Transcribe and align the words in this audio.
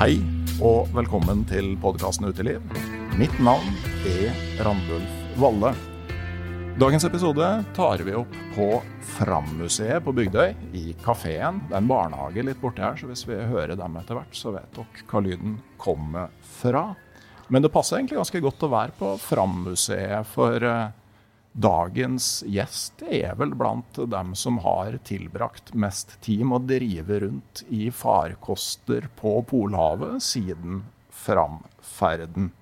Hei 0.00 0.14
og 0.64 0.86
velkommen 0.96 1.42
til 1.44 1.74
podkasten 1.76 2.30
Uteliv. 2.30 2.62
Mitt 3.20 3.34
navn 3.44 3.66
er 4.08 4.30
Randulf 4.64 5.18
Valle. 5.36 5.74
Dagens 6.80 7.04
episode 7.04 7.48
tar 7.76 8.00
vi 8.06 8.14
opp 8.16 8.38
på 8.54 8.68
Fram-museet 9.18 10.00
på 10.00 10.14
Bygdøy, 10.16 10.54
i 10.72 10.94
kafeen. 11.04 11.60
Det 11.66 11.76
er 11.76 11.82
en 11.82 11.90
barnehage 11.90 12.46
litt 12.48 12.62
borti 12.62 12.80
her, 12.80 12.96
så 12.96 13.10
hvis 13.10 13.26
vi 13.28 13.36
hører 13.50 13.76
dem 13.76 14.00
etter 14.00 14.16
hvert, 14.16 14.32
så 14.32 14.54
vet 14.56 14.72
dere 14.78 15.04
hva 15.12 15.22
lyden 15.26 15.60
kommer 15.84 16.32
fra. 16.62 16.86
Men 17.52 17.60
det 17.60 17.72
passer 17.74 17.98
egentlig 17.98 18.22
ganske 18.22 18.40
godt 18.46 18.64
å 18.64 18.72
være 18.72 18.96
på 18.96 19.12
Fram-museet, 19.20 20.32
for 20.32 20.64
eh, 20.64 20.96
Dagens 21.50 22.44
gjest 22.46 23.02
er 23.02 23.34
vel 23.34 23.56
blant 23.58 23.98
dem 24.12 24.36
som 24.38 24.60
har 24.62 24.94
tilbrakt 25.02 25.72
mest 25.74 26.14
tid 26.22 26.44
med 26.46 26.60
å 26.60 26.68
drive 26.76 27.18
rundt 27.24 27.64
i 27.74 27.88
farkoster 27.90 29.08
på 29.18 29.32
Polhavet 29.50 30.22
siden 30.22 30.84
framferden. 31.10 32.52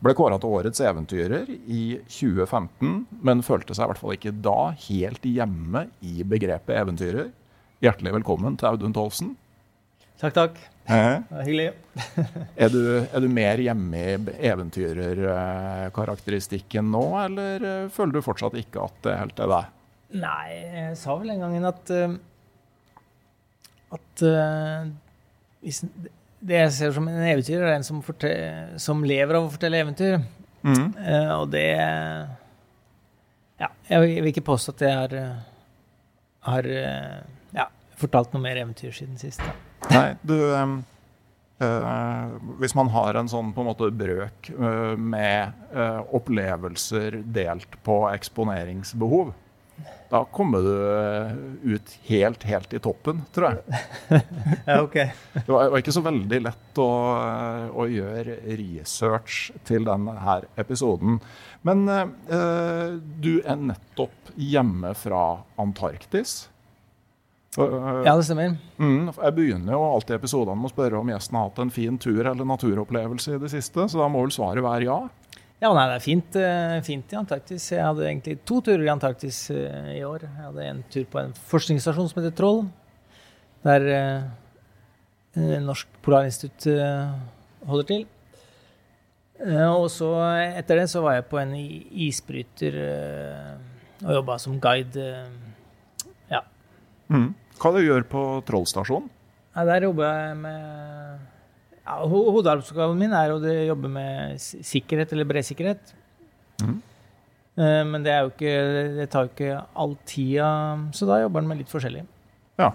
Ble 0.00 0.14
kåra 0.16 0.38
til 0.40 0.56
årets 0.56 0.80
eventyrer 0.80 1.50
i 1.52 2.00
2015, 2.08 3.04
men 3.20 3.44
følte 3.44 3.76
seg 3.76 3.84
i 3.84 3.92
hvert 3.92 4.00
fall 4.00 4.16
ikke 4.16 4.32
da 4.32 4.72
helt 4.88 5.28
hjemme 5.28 5.90
i 6.00 6.24
begrepet 6.24 6.80
eventyrer. 6.80 7.28
Hjertelig 7.84 8.14
velkommen 8.22 8.56
til 8.56 8.72
Audun 8.72 8.96
Tolsen. 8.96 9.34
Takk, 10.20 10.32
takk. 10.32 10.56
Eh? 10.90 11.22
Det 11.28 11.38
er 11.38 11.44
hyggelig. 11.46 11.70
Er, 12.56 12.68
du, 12.72 12.80
er 13.06 13.20
du 13.22 13.28
mer 13.30 13.58
hjemme 13.62 13.96
i 14.00 14.18
eventyrerkarakteristikken 14.50 16.90
nå, 16.90 17.04
eller 17.24 17.54
eh, 17.66 17.90
føler 17.94 18.12
du 18.16 18.20
fortsatt 18.24 18.54
ikke 18.58 18.78
at 18.88 18.96
det 19.06 19.20
helt 19.20 19.38
er 19.44 19.48
deg? 19.52 19.64
Nei, 20.20 20.48
jeg 20.50 20.96
sa 20.98 21.10
vel 21.20 21.30
en 21.36 21.42
gang 21.44 21.54
at 21.68 21.84
at 23.90 24.22
uh, 24.22 24.86
hvis, 25.66 25.82
det 26.40 26.56
jeg 26.56 26.72
ser 26.76 26.92
som 26.94 27.08
en 27.10 27.26
eventyrer, 27.26 27.66
er 27.66 27.74
en 27.76 27.86
som, 27.86 28.02
fortell, 28.06 28.76
som 28.82 29.02
lever 29.06 29.34
av 29.38 29.44
å 29.46 29.54
fortelle 29.54 29.82
eventyr. 29.82 30.14
Mm. 30.62 30.86
Uh, 30.98 31.32
og 31.40 31.46
det 31.54 31.66
Ja, 33.60 33.68
jeg 33.90 33.98
vil 34.06 34.30
ikke 34.30 34.50
påstå 34.50 34.66
at 34.76 34.80
jeg 34.86 34.94
har, 34.94 35.12
har 36.48 36.64
ja, 37.56 37.66
fortalt 38.00 38.30
noe 38.32 38.42
mer 38.46 38.56
eventyr 38.62 38.92
siden 38.94 39.16
sist. 39.20 39.42
Da. 39.42 39.52
Nei, 39.88 40.14
du 40.22 40.36
uh, 41.60 42.26
Hvis 42.60 42.76
man 42.76 42.90
har 42.94 43.18
en 43.20 43.30
sånn 43.30 43.52
på 43.56 43.64
en 43.64 43.70
måte 43.70 43.90
brøk 43.94 44.50
uh, 44.56 44.96
med 44.96 45.54
uh, 45.74 46.02
opplevelser 46.16 47.22
delt 47.24 47.78
på 47.86 48.02
eksponeringsbehov, 48.10 49.32
da 50.10 50.24
kommer 50.34 50.64
du 50.66 51.70
ut 51.70 51.92
helt, 52.08 52.42
helt 52.44 52.72
i 52.74 52.80
toppen, 52.82 53.22
tror 53.32 53.54
jeg. 53.54 53.80
ja, 54.66 54.80
ok. 54.82 54.96
det 55.36 55.46
var, 55.46 55.76
ikke 55.78 55.94
så 55.94 56.02
veldig 56.02 56.40
lett 56.42 56.80
å, 56.82 56.88
å 57.70 57.86
gjøre 57.86 58.40
research 58.58 59.52
til 59.68 59.86
denne 59.86 60.40
episoden. 60.58 61.20
Men 61.62 61.86
du 63.22 63.32
er 63.38 63.62
nettopp 63.70 64.34
hjemme 64.34 64.90
fra 64.98 65.22
Antarktis. 65.62 66.40
Ja, 67.58 68.12
det 68.14 68.28
stemmer. 68.28 68.52
Mm, 68.78 69.08
jeg 69.10 69.34
begynner 69.34 69.74
jo 69.74 69.80
alltid 69.82 70.20
episodene 70.20 70.54
med 70.54 70.68
å 70.68 70.70
spørre 70.70 71.00
om 71.00 71.08
gjesten 71.10 71.38
har 71.38 71.48
hatt 71.48 71.58
en 71.64 71.72
fin 71.74 71.96
tur 71.98 72.20
eller 72.22 72.46
naturopplevelse 72.46 73.34
i 73.34 73.40
det 73.42 73.50
siste, 73.50 73.88
så 73.90 73.98
da 73.98 74.06
må 74.06 74.22
vel 74.22 74.34
svaret 74.34 74.62
være 74.62 74.86
ja? 74.86 74.98
Ja, 75.60 75.72
nei, 75.76 75.88
det 75.90 75.96
er 75.98 76.04
fint, 76.04 76.38
fint, 76.86 77.10
i 77.12 77.18
Antarktis. 77.18 77.66
Jeg 77.74 77.82
hadde 77.84 78.06
egentlig 78.06 78.38
to 78.48 78.62
turer 78.64 78.86
i 78.86 78.92
Antarktis 78.92 79.42
i 79.50 79.98
år. 80.06 80.22
Jeg 80.24 80.44
hadde 80.46 80.68
en 80.70 80.84
tur 80.94 81.04
på 81.10 81.20
en 81.20 81.34
forskningsstasjon 81.50 82.08
som 82.08 82.20
heter 82.22 82.36
Troll, 82.38 82.62
der 83.66 83.90
eh, 83.92 85.58
Norsk 85.66 86.00
Polarinstitutt 86.06 86.70
holder 87.68 87.90
til. 87.90 88.06
Og 89.74 89.90
så 89.92 90.14
etter 90.54 90.80
det 90.80 90.88
så 90.92 91.02
var 91.04 91.18
jeg 91.18 91.28
på 91.28 91.42
en 91.42 91.52
isbryter 91.58 92.80
og 94.00 94.16
jobba 94.16 94.40
som 94.40 94.56
guide. 94.64 95.10
Mm. 97.10 97.30
Hva 97.60 97.72
du 97.74 97.80
gjør 97.82 98.06
på 98.08 98.24
Trollstasjonen? 98.48 99.10
Ja, 99.56 99.64
der 99.66 99.84
jobber 99.88 100.06
jeg 100.06 100.36
med 100.38 101.80
ja, 101.84 101.96
Hovedoppgaven 102.06 103.00
min 103.00 103.14
er 103.16 103.34
å 103.34 103.40
jobbe 103.42 103.90
med 103.90 104.38
sikkerhet, 104.40 105.12
eller 105.12 105.28
bredsikkerhet. 105.28 105.92
Mm. 106.62 106.78
Men 107.90 108.04
det, 108.06 108.14
ikke, 108.30 108.52
det, 108.96 109.08
tar 109.12 109.26
jo 109.26 109.32
ikke 109.34 109.56
all 109.82 109.96
tida, 110.08 110.50
så 110.96 111.08
da 111.08 111.18
jobber 111.20 111.42
han 111.42 111.50
med 111.50 111.60
litt 111.60 111.72
forskjellig. 111.72 112.06
Ja. 112.60 112.70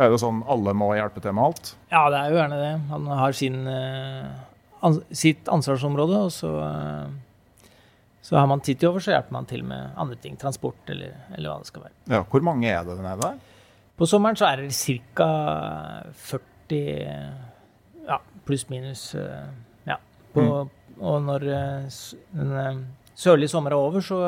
Er 0.00 0.10
det 0.10 0.18
sånn 0.20 0.42
alle 0.50 0.74
må 0.76 0.90
hjelpe 0.96 1.22
til 1.22 1.36
med 1.36 1.52
alt? 1.52 1.70
Ja, 1.92 2.02
det 2.12 2.18
er 2.18 2.32
jo 2.32 2.40
gjerne 2.40 2.58
det. 2.60 2.72
Han 2.90 3.06
har 3.22 3.36
sin, 3.36 3.60
an, 3.68 4.98
sitt 5.14 5.48
ansvarsområde, 5.52 6.24
og 6.26 6.34
så, 6.34 6.50
så 8.26 8.36
har 8.40 8.50
man 8.50 8.64
tid 8.64 8.82
til 8.82 8.90
over, 8.90 9.04
så 9.04 9.14
hjelper 9.14 9.38
man 9.38 9.48
til 9.48 9.64
med 9.68 9.94
andre 10.02 10.18
ting. 10.20 10.36
Transport, 10.40 10.82
eller, 10.92 11.14
eller 11.36 11.52
hva 11.52 11.62
det 11.62 11.70
skal 11.70 11.86
være. 11.86 11.96
Ja, 12.18 12.24
Hvor 12.28 12.44
mange 12.50 12.68
er 12.68 12.84
det 12.88 12.98
nede 12.98 13.16
der? 13.22 13.40
På 13.96 14.08
sommeren 14.08 14.38
så 14.38 14.48
er 14.48 14.62
det 14.62 14.72
ca. 14.74 15.28
40 16.12 16.78
ja, 18.06 18.18
pluss-minus. 18.46 19.14
Ja. 19.88 19.98
På, 20.32 20.42
mm. 20.42 20.70
Og 21.02 21.22
når 21.26 21.46
den 22.32 22.86
sørlige 23.14 23.52
sommeren 23.52 23.76
er 23.76 23.80
over, 23.80 24.04
så, 24.04 24.20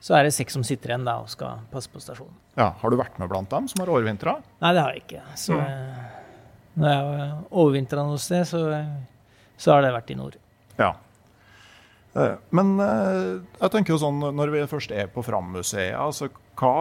så, 0.00 0.16
er 0.18 0.26
det 0.26 0.34
seks 0.36 0.56
som 0.56 0.64
sitter 0.66 0.92
igjen 0.92 1.06
da 1.06 1.20
og 1.22 1.30
skal 1.32 1.62
passe 1.72 1.92
på 1.92 2.02
stasjonen. 2.02 2.34
Ja, 2.58 2.72
Har 2.80 2.90
du 2.90 2.98
vært 2.98 3.16
med 3.18 3.30
blant 3.30 3.50
dem 3.50 3.66
som 3.70 3.82
har 3.82 3.94
overvintra? 3.94 4.38
Nei, 4.62 4.74
det 4.74 4.82
har 4.82 4.94
jeg 4.94 5.04
ikke. 5.06 5.24
Så 5.38 5.58
mm. 5.58 6.04
når 6.82 6.92
jeg 6.92 7.02
har 7.02 7.34
overvintra 7.50 8.06
noe 8.06 8.20
sted, 8.22 8.46
så, 8.50 8.62
så, 9.56 9.74
har 9.74 9.84
det 9.86 9.94
vært 9.94 10.14
i 10.14 10.18
nord. 10.18 10.38
Ja. 10.78 10.94
Men 12.54 12.76
jeg 12.78 13.70
tenker 13.74 13.94
jo 13.94 14.02
sånn, 14.02 14.22
når 14.38 14.52
vi 14.54 14.66
først 14.70 14.92
er 14.94 15.08
på 15.10 15.22
Fram-museet, 15.26 15.96
altså 15.98 16.30
hva, 16.58 16.74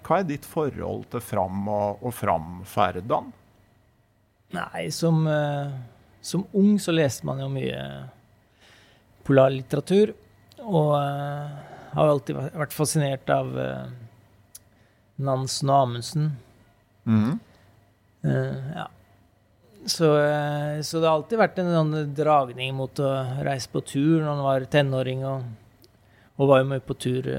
hva, 0.00 0.18
er 0.18 0.28
ditt 0.28 0.46
forhold 0.48 1.06
til 1.12 1.22
Fram 1.24 1.66
og, 1.68 2.00
og 2.04 2.14
Fram-ferdene? 2.16 3.36
Nei, 4.50 4.88
som, 4.90 5.22
som, 6.24 6.42
ung 6.58 6.72
så 6.82 6.90
leste 6.90 7.28
man 7.28 7.38
jo 7.38 7.46
mye 7.52 7.82
polarlitteratur. 9.30 10.14
Og 10.60 10.94
uh, 10.94 11.50
har 11.94 12.06
jo 12.08 12.14
alltid 12.14 12.38
vært 12.38 12.76
fascinert 12.76 13.30
av 13.32 13.50
uh, 13.56 13.90
Nansen 15.22 15.70
og 15.72 15.84
Amundsen. 15.86 16.32
Mm. 17.08 17.36
Uh, 18.24 18.72
ja. 18.76 18.88
Så, 19.80 20.10
så, 20.84 20.98
det 21.00 21.06
har 21.08 21.14
alltid 21.14 21.38
vært 21.40 21.58
en 21.62 21.70
sånn 21.72 22.10
dragning 22.12 22.74
mot 22.76 23.00
å 23.00 23.10
reise 23.40 23.70
på 23.72 23.80
tur 23.80 24.18
når 24.20 24.26
man 24.28 24.42
var 24.44 24.66
tenåring, 24.68 25.22
og, 25.24 25.94
og 26.36 26.50
var 26.50 26.60
jo 26.60 26.66
mye 26.74 26.84
på 26.84 26.96
tur 27.00 27.30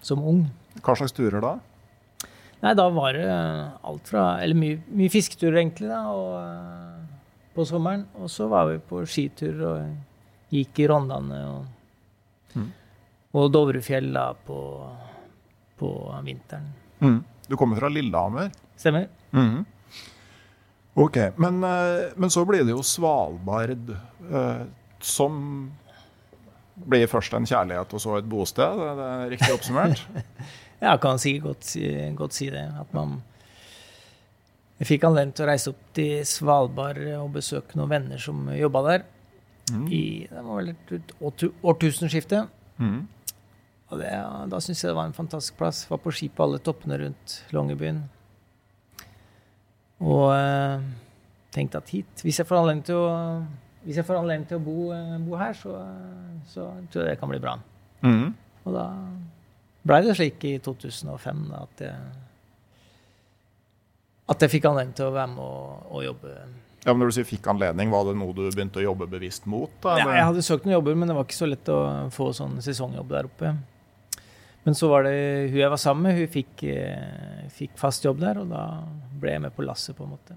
som 0.00 0.22
ung. 0.24 0.46
Hva 0.84 0.94
slags 0.96 1.12
turer 1.16 1.40
da? 1.44 1.54
Nei, 2.62 2.72
da 2.74 2.88
var 2.90 3.12
det 3.14 3.26
alt 3.86 4.08
fra 4.10 4.24
Eller 4.42 4.54
mye, 4.58 4.80
mye 4.90 5.10
fisketurer, 5.12 5.60
egentlig, 5.60 5.88
da, 5.90 6.00
og, 6.10 6.34
eh, 6.42 7.16
på 7.54 7.64
sommeren. 7.66 8.06
Og 8.18 8.30
så 8.30 8.48
var 8.50 8.66
vi 8.72 8.78
på 8.78 9.04
skitur 9.06 9.60
og 9.68 9.96
gikk 10.54 10.78
i 10.84 10.88
Rondane 10.90 11.40
og, 11.52 11.66
Mm. 12.56 12.70
og 13.36 13.50
Dovrefjell 13.52 14.06
da 14.12 14.32
på, 14.32 14.56
på 15.78 15.88
vinteren. 16.24 16.70
Mm. 17.04 17.18
Du 17.48 17.56
kommer 17.56 17.76
fra 17.76 17.88
Lillehammer. 17.92 18.48
Stemmer? 18.76 19.06
Mhm. 19.32 19.66
Ok, 20.98 21.16
men, 21.38 21.62
eh, 21.62 22.08
men 22.16 22.30
så 22.30 22.42
blir 22.48 22.64
det 22.64 22.72
jo 22.74 22.82
Svalbard 22.82 23.90
eh, 24.32 24.64
som 25.00 25.70
blir 26.88 27.06
først 27.06 27.34
en 27.36 27.46
kjærlighet 27.46 27.92
og 27.94 28.00
så 28.02 28.16
et 28.18 28.26
bosted. 28.28 28.80
det 28.98 29.06
Er 29.06 29.30
riktig 29.30 29.52
oppsummert? 29.54 30.02
Ja, 30.80 30.96
kan 31.02 31.18
sikkert 31.18 31.42
godt, 31.48 31.64
si- 31.64 32.14
godt 32.14 32.32
si 32.36 32.50
det. 32.54 32.66
At 32.80 32.92
man 32.94 33.22
Jeg 34.78 34.86
fikk 34.86 35.04
anledning 35.08 35.34
til 35.34 35.42
å 35.44 35.48
reise 35.48 35.70
opp 35.72 35.80
til 35.96 36.20
Svalbard 36.24 37.00
og 37.18 37.32
besøke 37.34 37.74
noen 37.74 37.90
venner 37.90 38.18
som 38.22 38.44
jobba 38.54 38.82
der. 38.86 39.02
Mm. 39.72 39.88
I 39.90 40.02
det 40.30 40.42
var 40.44 40.60
vel 40.60 40.68
et 40.70 41.14
årtu- 41.20 41.50
årtusenskifte. 41.66 42.44
Mm. 42.78 43.00
Og 43.90 43.98
det, 43.98 44.12
da 44.52 44.60
syns 44.62 44.84
jeg 44.84 44.92
det 44.92 44.94
var 45.00 45.08
en 45.10 45.16
fantastisk 45.16 45.56
plass. 45.58 45.80
Var 45.90 45.98
på 45.98 46.12
ski 46.14 46.28
på 46.30 46.44
alle 46.46 46.60
toppene 46.62 46.98
rundt 47.02 47.40
Longyearbyen. 47.50 48.04
Og 49.98 50.28
eh, 50.36 50.80
tenkte 51.54 51.80
at 51.82 51.90
hit 51.90 52.22
Hvis 52.22 52.38
jeg 52.38 52.46
får 52.46 52.60
anledning 52.60 52.84
til 52.86 53.00
å, 53.02 53.08
hvis 53.82 53.98
jeg 53.98 54.06
får 54.06 54.20
anledning 54.20 54.46
til 54.50 54.60
å 54.60 54.62
bo, 54.62 54.76
eh, 54.94 55.16
bo 55.26 55.34
her, 55.40 55.56
så, 55.58 55.74
så 56.52 56.68
tror 56.92 57.02
jeg 57.02 57.16
det 57.16 57.18
kan 57.18 57.32
bli 57.32 57.40
bra. 57.42 57.56
Mm. 58.06 58.28
Og 58.62 58.76
da 58.78 58.86
blei 59.88 60.02
det 60.04 60.14
slik 60.18 60.44
i 60.44 60.56
2005 60.62 61.44
at 61.58 61.84
jeg 61.88 61.98
at 64.28 64.44
jeg 64.44 64.58
fikk 64.58 64.66
anledning 64.68 64.96
til 64.96 65.08
å 65.08 65.14
være 65.14 65.30
med 65.32 65.40
og, 65.40 65.84
og 65.88 66.02
jobbe. 66.04 66.32
Ja, 66.84 66.92
men 66.92 67.00
Når 67.02 67.10
du 67.10 67.16
sier 67.16 67.26
fikk 67.28 67.48
anledning, 67.50 67.90
var 67.92 68.06
det 68.06 68.14
noe 68.20 68.34
du 68.36 68.44
begynte 68.44 68.80
å 68.80 68.84
jobbe 68.84 69.08
bevisst 69.10 69.48
mot? 69.50 69.72
Da, 69.82 69.96
Ja, 70.02 70.06
jeg 70.14 70.26
hadde 70.30 70.44
søkt 70.46 70.68
noen 70.68 70.76
jobber, 70.76 70.98
men 71.00 71.10
det 71.10 71.16
var 71.16 71.26
ikke 71.26 71.38
så 71.38 71.48
lett 71.48 71.70
å 71.72 71.80
få 72.14 72.30
sånn 72.36 72.58
sesongjobb 72.64 73.10
der 73.12 73.28
oppe. 73.28 73.54
Men 74.66 74.76
så 74.76 74.90
var 74.92 75.06
det 75.08 75.14
hun 75.48 75.58
jeg 75.62 75.72
var 75.72 75.80
sammen 75.80 76.10
med, 76.10 76.18
hun 76.20 76.30
fikk, 76.32 76.62
eh, 76.68 77.48
fikk 77.56 77.76
fast 77.80 78.04
jobb 78.04 78.20
der, 78.20 78.42
og 78.42 78.50
da 78.52 78.62
ble 79.18 79.32
jeg 79.32 79.44
med 79.46 79.56
på 79.56 79.64
lasset, 79.64 79.96
på 79.96 80.04
en 80.04 80.12
måte. 80.12 80.36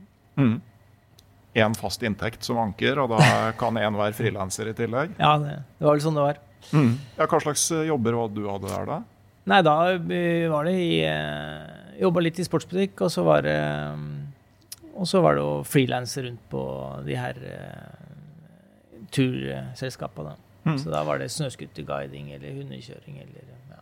En 1.61 1.75
fast 1.75 2.03
inntekt 2.07 2.47
som 2.47 2.61
anker, 2.63 2.99
og 3.03 3.11
da 3.11 3.51
kan 3.59 3.75
en 3.77 3.99
være 3.99 4.15
frilanser 4.15 4.71
i 4.71 4.75
tillegg. 4.77 5.17
Ja, 5.19 5.35
det, 5.41 5.57
det 5.77 5.87
var 5.87 5.97
vel 5.97 6.05
sånn 6.05 6.15
det 6.15 6.27
var. 6.29 6.39
Mm. 6.71 6.93
Ja, 7.17 7.27
Hva 7.27 7.41
slags 7.43 7.65
eh, 7.75 7.89
jobber 7.91 8.15
var 8.21 8.31
det 8.31 8.39
du 8.39 8.47
hadde 8.47 8.71
der, 8.71 8.87
da? 8.87 9.01
Nei, 9.49 9.61
da 9.65 9.75
eh, 9.95 10.45
var 10.51 10.67
det 10.69 10.75
i 10.77 10.91
eh, 11.07 12.01
Jobba 12.01 12.21
litt 12.21 12.39
i 12.41 12.45
sportsbutikk, 12.45 13.01
og 13.05 13.13
så 13.13 13.23
var 13.25 13.45
det 13.45 13.57
eh, 13.57 14.03
Og 14.93 15.07
så 15.09 15.21
var 15.23 15.37
det 15.37 15.45
å 15.45 15.61
frilanse 15.65 16.25
rundt 16.27 16.43
på 16.51 16.63
de 17.07 17.17
her 17.17 17.39
eh, 17.49 18.01
turselskapene. 19.11 20.35
Mm. 20.63 20.77
Så 20.77 20.91
da 20.93 21.01
var 21.03 21.17
det 21.19 21.31
snøscooterguiding 21.33 22.29
eller 22.35 22.59
hundekjøring 22.59 23.17
eller 23.23 23.47
ja. 23.71 23.79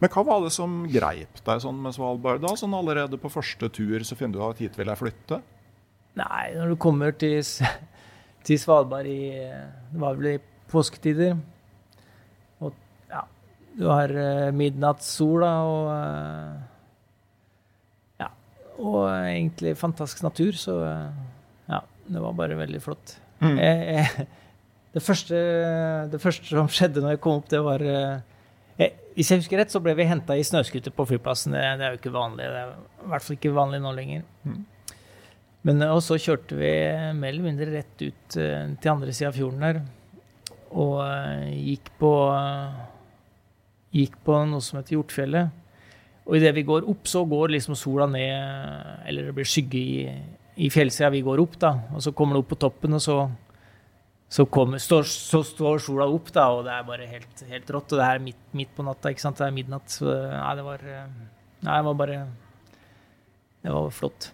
Men 0.00 0.10
hva 0.12 0.22
var 0.26 0.42
det 0.44 0.52
som 0.54 0.82
greip 0.90 1.40
deg 1.46 1.62
sånn 1.62 1.78
med 1.82 1.94
Svalbard? 1.96 2.42
da? 2.42 2.52
Sånn 2.58 2.74
Allerede 2.76 3.18
på 3.18 3.30
første 3.32 3.70
tur 3.72 4.02
så 4.06 4.18
finner 4.18 4.38
du 4.38 4.44
at 4.46 4.62
hit 4.62 4.76
vil 4.78 4.90
jeg 4.90 5.00
flytte? 5.00 5.40
Nei, 6.18 6.44
når 6.56 6.74
du 6.74 6.76
kommer 6.82 7.14
til, 7.18 7.38
til 8.46 8.60
Svalbard 8.60 9.08
i 9.10 9.30
Det 9.38 10.02
var 10.02 10.18
vel 10.18 10.34
i 10.34 10.38
påsketider. 10.70 11.36
Du 13.76 13.84
har 13.90 14.12
uh, 14.12 14.54
midnattssol 14.56 15.44
da, 15.44 15.52
og 15.68 15.90
uh, 15.92 16.56
Ja. 18.22 18.30
Og 18.80 19.02
egentlig 19.10 19.76
fantastisk 19.76 20.24
natur, 20.24 20.56
så 20.56 20.78
uh, 20.80 21.18
ja, 21.68 21.82
det 22.08 22.22
var 22.24 22.38
bare 22.38 22.56
veldig 22.56 22.80
flott. 22.84 23.18
Mm. 23.42 23.58
Jeg, 23.60 23.82
jeg, 23.98 24.28
det, 24.96 25.02
første, 25.04 25.42
det 26.12 26.22
første 26.22 26.48
som 26.48 26.72
skjedde 26.72 27.04
når 27.04 27.16
jeg 27.16 27.22
kom 27.26 27.42
opp, 27.42 27.50
det 27.52 27.60
var 27.60 27.84
jeg, 27.84 28.94
Hvis 29.16 29.30
jeg 29.30 29.42
husker 29.42 29.60
rett, 29.60 29.72
så 29.72 29.82
ble 29.84 29.92
vi 29.98 30.08
henta 30.08 30.36
i 30.36 30.44
snøscooter 30.44 30.94
på 30.96 31.08
flyplassen. 31.12 31.52
Det, 31.52 31.66
det 31.76 31.84
er 31.84 31.92
jo 31.92 32.00
ikke 32.00 32.16
vanlig. 32.16 32.48
Det 32.48 32.62
er 32.62 32.72
i 32.72 33.12
hvert 33.12 33.26
fall 33.26 33.36
ikke 33.36 33.54
vanlig 33.56 33.84
nå 33.84 33.92
lenger. 33.96 34.24
Mm. 34.48 34.64
Men, 35.68 35.84
og 35.90 36.00
så 36.04 36.16
kjørte 36.20 36.56
vi 36.56 36.72
mer 37.18 37.32
eller 37.32 37.44
mindre 37.44 37.68
rett 37.72 38.04
ut 38.04 38.36
til 38.36 38.92
andre 38.92 39.12
sida 39.12 39.32
av 39.32 39.36
fjorden 39.36 39.64
der. 39.64 39.80
Og 40.76 41.00
gikk 41.50 41.90
på 42.00 42.12
Gikk 43.96 44.18
på 44.26 44.36
noe 44.50 44.64
som 44.64 44.80
heter 44.80 44.98
Hjortfjellet. 44.98 45.62
Og 46.26 46.36
idet 46.38 46.52
vi 46.56 46.66
går 46.66 46.88
opp, 46.90 47.06
så 47.06 47.22
går 47.28 47.54
liksom 47.54 47.76
sola 47.78 48.08
ned, 48.10 49.02
eller 49.06 49.28
det 49.28 49.34
blir 49.36 49.46
skygge 49.46 49.78
i, 49.78 50.06
i 50.66 50.70
fjellsida. 50.74 51.12
Vi 51.14 51.22
går 51.26 51.42
opp, 51.42 51.54
da. 51.62 51.72
Og 51.94 52.02
så 52.02 52.12
kommer 52.16 52.34
det 52.36 52.42
opp 52.42 52.50
på 52.50 52.58
toppen, 52.66 52.96
og 52.98 53.02
så, 53.04 53.18
så, 54.26 54.46
kommer, 54.50 54.82
står, 54.82 55.06
så 55.06 55.44
står 55.46 55.78
sola 55.86 56.08
opp, 56.10 56.32
da, 56.34 56.48
og 56.50 56.64
det 56.66 56.74
er 56.74 56.88
bare 56.88 57.06
helt, 57.12 57.44
helt 57.52 57.70
rått. 57.76 57.94
Og 57.94 58.02
det 58.02 58.08
er 58.08 58.24
midt, 58.26 58.42
midt 58.58 58.74
på 58.74 58.86
natta, 58.86 59.14
ikke 59.14 59.22
sant. 59.22 59.38
Det 59.38 59.46
er 59.46 59.54
midnatt. 59.54 59.86
Så 59.92 60.10
nei, 60.10 60.52
det 60.58 60.66
var 60.66 60.88
eh, 60.90 61.06
Nei, 61.66 61.78
det 61.78 61.86
var 61.86 61.94
bare 62.02 62.18
Det 63.62 63.72
var 63.72 63.94
flott. 63.94 64.28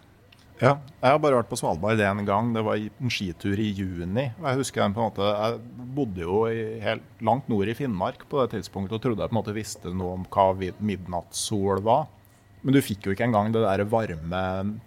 Ja, 0.61 0.77
jeg 1.01 1.09
har 1.15 1.21
bare 1.23 1.39
vært 1.41 1.51
på 1.51 1.57
Svalbard 1.59 2.01
én 2.03 2.23
gang. 2.27 2.53
Det 2.55 2.63
var 2.63 2.79
en 2.79 3.11
skitur 3.11 3.59
i 3.59 3.71
juni. 3.75 4.29
Jeg 4.31 4.59
husker 4.61 4.83
jeg 4.83 4.95
på 4.95 5.03
en 5.03 5.09
måte, 5.09 5.31
jeg 5.33 5.87
bodde 5.97 6.23
jo 6.23 6.43
i, 6.47 6.61
helt 6.85 7.23
langt 7.25 7.49
nord 7.51 7.71
i 7.71 7.75
Finnmark 7.75 8.27
på 8.31 8.43
det 8.43 8.53
tidspunktet 8.59 8.99
og 8.99 9.03
trodde 9.03 9.25
jeg 9.25 9.33
på 9.33 9.35
en 9.35 9.41
måte 9.41 9.57
visste 9.57 9.95
noe 9.97 10.19
om 10.21 10.27
hva 10.31 10.53
midnattssol 10.79 11.83
var. 11.87 12.07
Men 12.63 12.77
du 12.77 12.83
fikk 12.85 13.09
jo 13.09 13.15
ikke 13.15 13.27
engang 13.27 13.51
det 13.55 13.65
der 13.65 13.83
varme 13.91 14.43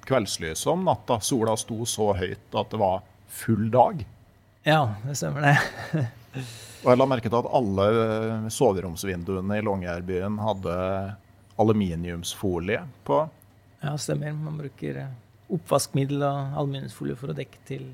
kveldslyset 0.07 0.69
om 0.71 0.85
natta. 0.87 1.19
Sola 1.19 1.57
sto 1.59 1.81
så 1.89 2.13
høyt 2.15 2.55
at 2.55 2.71
det 2.71 2.79
var 2.79 3.03
full 3.27 3.67
dag. 3.73 4.05
Ja, 4.65 4.95
det 5.03 5.17
stemmer 5.19 5.43
det. 5.43 6.05
Og 6.85 6.91
jeg 6.91 6.99
la 7.01 7.07
merke 7.09 7.29
til 7.31 7.39
at 7.41 7.51
alle 7.57 7.85
eh, 7.99 8.47
soveromsvinduene 8.53 9.59
i 9.59 9.63
Longyearbyen 9.65 10.39
hadde 10.39 10.75
aluminiumsfolie 11.59 12.83
på. 13.07 13.19
Ja, 13.81 13.95
stemmer. 13.99 14.35
Man 14.37 14.59
bruker 14.59 14.99
eh, 15.01 15.13
oppvaskmiddel 15.51 16.23
og 16.25 16.57
aluminiumsfolie 16.61 17.15
for 17.19 17.31
å 17.33 17.37
dekke 17.37 17.61
til 17.67 17.87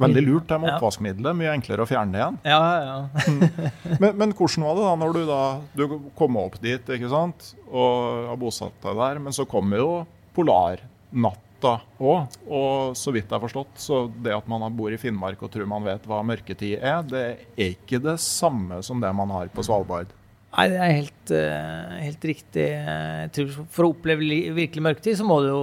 Veldig 0.00 0.22
lurt 0.24 0.46
det 0.48 0.56
med 0.62 0.70
Ja. 0.70 0.76
oppvaskmiddelet. 0.78 1.36
Mye 1.36 1.50
enklere 1.52 1.84
å 1.84 1.88
fjerne 1.90 2.14
det 2.14 2.20
igjen. 2.22 2.38
Ja, 2.48 2.60
ja. 2.80 3.96
Men, 4.00 4.14
men 4.16 4.30
hvordan 4.32 4.64
var 4.64 4.78
det 4.78 4.86
da 4.86 4.92
når 5.02 5.12
du 5.18 5.22
da 5.28 5.40
du 5.76 5.98
kom 6.16 6.38
opp 6.40 6.56
dit 6.62 6.88
ikke 6.96 7.10
sant? 7.12 7.50
og 7.68 8.28
har 8.30 8.38
bosatt 8.40 8.72
deg 8.86 8.96
der? 8.96 9.20
Men 9.20 9.36
så 9.36 9.44
kommer 9.44 9.82
jo 9.82 9.90
polarnatta 10.32 11.74
òg. 12.00 12.38
Og 12.48 12.96
så 12.96 13.12
vidt 13.12 13.28
jeg 13.28 13.36
har 13.36 13.44
forstått, 13.44 13.76
så 13.84 14.00
det 14.24 14.32
at 14.34 14.48
man 14.50 14.64
bor 14.76 14.92
i 14.92 14.98
Finnmark 15.00 15.42
og 15.44 15.52
tror 15.52 15.68
man 15.68 15.84
vet 15.84 16.08
hva 16.08 16.22
mørketid 16.24 16.78
er, 16.80 17.04
det 17.06 17.24
er 17.28 17.68
ikke 17.76 18.00
det 18.02 18.16
samme 18.24 18.80
som 18.86 19.00
det 19.02 19.12
man 19.14 19.28
har 19.34 19.52
på 19.52 19.64
Svalbard. 19.66 20.08
Nei, 20.52 20.66
det 20.68 20.80
er 20.84 20.90
helt, 20.92 21.30
eh, 21.32 21.92
helt 22.04 22.24
riktig. 22.28 22.64
Jeg 22.68 23.30
tror 23.32 23.52
For 23.72 23.86
å 23.86 23.92
oppleve 23.94 24.52
virkelig 24.52 24.84
mørketid, 24.84 25.16
så 25.16 25.24
må 25.24 25.38
du 25.40 25.48
jo 25.48 25.62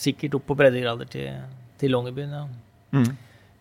sikkert 0.00 0.38
opp 0.38 0.46
på 0.48 0.56
breddegrader 0.56 1.10
til, 1.12 1.42
til 1.80 1.92
Longyearbyen. 1.92 2.32
Ja. 2.32 3.02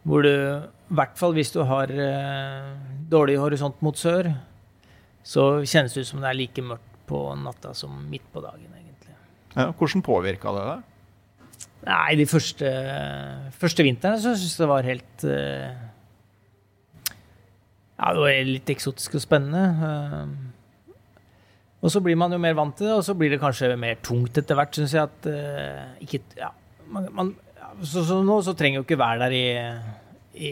Hvor 0.08 0.24
du, 0.24 0.32
i 0.32 0.96
hvert 0.96 1.18
fall 1.20 1.36
hvis 1.36 1.52
du 1.52 1.60
har 1.68 1.92
eh, 1.92 2.70
dårlig 3.12 3.36
horisont 3.42 3.82
mot 3.84 3.98
sør, 4.00 4.32
så 5.20 5.50
kjennes 5.68 5.94
det 5.94 6.06
ut 6.06 6.12
som 6.14 6.24
det 6.24 6.30
er 6.32 6.40
like 6.40 6.64
mørkt 6.64 6.96
på 7.10 7.26
natta 7.42 7.74
som 7.76 7.98
midt 8.08 8.24
på 8.32 8.40
dagen, 8.42 8.70
egentlig. 8.72 9.18
Ja, 9.58 9.68
hvordan 9.76 10.06
påvirka 10.06 10.54
det 10.56 10.64
deg? 10.70 10.86
Nei, 11.90 12.16
de 12.20 12.28
første, 12.28 12.70
første 13.60 13.84
vintrene 13.84 14.20
så 14.20 14.34
syns 14.36 14.56
jeg 14.56 14.64
det 14.64 14.70
var 14.72 14.88
helt 14.88 15.26
eh, 15.28 15.76
Ja, 18.00 18.14
det 18.16 18.24
var 18.24 18.40
litt 18.48 18.72
eksotisk 18.72 19.20
og 19.20 19.24
spennende. 19.26 20.49
Og 21.80 21.94
så 21.94 22.02
blir 22.04 22.18
man 22.20 22.34
jo 22.36 22.42
mer 22.42 22.58
vant 22.58 22.76
til 22.76 22.90
det, 22.90 22.98
og 23.00 23.06
så 23.08 23.16
blir 23.16 23.32
det 23.32 23.40
kanskje 23.40 23.72
mer 23.80 24.00
tungt 24.04 24.38
etter 24.42 24.58
hvert, 24.60 24.76
syns 24.76 24.96
jeg. 24.98 25.08
at 25.08 25.30
uh, 25.32 26.04
ikke, 26.04 26.22
ja, 26.40 26.52
man, 26.92 27.08
man, 27.16 27.34
ja, 27.56 27.72
så, 27.80 28.04
så 28.08 28.20
nå 28.26 28.40
så 28.44 28.56
trenger 28.58 28.80
jeg 28.80 28.84
jo 28.84 28.88
ikke 28.88 29.00
være 29.00 29.28
der 29.28 29.36
i, 29.38 29.46
i 30.44 30.52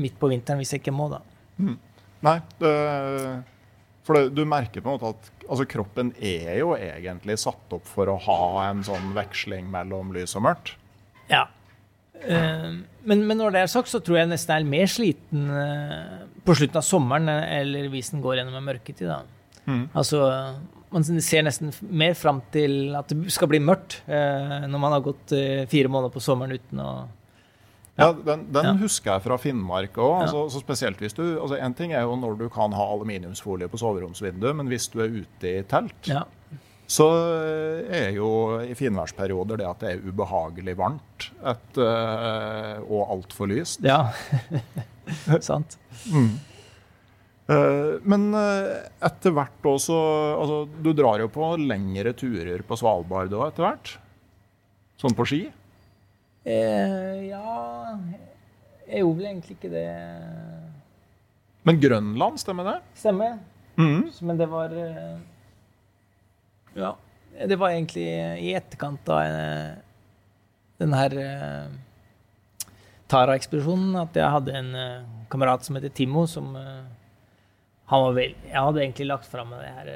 midt 0.00 0.16
på 0.20 0.30
vinteren 0.32 0.62
hvis 0.62 0.72
jeg 0.72 0.80
ikke 0.80 0.96
må, 0.96 1.10
da. 1.12 1.20
Nei, 2.22 2.36
det, 2.62 2.72
for 4.06 4.16
det, 4.16 4.32
du 4.34 4.46
merker 4.48 4.80
på 4.80 4.88
en 4.88 4.96
måte 4.96 5.10
at 5.12 5.28
altså, 5.48 5.66
kroppen 5.68 6.14
er 6.16 6.56
jo 6.62 6.72
egentlig 6.78 7.36
satt 7.42 7.76
opp 7.76 7.84
for 7.90 8.08
å 8.08 8.16
ha 8.24 8.38
en 8.70 8.80
sånn 8.86 9.12
veksling 9.16 9.68
mellom 9.72 10.14
lys 10.16 10.38
og 10.38 10.46
mørkt. 10.48 10.72
Ja. 11.28 11.44
Uh, 12.22 12.80
men, 13.04 13.26
men 13.26 13.36
når 13.36 13.52
det 13.52 13.66
er 13.66 13.70
sagt, 13.74 13.90
så 13.92 14.00
tror 14.00 14.22
jeg 14.22 14.30
nesten 14.30 14.54
jeg 14.54 14.64
er 14.64 14.72
mer 14.72 14.90
sliten 14.90 15.46
uh, 15.52 16.24
på 16.46 16.56
slutten 16.56 16.80
av 16.80 16.86
sommeren 16.86 17.28
eller 17.28 17.92
hvis 17.92 18.12
den 18.14 18.22
går 18.24 18.40
gjennom 18.40 18.56
en 18.62 18.68
mørketid. 18.72 19.10
da. 19.10 19.41
Mm. 19.66 19.84
Altså, 19.94 20.20
man 20.92 21.04
ser 21.22 21.42
nesten 21.46 21.70
mer 21.88 22.14
fram 22.18 22.40
til 22.52 22.94
at 22.98 23.08
det 23.14 23.30
skal 23.32 23.48
bli 23.52 23.60
mørkt 23.62 24.00
eh, 24.10 24.66
når 24.68 24.80
man 24.82 24.92
har 24.96 25.04
gått 25.04 25.32
eh, 25.36 25.62
fire 25.70 25.88
måneder 25.92 26.12
på 26.16 26.20
sommeren 26.24 26.56
uten 26.58 26.80
å 26.82 26.92
Ja, 28.00 28.08
den, 28.12 28.46
den 28.52 28.64
Ja. 28.64 28.72
husker 28.80 29.12
jeg 29.12 29.22
fra 29.26 29.36
Finnmark 29.38 29.98
òg. 30.00 30.14
Ja. 30.16 30.20
Altså, 30.26 30.46
så 30.54 30.60
spesielt 30.64 30.98
hvis 30.98 31.12
du 31.14 31.22
altså 31.38 31.58
En 31.60 31.74
ting 31.76 31.92
er 31.92 32.06
jo 32.08 32.14
når 32.16 32.38
du 32.40 32.46
kan 32.48 32.72
ha 32.72 32.86
aluminiumsfolie 32.94 33.68
på 33.68 33.78
soveromsvinduet, 33.78 34.56
men 34.56 34.66
hvis 34.72 34.88
du 34.90 35.00
er 35.04 35.12
ute 35.22 35.50
i 35.58 35.62
telt, 35.68 36.08
Ja. 36.08 36.22
så 36.88 37.06
er 37.92 38.10
jo 38.16 38.58
i 38.64 38.74
finværsperioder 38.74 39.60
det 39.60 39.66
at 39.68 39.80
det 39.84 39.90
er 39.92 40.08
ubehagelig 40.08 40.74
varmt 40.76 41.28
et, 41.44 41.76
uh, 41.78 42.80
og 42.88 43.12
altfor 43.14 43.48
lyst. 43.52 43.80
Ja, 43.84 44.08
sant. 45.40 45.78
Mm. 46.12 46.32
Uh, 47.52 47.98
men 48.08 48.28
uh, 48.36 48.86
etter 49.04 49.34
hvert 49.34 49.66
også 49.66 49.96
altså, 50.38 50.58
Du 50.84 50.92
drar 50.96 51.20
jo 51.20 51.28
på 51.32 51.48
lengre 51.60 52.14
turer 52.16 52.62
på 52.64 52.78
Svalbard 52.78 53.34
òg 53.34 53.48
etter 53.48 53.66
hvert? 53.66 53.90
Sånn 55.00 55.16
på 55.18 55.26
ski? 55.26 55.40
Eh, 56.46 57.16
ja 57.28 57.56
Jeg 58.86 59.02
gjorde 59.02 59.18
vel 59.18 59.28
egentlig 59.28 59.56
ikke 59.56 59.72
det. 59.72 59.88
Men 61.66 61.80
Grønland, 61.82 62.38
stemmer 62.42 62.66
det? 62.66 62.78
Stemmer. 62.98 63.36
Mm. 63.78 64.08
Men 64.22 64.40
det 64.40 64.48
var 64.50 64.74
Ja. 66.76 66.94
Det 67.32 67.58
var 67.58 67.74
egentlig 67.74 68.06
i 68.42 68.54
etterkant 68.54 69.08
av 69.10 69.22
den 70.82 70.96
her 70.98 71.14
Tara-ekspedisjonen 73.10 73.96
at 74.02 74.18
jeg 74.18 74.34
hadde 74.34 74.58
en 74.58 74.74
kamerat 75.32 75.64
som 75.66 75.78
heter 75.78 75.94
Timo, 75.94 76.26
som 76.30 76.52
han 77.92 78.02
var 78.06 78.14
vel 78.16 78.34
Jeg 78.48 78.56
hadde 78.56 78.80
egentlig 78.82 79.06
lagt 79.10 79.28
fram 79.28 79.52
det 79.52 79.68
her 79.68 79.90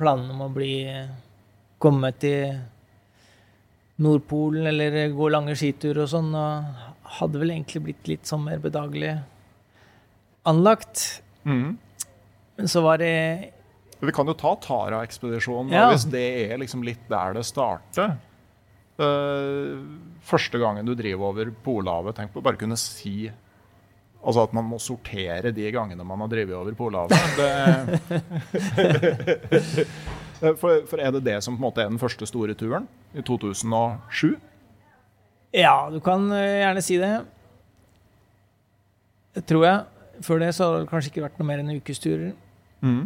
planen 0.00 0.30
om 0.32 0.46
å 0.46 0.52
bli 0.54 0.72
Komme 1.78 2.10
til 2.18 2.56
Nordpolen 4.02 4.66
eller 4.70 5.12
gå 5.14 5.28
lange 5.30 5.54
skiturer 5.58 6.04
og 6.04 6.10
sånn. 6.10 6.32
Og 6.34 7.12
hadde 7.18 7.40
vel 7.42 7.52
egentlig 7.54 7.82
blitt 7.84 8.10
litt 8.10 8.26
sånn 8.30 8.44
mer 8.46 8.58
bedagelig 8.62 9.12
anlagt. 10.48 11.22
Mm. 11.46 11.76
Men 12.58 12.70
så 12.70 12.82
var 12.82 12.98
det 13.02 13.52
Vi 13.98 14.14
kan 14.14 14.26
jo 14.30 14.34
ta 14.38 14.54
Tara-ekspedisjonen, 14.62 15.72
Ja. 15.74 15.88
hvis 15.90 16.06
det 16.10 16.52
er 16.52 16.58
liksom 16.58 16.84
litt 16.86 17.08
der 17.10 17.34
det 17.34 17.44
starter. 17.46 18.16
Uh, 18.98 19.82
første 20.22 20.58
gangen 20.58 20.86
du 20.86 20.94
driver 20.94 21.30
over 21.30 21.50
Polhavet, 21.50 22.14
tenk 22.18 22.32
på 22.32 22.38
å 22.38 22.42
bare 22.46 22.58
kunne 22.58 22.78
si 22.78 23.30
Altså 24.18 24.42
at 24.48 24.54
man 24.56 24.66
må 24.66 24.78
sortere 24.82 25.52
de 25.54 25.68
gangene 25.72 26.04
man 26.04 26.20
har 26.24 26.30
drevet 26.32 26.56
over 26.58 26.74
Polhavet. 26.74 27.14
Det, 30.38 30.52
for, 30.60 30.84
for 30.86 31.00
er 31.02 31.10
det 31.14 31.24
det 31.26 31.36
som 31.42 31.56
på 31.56 31.58
en 31.58 31.64
måte 31.66 31.82
er 31.82 31.88
den 31.90 31.98
første 31.98 32.26
store 32.30 32.54
turen? 32.58 32.84
I 33.14 33.22
2007? 33.26 34.36
Ja, 35.56 35.88
du 35.90 35.98
kan 36.04 36.28
eh, 36.34 36.60
gjerne 36.62 36.82
si 36.84 36.98
det. 37.00 37.12
Det 39.34 39.42
tror 39.48 39.64
jeg. 39.66 40.04
Før 40.26 40.42
det 40.42 40.52
så 40.54 40.66
har 40.68 40.82
det 40.82 40.90
kanskje 40.90 41.10
ikke 41.12 41.24
vært 41.24 41.40
noe 41.40 41.48
mer 41.48 41.62
enn 41.62 41.74
ukesturer. 41.78 42.32
Mm. 42.84 43.02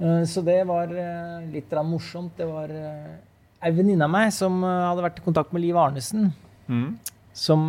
Eh, 0.00 0.22
Så 0.30 0.42
det 0.46 0.60
var 0.70 0.90
eh, 0.90 1.46
litt 1.52 1.74
morsomt. 1.86 2.34
Det 2.38 2.46
var 2.48 2.72
ei 2.74 3.72
venninne 3.74 4.06
av 4.06 4.12
meg 4.12 4.32
som 4.34 4.62
hadde 4.66 5.04
vært 5.04 5.20
i 5.22 5.26
kontakt 5.26 5.54
med 5.54 5.62
Liv 5.66 5.78
Arnesen. 5.78 6.30
Mm. 6.66 6.96
Som, 7.36 7.68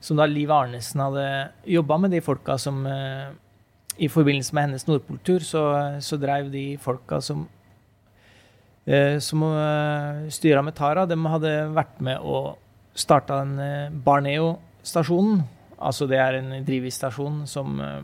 som 0.00 0.18
da 0.18 0.26
Liv 0.28 0.50
Arnesen 0.52 1.02
hadde 1.04 1.26
jobba 1.68 1.98
med 2.00 2.14
de 2.14 2.22
folka 2.24 2.56
som 2.58 2.82
eh, 2.88 3.30
I 4.00 4.08
forbindelse 4.08 4.54
med 4.56 4.68
hennes 4.68 4.86
Nordpoltur 4.88 5.44
så, 5.44 5.62
så 6.00 6.16
dreiv 6.16 6.50
de 6.52 6.64
folka 6.80 7.20
som 7.20 7.46
eh, 8.86 9.18
som 9.20 9.44
uh, 9.44 10.26
styra 10.32 10.62
med 10.64 10.74
Tara, 10.74 11.04
de 11.06 11.18
hadde 11.20 11.54
vært 11.76 12.00
med 12.00 12.24
og 12.24 12.56
starta 12.96 13.42
den 13.44 14.00
Barneo-stasjonen. 14.04 15.44
Altså 15.80 16.06
det 16.08 16.18
er 16.20 16.36
en 16.38 16.52
drivhusstasjon 16.66 17.44
som 17.48 17.80
eh, 17.80 18.02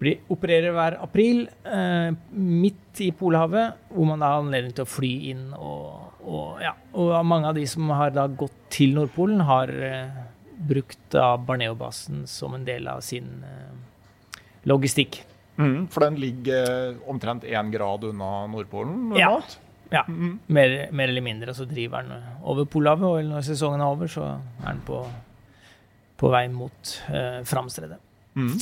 blir, 0.00 0.22
opererer 0.32 0.72
hver 0.72 0.96
april 1.04 1.42
eh, 1.68 2.08
midt 2.32 3.02
i 3.04 3.10
Polhavet, 3.16 3.76
hvor 3.92 4.08
man 4.08 4.22
da 4.22 4.32
har 4.32 4.44
anledning 4.44 4.72
til 4.76 4.86
å 4.86 4.90
fly 4.90 5.12
inn. 5.34 5.50
Og, 5.56 6.22
og, 6.24 6.62
ja, 6.64 6.72
og 6.96 7.12
mange 7.28 7.50
av 7.50 7.58
de 7.60 7.66
som 7.68 7.92
har 7.92 8.14
da 8.16 8.24
gått 8.28 8.56
til 8.72 8.96
Nordpolen, 8.96 9.44
har 9.44 9.74
eh, 9.90 10.22
brukt 10.60 10.98
da 11.14 11.36
Barneo-basen 11.40 12.26
som 12.28 12.54
en 12.54 12.64
del 12.66 12.88
av 12.92 13.00
sin 13.04 13.42
eh, 13.46 14.40
logistikk. 14.68 15.22
Mm. 15.60 15.86
For 15.92 16.00
den 16.06 16.16
ligger 16.20 16.96
omtrent 17.10 17.44
én 17.44 17.70
grad 17.72 18.04
unna 18.04 18.46
Nordpolen? 18.46 19.12
Ja. 19.18 19.40
Ja, 19.90 20.04
Mm. 20.06 20.38
mer, 20.46 20.88
mer 20.92 21.08
eller 21.08 21.20
mindre. 21.20 21.54
Så 21.54 21.64
driver 21.66 22.02
den 22.06 22.22
over 22.46 22.64
Polhavet, 22.64 23.02
og 23.04 23.24
når 23.26 23.42
sesongen 23.42 23.80
er 23.82 23.88
over, 23.90 24.06
så 24.06 24.22
er 24.62 24.68
den 24.68 24.82
på, 24.86 25.00
på 26.16 26.30
vei 26.30 26.44
mot 26.48 26.92
eh, 27.08 27.40
Framstredet. 27.44 27.98
Mm. 28.36 28.54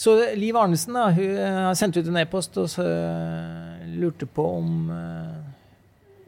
Så 0.00 0.14
Liv 0.40 0.56
Arnesen 0.56 0.96
da, 0.96 1.10
hun 1.12 1.36
eh, 1.36 1.58
har 1.66 1.74
sendt 1.76 1.98
ut 2.00 2.08
en 2.08 2.16
e-post 2.22 2.56
og 2.56 2.70
så, 2.72 2.86
eh, 2.88 3.84
lurte 4.00 4.24
på 4.26 4.46
om 4.62 4.88
eh, 4.90 5.36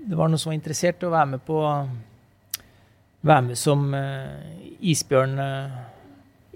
det 0.04 0.18
var 0.18 0.28
noen 0.28 0.38
som 0.42 0.50
var 0.52 0.58
interessert 0.58 1.00
i 1.02 1.08
å 1.08 1.14
være 1.14 1.30
med 1.32 1.44
på 1.46 1.56
Være 3.22 3.42
med 3.46 3.58
som 3.58 3.84
eh, 3.94 4.62
isbjørn, 4.92 5.36
eh, 5.38 5.74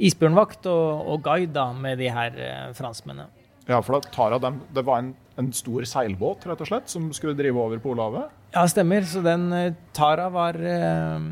isbjørnvakt 0.08 0.66
og, 0.66 1.06
og 1.12 1.20
guide 1.22 1.52
da, 1.54 1.68
med 1.72 2.00
de 2.02 2.10
her 2.10 2.34
eh, 2.42 2.72
franskmennene. 2.74 3.30
Ja, 3.68 3.78
for 3.82 3.96
da 3.96 4.10
Tara, 4.14 4.38
dem, 4.42 4.58
det 4.74 4.82
var 4.86 5.02
en, 5.02 5.12
en 5.38 5.52
stor 5.54 5.86
seilbåt, 5.86 6.46
rett 6.46 6.62
og 6.62 6.68
slett, 6.70 6.90
som 6.90 7.06
skulle 7.14 7.38
drive 7.38 7.58
over 7.62 7.78
Polhavet? 7.82 8.34
Ja, 8.54 8.66
stemmer. 8.70 9.06
Så 9.06 9.22
den 9.22 9.48
Tara 9.94 10.28
var 10.30 10.58
eh, 10.58 11.22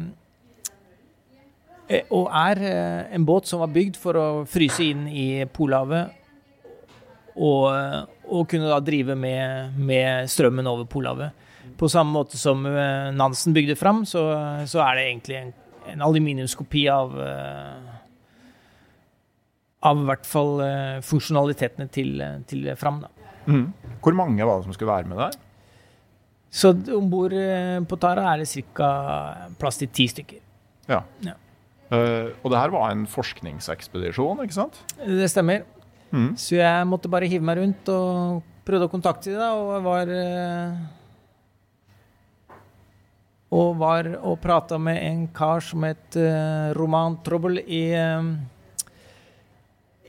Og 2.15 2.31
er 2.31 2.63
en 3.15 3.27
båt 3.27 3.51
som 3.51 3.63
var 3.63 3.75
bygd 3.75 3.99
for 4.01 4.19
å 4.19 4.27
fryse 4.51 4.87
inn 4.87 5.07
i 5.11 5.45
Polhavet. 5.51 6.15
Og, 7.35 7.67
og 8.31 8.47
kunne 8.51 8.71
da 8.71 8.79
drive 8.83 9.17
med, 9.19 9.75
med 9.75 10.31
strømmen 10.31 10.67
over 10.71 10.87
Polhavet. 10.87 11.44
På 11.85 11.91
samme 11.93 12.17
måte 12.17 12.41
som 12.41 12.65
eh, 12.65 13.11
Nansen 13.13 13.53
bygde 13.53 13.77
fram, 13.77 14.07
så, 14.09 14.23
så 14.65 14.81
er 14.87 14.97
det 14.97 15.03
egentlig 15.11 15.37
en, 15.37 15.51
en 15.93 16.05
aluminiumskopi 16.07 16.87
av 16.89 17.13
eh, 17.21 17.91
av 19.85 20.01
i 20.01 20.07
hvert 20.09 20.25
fall 20.25 20.63
eh, 20.65 21.03
funksjonalitetene 21.05 21.91
til, 21.93 22.23
til 22.49 22.71
Fram. 22.81 23.03
Mm. 23.45 23.67
Hvor 24.01 24.17
mange 24.17 24.49
var 24.49 24.63
det 24.63 24.71
som 24.71 24.77
skulle 24.79 24.95
være 24.95 25.11
med 25.13 25.21
der? 25.21 25.37
Så 26.55 26.71
om 26.97 27.11
bord 27.13 27.35
på 27.91 27.97
Tara 28.01 28.31
er 28.33 28.41
det 28.41 28.65
ca. 28.73 28.89
plass 29.61 29.83
til 29.83 29.91
ti 29.93 30.07
stykker. 30.09 30.41
Ja. 30.89 31.03
Ja. 31.27 31.35
Uh, 31.93 32.33
og 32.41 32.53
det 32.53 32.61
her 32.61 32.73
var 32.73 32.93
en 32.95 33.05
forskningsekspedisjon, 33.11 34.41
ikke 34.47 34.57
sant? 34.57 34.81
Det 35.05 35.29
stemmer. 35.31 35.67
Mm. 36.15 36.33
Så 36.39 36.57
jeg 36.57 36.89
måtte 36.89 37.11
bare 37.13 37.29
hive 37.29 37.45
meg 37.45 37.59
rundt 37.61 37.91
og 37.93 38.45
prøvde 38.65 38.89
å 38.89 38.93
kontakte 38.93 39.35
dem, 39.35 39.43
og 39.43 39.85
var 39.85 40.11
eh, 40.15 40.85
Og 43.55 43.77
var 43.79 44.09
og 44.19 44.41
prata 44.43 44.79
med 44.83 44.99
en 44.99 45.29
kar 45.35 45.63
som 45.63 45.85
het 45.87 46.19
uh, 46.19 46.73
Roman 46.75 47.21
Trouble 47.23 47.63
i 47.63 47.85
eh, 47.95 48.35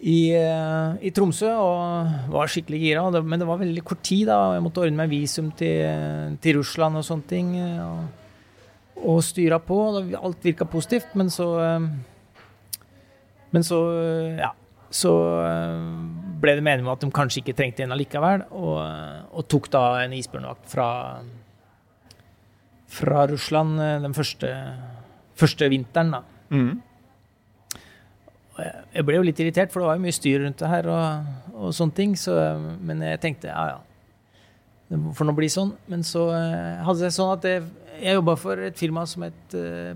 i, 0.06 0.36
eh, 0.36 1.06
i 1.08 1.12
Tromsø 1.16 1.50
og 1.50 2.34
var 2.34 2.52
skikkelig 2.52 2.82
gira. 2.82 3.06
Men 3.24 3.42
det 3.42 3.48
var 3.48 3.62
veldig 3.62 3.84
kort 3.86 4.04
tid. 4.06 4.28
da, 4.28 4.54
Jeg 4.54 4.66
måtte 4.66 4.84
ordne 4.84 5.00
meg 5.00 5.10
visum 5.10 5.52
til, 5.58 6.36
til 6.42 6.60
Russland 6.60 7.00
og 7.00 7.06
sånne 7.08 7.30
ting. 7.30 7.56
Og, 7.82 9.00
og 9.02 9.24
styra 9.26 9.58
på. 9.64 9.80
og 9.96 10.14
Alt 10.20 10.46
virka 10.46 10.68
positivt, 10.70 11.16
men 11.16 11.30
så 11.30 11.80
Men 13.56 13.64
så, 13.64 13.80
ja 14.38 14.52
Så 14.92 15.12
ble 16.42 16.56
det 16.56 16.64
meningen 16.64 16.92
at 16.92 17.02
de 17.02 17.10
kanskje 17.12 17.42
ikke 17.42 17.56
trengte 17.56 17.84
en 17.84 17.94
allikevel, 17.96 18.44
og, 18.52 18.78
og 19.32 19.48
tok 19.48 19.70
da 19.72 19.84
en 20.04 20.14
isbjørnvakt 20.14 20.68
fra, 20.70 20.88
fra 22.88 23.26
Russland 23.32 23.80
eh, 23.82 24.00
den 24.04 24.14
første, 24.14 24.52
første 25.40 25.70
vinteren, 25.72 26.12
da. 26.12 26.22
Mm. 26.54 26.82
Jeg- 28.94 29.04
ble 29.06 29.16
jo 29.18 29.24
litt 29.28 29.40
irritert, 29.44 29.72
for 29.74 29.82
det 29.82 29.88
var 29.90 29.98
jo 29.98 30.04
mye 30.06 30.16
styr 30.16 30.40
rundt 30.46 30.58
det 30.62 30.70
her, 30.72 30.88
og, 30.88 31.26
og 31.60 31.74
sånne 31.76 31.96
ting, 31.98 32.14
så, 32.16 32.36
men 32.80 33.02
jeg 33.04 33.20
tenkte 33.24 33.50
ja, 33.52 33.66
ja. 33.76 33.82
Det 34.86 35.00
får 35.18 35.26
nå 35.26 35.34
bli 35.34 35.48
sånn. 35.50 35.72
Men 35.90 36.04
så 36.06 36.28
eh, 36.30 36.84
hadde 36.86 37.02
det 37.02 37.10
seg 37.10 37.16
sånn 37.18 37.32
at 37.34 37.46
jeg, 37.50 37.64
jeg 38.06 38.14
jobba 38.20 38.36
for 38.38 38.62
et 38.62 38.78
firma 38.78 39.02
som 39.10 39.24
het, 39.26 39.56
eh, 39.58 39.96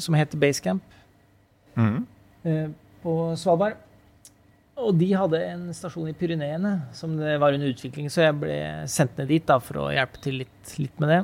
som 0.00 0.16
heter 0.18 0.40
Basecamp 0.40 0.82
Mm. 1.74 2.04
på 3.02 3.12
Svalbard. 3.40 3.74
Og 4.78 4.92
de 4.98 5.08
hadde 5.14 5.40
en 5.42 5.64
stasjon 5.74 6.06
i 6.06 6.14
Pyreneene 6.14 6.70
som 6.94 7.16
det 7.18 7.32
var 7.42 7.52
under 7.56 7.66
utvikling, 7.72 8.06
så 8.10 8.22
jeg 8.28 8.36
ble 8.38 8.58
sendt 8.90 9.18
ned 9.18 9.26
dit 9.32 9.42
da, 9.48 9.56
for 9.58 9.80
å 9.82 9.88
hjelpe 9.90 10.20
til 10.22 10.38
litt, 10.44 10.74
litt 10.78 11.00
med 11.02 11.10
det. 11.10 11.18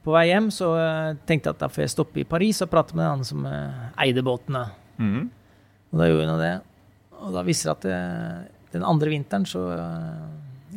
På 0.00 0.14
vei 0.14 0.30
hjem 0.30 0.48
så 0.54 0.70
eh, 0.80 1.18
tenkte 1.28 1.50
jeg 1.50 1.58
at 1.58 1.64
da 1.64 1.68
får 1.72 1.84
jeg 1.84 1.92
stoppe 1.92 2.22
i 2.22 2.28
Paris 2.28 2.62
og 2.64 2.70
prate 2.72 2.96
med 2.96 3.08
han 3.08 3.24
som 3.26 3.44
eh, 3.48 3.82
eide 4.06 4.24
båtene. 4.24 4.64
Mm. 5.00 5.28
Og 5.90 6.00
da 6.00 6.08
gjorde 6.08 6.28
hun 6.30 6.40
det. 6.40 6.54
Og 7.20 7.34
da 7.34 7.44
viser 7.44 7.68
det 7.68 7.74
at 7.74 7.86
det, 7.86 8.60
den 8.78 8.86
andre 8.86 9.12
vinteren, 9.12 9.46
så 9.48 9.66
eh, 9.76 10.28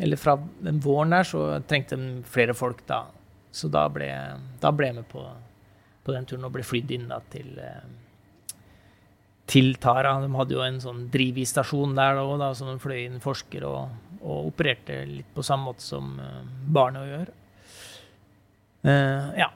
Eller 0.03 0.17
fra 0.17 0.33
den 0.65 0.79
våren 0.81 1.13
der, 1.13 1.23
så 1.23 1.61
trengte 1.69 1.95
de 1.95 2.23
flere 2.25 2.55
folk 2.57 2.81
da. 2.89 3.03
Så 3.53 3.69
da 3.69 3.85
ble, 3.93 4.07
da 4.59 4.71
ble 4.73 4.89
jeg 4.89 4.95
med 4.97 5.05
på, 5.11 5.21
på 6.03 6.15
den 6.15 6.25
turen 6.25 6.47
og 6.47 6.55
ble 6.55 6.65
flydd 6.65 6.91
inn 6.95 7.11
da 7.11 7.19
til 7.29 7.53
eh, 7.61 7.83
til 9.45 9.75
Tara. 9.77 10.15
De 10.23 10.31
hadde 10.33 10.55
jo 10.55 10.63
en 10.65 10.81
sånn 10.81 11.05
drivisstasjon 11.13 11.93
der 11.95 12.17
da, 12.17 12.49
så 12.55 12.65
de 12.65 12.79
fløy 12.81 13.03
inn 13.03 13.21
forskere 13.21 13.69
og, 13.69 14.19
og 14.23 14.49
opererte 14.49 15.03
litt 15.05 15.29
på 15.35 15.43
samme 15.45 15.69
måte 15.69 15.83
som 15.85 16.15
barna 16.73 17.03
gjør. 17.05 17.31
Eh, 18.83 19.29
ja, 19.39 19.49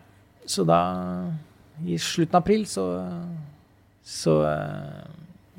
så 0.47 0.63
da 0.63 0.79
I 1.85 1.97
slutten 1.99 2.37
av 2.37 2.45
april 2.45 2.63
så, 2.69 2.85
så 4.03 4.37
eh, 4.47 5.01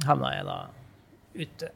havna 0.08 0.32
jeg 0.34 0.46
da 0.48 0.56
ute. 1.38 1.68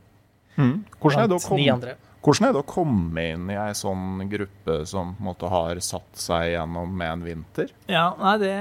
Mm. 0.56 0.78
Hvordan, 0.99 1.20
er 1.22 1.28
det 1.30 1.37
å 1.37 1.42
komme, 1.44 1.92
hvordan 2.25 2.49
er 2.49 2.54
det 2.56 2.62
å 2.62 2.68
komme 2.68 3.26
inn 3.34 3.52
i 3.52 3.58
ei 3.61 3.75
sånn 3.76 4.25
gruppe 4.32 4.82
som 4.88 5.14
på 5.16 5.22
en 5.22 5.28
måte 5.30 5.52
har 5.52 5.80
satt 5.84 6.18
seg 6.20 6.52
gjennom 6.54 6.96
med 6.96 7.12
en 7.12 7.26
vinter? 7.28 7.72
Ja, 7.90 8.11
nei, 8.20 8.34
det 8.42 8.56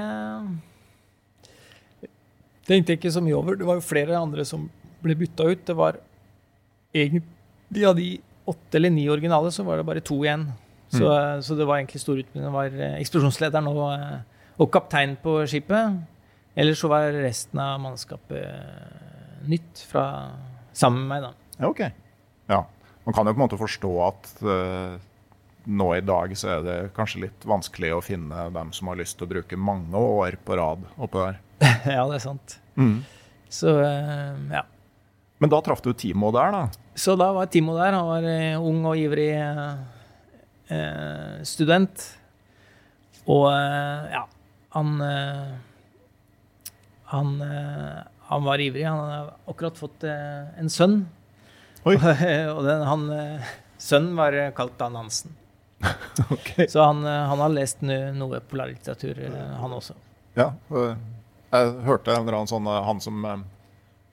tenkte 2.68 2.94
jeg 2.94 3.00
ikke 3.00 3.14
så 3.16 3.22
mye 3.24 3.36
over. 3.36 3.58
Det 3.58 3.66
var 3.66 3.80
jo 3.80 3.84
flere 3.84 4.18
andre 4.18 4.44
som 4.48 4.68
ble 5.02 5.16
bytta 5.18 5.48
ut. 5.50 5.64
Det 5.66 5.76
var 5.76 5.98
egentlig 6.94 7.88
av 7.88 7.96
de 7.98 8.08
åtte 8.48 8.78
eller 8.78 8.92
ni 8.92 9.08
originale, 9.10 9.50
så 9.54 9.64
var 9.66 9.80
det 9.80 9.88
bare 9.88 10.04
to 10.04 10.20
igjen. 10.22 10.48
Så, 10.92 11.08
så 11.46 11.56
det 11.56 11.66
var 11.68 11.80
egentlig 11.80 12.02
stor 12.02 12.18
utbygging. 12.20 12.44
Det 12.44 12.52
var 12.52 12.74
eh, 12.76 12.96
eksplosjonslederen 13.00 13.68
og, 13.70 13.84
eh, 13.94 14.50
og 14.60 14.72
kapteinen 14.74 15.16
på 15.22 15.38
skipet. 15.48 16.02
Ellers 16.52 16.82
så 16.82 16.90
var 16.92 17.14
resten 17.16 17.62
av 17.64 17.78
mannskapet 17.80 18.42
eh, 18.42 19.46
nytt 19.48 19.86
fra 19.88 20.04
sammen 20.76 21.06
med 21.06 21.14
meg, 21.14 21.24
da. 21.24 21.56
Ja, 21.62 21.70
ok. 21.70 21.80
Ja. 22.52 22.60
Man 23.06 23.16
kan 23.16 23.26
jo 23.26 23.32
på 23.32 23.40
en 23.40 23.44
måte 23.46 23.58
forstå 23.58 23.92
at 24.04 24.28
uh, 24.46 24.92
nå 25.66 25.86
i 25.96 26.04
dag 26.06 26.36
så 26.38 26.52
er 26.52 26.60
det 26.62 26.76
kanskje 26.94 27.24
litt 27.24 27.46
vanskelig 27.50 27.90
å 27.96 28.04
finne 28.04 28.44
dem 28.54 28.70
som 28.76 28.92
har 28.92 29.00
lyst 29.00 29.16
til 29.18 29.26
å 29.26 29.32
bruke 29.32 29.58
mange 29.58 29.98
år 29.98 30.36
på 30.44 30.54
rad 30.60 30.84
oppå 30.94 31.24
der. 31.24 31.40
ja, 31.96 32.04
det 32.06 32.20
er 32.20 32.22
sant. 32.22 32.54
Så 33.50 33.74
uh, 33.74 34.38
ja. 34.54 34.62
Men 35.42 35.50
da 35.50 35.58
traff 35.66 35.82
du 35.82 35.90
Timo 35.98 36.30
der, 36.30 36.54
da. 36.54 36.82
Så 36.94 37.16
da 37.18 37.32
var 37.34 37.48
Timo 37.50 37.74
der. 37.74 37.96
Han 37.96 38.06
var 38.06 38.26
eh, 38.30 38.54
ung 38.62 38.84
og 38.86 38.94
ivrig 38.94 39.32
eh, 39.34 39.62
eh, 39.64 39.80
student. 41.48 42.06
Og 43.26 43.46
eh, 43.52 44.14
ja, 44.16 44.24
han 44.76 44.96
eh, 45.06 45.52
han, 47.12 47.40
eh, 47.40 48.02
han 48.18 48.44
var 48.44 48.60
ivrig. 48.60 48.84
Han 48.84 48.98
hadde 48.98 49.32
akkurat 49.46 49.78
fått 49.78 50.04
eh, 50.04 50.58
en 50.58 50.70
sønn. 50.70 51.02
Oi. 51.84 51.96
og 52.54 52.62
den, 52.64 52.84
han, 52.88 53.04
eh, 53.12 53.50
sønnen 53.76 54.16
var 54.16 54.32
eh, 54.32 54.48
kalt 54.56 54.78
Dan 54.80 54.96
Hansen. 54.96 55.34
okay. 56.30 56.68
Så 56.72 56.80
han, 56.80 57.04
eh, 57.04 57.24
han 57.28 57.42
har 57.44 57.52
lest 57.52 57.84
noe 57.84 58.40
polarlitteratur, 58.48 59.20
eh, 59.28 59.52
han 59.60 59.76
også. 59.76 59.98
Ja, 60.38 60.54
jeg 60.72 61.72
hørte 61.84 62.14
en 62.14 62.22
eller 62.22 62.38
annen 62.38 62.48
sånn 62.48 62.64
Han 62.64 63.00
som 63.04 63.26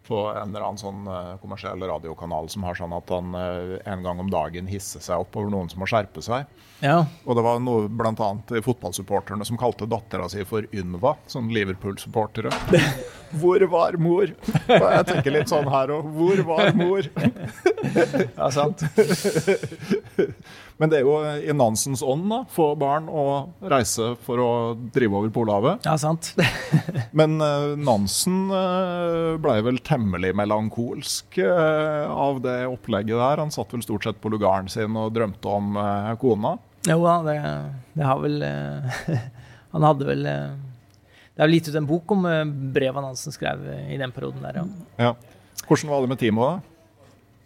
på 0.10 0.24
en 0.34 0.50
eller 0.50 0.66
annen 0.66 0.82
sånn 0.82 1.06
øh, 1.06 1.36
kommersiell 1.44 1.84
radiokanal 1.86 2.50
som 2.50 2.66
har 2.68 2.78
sånn 2.80 2.96
at 2.98 3.12
han 3.14 3.36
øh, 3.38 3.76
en 3.86 4.04
gang 4.06 4.24
om 4.24 4.32
dagen 4.34 4.70
hisser 4.72 5.04
seg 5.06 5.22
opp 5.22 5.38
over 5.38 5.54
noen 5.54 5.70
som 5.72 5.82
må 5.84 5.88
skjerpe 5.90 6.24
seg. 6.26 6.50
Ja, 6.80 7.04
Og 7.28 7.36
det 7.36 7.44
var 7.44 7.60
noe 7.60 7.90
blant 7.92 8.22
annet 8.24 8.54
fotballsupporterne 8.64 9.44
som 9.46 9.60
kalte 9.60 9.88
dattera 9.90 10.30
si 10.32 10.46
for 10.48 10.64
Ynva, 10.72 11.18
sånn 11.28 11.50
Liverpool-supportere. 11.54 12.54
Hvor 13.40 13.62
var 13.70 13.98
mor? 14.02 14.32
Og 14.66 14.86
jeg 14.90 15.06
tenker 15.12 15.36
litt 15.36 15.52
sånn 15.52 15.68
her 15.70 15.92
òg. 15.94 16.08
Hvor 16.16 16.40
var 16.48 16.72
mor? 16.80 17.06
ja 18.40 18.48
sant. 18.56 18.82
Men 20.80 20.92
det 20.92 21.02
er 21.02 21.04
jo 21.04 21.18
i 21.20 21.52
Nansens 21.56 22.00
ånd, 22.06 22.30
da. 22.32 22.38
Få 22.56 22.70
barn 22.80 23.10
og 23.12 23.66
reise 23.72 24.14
for 24.24 24.40
å 24.40 24.52
drive 24.96 25.18
over 25.20 25.34
Polhavet. 25.36 25.84
Ja, 25.84 25.98
sant. 26.00 26.32
Men 27.20 27.36
eh, 27.44 27.74
Nansen 27.84 28.46
uh, 28.48 29.36
blei 29.44 29.58
vel 29.66 29.82
temmelig 29.84 30.32
melankolsk 30.40 31.42
eh, 31.44 32.08
av 32.08 32.40
det 32.46 32.62
opplegget 32.72 33.20
der. 33.20 33.44
Han 33.44 33.52
satt 33.52 33.76
vel 33.76 33.84
stort 33.84 34.08
sett 34.08 34.22
på 34.24 34.32
lugaren 34.32 34.72
sin 34.72 34.96
og 35.00 35.12
drømte 35.18 35.52
om 35.52 35.76
eh, 35.84 36.14
kona. 36.22 36.56
Jo 36.88 37.02
da, 37.04 37.18
det, 37.28 37.36
det 38.00 38.08
har 38.08 38.24
vel 38.24 38.40
eh, 38.48 39.00
Han 39.76 39.84
hadde 39.84 40.06
vel 40.08 40.24
eh, 40.32 40.54
Det 41.36 41.44
er 41.44 41.50
vel 41.50 41.58
gitt 41.58 41.68
ut 41.74 41.80
en 41.82 41.90
bok 41.90 42.14
om 42.16 42.24
eh, 42.30 42.46
brevet 42.48 43.04
Nansen 43.04 43.36
skrev 43.36 43.66
eh, 43.68 43.90
i 43.94 44.00
den 44.00 44.14
perioden 44.16 44.46
der, 44.48 44.62
ja. 44.62 44.66
Ja. 45.10 45.12
Hvordan 45.68 45.92
var 45.92 46.06
det 46.06 46.14
med 46.14 46.22
Timo, 46.22 46.48
da? 46.48 46.69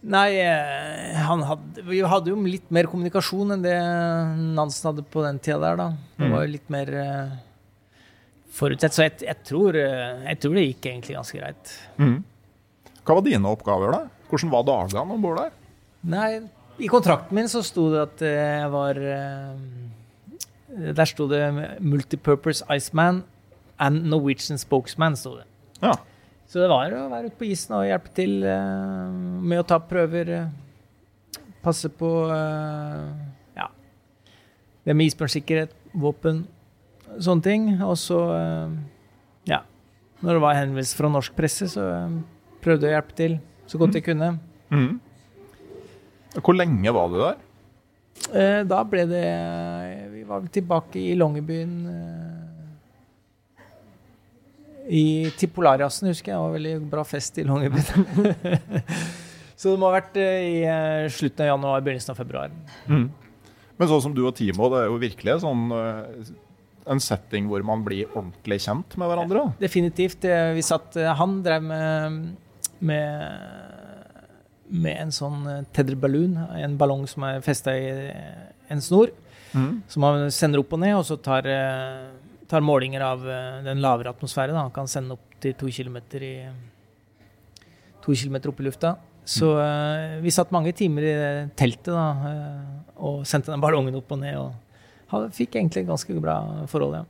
Nei, 0.04 0.36
eh, 0.36 1.16
han 1.24 1.46
hadde, 1.48 1.84
vi 1.88 2.02
hadde 2.04 2.34
jo 2.34 2.42
litt 2.44 2.68
mer 2.76 2.89
kommunikasjon 2.92 3.56
enn 3.56 3.62
det 3.63 3.78
Nansen 4.58 4.89
hadde 4.89 5.06
på 5.08 5.24
den 5.24 5.39
tida 5.39 5.62
der, 5.62 5.80
da. 5.80 5.86
Det 6.20 6.32
var 6.34 6.44
jo 6.44 6.52
litt 6.52 6.74
mer 6.74 6.92
uh, 6.92 7.38
forutsett. 8.52 8.96
Så 8.96 9.06
jeg, 9.06 9.16
jeg, 9.24 9.38
tror, 9.48 9.78
eh, 9.80 10.26
jeg 10.28 10.42
tror 10.44 10.60
det 10.60 10.66
gikk 10.66 10.89
egentlig 10.92 11.16
ganske 11.16 11.39
greit. 11.39 11.74
Hva 13.04 13.16
var 13.16 13.24
dine 13.30 13.56
oppgaver, 13.56 13.96
da? 13.96 14.28
Hvordan 14.28 14.52
var 14.52 14.68
dagene 14.68 15.16
om 15.16 15.24
bord 15.24 15.39
der? 15.39 15.56
Nei, 16.12 16.30
i 16.84 16.92
kontrakten 16.92 17.39
min 17.39 17.48
så 17.48 17.63
sto 17.63 17.88
det 17.94 18.02
at 18.04 18.24
jeg 18.28 18.70
var 18.74 18.98
uh, 18.98 19.54
Der 20.98 21.08
sto 21.08 21.30
det 21.32 21.46
'Multipurpose 21.80 22.66
Iceman 22.68 23.24
and 23.80 24.04
Norwegian 24.12 24.60
Spokesman'. 24.60 25.16
Sto 25.16 25.38
det. 25.39 25.48
Ja. 25.80 25.96
Så 26.54 26.62
det 26.62 26.68
var 26.70 26.94
å 26.94 27.08
være 27.10 27.32
ute 27.32 27.38
på 27.39 27.48
isen 27.50 27.74
og 27.74 27.88
hjelpe 27.88 28.12
til 28.13 28.44
eh, 28.46 29.13
med 29.42 29.63
å 29.63 29.66
ta 29.66 29.80
prøver. 29.82 30.28
eh, 30.30 31.48
passe 31.66 31.89
på 31.89 32.10
eh, 32.30 33.08
ja, 33.58 33.66
det 34.86 34.94
med 34.94 35.10
isbjørnsikkerhet, 35.10 35.74
våpen, 35.98 36.44
sånne 37.18 37.46
ting. 37.48 37.66
Og 37.82 37.96
så, 37.98 38.20
ja 39.50 39.63
Når 40.22 40.30
det 40.38 40.44
var 40.44 40.60
henvendelse 40.60 41.00
fra 41.00 41.10
norsk 41.10 41.34
presse, 41.34 41.72
så 41.74 41.88
prøvde 42.62 42.86
jeg 42.86 42.94
å 42.94 42.98
hjelpe 43.00 43.18
til 43.18 43.39
så 43.66 43.82
godt 43.82 43.98
jeg 43.98 44.06
kunne. 44.12 44.30
Mm. 44.70 45.00
Hvor 46.38 46.54
lenge 46.54 46.94
var 46.94 47.10
du 47.10 47.18
der? 47.24 47.42
Da 48.70 48.84
ble 48.86 49.08
det 49.10 49.26
Vi 50.13 50.22
var 50.30 50.46
tilbake 50.54 51.02
i 51.02 51.18
Longyearbyen 51.18 51.74
i, 54.89 55.30
til 55.39 55.50
Polarjassen, 55.56 56.10
husker 56.12 56.32
jeg. 56.34 56.38
Det 56.38 56.43
var 56.43 56.56
veldig 56.58 56.74
bra 56.91 57.04
fest 57.08 57.38
i 57.39 57.46
Longyearbyen. 57.48 58.63
Så 59.63 59.72
det 59.72 59.80
må 59.80 59.88
ha 59.88 59.96
vært 60.00 60.17
eh, 60.19 60.46
i 60.50 60.56
eh, 60.67 61.10
slutten 61.13 61.46
av 61.46 61.52
januar, 61.54 61.84
begynnelsen 61.86 62.12
av 62.15 62.17
februar. 62.19 62.52
Men 62.89 63.89
sånn 63.89 64.02
som 64.04 64.15
du 64.15 64.24
og 64.28 64.34
Timo, 64.38 64.67
det 64.74 64.82
er 64.84 64.89
jo 64.91 64.98
virkelig 65.02 65.38
sånn 65.43 65.63
øh, 65.74 66.32
en 66.93 67.00
setting 67.02 67.48
hvor 67.48 67.63
man 67.65 67.84
blir 67.86 68.10
ordentlig 68.12 68.60
kjent 68.65 68.98
med 69.00 69.08
hverandre. 69.12 69.46
Ja, 69.48 69.54
Definitivt. 69.63 70.26
eh, 70.28 70.52
Vi 70.58 70.65
satt, 70.67 70.98
eh, 71.00 71.10
han 71.15 71.38
drev 71.46 71.63
med, 71.63 72.34
med, 72.84 73.13
med 74.84 75.00
en 75.06 75.13
sånn 75.15 75.48
eh, 75.50 75.62
tether 75.76 75.96
balloon, 76.00 76.36
en 76.60 76.76
ballong 76.82 77.06
som 77.10 77.24
er 77.30 77.39
festa 77.46 77.74
i 77.78 77.88
eh, 78.10 78.43
en 78.74 78.82
snor. 78.84 79.13
Som 79.54 80.02
han 80.08 80.32
sender 80.34 80.63
opp 80.63 80.72
og 80.74 80.80
ned, 80.82 80.96
og 80.98 81.04
så 81.06 81.13
tar, 81.22 81.46
eh, 81.46 82.08
tar 82.49 82.63
målinger 82.65 83.03
av 83.06 83.23
eh, 83.29 83.63
den 83.65 83.82
lavere 83.84 84.13
atmosfæren. 84.13 84.58
Han 84.60 84.73
kan 84.75 84.89
sende 84.89 85.17
opp 85.17 85.39
til 85.43 85.56
to 85.60 85.71
kilometer, 85.71 86.23
i, 86.23 86.36
to 88.03 88.15
kilometer 88.15 88.51
opp 88.51 88.62
i 88.62 88.67
lufta. 88.67 88.95
Så 89.23 89.53
uh, 89.56 90.19
vi 90.19 90.32
satt 90.36 90.51
mange 90.51 90.73
timer 90.75 91.06
i 91.08 91.13
teltet 91.56 91.93
da, 91.95 92.08
uh, 92.12 92.95
og 93.08 93.21
sendte 93.27 93.53
den 93.53 93.62
ballongen 93.63 93.95
opp 93.95 94.12
og 94.12 94.19
ned. 94.19 94.36
Og 95.15 95.29
fikk 95.32 95.56
egentlig 95.56 95.86
ganske 95.88 96.15
bra 96.19 96.41
forhold, 96.67 96.97
ja. 96.99 97.06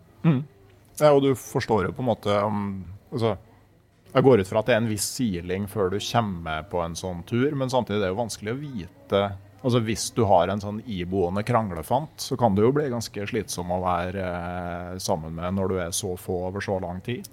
Ja, 0.99 1.09
og 1.09 1.23
du 1.25 1.31
forstår 1.37 1.87
jo 1.87 1.95
på 1.97 2.03
en 2.03 2.09
måte 2.11 2.35
um, 2.45 2.83
altså, 3.11 3.33
Jeg 4.13 4.25
går 4.27 4.43
ut 4.43 4.49
fra 4.49 4.61
at 4.61 4.69
det 4.69 4.75
er 4.75 4.83
en 4.83 4.91
viss 4.91 5.07
siling 5.17 5.65
før 5.71 5.89
du 5.89 5.97
kommer 5.97 6.67
på 6.69 6.83
en 6.83 6.93
sånn 6.95 7.23
tur, 7.25 7.49
men 7.57 7.71
samtidig 7.73 7.97
er 7.97 8.05
det 8.05 8.11
jo 8.13 8.19
vanskelig 8.21 8.53
å 8.53 8.59
vite 8.61 9.23
altså 9.63 9.79
Hvis 9.83 10.09
du 10.15 10.23
har 10.27 10.47
en 10.51 10.59
sånn 10.61 10.81
iboende 10.85 11.43
kranglefant, 11.47 12.19
så 12.19 12.35
kan 12.39 12.55
du 12.55 12.61
jo 12.65 12.71
bli 12.75 12.89
ganske 12.91 13.25
slitsom 13.29 13.71
å 13.71 13.79
være 13.83 14.23
eh, 14.27 14.97
sammen 15.01 15.33
med 15.39 15.55
når 15.57 15.71
du 15.71 15.77
er 15.79 15.91
så 15.95 16.13
få 16.19 16.41
over 16.49 16.61
så 16.65 16.75
lang 16.83 16.99
tid. 17.05 17.27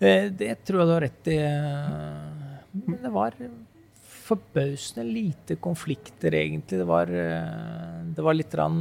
Eh, 0.00 0.30
Det 0.30 0.54
tror 0.64 0.80
jeg 0.84 0.88
du 0.88 0.94
har 0.94 1.04
rett 1.08 1.28
i. 1.32 1.38
eh, 1.42 2.78
Men 2.86 3.02
det 3.02 3.12
var 3.14 3.36
forbausende 4.24 5.04
lite 5.04 5.56
konflikter, 5.60 6.32
egentlig. 6.38 6.78
Det 6.80 6.86
var, 6.88 7.06
eh, 7.12 7.98
det 8.16 8.22
var 8.24 8.34
litt 8.38 8.54
rann 8.56 8.78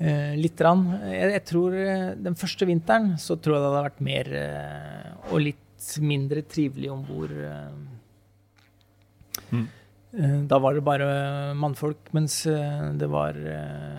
eh, 0.00 0.34
Litt 0.38 0.60
rann. 0.64 0.84
Jeg, 1.04 1.30
jeg 1.36 1.44
tror 1.52 1.76
eh, 1.78 2.10
den 2.18 2.36
første 2.38 2.66
vinteren 2.68 3.14
så 3.20 3.36
tror 3.38 3.56
jeg 3.56 3.62
det 3.62 3.70
hadde 3.70 3.86
vært 3.88 4.04
mer 4.08 4.32
eh, 4.42 5.32
og 5.32 5.40
litt 5.46 5.64
mindre 6.02 6.42
trivelig 6.42 6.90
om 6.90 7.04
bord. 7.06 7.32
Da 10.48 10.58
var 10.62 10.74
det 10.74 10.84
bare 10.86 11.08
mannfolk, 11.58 12.08
mens 12.16 12.40
eh, 12.48 12.84
det 12.96 13.08
var 13.12 13.36
eh, 13.36 13.98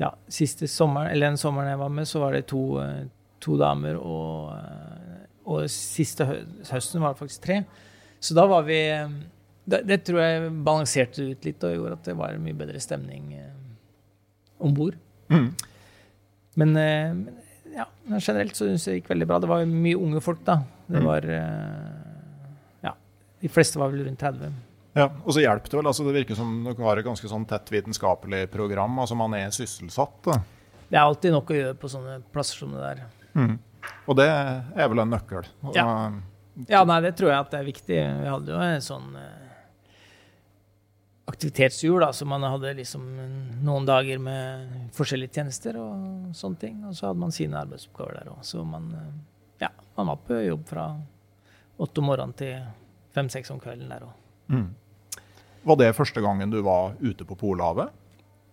ja, 0.00 0.10
siste 0.28 0.66
sommeren, 0.68 1.12
eller 1.12 1.30
den 1.30 1.38
sommeren 1.40 1.70
jeg 1.70 1.78
var 1.78 1.92
med, 1.94 2.08
så 2.10 2.20
var 2.24 2.34
det 2.34 2.48
to, 2.50 2.62
eh, 2.82 3.04
to 3.42 3.54
damer, 3.60 4.00
og, 4.02 4.50
eh, 4.56 5.22
og 5.46 5.68
siste 5.70 6.26
hø 6.26 6.40
høsten 6.72 7.04
var 7.04 7.14
det 7.14 7.20
faktisk 7.22 7.44
tre. 7.46 7.60
Så 8.18 8.34
da 8.36 8.48
var 8.50 8.66
vi 8.66 8.80
eh, 8.90 9.14
det, 9.66 9.84
det 9.86 10.00
tror 10.06 10.20
jeg 10.22 10.50
balanserte 10.66 11.30
ut 11.30 11.46
litt 11.46 11.64
og 11.66 11.74
gjorde 11.76 12.00
at 12.00 12.10
det 12.10 12.16
var 12.18 12.34
en 12.34 12.44
mye 12.44 12.58
bedre 12.58 12.82
stemning 12.82 13.32
eh, 13.38 13.54
om 14.62 14.74
bord. 14.74 14.98
Men, 16.56 16.70
eh, 16.82 17.12
men 17.14 17.76
ja, 17.76 17.86
generelt 18.18 18.56
så 18.56 18.66
syns 18.68 18.86
jeg 18.86 18.92
det 18.92 19.00
gikk 19.00 19.10
veldig 19.14 19.30
bra. 19.30 19.38
Det 19.42 19.50
var 19.50 19.64
mye 19.70 19.98
unge 20.02 20.22
folk, 20.24 20.42
da. 20.46 20.60
Det 20.90 21.02
var 21.04 21.26
eh. 21.30 21.95
De 23.40 23.50
fleste 23.52 23.78
var 23.78 23.92
vel 23.92 24.06
rundt 24.06 24.20
30. 24.20 24.52
Ja, 24.96 25.10
og 25.24 25.34
så 25.36 25.42
hjelper 25.42 25.70
det 25.70 25.76
vel. 25.76 25.88
altså 25.90 26.06
Det 26.06 26.14
virker 26.16 26.38
som 26.38 26.52
dere 26.64 26.86
har 26.86 27.00
et 27.00 27.04
ganske 27.04 27.28
sånn 27.28 27.44
tett 27.48 27.68
vitenskapelig 27.72 28.46
program. 28.52 28.98
altså 29.02 29.18
Man 29.18 29.34
er 29.36 29.52
sysselsatt. 29.52 30.22
Da. 30.24 30.38
Det 30.88 30.96
er 30.96 31.02
alltid 31.02 31.34
nok 31.34 31.50
å 31.50 31.58
gjøre 31.58 31.76
på 31.80 31.90
sånne 31.92 32.20
plasser 32.32 32.62
som 32.62 32.72
det 32.72 32.80
der. 32.80 33.02
Mm. 33.36 33.58
Og 34.06 34.16
det 34.16 34.26
er 34.30 34.88
vel 34.88 35.02
en 35.02 35.12
nøkkel. 35.12 35.48
Ja. 35.74 35.86
ja, 36.70 36.84
nei, 36.88 37.00
det 37.04 37.12
tror 37.18 37.32
jeg 37.32 37.42
at 37.42 37.52
det 37.52 37.58
er 37.60 37.68
viktig. 37.68 37.98
Vi 38.22 38.30
hadde 38.32 38.54
jo 38.54 38.62
en 38.62 38.86
sånn 38.86 39.18
eh, 39.20 39.50
aktivitetshjul, 41.28 41.98
da, 42.00 42.12
så 42.16 42.26
man 42.28 42.46
hadde 42.46 42.72
liksom 42.78 43.04
noen 43.66 43.86
dager 43.88 44.22
med 44.22 44.72
forskjellige 44.96 45.40
tjenester 45.40 45.76
og 45.82 46.32
sånne 46.38 46.62
ting. 46.62 46.80
Og 46.88 46.96
så 46.96 47.10
hadde 47.10 47.20
man 47.26 47.34
sine 47.34 47.60
arbeidsoppgaver 47.60 48.20
der 48.22 48.32
òg. 48.32 48.40
Så 48.46 48.64
man, 48.64 48.88
eh, 48.96 49.12
ja, 49.66 49.72
man 49.98 50.14
var 50.14 50.24
på 50.24 50.40
jobb 50.40 50.64
fra 50.72 50.88
åtte 51.76 52.00
om 52.00 52.08
morgenen 52.08 52.36
til 52.38 52.56
fem-seks 53.16 53.52
om 53.54 53.60
kvelden 53.62 53.90
der 53.92 54.06
òg. 54.06 54.14
Mm. 54.52 54.68
Var 55.66 55.80
det 55.80 55.94
første 55.96 56.22
gangen 56.22 56.52
du 56.52 56.60
var 56.62 56.94
ute 57.02 57.26
på 57.26 57.38
Polhavet? 57.38 57.90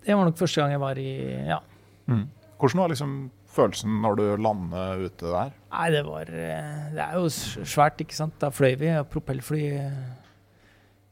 Det 0.04 0.15
var 0.15 0.26
nok 0.28 0.39
første 0.39 0.62
gang 0.62 0.73
jeg 0.73 0.82
var 0.84 0.99
i 0.99 1.12
Ja. 1.47 1.60
Mm. 2.08 2.28
Hvordan 2.60 2.80
var 2.80 2.91
liksom 2.91 3.13
følelsen 3.54 4.02
når 4.02 4.15
du 4.15 4.23
lander 4.41 5.06
ute 5.06 5.32
der? 5.32 5.54
Nei, 5.71 5.88
det 5.91 6.04
var 6.08 6.30
eh, 6.32 6.91
Det 6.95 7.02
er 7.04 7.15
jo 7.19 7.30
svært, 7.30 8.02
ikke 8.02 8.15
sant. 8.15 8.38
Da 8.41 8.49
fløy 8.54 8.76
vi 8.80 8.91
propellfly 9.12 9.63
eh, 9.78 10.04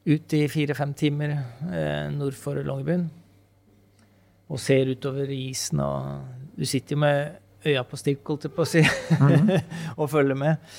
ut 0.07 0.33
i 0.33 0.45
fire-fem 0.51 0.93
timer 0.97 1.35
eh, 1.35 2.07
nord 2.15 2.37
for 2.39 2.55
Longyearbyen. 2.55 3.09
Og 4.51 4.59
ser 4.59 4.89
utover 4.91 5.29
isen, 5.31 5.79
og 5.79 6.55
du 6.57 6.65
sitter 6.65 6.95
jo 6.95 7.03
med 7.03 7.67
øya 7.67 7.83
på 7.87 7.99
stilk, 7.99 8.25
holdt 8.27 8.49
jeg 8.49 8.55
på 8.55 8.65
å 8.65 8.67
si, 8.67 8.81
mm. 8.81 9.51
og 9.99 10.09
følger 10.11 10.35
med. 10.35 10.71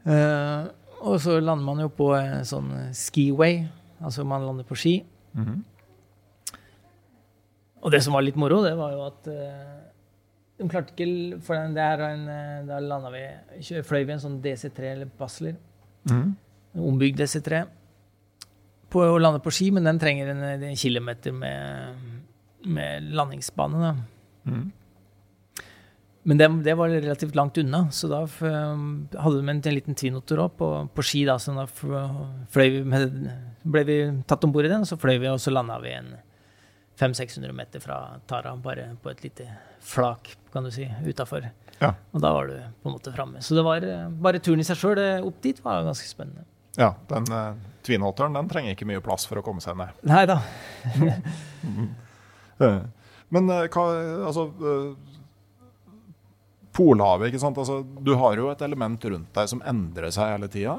Uh, 0.00 0.70
og 1.00 1.20
så 1.20 1.38
lander 1.40 1.64
man 1.64 1.80
jo 1.82 1.90
på 1.92 2.12
en 2.18 2.46
sånn 2.48 2.72
skiway, 2.96 3.64
Altså 4.00 4.24
man 4.24 4.46
lander 4.46 4.64
på 4.64 4.76
ski. 4.80 5.04
Mm 5.34 5.44
-hmm. 5.44 5.62
Og 7.82 7.90
det 7.92 8.02
som 8.02 8.12
var 8.12 8.22
litt 8.22 8.36
moro, 8.36 8.62
det 8.64 8.74
var 8.76 8.92
jo 8.92 9.06
at 9.06 9.28
uh, 9.28 9.80
de 10.58 10.68
klarte 10.68 10.92
ikke 10.92 11.40
For 11.42 11.54
den 11.54 11.74
der 11.74 12.02
en, 12.04 12.28
eh, 12.28 12.66
da 12.68 12.78
landa 12.78 13.10
vi 13.10 13.82
Fløy 13.82 14.04
vi 14.04 14.12
en 14.12 14.20
sånn 14.20 14.40
DC3 14.42 14.92
eller 14.92 15.08
Basler. 15.18 15.56
Mm. 16.10 16.36
En 16.74 16.82
ombygd 16.82 17.20
DC3. 17.20 17.64
På 18.90 19.00
å 19.00 19.18
lande 19.18 19.40
på 19.40 19.50
ski, 19.50 19.70
men 19.70 19.84
den 19.84 19.98
trenger 19.98 20.28
en, 20.28 20.42
en 20.62 20.76
kilometer 20.76 21.32
med, 21.32 21.94
med 22.66 23.02
landingsbane. 23.02 23.80
da. 23.80 23.94
Mm. 24.44 24.72
Men 26.22 26.38
det, 26.38 26.48
det, 26.64 26.74
var 26.76 26.88
relativt 26.88 27.34
langt 27.34 27.58
unna, 27.58 27.86
så 27.90 28.08
da 28.10 28.18
hadde 28.28 29.36
de 29.38 29.48
en, 29.48 29.62
en 29.64 29.74
liten 29.74 29.96
twinotor 29.96 30.42
òg 30.44 30.58
på, 30.58 30.68
på, 30.94 31.04
ski. 31.06 31.22
da, 31.24 31.38
så 31.40 31.54
da 31.56 31.64
vi 32.52 32.82
med, 32.84 33.30
ble 33.64 33.84
vi 33.88 33.96
tatt 34.28 34.44
om 34.44 34.52
bord 34.52 34.68
i 34.68 34.72
den, 34.72 34.84
og 34.84 34.90
så 34.90 35.00
fløy 35.00 35.16
vi, 35.16 35.30
og 35.32 35.40
så 35.40 35.54
landa 35.54 35.78
vi 35.80 35.94
en 35.96 36.12
500-600 37.00 37.56
meter 37.56 37.80
fra 37.80 38.02
Tara, 38.28 38.52
bare 38.60 38.90
på 39.00 39.08
et 39.14 39.24
lite 39.24 39.48
flak, 39.80 40.34
kan 40.52 40.68
du 40.68 40.70
si, 40.74 40.84
utafor. 41.08 41.48
Ja. 41.80 41.94
Og 42.12 42.20
da 42.20 42.34
var 42.36 42.50
du 42.50 42.58
på 42.82 42.90
en 42.90 42.98
måte 42.98 43.12
framme. 43.16 43.40
Så 43.40 43.56
det 43.56 43.64
var 43.64 43.86
bare 44.20 44.42
turen 44.44 44.60
i 44.60 44.66
seg 44.68 44.76
sjøl 44.76 45.00
opp 45.24 45.40
dit 45.40 45.64
var 45.64 45.86
ganske 45.88 46.08
spennende. 46.08 46.44
Ja, 46.76 46.92
den 47.08 47.24
uh, 47.32 47.56
twinotoren 47.86 48.36
den 48.36 48.50
trenger 48.50 48.76
ikke 48.76 48.86
mye 48.88 49.00
plass 49.04 49.24
for 49.26 49.40
å 49.40 49.44
komme 49.44 49.64
seg 49.64 49.78
ned. 49.80 49.96
Nei 50.06 50.26
da. 50.28 50.36
Men 53.30 53.48
uh, 53.50 53.64
hva 53.72 53.86
Altså 54.28 54.46
uh, 54.60 54.92
Polhavet, 56.80 57.28
ikke 57.28 57.42
sant. 57.42 57.58
Altså, 57.60 57.82
du 57.84 58.14
har 58.16 58.40
jo 58.40 58.48
et 58.48 58.62
element 58.64 59.06
rundt 59.12 59.32
deg 59.36 59.48
som 59.52 59.60
endrer 59.68 60.12
seg 60.14 60.32
hele 60.32 60.48
tida. 60.52 60.76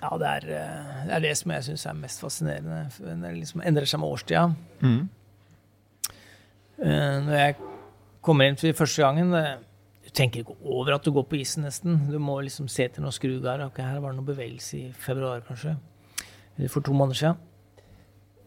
Ja, 0.00 0.10
det 0.20 0.28
er, 0.28 0.46
eh, 0.56 1.00
det 1.06 1.14
er, 1.16 1.24
det 1.24 1.32
som 1.40 1.54
jeg 1.54 1.66
syns 1.66 1.86
er 1.88 1.96
mest 1.96 2.22
fascinerende. 2.24 2.82
Det 3.22 3.32
liksom 3.38 3.64
endrer 3.64 3.88
seg 3.88 4.00
med 4.02 4.12
årstida. 4.16 4.44
Mm. 4.84 5.00
Uh, 6.80 7.16
når 7.26 7.34
jeg 7.36 7.56
kommer 8.24 8.48
inn 8.48 8.54
for 8.56 8.78
første 8.78 9.02
gangen 9.04 9.34
Du 10.00 10.06
tenker 10.16 10.40
ikke 10.40 10.54
over 10.64 10.94
at 10.94 11.04
du 11.04 11.10
går 11.12 11.26
på 11.28 11.36
isen, 11.42 11.66
nesten. 11.68 11.98
Du 12.08 12.16
må 12.18 12.38
liksom 12.40 12.70
se 12.72 12.86
til 12.88 13.04
noen 13.04 13.14
skrugar. 13.14 13.60
Okay, 13.68 13.84
her 13.84 14.00
var 14.00 14.12
det 14.12 14.20
noe 14.20 14.30
bevegelse 14.30 14.78
i 14.78 14.92
februar, 14.96 15.44
kanskje. 15.44 15.76
Eller 16.56 16.72
for 16.72 16.84
to 16.84 16.96
måneder 16.96 17.20
siden. 17.20 17.42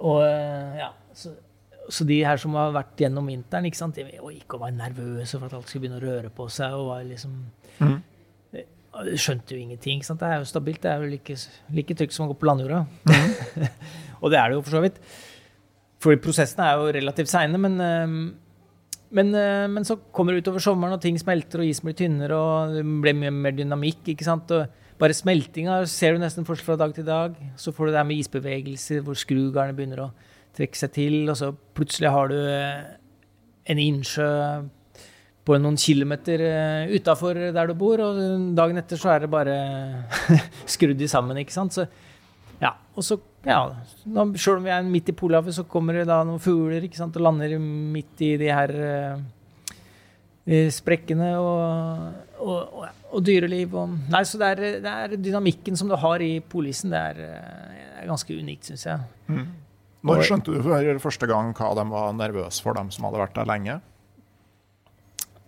Og 0.04 0.22
ja, 0.26 0.89
så 1.16 1.36
så 1.91 2.06
de 2.08 2.19
her 2.24 2.39
som 2.39 2.56
har 2.56 2.72
vært 2.76 3.02
gjennom 3.04 3.28
vinteren, 3.28 3.67
ikke 3.67 3.80
sant? 3.80 3.98
De, 3.98 4.19
og 4.22 4.32
ikke 4.32 4.58
å 4.58 4.63
være 4.63 4.78
nervøse 4.78 5.39
for 5.39 5.50
at 5.50 5.58
alt 5.58 5.69
skulle 5.69 5.86
begynne 5.86 6.00
å 6.00 6.04
røre 6.06 6.32
på 6.34 6.48
seg. 6.52 6.76
og 6.78 6.89
var 6.91 7.06
liksom... 7.08 7.38
Mm. 7.80 8.00
De 8.54 9.17
skjønte 9.17 9.56
jo 9.56 9.60
ingenting. 9.60 10.00
ikke 10.00 10.12
sant? 10.12 10.22
Det 10.22 10.30
er 10.30 10.39
jo 10.43 10.48
stabilt. 10.48 10.84
Det 10.84 10.91
er 10.91 11.02
jo 11.02 11.10
like, 11.12 11.38
like 11.74 11.98
trygt 11.98 12.15
som 12.15 12.28
å 12.28 12.32
gå 12.32 12.38
på 12.39 12.48
landjorda. 12.48 12.84
Mm. 13.10 13.67
og 14.22 14.34
det 14.34 14.39
er 14.39 14.52
det 14.52 14.58
jo 14.60 14.63
for 14.63 14.78
så 14.78 14.84
vidt. 14.84 15.02
For 16.04 16.19
prosessene 16.22 16.67
er 16.67 16.80
jo 16.80 16.93
relativt 17.00 17.32
seine, 17.32 17.60
men, 17.63 17.80
men, 19.17 19.30
men, 19.72 19.86
så 19.88 19.96
kommer 20.13 20.36
det 20.36 20.43
utover 20.43 20.62
sommeren, 20.63 20.98
og 20.98 21.02
ting 21.02 21.15
smelter, 21.19 21.63
og 21.63 21.69
isen 21.72 21.88
blir 21.88 21.96
tynnere, 21.96 22.38
og 22.38 22.76
det 22.76 22.84
blir 23.06 23.15
mye 23.17 23.32
mer 23.34 23.56
dynamikk. 23.56 24.12
ikke 24.13 24.28
sant? 24.28 24.52
Og 24.52 25.00
bare 25.00 25.15
smeltinga 25.15 25.80
ser 25.89 26.13
du 26.13 26.22
nesten 26.22 26.46
forskjell 26.48 26.74
fra 26.74 26.80
dag 26.84 26.93
til 26.96 27.08
dag. 27.08 27.39
Så 27.58 27.74
får 27.74 27.89
du 27.89 27.93
det 27.93 28.02
her 28.02 28.10
med 28.12 28.22
isbevegelser, 28.22 29.02
hvor 29.08 29.17
skrugarene 29.17 29.76
begynner 29.78 30.06
å 30.06 30.12
trekke 30.58 30.78
seg 30.78 30.94
til, 30.96 31.18
og 31.32 31.38
så 31.39 31.52
plutselig 31.76 32.12
har 32.13 32.30
du 32.32 32.38
eh, 32.38 32.86
en 33.74 33.82
innsjø 33.82 34.30
på 35.44 35.58
noen 35.60 35.76
kilometer 35.80 36.39
uh, 36.48 36.94
utafor 36.94 37.36
der 37.36 37.68
du 37.68 37.76
bor, 37.76 38.00
og 38.00 38.20
dagen 38.56 38.80
etter 38.80 39.00
så 39.00 39.12
er 39.13 39.26
det 39.26 39.32
bare 39.34 39.58
skrudd 40.74 41.02
i 41.04 41.10
sammen, 41.12 41.39
ikke 41.42 41.56
sant. 41.56 41.76
Så, 41.76 41.86
ja, 42.62 42.72
og 42.96 43.04
så, 43.04 43.18
ja, 43.44 43.60
Sjøl 44.39 44.62
om 44.62 44.68
vi 44.68 44.72
er 44.72 44.88
midt 44.88 45.12
i 45.12 45.18
Polhavet, 45.20 45.56
så 45.58 45.66
kommer 45.68 46.00
det 46.00 46.08
da 46.08 46.22
noen 46.28 46.39
fugler 46.44 46.86
ikke 46.88 47.02
sant, 47.02 47.20
og 47.20 47.28
lander 47.28 47.58
midt 47.60 48.24
i 48.24 48.34
de 48.39 48.52
her 48.56 48.76
uh, 48.80 50.70
sprekkene 50.72 51.34
og, 51.39 52.24
og, 52.39 52.80
og, 52.80 53.04
og 53.12 53.28
dyreliv. 53.28 53.76
Og, 53.84 54.00
nei, 54.16 54.24
så 54.28 54.39
det 54.39 54.54
er, 54.54 54.63
det 54.84 54.96
er, 54.96 55.18
dynamikken 55.20 55.80
som 55.80 55.92
du 55.92 56.00
har 56.00 56.24
i 56.24 56.38
polisen, 56.39 56.96
det 56.96 57.04
er, 57.12 57.44
er 58.00 58.08
ganske 58.08 58.39
unikt, 58.39 58.72
syns 58.72 58.88
jeg. 58.88 59.12
Mm. 59.28 59.46
Når 60.04 60.26
skjønte 60.28 60.52
du 60.52 60.60
for 60.63 61.04
første 61.06 61.28
gang 61.30 61.54
hva 61.56 61.72
de 61.80 61.84
var 61.88 62.16
nervøse 62.18 62.63
for, 62.63 62.76
dem 62.76 62.89
som 62.92 63.08
hadde 63.08 63.22
vært 63.22 63.38
der 63.38 63.48
lenge? 63.48 63.80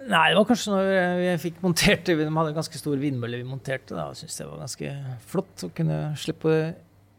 Nei, 0.05 0.25
det 0.29 0.37
var 0.37 0.45
kanskje 0.45 0.71
når 0.71 0.89
vi 1.17 1.29
fikk 1.41 1.63
montert 1.63 2.05
De 2.05 2.15
hadde 2.19 2.51
en 2.51 2.59
ganske 2.59 2.77
stor 2.77 2.99
vindmølle 3.01 3.39
vi 3.41 3.47
monterte. 3.47 3.97
Da 3.97 4.11
syntes 4.15 4.37
det 4.37 4.47
var 4.47 4.61
ganske 4.61 4.91
flott 5.31 5.65
å 5.65 5.71
kunne 5.75 5.99
slippe 6.21 6.55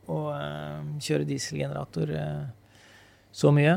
å 0.07 0.21
uh, 0.31 0.81
kjøre 1.03 1.27
dieselgenerator 1.27 2.13
uh, 2.15 2.45
så 3.35 3.51
mye. 3.55 3.75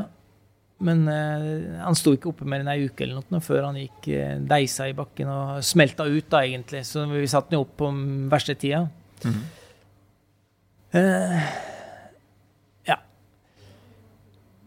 Men 0.86 1.02
uh, 1.10 1.82
han 1.82 1.98
sto 1.98 2.14
ikke 2.16 2.30
oppe 2.30 2.46
mer 2.48 2.62
enn 2.62 2.70
ei 2.70 2.86
uke 2.86 3.04
eller 3.04 3.26
noe 3.34 3.42
før 3.44 3.66
han 3.66 3.80
gikk 3.80 4.08
deisa 4.48 4.86
i 4.88 4.94
bakken 4.96 5.32
og 5.34 5.58
smelta 5.66 6.06
ut, 6.06 6.30
da, 6.30 6.44
egentlig. 6.46 6.84
Så 6.88 7.04
vi 7.10 7.26
satte 7.28 7.52
den 7.52 7.64
opp 7.64 7.74
på 7.82 7.90
verste 8.30 8.54
tida. 8.54 8.86
Mm 9.24 9.34
-hmm. 9.34 9.44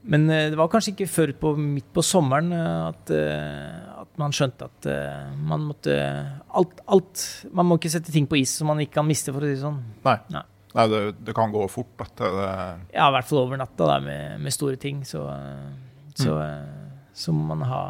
Men 0.03 0.29
eh, 0.29 0.49
det 0.51 0.59
var 0.59 0.69
kanskje 0.71 0.93
ikke 0.93 1.07
før 1.07 1.31
på, 1.39 1.53
midt 1.59 1.87
på 1.95 2.03
sommeren 2.03 2.51
eh, 2.55 2.79
at, 2.89 3.11
eh, 3.15 4.01
at, 4.01 4.09
man 4.19 4.35
skjønte 4.35 4.67
at 4.67 4.87
man 5.39 5.63
måtte 5.65 5.93
alt, 6.53 6.81
alt, 6.91 7.21
Man 7.55 7.69
må 7.69 7.79
ikke 7.79 7.93
sette 7.93 8.11
ting 8.13 8.27
på 8.29 8.37
is 8.41 8.51
som 8.59 8.69
man 8.69 8.81
ikke 8.83 8.99
kan 8.99 9.07
miste, 9.07 9.33
for 9.33 9.41
å 9.41 9.47
si 9.47 9.55
det 9.55 9.63
sånn. 9.63 9.79
Nei. 10.03 10.17
Nei. 10.35 10.43
Nei 10.73 10.85
det, 10.89 10.99
det, 11.23 11.35
kan 11.37 11.53
gå 11.53 11.63
fort. 11.71 11.93
At 12.03 12.19
det, 12.19 12.49
Ja, 12.93 13.07
i 13.07 13.13
hvert 13.15 13.29
fall 13.29 13.43
over 13.45 13.61
natta 13.61 13.87
da, 13.93 13.95
med, 14.03 14.41
med, 14.43 14.53
store 14.53 14.77
ting. 14.81 15.01
Så, 15.07 15.23
så, 16.19 16.35
mm. 16.35 17.07
så 17.23 17.35
må 17.37 17.47
man 17.53 17.63
ha 17.69 17.81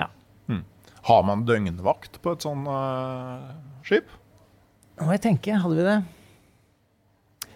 Ja. 0.00 0.08
Mm. 0.48 0.64
Har 1.10 1.22
man 1.28 1.44
døgnvakt 1.46 2.18
på 2.24 2.34
et 2.34 2.48
sånt 2.48 2.70
uh, 2.70 3.52
skip? 3.86 4.10
Nå 4.96 5.06
må 5.06 5.18
jeg 5.18 5.26
tenke. 5.28 5.60
Hadde 5.62 5.78
vi 5.78 5.86
det? 5.86 6.00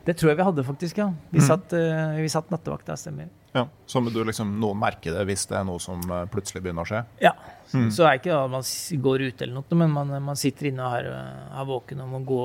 Det 0.07 0.15
tror 0.15 0.31
jeg 0.31 0.39
vi 0.39 0.47
hadde, 0.47 0.63
faktisk. 0.65 0.99
ja. 1.03 1.09
Vi, 1.31 1.41
mm. 1.41 1.47
satt, 1.49 1.73
uh, 1.75 2.15
vi 2.21 2.29
satt 2.31 2.51
nattevakt, 2.55 2.87
det 2.87 2.97
stemmer. 3.01 3.31
Ja, 3.57 3.69
Så 3.87 4.01
må 4.01 4.13
du 4.15 4.21
liksom, 4.25 4.53
noen 4.61 4.79
merke 4.79 5.11
det 5.11 5.25
hvis 5.27 5.47
det 5.51 5.57
er 5.59 5.65
noe 5.67 5.83
som 5.83 6.03
uh, 6.13 6.27
plutselig 6.31 6.63
begynner 6.63 6.87
å 6.87 6.91
skje? 6.91 7.01
Ja. 7.25 7.33
Mm. 7.73 7.89
Så 7.91 8.05
er 8.05 8.13
det 8.13 8.21
ikke 8.21 8.37
at 8.39 8.53
man 8.53 8.67
går 9.07 9.25
ut 9.27 9.43
eller 9.43 9.57
noe, 9.57 9.79
men 9.81 9.95
man, 9.97 10.13
man 10.29 10.39
sitter 10.39 10.71
inne 10.71 10.87
og 10.87 10.95
er, 11.01 11.09
er 11.11 11.57
eh, 11.57 11.65
våken 11.67 12.05
og 12.05 12.13
må 12.13 12.21
gå 12.29 12.43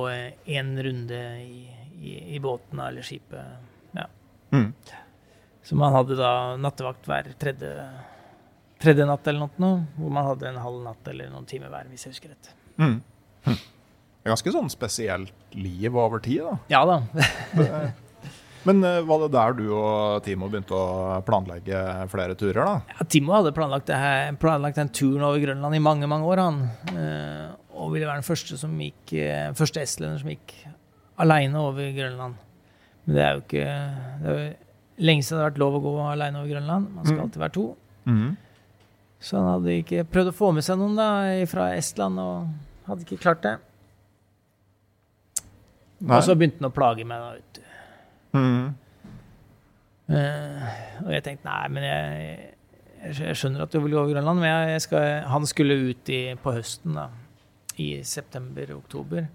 en 0.58 0.71
runde 0.88 1.19
i, 1.43 1.62
i, 2.00 2.15
i 2.38 2.41
båten 2.41 2.82
eller 2.82 3.06
skipet. 3.06 3.67
Ja. 4.00 4.08
Mm. 4.56 4.71
Så 5.62 5.78
man 5.78 5.93
hadde 5.93 6.17
da 6.17 6.32
nattevakt 6.58 7.06
hver 7.06 7.30
tredje, 7.39 7.76
tredje 8.82 9.06
natt 9.06 9.30
eller 9.30 9.52
noe, 9.62 9.84
hvor 10.00 10.17
man 10.17 10.32
hadde 10.32 10.50
en 10.50 10.62
halv 10.63 10.82
natt 10.88 11.13
eller 11.13 11.30
noen 11.30 11.45
timer 11.50 11.69
hver, 11.69 11.93
hvis 11.93 12.08
jeg 12.08 12.15
husker 12.15 12.34
rett. 12.34 12.54
Mm. 12.82 12.97
Hm. 14.21 14.29
Ganske 14.29 14.51
sånn 14.53 14.69
spesielt 14.69 15.34
liv 15.57 15.95
over 15.97 16.19
tid, 16.21 16.43
da. 16.45 16.57
Ja 16.69 16.81
da. 16.86 16.99
Men 18.63 18.84
uh, 18.86 18.99
var 19.10 19.23
det 19.23 19.31
der 19.34 19.55
du 19.57 19.63
og 19.73 20.19
Timo 20.25 20.45
begynte 20.51 20.77
å 20.77 21.15
planlegge 21.25 21.79
flere 22.12 22.36
turer, 22.38 22.60
da? 22.62 22.75
Ja, 22.93 23.07
Timo 23.10 23.34
hadde 23.34 23.53
planlagt, 23.57 23.89
her, 23.89 24.36
planlagt 24.38 24.77
den 24.77 24.91
turen 24.93 25.23
over 25.25 25.41
Grønland 25.41 25.73
i 25.73 25.81
mange, 25.81 26.05
mange 26.12 26.29
år, 26.29 26.41
han. 26.43 26.60
Uh, 26.93 27.55
og 27.81 27.95
ville 27.95 28.05
være 28.05 28.21
den 28.21 28.27
første 28.27 28.60
som 28.62 28.75
gikk, 28.77 29.15
eh, 29.17 29.47
første 29.57 29.81
estlender 29.81 30.19
som 30.21 30.29
gikk 30.29 30.53
aleine 31.23 31.57
over 31.57 31.88
Grønland. 31.95 32.36
Men 33.07 33.15
det 33.17 33.23
er 33.25 33.34
jo 33.34 33.41
ikke 33.41 33.63
det 34.21 34.29
er 34.29 34.38
jo 34.38 34.51
lenge 35.07 35.25
siden 35.25 35.39
det 35.39 35.41
har 35.41 35.49
vært 35.49 35.62
lov 35.63 35.77
å 35.79 35.81
gå 35.88 35.93
aleine 36.12 36.38
over 36.43 36.51
Grønland. 36.51 36.91
Man 36.93 37.07
skal 37.07 37.17
Mm. 37.17 37.23
alltid 37.23 37.41
være 37.41 37.55
to. 37.57 37.65
Mm. 38.05 38.38
Så 39.21 39.38
han 39.39 39.49
hadde 39.55 39.77
ikke 39.81 40.03
prøvd 40.12 40.29
å 40.29 40.38
få 40.38 40.51
med 40.53 40.63
seg 40.67 40.77
noen 40.77 40.95
da, 40.99 41.10
fra 41.49 41.71
Estland, 41.73 42.19
og 42.21 42.47
hadde 42.91 43.07
ikke 43.07 43.21
klart 43.23 43.41
det. 43.41 43.55
Nei. 46.02 46.18
Og 46.18 46.26
så 46.26 46.36
begynte 46.38 46.62
han 46.62 46.72
å 46.72 46.74
plage 46.74 47.06
meg. 47.08 47.22
da, 47.22 47.34
vet 47.38 47.58
du. 47.58 47.62
Mm. 48.38 48.64
Uh, 50.12 50.64
og 51.06 51.12
jeg 51.14 51.24
tenkte 51.24 51.48
nei, 51.48 51.68
men 51.72 51.86
jeg, 51.86 52.32
jeg, 53.06 53.36
skjønner 53.40 53.64
at 53.64 53.72
du 53.74 53.80
vil 53.84 53.94
gå 53.94 54.00
over 54.02 54.16
Grønland, 54.16 54.42
men 54.44 54.82
skal, 54.84 55.22
han 55.30 55.46
skulle 55.48 55.78
ut 55.92 56.12
i, 56.12 56.24
på 56.42 56.56
høsten, 56.56 56.98
da. 56.98 57.08
I 57.80 57.92
september-oktober. 58.06 59.30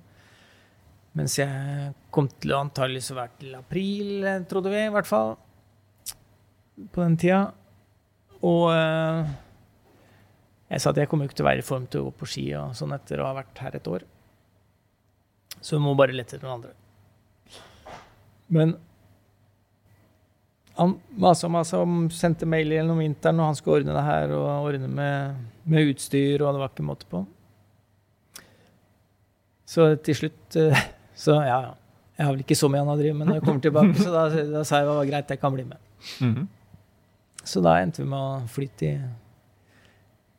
Mens 1.16 1.38
jeg 1.40 1.94
kom 2.12 2.28
til 2.28 2.52
å 2.52 2.60
antakeligvis 2.66 3.14
være 3.16 3.40
til 3.40 3.54
april, 3.56 4.26
trodde 4.50 4.74
vi, 4.74 4.82
i 4.84 4.92
hvert 4.92 5.08
fall. 5.08 5.36
På 6.92 7.06
den 7.06 7.16
tida. 7.20 7.46
Og 8.44 8.66
uh, 8.68 9.24
jeg 10.66 10.82
sa 10.82 10.92
at 10.92 11.00
jeg 11.00 11.08
kommer 11.08 11.28
ikke 11.28 11.38
til 11.38 11.46
å 11.46 11.48
være 11.48 11.62
i 11.62 11.66
form 11.66 11.86
til 11.88 12.02
å 12.02 12.10
gå 12.10 12.18
på 12.20 12.28
ski 12.28 12.46
og 12.58 12.76
sånn 12.76 12.94
etter 12.96 13.22
å 13.22 13.30
ha 13.30 13.38
vært 13.38 13.64
her 13.64 13.78
et 13.78 13.90
år. 13.90 14.04
Så 15.66 15.74
vi 15.74 15.82
må 15.82 15.96
bare 15.98 16.14
lette 16.14 16.36
etter 16.36 16.46
noen 16.46 16.60
andre. 16.60 16.74
Men 18.54 18.76
han 20.76 20.92
masa 21.18 21.48
og 21.48 21.54
masa 21.56 21.80
om 21.82 22.04
sendte 22.12 22.46
mail 22.46 22.70
gjennom 22.70 23.00
vinteren, 23.00 23.40
og 23.40 23.48
han 23.50 23.56
skulle 23.58 23.80
ordne 23.80 23.96
det 23.96 24.04
her 24.06 24.34
og 24.36 24.68
ordne 24.68 24.90
med, 24.92 25.40
med 25.64 25.90
utstyr, 25.90 26.44
og 26.44 26.52
det 26.52 26.60
var 26.62 26.70
ikke 26.70 26.86
måte 26.86 27.08
på. 27.10 27.22
Så 29.66 29.88
til 30.06 30.14
slutt 30.20 30.58
eh, 30.60 30.84
Så 31.18 31.34
ja, 31.42 31.56
ja. 31.64 31.72
Jeg 32.16 32.24
har 32.24 32.32
vel 32.32 32.44
ikke 32.44 32.56
så 32.56 32.68
mye 32.72 32.80
han 32.80 32.88
har 32.88 33.00
drevet 33.00 33.16
med 33.18 33.28
når 33.28 33.38
jeg 33.38 33.44
kommer 33.44 33.64
tilbake, 33.64 33.96
så 34.00 34.12
da, 34.14 34.20
da 34.52 34.62
sa 34.64 34.78
jeg 34.80 34.86
det 34.86 34.92
var 34.96 35.08
greit, 35.10 35.32
jeg 35.34 35.40
kan 35.40 35.52
bli 35.56 35.64
med. 35.68 35.88
Mhm. 36.24 36.46
Så 37.46 37.60
da 37.62 37.74
endte 37.82 38.00
vi 38.02 38.06
med 38.10 38.20
å 38.20 38.46
fly 38.50 38.68
til, 38.80 39.02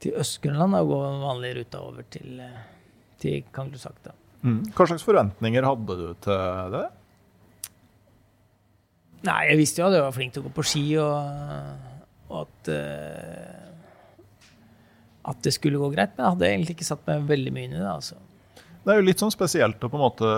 til 0.02 0.16
Øst-Grønland 0.24 0.80
og 0.80 0.90
gå 0.90 0.98
vanlig 1.22 1.52
ruta 1.60 1.84
over 1.86 2.08
til, 2.14 2.40
eh, 2.44 2.64
til 3.22 3.46
Kangerlussak. 3.54 4.10
Mhm. 4.42 4.72
Hva 4.78 4.88
slags 4.88 5.06
forventninger 5.06 5.66
hadde 5.66 5.96
du 5.98 6.08
til 6.24 6.74
det? 6.76 6.86
Nei, 9.28 9.40
jeg 9.50 9.58
visste 9.60 9.82
jo 9.82 9.88
at 9.88 9.96
jeg 9.98 10.06
var 10.06 10.14
flink 10.16 10.34
til 10.36 10.44
å 10.44 10.48
gå 10.48 10.54
på 10.56 10.66
ski, 10.66 10.84
og, 11.02 12.28
og 12.30 12.44
at 12.46 12.70
uh, 12.72 13.68
at 15.28 15.42
det 15.44 15.52
skulle 15.56 15.82
gå 15.82 15.90
greit, 15.92 16.14
men 16.16 16.24
jeg 16.24 16.36
hadde 16.36 16.50
egentlig 16.54 16.78
ikke 16.78 16.88
satt 16.88 17.04
meg 17.10 17.26
veldig 17.28 17.52
mye 17.56 17.68
inn 17.68 17.76
i 17.76 17.82
det. 17.82 17.90
altså. 17.92 18.16
Det 18.86 18.94
er 18.94 19.02
jo 19.02 19.08
litt 19.10 19.20
sånn 19.20 19.34
spesielt 19.34 19.82
å 19.84 19.90
på 19.92 20.00
en 20.00 20.06
måte 20.06 20.30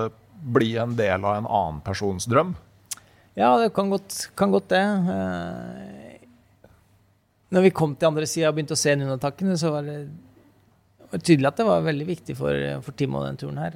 bli 0.55 0.71
en 0.81 0.95
del 0.97 1.25
av 1.27 1.37
en 1.37 1.45
annen 1.49 1.81
persons 1.85 2.25
drøm. 2.31 2.55
Ja, 3.37 3.51
det 3.61 3.69
kan 3.75 3.91
godt, 3.91 4.31
kan 4.39 4.51
godt 4.51 4.71
det. 4.73 4.81
Eh, 4.81 6.15
Når 7.53 7.67
vi 7.67 7.71
kom 7.73 7.93
til 7.95 8.09
andre 8.09 8.25
sida 8.29 8.49
og 8.49 8.57
begynte 8.57 8.75
å 8.75 8.79
se 8.81 8.95
Nunatakene, 8.97 9.55
så 9.57 9.71
var 9.73 9.85
det, 9.85 9.99
det 11.09 11.17
var 11.17 11.23
tydelig 11.25 11.49
at 11.49 11.57
det 11.57 11.65
var 11.65 11.87
veldig 11.87 12.05
viktig 12.05 12.35
for, 12.37 12.65
for 12.85 12.97
Tim 12.97 13.15
og 13.17 13.25
den 13.25 13.39
turen 13.41 13.57
her. 13.57 13.73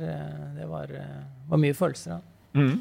Det 0.53 0.67
var, 0.69 0.91
var 1.49 1.61
mye 1.61 1.73
følelser. 1.77 2.19
da. 2.19 2.33
Mm. 2.53 2.75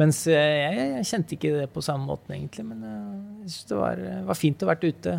Mens 0.00 0.22
eh, 0.30 0.38
jeg, 0.38 0.86
jeg 0.94 1.08
kjente 1.10 1.36
ikke 1.36 1.52
det 1.58 1.68
på 1.74 1.82
samme 1.84 2.08
måten, 2.08 2.34
egentlig. 2.36 2.64
Men 2.68 2.86
eh, 2.86 3.44
jeg 3.44 3.52
syns 3.52 3.68
det 3.70 3.78
var, 3.80 4.02
var 4.30 4.38
fint 4.38 4.62
å 4.62 4.68
ha 4.68 4.72
vært 4.72 4.88
ute. 4.88 5.16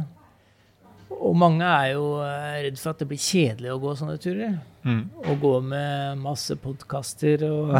Og 1.22 1.36
mange 1.38 1.68
er 1.68 1.92
jo 1.94 2.06
eh, 2.24 2.60
redd 2.66 2.80
for 2.80 2.94
at 2.94 3.02
det 3.04 3.10
blir 3.12 3.22
kjedelig 3.22 3.74
å 3.74 3.80
gå 3.84 3.96
sånne 4.00 4.18
turer. 4.22 4.56
Mm. 4.88 5.02
Å 5.28 5.38
gå 5.42 5.54
med 5.66 6.22
masse 6.24 6.56
podkaster 6.62 7.44
og, 7.50 7.76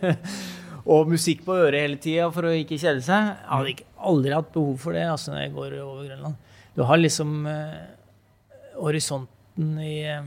og 0.96 1.12
musikk 1.14 1.46
på 1.46 1.56
øret 1.56 1.86
hele 1.86 2.00
tida 2.02 2.28
for 2.34 2.50
å 2.50 2.56
ikke 2.58 2.80
kjede 2.80 3.04
seg. 3.06 3.30
Jeg 3.30 3.52
hadde 3.54 3.74
ikke, 3.76 3.88
aldri 4.10 4.36
hatt 4.36 4.52
behov 4.52 4.76
for 4.82 4.96
det 4.96 5.06
altså, 5.08 5.32
når 5.32 5.46
jeg 5.46 5.56
går 5.56 5.78
over 5.84 6.04
Grønland. 6.08 6.56
Du 6.76 6.84
har 6.88 7.00
liksom 7.00 7.38
eh, 7.50 7.80
horisonten 9.60 9.78
i 9.80 10.02
eh, 10.08 10.22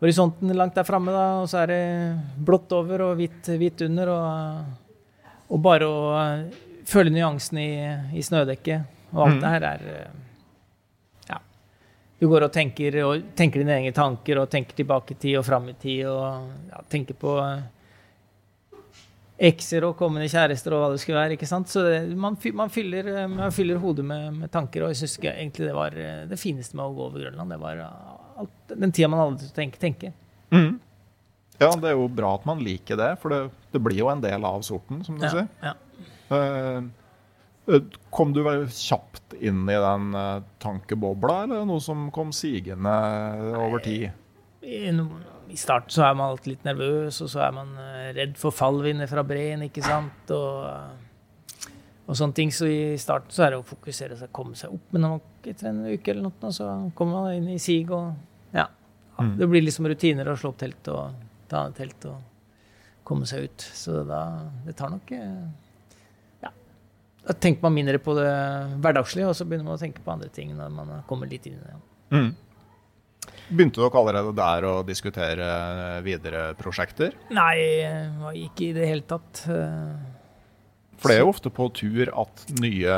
Horisonten 0.00 0.50
langt 0.56 0.74
der 0.74 0.84
framme, 0.84 1.12
da, 1.14 1.40
og 1.40 1.48
så 1.48 1.62
er 1.62 1.66
det 1.70 2.44
blått 2.44 2.72
over 2.76 3.00
og 3.06 3.16
hvitt, 3.16 3.46
hvitt 3.56 3.80
under. 3.86 4.10
Og, 4.12 5.22
og 5.54 5.62
bare 5.64 5.86
å 5.88 6.00
eh, 6.18 6.58
føle 6.84 7.10
nyansen 7.14 7.58
i, 7.62 7.70
i 8.18 8.20
snødekket. 8.22 8.84
Og 9.14 9.22
alt 9.28 9.34
Mhm. 9.36 9.40
det 9.40 9.52
her 9.54 9.62
er 9.70 9.86
eh, 9.94 10.10
Ja. 11.30 11.38
Du 12.20 12.28
går 12.28 12.44
og 12.48 12.52
tenker, 12.52 12.98
og 13.06 13.22
tenker 13.36 13.60
dine 13.62 13.78
egne 13.78 13.94
tanker 13.96 14.38
og 14.42 14.50
tenker 14.50 14.74
tilbake 14.76 15.12
i 15.14 15.20
tid 15.22 15.38
og 15.38 15.44
fram 15.46 15.68
i 15.70 15.72
tid 15.80 16.04
og 16.06 16.50
ja, 16.70 16.82
tenker 16.90 17.14
på 17.14 17.38
ekser 19.38 19.82
og 19.88 19.96
kommende 19.98 20.28
kjærester 20.30 20.74
og 20.76 20.82
hva 20.84 20.88
det 20.92 21.00
skulle 21.02 21.18
være. 21.18 21.34
ikke 21.34 21.48
sant? 21.50 21.68
Så 21.68 21.82
det, 21.82 21.96
man, 22.16 22.36
man, 22.54 22.70
fyller, 22.70 23.08
eh, 23.10 23.26
man 23.30 23.50
fyller 23.54 23.80
hodet 23.82 24.04
med, 24.06 24.28
med 24.44 24.52
tanker, 24.54 24.84
og 24.86 24.92
jeg 24.92 25.00
syns 25.02 25.18
egentlig 25.26 25.66
det 25.68 25.74
var 25.74 25.96
eh, 25.98 26.24
det 26.30 26.38
fineste 26.38 26.76
med 26.78 26.86
å 26.86 26.94
gå 26.94 27.06
over 27.08 27.24
Grønland. 27.26 27.50
Det 27.50 27.60
var 27.62 27.82
eh, 27.82 28.42
alt, 28.44 28.74
den 28.74 28.92
tida 28.94 29.08
man 29.10 29.24
hadde 29.24 29.40
til 29.42 29.50
å 29.50 29.56
tenke. 29.58 29.80
tenke. 29.82 30.12
Mm. 30.54 30.76
Ja, 31.58 31.70
det 31.78 31.90
er 31.90 31.96
jo 31.98 32.06
bra 32.10 32.34
at 32.38 32.46
man 32.46 32.62
liker 32.62 32.98
det, 32.98 33.12
for 33.22 33.30
det, 33.34 33.40
det 33.74 33.82
blir 33.82 33.98
jo 34.04 34.10
en 34.10 34.22
del 34.22 34.46
av 34.46 34.62
sorten, 34.66 35.02
som 35.06 35.18
du 35.18 35.26
Ja, 35.26 35.32
sier. 35.34 35.48
ja. 35.62 35.74
Eh, 36.34 36.82
Kom 38.12 38.34
du 38.36 38.42
kjapt 38.68 39.32
inn 39.40 39.62
i 39.72 39.76
den 39.80 40.10
uh, 40.12 40.42
tankebobla, 40.60 41.44
eller 41.46 41.62
noe 41.64 41.80
som 41.80 42.10
kom 42.12 42.28
sigende 42.36 42.92
over 43.56 43.80
tid? 43.80 44.10
I, 44.60 44.90
I 45.50 45.56
starten 45.60 45.92
så 45.92 46.04
er 46.06 46.14
man 46.16 46.32
alltid 46.32 46.54
litt 46.54 46.66
nervøs, 46.66 47.20
og 47.24 47.30
så 47.32 47.42
er 47.46 47.54
man 47.56 47.72
eh, 47.80 48.12
redd 48.16 48.36
for 48.40 48.54
fallvinder 48.54 49.10
fra 49.10 49.24
breen, 49.26 49.66
ikke 49.66 49.84
sant, 49.84 50.30
og, 50.34 51.68
og 52.06 52.18
sånne 52.18 52.36
ting. 52.36 52.52
Så 52.54 52.68
i 52.70 52.94
starten 53.00 53.34
så 53.34 53.46
er 53.46 53.54
det 53.54 53.60
å 53.60 53.66
fokusere 53.68 54.18
seg, 54.20 54.32
komme 54.34 54.56
seg 54.58 54.74
opp. 54.74 54.86
Men 54.94 55.08
etter 55.44 55.70
en 55.70 55.82
uke 55.86 56.14
eller 56.14 56.26
noe, 56.28 56.52
så 56.54 56.70
kommer 56.98 57.26
man 57.26 57.38
inn 57.38 57.50
i 57.54 57.58
sig, 57.62 57.84
og 57.92 58.14
ja. 58.56 58.68
Mm. 59.18 59.34
Det 59.38 59.50
blir 59.50 59.62
liksom 59.62 59.86
rutiner 59.90 60.28
å 60.32 60.36
slå 60.38 60.50
opp 60.54 60.62
telt 60.64 60.88
og 60.90 61.20
ta 61.50 61.66
ned 61.68 61.76
telt 61.78 62.08
og 62.10 63.04
komme 63.06 63.28
seg 63.30 63.46
ut. 63.46 63.66
Så 63.76 64.00
da 64.08 64.24
Det 64.66 64.74
tar 64.78 64.90
nok 64.90 65.12
eh, 65.14 65.44
Ja. 66.42 66.50
Da 67.26 67.36
tenker 67.36 67.62
man 67.62 67.76
mindre 67.76 68.00
på 68.02 68.16
det 68.18 68.30
hverdagslige, 68.82 69.28
og 69.28 69.36
så 69.38 69.46
begynner 69.46 69.68
man 69.68 69.78
å 69.78 69.82
tenke 69.84 70.02
på 70.02 70.12
andre 70.16 70.32
ting 70.34 70.56
når 70.56 70.72
man 70.74 70.96
kommer 71.06 71.30
litt 71.30 71.46
inn 71.46 71.60
i 71.60 71.62
det. 71.68 71.76
Mhm. 72.16 72.32
Begynte 73.50 73.82
dere 73.82 74.00
allerede 74.00 74.32
der 74.38 74.64
å 74.64 74.74
diskutere 74.86 75.48
videre 76.06 76.54
prosjekter? 76.56 77.12
Nei, 77.34 77.56
ikke 78.46 78.70
i 78.70 78.72
det 78.76 78.86
hele 78.88 79.04
tatt. 79.08 79.42
eh, 79.52 79.94
For 80.96 81.10
det 81.12 81.18
er 81.18 81.24
jo 81.24 81.32
ofte 81.34 81.50
på 81.52 81.66
tur 81.76 82.08
at 82.24 82.44
nye 82.62 82.96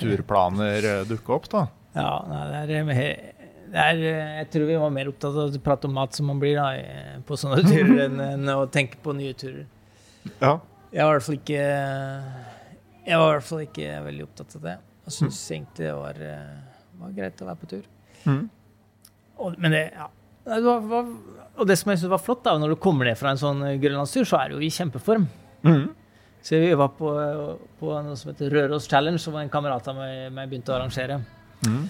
turplaner 0.00 0.88
eh, 0.90 1.04
dukker 1.08 1.36
opp, 1.38 1.48
da. 1.52 1.66
Ja, 1.96 2.10
nei, 2.28 2.42
det 2.66 2.80
er, 2.80 2.90
eh, 2.90 3.46
det 3.72 3.84
er 3.84 4.02
eh, 4.10 4.32
Jeg 4.40 4.48
tror 4.52 4.66
vi 4.68 4.80
var 4.82 4.90
mer 4.92 5.08
opptatt 5.12 5.38
av 5.38 5.54
å 5.54 5.62
prate 5.64 5.88
om 5.88 5.94
mat 5.96 6.18
som 6.18 6.26
man 6.32 6.42
blir 6.42 6.58
da, 6.58 6.66
på 7.28 7.38
sånne 7.40 7.62
turer, 7.70 8.02
enn, 8.08 8.18
enn 8.26 8.52
å 8.56 8.66
tenke 8.72 8.98
på 9.04 9.14
nye 9.16 9.36
turer. 9.38 9.64
Ja. 10.42 10.56
Jeg 10.90 11.02
var 11.06 11.14
i 11.14 11.18
hvert 11.18 11.26
fall 11.26 11.38
ikke 11.38 11.62
Jeg 13.06 13.18
var 13.20 13.26
i 13.30 13.32
hvert 13.36 13.46
fall 13.46 13.64
ikke 13.66 13.88
veldig 14.06 14.24
opptatt 14.26 14.54
av 14.58 14.62
det. 14.66 14.76
Jeg 15.06 15.14
syns 15.20 15.40
egentlig 15.54 15.86
det 15.86 15.94
var, 15.94 16.20
eh, 16.26 16.84
var 16.98 17.12
greit 17.14 17.42
å 17.42 17.46
være 17.52 17.60
på 17.62 17.68
tur. 17.76 17.84
Mhm. 18.26 18.44
Og, 19.36 19.58
men 19.60 19.74
det, 19.74 19.82
ja. 19.94 20.08
Nei, 20.46 20.60
det 20.62 20.66
var, 20.68 20.84
var, 20.86 21.08
og 21.56 21.68
det 21.68 21.76
som 21.80 21.90
jeg 21.90 22.00
syns 22.00 22.12
var 22.12 22.22
flott, 22.22 22.44
da, 22.46 22.54
når 22.60 22.74
du 22.74 22.80
kommer 22.80 23.08
ned 23.08 23.18
fra 23.18 23.32
en 23.32 23.40
sånn 23.40 23.62
grønlandstur, 23.82 24.26
så 24.28 24.38
er 24.40 24.52
du 24.52 24.58
jo 24.58 24.66
i 24.66 24.72
kjempeform. 24.72 25.26
Mm. 25.66 25.86
Så 26.46 26.60
vi 26.62 26.74
var 26.78 26.92
på, 26.94 27.10
på 27.80 27.94
noe 28.06 28.16
som 28.18 28.30
heter 28.30 28.52
Røros 28.54 28.86
Challenge, 28.86 29.18
som 29.18 29.34
en 29.40 29.50
kamerat 29.50 29.88
av 29.90 29.96
meg, 29.98 30.28
meg 30.36 30.52
begynte 30.52 30.70
å 30.70 30.76
arrangere. 30.76 31.18
Mm. 31.66 31.80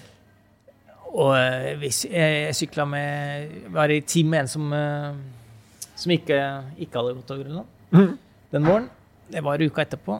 Og 1.11 1.33
eh, 1.37 1.85
jeg, 1.85 1.93
jeg 2.11 2.55
sykla 2.55 2.85
med 2.89 3.67
Var 3.73 3.91
i 3.93 3.99
team 4.07 4.31
med 4.31 4.43
en 4.43 4.49
som, 4.51 4.65
eh, 4.73 5.85
som 5.93 6.13
ikke, 6.15 6.39
ikke 6.83 6.97
hadde 6.97 7.13
gått 7.19 7.31
over 7.35 7.45
Grønland 7.45 7.93
mm. 7.93 8.09
den 8.55 8.67
våren. 8.67 8.89
Det 9.29 9.43
var 9.45 9.61
uka 9.61 9.83
etterpå. 9.83 10.17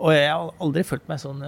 Og 0.00 0.16
jeg 0.16 0.32
har 0.32 0.50
aldri 0.64 0.86
følt 0.88 1.08
meg 1.10 1.20
sånn 1.20 1.42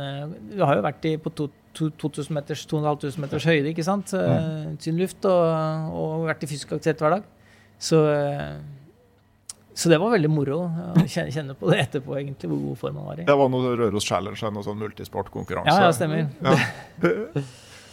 Du 0.51 0.59
har 0.61 0.77
jo 0.77 0.85
vært 0.85 1.07
i, 1.09 1.15
på 1.23 1.33
to, 1.33 1.49
2000 1.79 2.35
meters, 2.37 2.67
2500 2.71 3.23
meters 3.23 3.47
høyde, 3.49 3.71
ikke 3.73 3.87
sant? 3.87 4.13
Mm. 4.13 4.77
Tynn 4.83 5.01
luft, 5.01 5.25
og, 5.29 5.97
og 5.97 6.29
vært 6.29 6.45
i 6.45 6.51
fysisk 6.51 6.75
aktivitet 6.77 7.03
hver 7.03 7.17
dag. 7.19 7.27
Så, 7.83 7.99
eh, 8.13 8.55
så 9.75 9.89
det 9.89 9.99
var 9.99 10.13
veldig 10.13 10.31
moro 10.31 10.61
å 10.69 11.07
kjenne, 11.09 11.57
på 11.59 11.73
det 11.73 11.81
etterpå, 11.89 12.15
egentlig, 12.21 12.53
hvor 12.53 12.63
god 12.69 12.81
form 12.85 13.01
man 13.01 13.11
var 13.11 13.23
i. 13.23 13.27
Det 13.27 13.37
var 13.41 13.51
noe 13.51 13.75
Røros 13.81 14.07
Challenge, 14.07 14.55
noe 14.55 14.67
sånn 14.67 14.81
multisportkonkurranse. 14.85 15.75
Ja, 15.75 15.89
ja, 15.89 15.97
stemmer. 15.97 16.29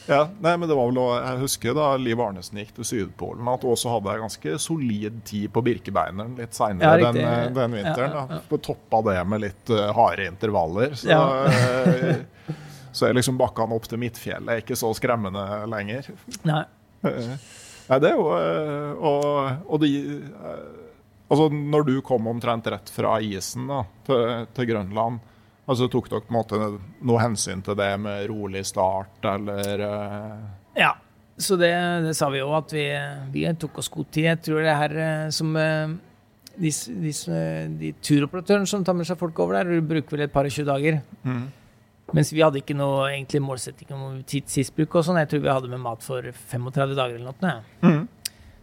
Ja, 0.10 0.22
nei, 0.46 0.54
men 0.60 0.68
det 0.70 0.76
var 0.78 0.92
vel 0.92 1.00
Jeg 1.00 1.42
husker 1.46 1.78
da 1.78 1.90
Liv 2.02 2.22
Arnesen 2.22 2.62
gikk 2.62 2.76
til 2.78 2.88
Sydpolen, 2.92 3.50
at 3.50 3.66
også 3.66 3.96
hadde 3.96 4.14
jeg 4.14 4.24
ganske 4.26 4.56
solid 4.62 5.20
tid 5.30 5.50
på 5.56 5.64
Birkebeineren 5.66 6.38
litt 6.38 6.52
Ja, 6.52 6.58
seinere 6.60 7.02
ja, 7.02 7.12
den, 7.16 7.54
den 7.58 7.78
vinteren. 7.80 8.18
Ja, 8.18 8.26
ja, 8.30 8.42
ja. 8.44 8.62
toppa 8.70 9.02
det 9.10 9.20
med 9.32 9.48
litt 9.48 9.74
uh, 9.74 9.88
harde 9.98 10.30
intervaller. 10.30 10.98
Så, 11.00 11.10
Ja. 11.10 12.58
så 12.92 13.08
er 13.08 13.16
liksom 13.18 13.38
bakkene 13.40 13.76
opp 13.78 13.88
til 13.90 14.00
Midtfjellet 14.02 14.64
ikke 14.64 14.78
så 14.80 14.92
skremmende 14.98 15.44
lenger. 15.70 16.10
Nei. 16.48 16.64
Eh, 17.08 17.34
Nei, 17.90 17.98
det 18.04 18.10
er 18.10 18.18
jo 18.18 18.26
eh, 18.36 18.90
Og, 19.08 19.70
og 19.72 19.80
de 19.82 19.90
eh, 20.20 20.66
Altså, 21.32 21.46
når 21.54 21.86
du 21.88 21.94
kom 22.04 22.28
omtrent 22.28 22.68
rett 22.74 22.90
fra 22.92 23.14
isen 23.24 23.70
da, 23.70 23.84
til, 24.04 24.48
til 24.58 24.68
Grønland, 24.72 25.20
altså 25.70 25.86
tok 25.88 26.10
dere 26.10 26.26
på 26.26 26.34
en 26.34 26.38
måte 26.40 26.60
noe 27.06 27.22
hensyn 27.22 27.62
til 27.62 27.78
det 27.78 27.92
med 28.02 28.26
rolig 28.32 28.64
start, 28.66 29.22
eller 29.30 29.84
Ja, 30.74 30.96
så 31.38 31.54
det, 31.62 31.70
det 32.08 32.16
sa 32.18 32.32
vi 32.34 32.42
òg, 32.42 32.56
at 32.58 32.74
vi, 32.74 32.88
vi 33.36 33.46
tok 33.62 33.78
oss 33.78 33.92
god 33.94 34.10
tid. 34.10 34.26
Jeg 34.32 34.42
tror 34.48 34.66
det 34.66 34.76
her 34.82 34.98
som 35.38 35.54
de, 35.54 36.74
de, 37.06 37.14
de 37.78 37.94
turoperatørene 38.02 38.74
som 38.74 38.82
tar 38.84 38.98
med 38.98 39.08
seg 39.08 39.22
folk 39.22 39.38
over 39.46 39.60
der, 39.60 39.86
bruker 39.86 40.18
vel 40.18 40.26
et 40.26 40.34
par 40.34 40.50
og 40.50 40.58
tjue 40.58 40.66
dager. 40.68 41.02
mm. 41.30 41.46
Mens 42.16 42.32
vi 42.34 42.42
hadde 42.42 42.62
ikke 42.62 42.76
noe 42.78 43.10
egentlig 43.12 43.42
målsetting 43.46 43.92
om 43.94 44.20
tidsbruk 44.26 44.96
og 44.98 45.06
sånn. 45.06 45.20
Jeg 45.22 45.30
tror 45.32 45.44
vi 45.44 45.52
hadde 45.54 45.70
med 45.72 45.82
mat 45.84 46.02
for 46.06 46.26
35 46.26 46.96
dager 46.98 47.20
eller 47.20 47.34
noe. 47.34 47.54
Mm. 47.86 48.08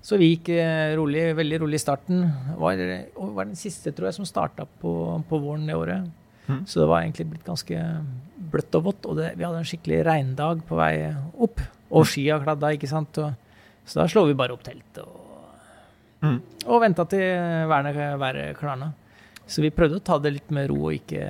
Så 0.07 0.19
vi 0.21 0.33
gikk 0.33 0.49
eh, 0.55 0.93
rolig, 0.99 1.23
veldig 1.39 1.61
rolig 1.65 1.79
i 1.81 1.83
starten. 1.83 2.25
Var, 2.59 2.83
var 3.17 3.49
den 3.49 3.59
siste, 3.59 3.91
tror 3.95 4.09
jeg, 4.11 4.17
som 4.21 4.29
starta 4.29 4.67
på, 4.83 4.93
på 5.29 5.41
våren 5.43 5.67
det 5.67 5.75
året. 5.79 6.07
Mm. 6.47 6.61
Så 6.71 6.79
det 6.83 6.89
var 6.91 7.03
egentlig 7.03 7.27
blitt 7.33 7.47
ganske 7.47 7.81
bløtt 8.53 8.79
og 8.79 8.85
vått. 8.91 9.07
Og 9.11 9.19
det, 9.19 9.33
vi 9.39 9.47
hadde 9.47 9.63
en 9.63 9.67
skikkelig 9.67 10.03
regndag 10.07 10.63
på 10.69 10.79
vei 10.79 10.93
opp. 11.43 11.63
Og 11.91 12.07
skia 12.11 12.39
kladda, 12.43 12.71
ikke 12.75 12.91
sant. 12.91 13.19
Og, 13.23 13.35
så 13.87 14.03
da 14.03 14.09
slo 14.11 14.27
vi 14.31 14.35
bare 14.39 14.55
opp 14.55 14.67
teltet 14.67 15.03
og, 15.05 15.23
Mm. 16.25 16.39
og 16.73 16.81
venta 16.81 17.05
til 17.05 17.21
været 17.69 18.57
klarna. 18.57 18.87
Så 19.47 19.61
vi 19.63 19.69
prøvde 19.71 19.99
å 20.01 20.03
ta 20.03 20.17
det 20.19 20.31
litt 20.33 20.51
med 20.51 20.71
ro 20.71 20.79
og 20.89 20.95
ikke, 20.97 21.27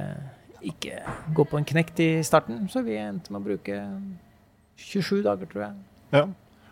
ikke 0.64 1.02
gå 1.36 1.44
på 1.48 1.60
en 1.60 1.68
knekt 1.68 2.00
i 2.04 2.10
starten. 2.26 2.64
Så 2.72 2.84
vi 2.86 2.98
endte 3.00 3.32
med 3.32 3.42
å 3.42 3.48
bruke 3.50 3.78
27 4.76 5.22
dager, 5.26 5.48
tror 5.50 5.68
jeg. 5.68 5.86
Ja. 6.14 6.26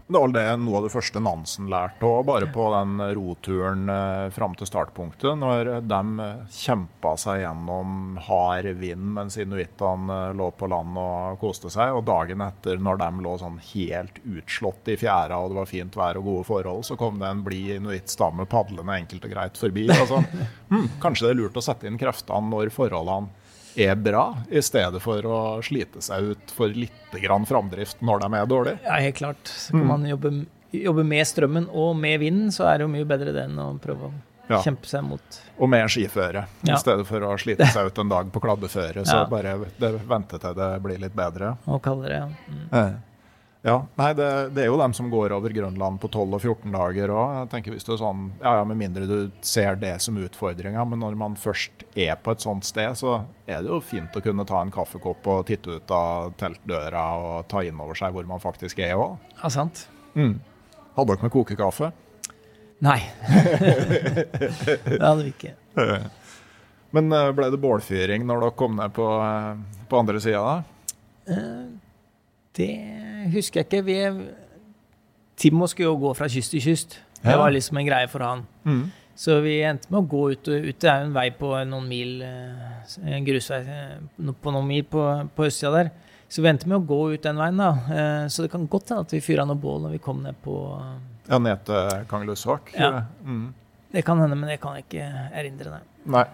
Det 0.07 0.20
var 0.20 0.29
det 0.29 0.57
noe 0.61 0.77
av 0.77 0.85
det 0.85 0.92
første 0.92 1.20
Nansen 1.25 1.70
lærte 1.73 2.05
òg, 2.05 2.27
bare 2.29 2.44
på 2.53 2.64
den 2.75 2.99
roturen 3.16 3.88
eh, 3.88 4.27
fram 4.37 4.53
til 4.53 4.68
startpunktet. 4.68 5.31
Når 5.40 5.70
de 5.88 6.27
kjempa 6.53 7.14
seg 7.16 7.40
gjennom 7.40 8.18
hard 8.27 8.68
vind 8.83 9.14
mens 9.16 9.38
inuittene 9.40 10.18
eh, 10.27 10.35
lå 10.37 10.51
på 10.61 10.68
land 10.68 11.01
og 11.01 11.38
koste 11.40 11.73
seg. 11.73 11.97
Og 11.97 12.05
dagen 12.05 12.44
etter, 12.44 12.77
når 12.77 13.01
de 13.01 13.25
lå 13.25 13.33
sånn 13.40 13.57
helt 13.70 14.20
utslått 14.29 14.92
i 14.92 14.99
fjæra 15.01 15.40
og 15.40 15.55
det 15.55 15.61
var 15.62 15.73
fint 15.73 15.97
vær 15.97 16.20
og 16.20 16.29
gode 16.29 16.44
forhold, 16.51 16.85
så 16.85 16.99
kom 17.01 17.16
det 17.23 17.31
en 17.31 17.40
blid 17.47 17.79
inuittstamme 17.79 18.44
padlende 18.53 18.99
enkelt 19.01 19.25
og 19.25 19.33
greit 19.33 19.57
forbi. 19.57 19.87
Altså, 19.88 20.20
hm, 20.75 20.90
kanskje 21.01 21.31
det 21.31 21.33
er 21.33 21.40
lurt 21.40 21.57
å 21.57 21.64
sette 21.64 21.88
inn 21.88 21.97
kreftene 22.01 22.53
når 22.53 22.75
forholdene 22.77 23.33
er 23.76 23.94
bra, 23.96 24.37
i 24.50 24.60
stedet 24.62 25.00
for 25.02 25.22
å 25.26 25.38
slite 25.64 26.02
seg 26.04 26.32
ut 26.34 26.50
for 26.54 26.68
litt 26.68 27.14
grann 27.22 27.46
framdrift 27.48 28.00
når 28.04 28.20
de 28.24 28.34
er 28.40 28.46
dårlige. 28.50 28.78
Ja, 28.84 28.98
helt 29.02 29.16
klart. 29.16 29.46
Så 29.48 29.72
kan 29.74 29.87
man 29.87 30.04
jobbe, 30.08 30.32
jobbe 30.74 31.04
med 31.06 31.26
strømmen 31.26 31.68
og 31.72 31.96
med 31.96 32.20
vinden, 32.20 32.52
så 32.54 32.66
er 32.70 32.78
det 32.78 32.87
jo 32.88 32.92
mye 32.94 33.08
bedre 33.08 33.32
det 33.34 33.44
enn 33.48 33.58
å 33.58 33.72
prøve 33.82 34.10
å 34.10 34.12
Ja. 34.46 34.58
kjempe 34.60 34.84
seg 34.84 35.00
mot 35.08 35.40
Og 35.58 35.68
med 35.70 35.87
skiføre, 35.88 36.44
Ja. 36.68 36.74
i 36.74 36.76
stedet 36.78 37.06
for 37.06 37.20
å 37.20 37.30
slite 37.40 37.64
seg 37.72 37.87
ut 37.87 37.98
en 37.98 38.08
dag 38.10 38.30
på 38.30 38.40
kladdeføre. 38.44 39.04
Så 39.06 39.28
bare 39.30 39.56
vente 40.06 40.38
til 40.38 40.54
det 40.54 40.82
blir 40.82 40.98
litt 41.00 41.14
bedre. 41.16 41.56
Og 41.66 41.80
kaldere, 41.82 42.12
ja. 42.12 42.28
Mm. 42.52 43.00
Ja, 43.64 43.79
nei, 43.96 44.11
det, 44.12 44.27
det 44.53 44.61
er 44.61 44.66
jo 44.68 44.77
dem 44.77 44.92
som 44.92 45.07
går 45.09 45.33
over 45.33 45.53
Grønland 45.57 45.96
på 46.03 46.11
12 46.12 46.35
og 46.37 46.42
14 46.44 46.74
dager 46.74 47.12
òg. 47.16 47.55
Sånn, 47.81 48.27
ja, 48.42 48.59
ja, 48.59 48.64
Med 48.68 48.77
mindre 48.77 49.07
du 49.09 49.31
ser 49.40 49.79
det 49.81 49.94
som 50.05 50.18
utfordringa, 50.20 50.83
men 50.85 51.00
når 51.00 51.16
man 51.16 51.37
først 51.40 51.87
er 51.96 52.18
på 52.20 52.35
et 52.35 52.44
sånt 52.44 52.68
sted, 52.68 52.92
så 53.00 53.22
er 53.48 53.64
det 53.64 53.72
jo 53.72 53.79
fint 53.81 54.12
å 54.12 54.20
kunne 54.24 54.44
ta 54.44 54.61
en 54.61 54.72
kaffekopp 54.74 55.24
og 55.33 55.46
titte 55.48 55.79
ut 55.79 55.94
av 55.96 56.35
teltdøra 56.40 57.05
og 57.16 57.48
ta 57.48 57.62
inn 57.64 57.81
over 57.81 57.96
seg 57.96 58.12
hvor 58.12 58.29
man 58.29 58.42
faktisk 58.42 58.83
er 58.85 58.98
òg. 59.00 59.16
Ja, 59.40 59.48
sant. 59.57 59.87
Mm. 60.12 60.37
Hadde 60.98 61.14
dere 61.14 61.24
med 61.24 61.33
kokekaffe? 61.33 61.88
Nei. 62.85 62.98
det 64.85 65.00
hadde 65.00 65.22
vi 65.22 65.33
ikke. 65.33 65.55
Men 66.94 67.09
eh, 67.16 67.31
ble 67.33 67.48
det 67.48 67.62
bålfyring 67.64 68.29
når 68.29 68.44
dere 68.44 68.57
kom 68.61 68.77
ned 68.77 68.92
på, 68.92 69.09
eh, 69.24 69.81
på 69.88 70.05
andre 70.05 70.20
sida 70.20 70.44
da? 70.44 70.92
Eh, 71.33 71.64
Det 72.55 72.70
husker 73.32 73.60
jeg 73.62 73.66
ikke. 73.68 73.84
Vi, 73.87 73.96
Timo 75.37 75.66
skulle 75.70 75.90
jo 75.90 75.96
gå 75.98 76.12
fra 76.16 76.28
kyst 76.30 76.54
til 76.54 76.62
kyst. 76.62 76.98
Det 77.24 77.34
var 77.40 77.50
liksom 77.54 77.78
en 77.80 77.87
greie 77.88 78.08
for 78.12 78.22
han. 78.24 78.44
Mm. 78.68 78.84
Så 79.16 79.38
vi 79.44 79.60
endte 79.62 79.88
med 79.90 80.00
å 80.02 80.08
gå 80.10 80.22
ut. 80.34 80.48
og 80.50 80.66
ut. 80.68 80.78
Det 80.82 80.90
er 80.90 81.00
jo 81.02 81.08
en 81.08 81.14
vei 81.14 81.28
på 81.38 81.50
noen 81.70 81.87
mil, 81.88 82.16
eh, 82.22 82.94
en 83.14 83.24
grusvei 83.26 83.60
eh, 83.62 84.32
på 84.42 84.52
noen 84.52 84.66
mil 84.66 84.84
på, 84.90 85.04
på 85.37 85.46
østsida 85.46 85.70
der. 85.76 85.90
Så 86.28 86.42
vi 86.42 86.50
endte 86.50 86.66
med 86.66 86.80
å 86.80 86.87
gå 86.88 86.98
ut 87.14 87.22
den 87.22 87.38
veien, 87.38 87.60
da. 87.60 87.68
Eh, 87.94 88.28
Så 88.28 88.42
det 88.42 88.50
kan 88.50 88.66
godt 88.66 88.90
hende 88.90 89.06
at 89.06 89.12
vi 89.14 89.20
fyra 89.22 89.44
noe 89.46 89.56
bål 89.60 89.84
når 89.87 89.94
vi 89.96 90.02
kom 90.02 90.22
ned 90.24 90.34
på 90.44 90.56
Ja, 91.28 91.38
ned 91.38 91.62
til 91.64 92.04
Kangelusvåg? 92.10 92.74
Ja. 92.76 93.04
Mm. 93.24 93.54
Det 93.94 94.02
kan 94.04 94.18
hende, 94.18 94.37
men 94.37 94.50
det 94.50 94.60
kan 94.60 94.74
jeg 94.74 94.84
ikke 94.88 95.06
erindre, 95.32 95.76
nei. 95.78 95.82
Nei. 96.18 96.24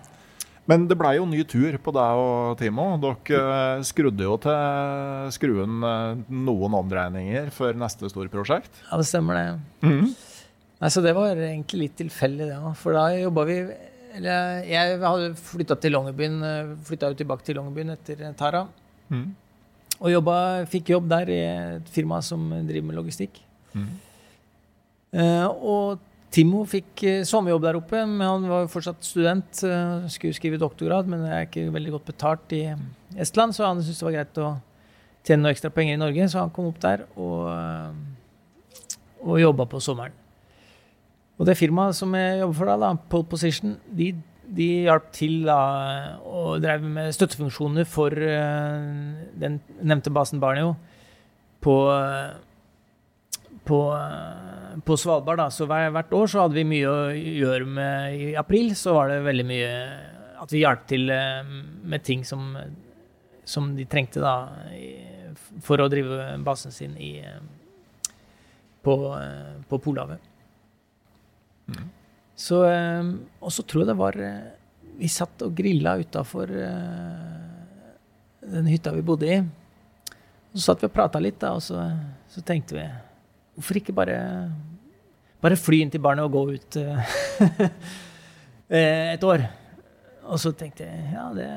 Men 0.68 0.86
det 0.90 0.96
blei 0.98 1.16
jo 1.16 1.26
ny 1.26 1.40
tur 1.48 1.76
på 1.82 1.92
deg 1.94 2.22
og 2.22 2.58
Timo. 2.60 2.86
Dere 3.02 3.38
eh, 3.40 3.84
skrudde 3.86 4.26
jo 4.26 4.36
til 4.42 5.30
skruen 5.34 5.86
eh, 5.86 6.24
noen 6.30 6.76
omdreininger 6.82 7.48
for 7.54 7.76
neste 7.78 8.10
store 8.12 8.30
prosjekt. 8.32 8.82
Ja, 8.86 8.98
det 9.00 9.08
stemmer, 9.08 9.38
det. 9.40 9.94
Nei, 10.80 10.90
Så 10.92 11.02
det 11.04 11.14
var 11.16 11.32
egentlig 11.34 11.86
litt 11.86 11.96
tilfeldig, 12.00 12.50
det 12.52 12.58
òg. 12.60 12.74
For 12.78 12.96
da 12.96 13.08
jobba 13.16 13.46
vi 13.48 13.60
Eller 14.18 14.64
jeg 14.66 14.98
hadde 15.04 15.32
flytta 15.38 15.76
til 15.78 15.94
Longyearbyen, 15.94 16.38
flytta 16.86 17.12
jo 17.12 17.18
tilbake 17.20 17.46
til 17.46 17.60
Longyearbyen 17.60 17.94
etter 17.94 18.24
Tara. 18.38 18.64
Mm. 19.10 19.28
Og 20.00 20.10
jobba, 20.10 20.36
fikk 20.70 20.94
jobb 20.94 21.10
der 21.12 21.30
i 21.30 21.40
et 21.46 21.90
firma 21.94 22.18
som 22.24 22.48
driver 22.66 22.88
med 22.88 22.98
logistikk. 22.98 23.38
Mm. 23.74 23.90
Uh, 25.10 25.46
og 25.50 26.09
Timo 26.30 26.62
fikk 26.68 27.02
eh, 27.08 27.22
sommerjobb 27.26 27.64
der 27.64 27.76
oppe, 27.80 28.04
men 28.06 28.22
han 28.22 28.46
var 28.46 28.62
jo 28.62 28.70
fortsatt 28.70 29.02
student. 29.02 29.64
eh, 29.66 30.06
skulle 30.14 30.36
skrive 30.36 30.60
doktorgrad, 30.62 31.08
men 31.10 31.24
det 31.24 31.32
er 31.34 31.46
ikke 31.48 31.72
veldig 31.74 31.94
godt 31.96 32.06
betalt 32.12 32.52
i 32.54 32.62
Estland, 33.18 33.54
så 33.56 33.66
han 33.66 33.82
syntes 33.82 33.98
det 33.98 34.06
var 34.06 34.14
greit 34.14 34.38
å 34.38 34.50
tjene 35.26 35.42
noe 35.42 35.54
ekstra 35.56 35.72
penger 35.74 35.98
i 35.98 36.00
Norge, 36.00 36.28
så 36.30 36.44
han 36.44 36.52
kom 36.54 36.70
opp 36.70 36.78
der 36.80 37.02
og, 37.16 37.50
eh, 37.50 38.94
og 39.26 39.40
jobba 39.42 39.66
på 39.66 39.82
sommeren. 39.82 40.14
Og 41.40 41.48
det 41.48 41.58
firmaet 41.58 41.98
som 41.98 42.14
jeg 42.14 42.38
jobber 42.44 42.58
for, 42.60 42.70
da, 42.70 42.76
da 42.78 42.92
Pole 43.10 43.26
Position, 43.26 43.74
de, 43.90 44.12
de 44.46 44.68
hjalp 44.86 45.10
til 45.16 45.42
da, 45.48 45.58
og 46.22 46.60
drev 46.62 46.84
med 46.84 47.10
støttefunksjoner 47.16 47.88
for 47.88 48.12
den 48.12 49.56
nevnte 49.80 50.12
basen 50.12 50.38
Barneo 50.42 50.74
på, 51.64 51.74
på, 53.64 53.80
på 54.84 54.96
Svalbard. 54.98 55.40
Da. 55.42 55.48
Så 55.54 55.66
hver, 55.70 55.90
hvert 55.94 56.12
år 56.16 56.30
så 56.30 56.44
hadde 56.44 56.58
vi 56.58 56.66
mye 56.68 56.90
å 56.90 57.10
gjøre 57.14 57.66
med 57.66 58.16
I 58.16 58.30
april 58.40 58.74
så 58.78 58.94
var 58.96 59.10
det 59.10 59.20
veldig 59.26 59.46
mye 59.48 59.72
at 60.40 60.52
vi 60.54 60.62
hjalp 60.62 60.86
til 60.88 61.10
eh, 61.12 61.50
med 61.90 62.04
ting 62.06 62.22
som, 62.24 62.54
som 63.44 63.74
de 63.76 63.84
trengte 63.90 64.22
da, 64.22 64.34
for 65.64 65.80
å 65.80 65.88
drive 65.90 66.38
basen 66.44 66.72
sin 66.74 66.96
i, 66.96 67.18
eh, 67.20 67.40
på, 68.82 68.96
eh, 69.16 69.62
på 69.68 69.78
Polhavet. 69.78 70.20
Så, 72.34 72.64
eh, 72.64 73.04
og 73.40 73.52
så 73.52 73.62
tror 73.62 73.84
jeg 73.84 73.92
det 73.92 74.00
var 74.00 74.16
Vi 75.00 75.08
satt 75.08 75.42
og 75.42 75.54
grilla 75.56 75.94
utafor 75.96 76.50
den 78.40 78.66
hytta 78.68 78.92
vi 78.92 79.02
bodde 79.02 79.28
i. 79.28 79.38
Så 80.52 80.60
satt 80.64 80.82
vi 80.82 80.88
og 80.90 80.92
prata 80.92 81.20
litt, 81.22 81.38
da, 81.40 81.54
og 81.56 81.62
så, 81.62 81.80
så 82.28 82.42
tenkte 82.44 82.76
vi 82.76 82.84
Hvorfor 83.60 83.76
ikke 83.76 83.92
bare, 83.92 84.16
bare 85.44 85.56
fly 85.60 85.82
inn 85.84 85.90
til 85.92 86.00
barnet 86.00 86.24
og 86.24 86.32
gå 86.32 86.42
ut 86.56 86.76
eh, 86.80 87.16
eh, 88.72 89.12
et 89.12 89.24
år? 89.28 89.44
Og 90.30 90.40
så 90.40 90.52
tenkte 90.56 90.86
jeg 90.86 91.10
ja, 91.12 91.26
det 91.36 91.48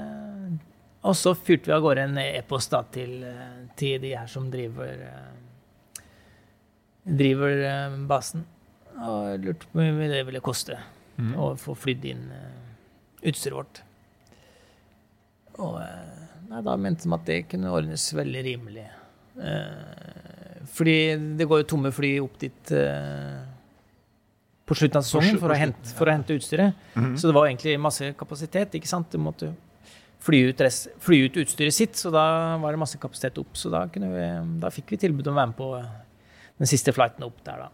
Og 1.07 1.15
så 1.15 1.31
fyrte 1.37 1.69
vi 1.69 1.75
av 1.75 1.83
gårde 1.85 2.03
en 2.09 2.19
e-post 2.19 2.73
da 2.75 2.81
til, 2.91 3.21
eh, 3.23 3.61
til 3.79 4.01
de 4.03 4.11
her 4.17 4.27
som 4.31 4.49
driver 4.51 4.99
driver 7.03 7.95
basen. 8.07 8.43
Og 9.03 9.39
lurte 9.43 9.67
på 9.67 9.79
hvor 9.79 9.95
mye 9.97 10.11
det 10.11 10.25
ville 10.27 10.43
koste 10.43 10.77
Mm. 11.13 11.35
å 11.37 11.51
få 11.61 11.75
flydd 11.77 12.05
inn 12.09 12.21
utstyret 13.21 13.53
vårt. 13.53 13.81
Og 15.61 15.75
nei, 16.49 16.61
da 16.65 16.73
mente 16.81 17.05
de 17.05 17.13
at 17.13 17.27
det 17.27 17.35
kunne 17.51 17.69
ordnes 17.69 18.07
veldig 18.17 18.41
rimelig. 18.47 18.87
Eh, 19.37 20.22
fordi 20.73 20.97
det 21.37 21.47
går 21.49 21.63
jo 21.63 21.69
tomme 21.73 21.91
fly 21.93 22.15
opp 22.23 22.39
dit 22.41 22.73
uh, 22.73 23.43
på 24.65 24.77
slutten 24.79 25.01
av 25.01 25.05
sesongen 25.05 25.37
for, 25.41 25.53
å 25.53 25.59
hente, 25.59 25.93
for 25.97 26.09
å 26.09 26.15
hente 26.15 26.37
utstyret. 26.37 26.79
Mhm. 26.95 27.13
Så 27.19 27.29
det 27.29 27.35
var 27.37 27.49
egentlig 27.49 27.75
masse 27.81 28.13
kapasitet. 28.17 28.73
ikke 28.79 28.89
sant? 28.89 29.11
Du 29.11 29.21
måtte 29.21 29.51
fly 30.23 30.39
ut, 30.49 30.63
rest, 30.63 30.89
fly 31.03 31.25
ut 31.27 31.37
utstyret 31.43 31.75
sitt, 31.75 31.99
så 31.99 32.11
da 32.13 32.23
var 32.61 32.73
det 32.73 32.81
masse 32.81 32.99
kapasitet 33.01 33.37
opp. 33.41 33.53
Så 33.59 33.71
da, 33.73 33.85
kunne 33.91 34.09
vi, 34.13 34.25
da 34.63 34.71
fikk 34.73 34.95
vi 34.95 35.01
tilbud 35.03 35.27
om 35.27 35.35
å 35.35 35.41
være 35.41 35.51
med 35.51 35.59
på 35.59 35.69
den 36.63 36.69
siste 36.69 36.93
flighten 36.95 37.25
opp 37.27 37.43
der, 37.45 37.65
da. 37.65 37.71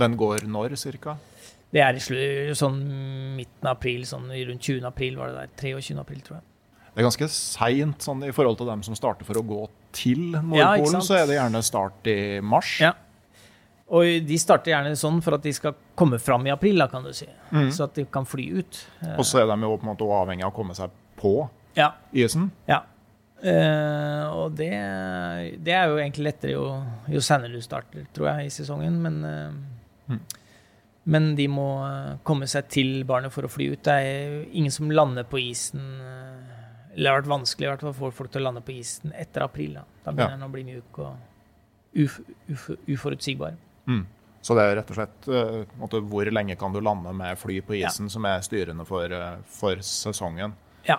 Den 0.00 0.16
går 0.18 0.46
når, 0.50 0.76
cirka? 0.78 1.16
Det 1.70 1.82
er 1.82 1.94
i 1.94 2.54
sånn 2.58 2.78
midten 3.36 3.68
av 3.68 3.76
april, 3.76 4.02
sånn 4.08 4.30
rundt 4.30 4.66
20. 4.66 4.86
april 4.88 5.18
var 5.18 5.30
det 5.30 5.44
der. 5.44 5.52
23. 5.78 5.98
april, 6.02 6.22
tror 6.26 6.40
jeg. 6.40 6.46
Det 6.90 6.98
er 6.98 7.06
ganske 7.06 7.28
seint 7.30 8.02
sånn, 8.02 8.24
i 8.26 8.34
forhold 8.34 8.58
til 8.58 8.70
dem 8.70 8.82
som 8.86 8.96
starter 8.98 9.28
for 9.28 9.38
å 9.38 9.46
gå 9.46 9.60
til 9.92 10.30
Nordpolen. 10.32 10.92
ja, 10.94 11.00
så 11.06 11.14
er 11.18 11.26
det 11.26 11.36
gjerne 11.38 11.62
start 11.66 12.06
i 12.12 12.18
mars. 12.40 12.76
Ja. 12.80 12.92
Og 13.90 14.06
de 14.26 14.36
starter 14.38 14.70
gjerne 14.70 14.92
sånn 14.94 15.18
for 15.22 15.34
at 15.34 15.42
de 15.42 15.52
skal 15.52 15.74
komme 15.98 16.18
fram 16.22 16.44
i 16.46 16.50
april, 16.54 16.78
da, 16.78 16.86
kan 16.86 17.02
du 17.02 17.10
si. 17.12 17.26
Mm. 17.50 17.70
Så 17.74 17.84
at 17.88 17.94
de 17.98 18.04
kan 18.06 18.24
fly 18.28 18.44
ut. 18.60 18.78
Eh, 19.02 19.16
Og 19.18 19.24
så 19.26 19.40
er 19.42 19.46
de 19.50 19.56
jo 19.66 19.76
på 19.76 19.82
en 19.82 19.90
måte 19.96 20.06
avhengig 20.06 20.44
av 20.46 20.52
å 20.52 20.56
komme 20.60 20.74
seg 20.78 20.90
på 21.18 21.48
Ja. 21.76 21.92
isen. 22.14 22.50
ja. 22.68 22.82
Uh, 23.42 24.28
og 24.36 24.50
det, 24.54 24.68
det 25.64 25.72
er 25.72 25.86
jo 25.88 25.96
egentlig 25.96 26.26
lettere 26.26 26.50
jo, 26.52 26.64
jo 27.08 27.20
senere 27.24 27.54
du 27.56 27.62
starter, 27.64 28.02
tror 28.12 28.26
jeg, 28.36 28.46
i 28.50 28.50
sesongen. 28.50 28.98
Men, 29.00 29.24
uh, 29.24 30.12
Mm. 30.12 30.20
men 31.06 31.34
de 31.36 31.46
må 31.48 31.64
komme 32.22 32.46
seg 32.46 32.68
til 32.68 33.04
barnet 33.04 33.32
for 33.32 33.42
å 33.46 33.48
fly 33.50 33.70
ut. 33.72 33.82
Det 33.82 33.92
er 33.94 34.44
ingen 34.52 34.70
som 34.74 34.90
lander 34.90 35.22
på 35.24 35.38
isen 35.38 35.80
Eller 35.80 36.39
det 36.96 37.06
har 37.06 37.20
vært 37.20 37.30
vanskelig 37.30 37.66
i 37.66 37.70
hvert 37.70 37.82
fall 37.86 37.94
for 37.94 38.14
folk 38.22 38.30
til 38.34 38.42
å 38.42 38.48
lande 38.48 38.62
på 38.66 38.72
isen 38.74 39.12
etter 39.14 39.44
april. 39.46 39.76
Da, 39.78 39.84
da 40.04 40.14
begynner 40.14 40.38
den 40.38 40.48
å 40.48 40.52
bli 40.54 40.64
mjuk 40.66 40.98
og 41.04 42.00
uf, 42.04 42.16
uf, 42.50 42.64
uforutsigbar. 42.88 43.54
Mm. 43.86 44.02
Så 44.40 44.56
det 44.56 44.64
er 44.64 44.74
rett 44.78 44.90
og 44.90 44.96
slett 44.96 45.28
eh, 45.28 45.60
måte, 45.78 46.00
hvor 46.10 46.30
lenge 46.32 46.56
kan 46.58 46.72
du 46.72 46.80
lande 46.80 47.12
med 47.12 47.36
fly 47.38 47.58
på 47.66 47.76
isen 47.82 48.08
som 48.10 48.24
er 48.24 48.40
styrende 48.46 48.86
for, 48.88 49.12
eh, 49.12 49.38
for 49.52 49.82
sesongen. 49.84 50.54
Ja. 50.88 50.96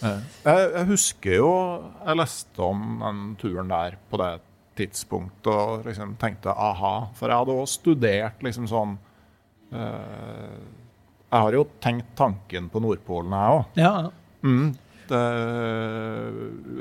Eh, 0.00 0.22
Jeg, 0.46 0.70
jeg 0.72 0.86
husker 0.88 1.36
jo 1.36 1.50
jeg 2.06 2.16
leste 2.22 2.64
om 2.64 2.84
den 3.02 3.22
turen 3.42 3.68
der 3.70 3.98
på 4.10 4.20
det 4.22 4.30
tidspunktet 4.78 5.50
og 5.52 5.84
liksom 5.88 6.16
tenkte 6.22 6.54
aha, 6.54 7.10
for 7.18 7.28
jeg 7.28 7.42
hadde 7.42 7.56
også 7.60 7.80
studert 7.82 8.44
liksom 8.46 8.68
sånn 8.70 8.92
uh, 9.74 10.58
Jeg 11.28 11.42
har 11.44 11.56
jo 11.58 11.64
tenkt 11.82 12.12
tanken 12.16 12.68
på 12.72 12.80
Nordpolen, 12.80 13.34
jeg 13.34 13.56
òg. 13.58 13.64
Ja, 13.82 13.94
Mm. 14.38 14.76
Det, 15.08 15.18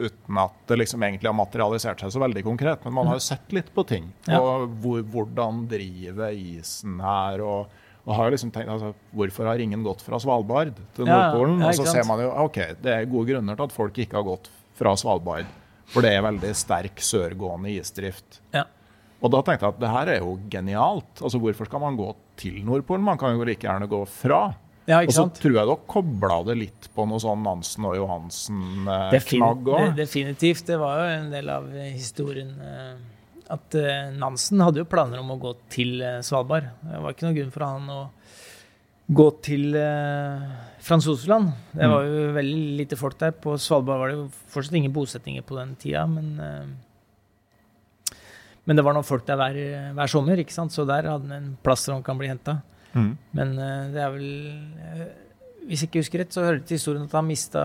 uten 0.08 0.40
at 0.42 0.56
det 0.70 0.78
liksom 0.82 1.04
egentlig 1.08 1.30
har 1.30 1.38
materialisert 1.38 2.04
seg 2.04 2.14
så 2.14 2.22
veldig 2.24 2.44
konkret. 2.46 2.86
Men 2.86 2.96
man 2.98 3.12
har 3.12 3.20
jo 3.20 3.26
sett 3.28 3.54
litt 3.56 3.70
på 3.76 3.86
ting. 3.88 4.10
Ja. 4.28 4.42
Og 4.42 4.72
hvor, 4.84 5.04
hvordan 5.14 5.66
driver 5.72 6.36
isen 6.36 7.00
her? 7.04 7.44
Og, 7.46 7.78
og 8.08 8.16
har 8.20 8.32
liksom 8.34 8.52
tenkt 8.56 8.72
altså, 8.72 8.94
Hvorfor 9.16 9.50
har 9.52 9.64
ingen 9.64 9.84
gått 9.86 10.04
fra 10.06 10.20
Svalbard 10.24 10.76
til. 10.96 11.08
Nordpolen? 11.08 11.62
Ja, 11.64 11.72
og 11.72 11.80
så 11.80 11.88
ser 11.90 12.08
man 12.08 12.24
jo 12.24 12.32
ok, 12.48 12.62
det 12.84 12.94
er 12.94 13.10
gode 13.12 13.32
grunner 13.34 13.60
til 13.60 13.68
at 13.68 13.76
folk 13.76 14.02
ikke 14.04 14.20
har 14.20 14.28
gått 14.28 14.52
fra 14.78 14.94
Svalbard. 15.00 15.50
For 15.92 16.04
det 16.04 16.18
er 16.18 16.26
veldig 16.26 16.52
sterk 16.58 17.00
sørgående 17.04 17.72
isdrift. 17.78 18.42
Ja. 18.56 18.66
Og 19.18 19.32
da 19.34 19.42
tenkte 19.42 19.66
jeg 19.66 19.74
at 19.74 19.82
det 19.82 19.92
her 19.92 20.12
er 20.14 20.22
jo 20.22 20.36
genialt. 20.52 21.12
Altså 21.24 21.40
Hvorfor 21.42 21.70
skal 21.70 21.82
man 21.82 21.98
gå 21.98 22.12
til 22.38 22.60
Nordpolen? 22.68 23.06
Man 23.06 23.20
kan 23.20 23.34
jo 23.34 23.48
like 23.48 23.66
gjerne 23.66 23.90
gå 23.90 24.04
fra. 24.12 24.42
Ja 24.88 25.02
Og 25.04 25.12
så 25.12 25.26
tror 25.36 25.54
jeg 25.58 25.68
dere 25.68 25.78
kobla 25.92 26.38
det 26.48 26.56
litt 26.58 26.88
på 26.96 27.06
noe 27.10 27.20
sånn 27.20 27.42
Nansen 27.44 27.86
og 27.90 27.96
Johansen-knagg 28.00 29.68
eh, 29.68 29.76
òg. 29.82 29.96
definitivt. 29.98 30.66
Det 30.70 30.78
var 30.80 31.02
jo 31.02 31.08
en 31.18 31.30
del 31.34 31.50
av 31.52 31.68
historien. 31.76 32.54
eh, 32.62 32.96
At 33.54 33.76
eh, 33.80 34.12
Nansen 34.16 34.60
hadde 34.64 34.82
jo 34.82 34.88
planer 34.92 35.20
om 35.20 35.30
å 35.36 35.40
gå 35.40 35.54
til 35.72 36.02
eh, 36.02 36.22
Svalbard. 36.24 36.70
Det 36.84 37.02
var 37.04 37.14
ikke 37.16 37.28
noen 37.28 37.38
grunn 37.42 37.52
for 37.56 37.64
han 37.68 37.92
å 37.92 38.00
gå 39.08 39.28
til 39.44 39.76
eh, 39.80 40.48
Frans 40.84 41.06
Josefsland. 41.08 41.52
Det 41.74 41.84
Mm. 41.88 41.92
var 41.94 42.04
jo 42.08 42.26
veldig 42.36 42.78
lite 42.82 42.96
folk 43.00 43.18
der. 43.20 43.32
På 43.32 43.58
Svalbard 43.60 44.00
var 44.02 44.08
det 44.12 44.18
jo 44.18 44.26
fortsatt 44.52 44.76
ingen 44.80 44.92
bosettinger 44.96 45.44
på 45.48 45.56
den 45.60 45.76
tida, 45.80 46.06
men 46.08 46.34
eh, 46.40 46.66
men 48.68 48.76
det 48.76 48.84
var 48.84 48.92
noen 48.98 49.06
folk 49.08 49.24
der 49.26 49.38
hver, 49.40 49.58
hver 49.96 50.10
sommer, 50.12 50.36
ikke 50.44 50.52
sant? 50.52 50.74
så 50.76 50.84
der 50.84 51.06
hadde 51.08 51.24
han 51.30 51.32
en 51.38 51.54
plass 51.64 51.86
der 51.88 51.94
han 51.96 52.04
kan 52.04 52.18
bli 52.20 52.28
henta. 52.28 52.58
Mm. 52.98 53.10
Men 53.38 53.56
eh, 53.62 53.88
det 53.94 54.04
er 54.04 54.14
vel 54.14 54.30
eh, 54.82 55.08
Hvis 55.68 55.84
jeg 55.84 55.92
ikke 55.92 56.04
husker 56.04 56.24
rett, 56.24 56.34
så 56.34 56.46
hører 56.46 56.62
det 56.62 56.70
til 56.70 56.80
historien 56.80 57.06
at 57.06 57.18
han 57.18 57.28
mista 57.28 57.64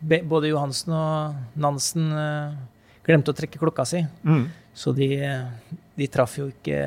Både 0.00 0.50
Johansen 0.50 0.94
og 0.96 1.60
Nansen 1.60 2.08
eh, 2.12 2.56
glemte 3.08 3.32
å 3.32 3.36
trekke 3.36 3.60
klokka 3.60 3.86
si. 3.88 4.02
Mm. 4.28 4.48
Så 4.76 4.92
de, 4.92 5.08
de 5.96 6.08
traff 6.12 6.34
jo 6.36 6.50
ikke 6.50 6.80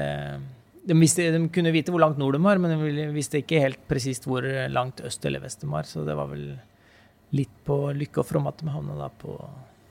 de, 0.86 0.98
visste, 1.00 1.26
de 1.34 1.40
kunne 1.54 1.74
vite 1.74 1.94
hvor 1.94 2.04
langt 2.04 2.20
nord 2.22 2.38
de 2.38 2.42
var, 2.46 2.62
men 2.62 2.76
de 2.78 3.08
visste 3.16 3.42
ikke 3.42 3.64
helt 3.64 3.82
presist 3.90 4.28
hvor 4.30 4.46
langt 4.70 5.02
øst 5.06 5.26
eller 5.26 5.42
vest 5.42 5.66
de 5.66 5.70
var. 5.72 5.90
Så 5.90 6.06
det 6.06 6.14
var 6.18 6.30
vel 6.30 6.46
litt 7.34 7.54
på 7.66 7.78
lykke 7.98 8.22
og 8.22 8.30
fromme 8.30 8.54
at 8.54 8.62
de 8.62 8.70
havna 8.70 9.00
da 9.00 9.10
på 9.10 9.34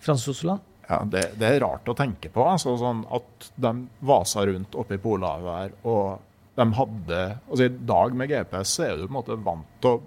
Fransosland. 0.06 0.62
Ja, 0.90 1.02
det, 1.06 1.22
det 1.38 1.46
er 1.46 1.60
rart 1.62 1.86
å 1.90 1.94
tenke 1.94 2.32
på. 2.34 2.42
Altså, 2.46 2.74
sånn 2.78 3.04
at 3.14 3.50
de 3.54 3.74
vasa 4.06 4.42
rundt 4.48 4.74
oppe 4.78 4.96
i 4.96 5.02
Polhavet 5.02 5.76
og 5.86 6.29
de 6.60 6.66
hadde 6.76 7.20
altså 7.48 7.66
I 7.66 7.74
dag 7.90 8.16
med 8.20 8.30
GPS 8.30 8.74
så 8.78 8.86
er 8.86 8.96
du 8.98 9.06
på 9.06 9.10
en 9.12 9.18
måte 9.20 9.38
vant 9.44 9.76
til 9.82 9.96
å 9.96 10.00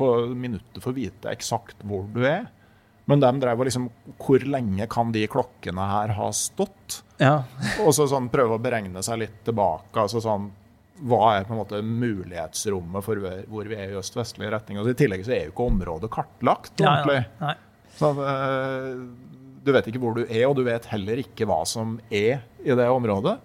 på 0.00 0.08
minuttet 0.32 0.80
få 0.80 0.94
vite 0.96 1.28
eksakt 1.28 1.82
hvor 1.84 2.06
du 2.14 2.22
er. 2.24 2.46
Men 3.10 3.20
de 3.20 3.30
drev 3.42 3.60
og 3.60 3.66
liksom 3.66 3.88
Hvor 4.22 4.44
lenge 4.48 4.86
kan 4.92 5.10
de 5.12 5.26
klokkene 5.28 5.86
her 5.90 6.14
ha 6.16 6.28
stått? 6.36 7.02
Ja, 7.20 7.42
Og 7.84 7.92
så 7.96 8.06
sånn 8.08 8.30
prøve 8.32 8.56
å 8.56 8.62
beregne 8.62 9.02
seg 9.04 9.20
litt 9.24 9.40
tilbake. 9.44 9.92
altså 10.06 10.22
sånn 10.24 10.50
hva 11.00 11.30
er 11.32 11.46
på 11.48 11.54
en 11.54 11.60
måte 11.62 11.78
mulighetsrommet 11.80 13.04
for 13.06 13.20
hvor 13.48 13.68
vi 13.70 13.76
er 13.78 13.92
i 13.94 13.96
øst-vestlig 13.96 14.50
retning? 14.52 14.76
Og 14.82 14.90
I 14.90 14.96
tillegg 15.00 15.22
så 15.24 15.32
er 15.32 15.46
jo 15.46 15.54
ikke 15.54 15.68
området 15.70 16.10
kartlagt 16.12 16.82
ordentlig. 16.82 17.22
ja. 17.24 17.46
Nei. 17.46 17.54
Så, 17.96 18.10
eh, 18.20 18.90
du 19.64 19.72
vet 19.72 19.88
ikke 19.88 20.00
hvor 20.02 20.18
du 20.18 20.22
er, 20.26 20.44
og 20.48 20.58
du 20.58 20.62
vet 20.66 20.88
heller 20.92 21.22
ikke 21.22 21.48
hva 21.48 21.62
som 21.68 21.98
er 22.12 22.42
i 22.60 22.76
det 22.76 22.88
området. 22.92 23.38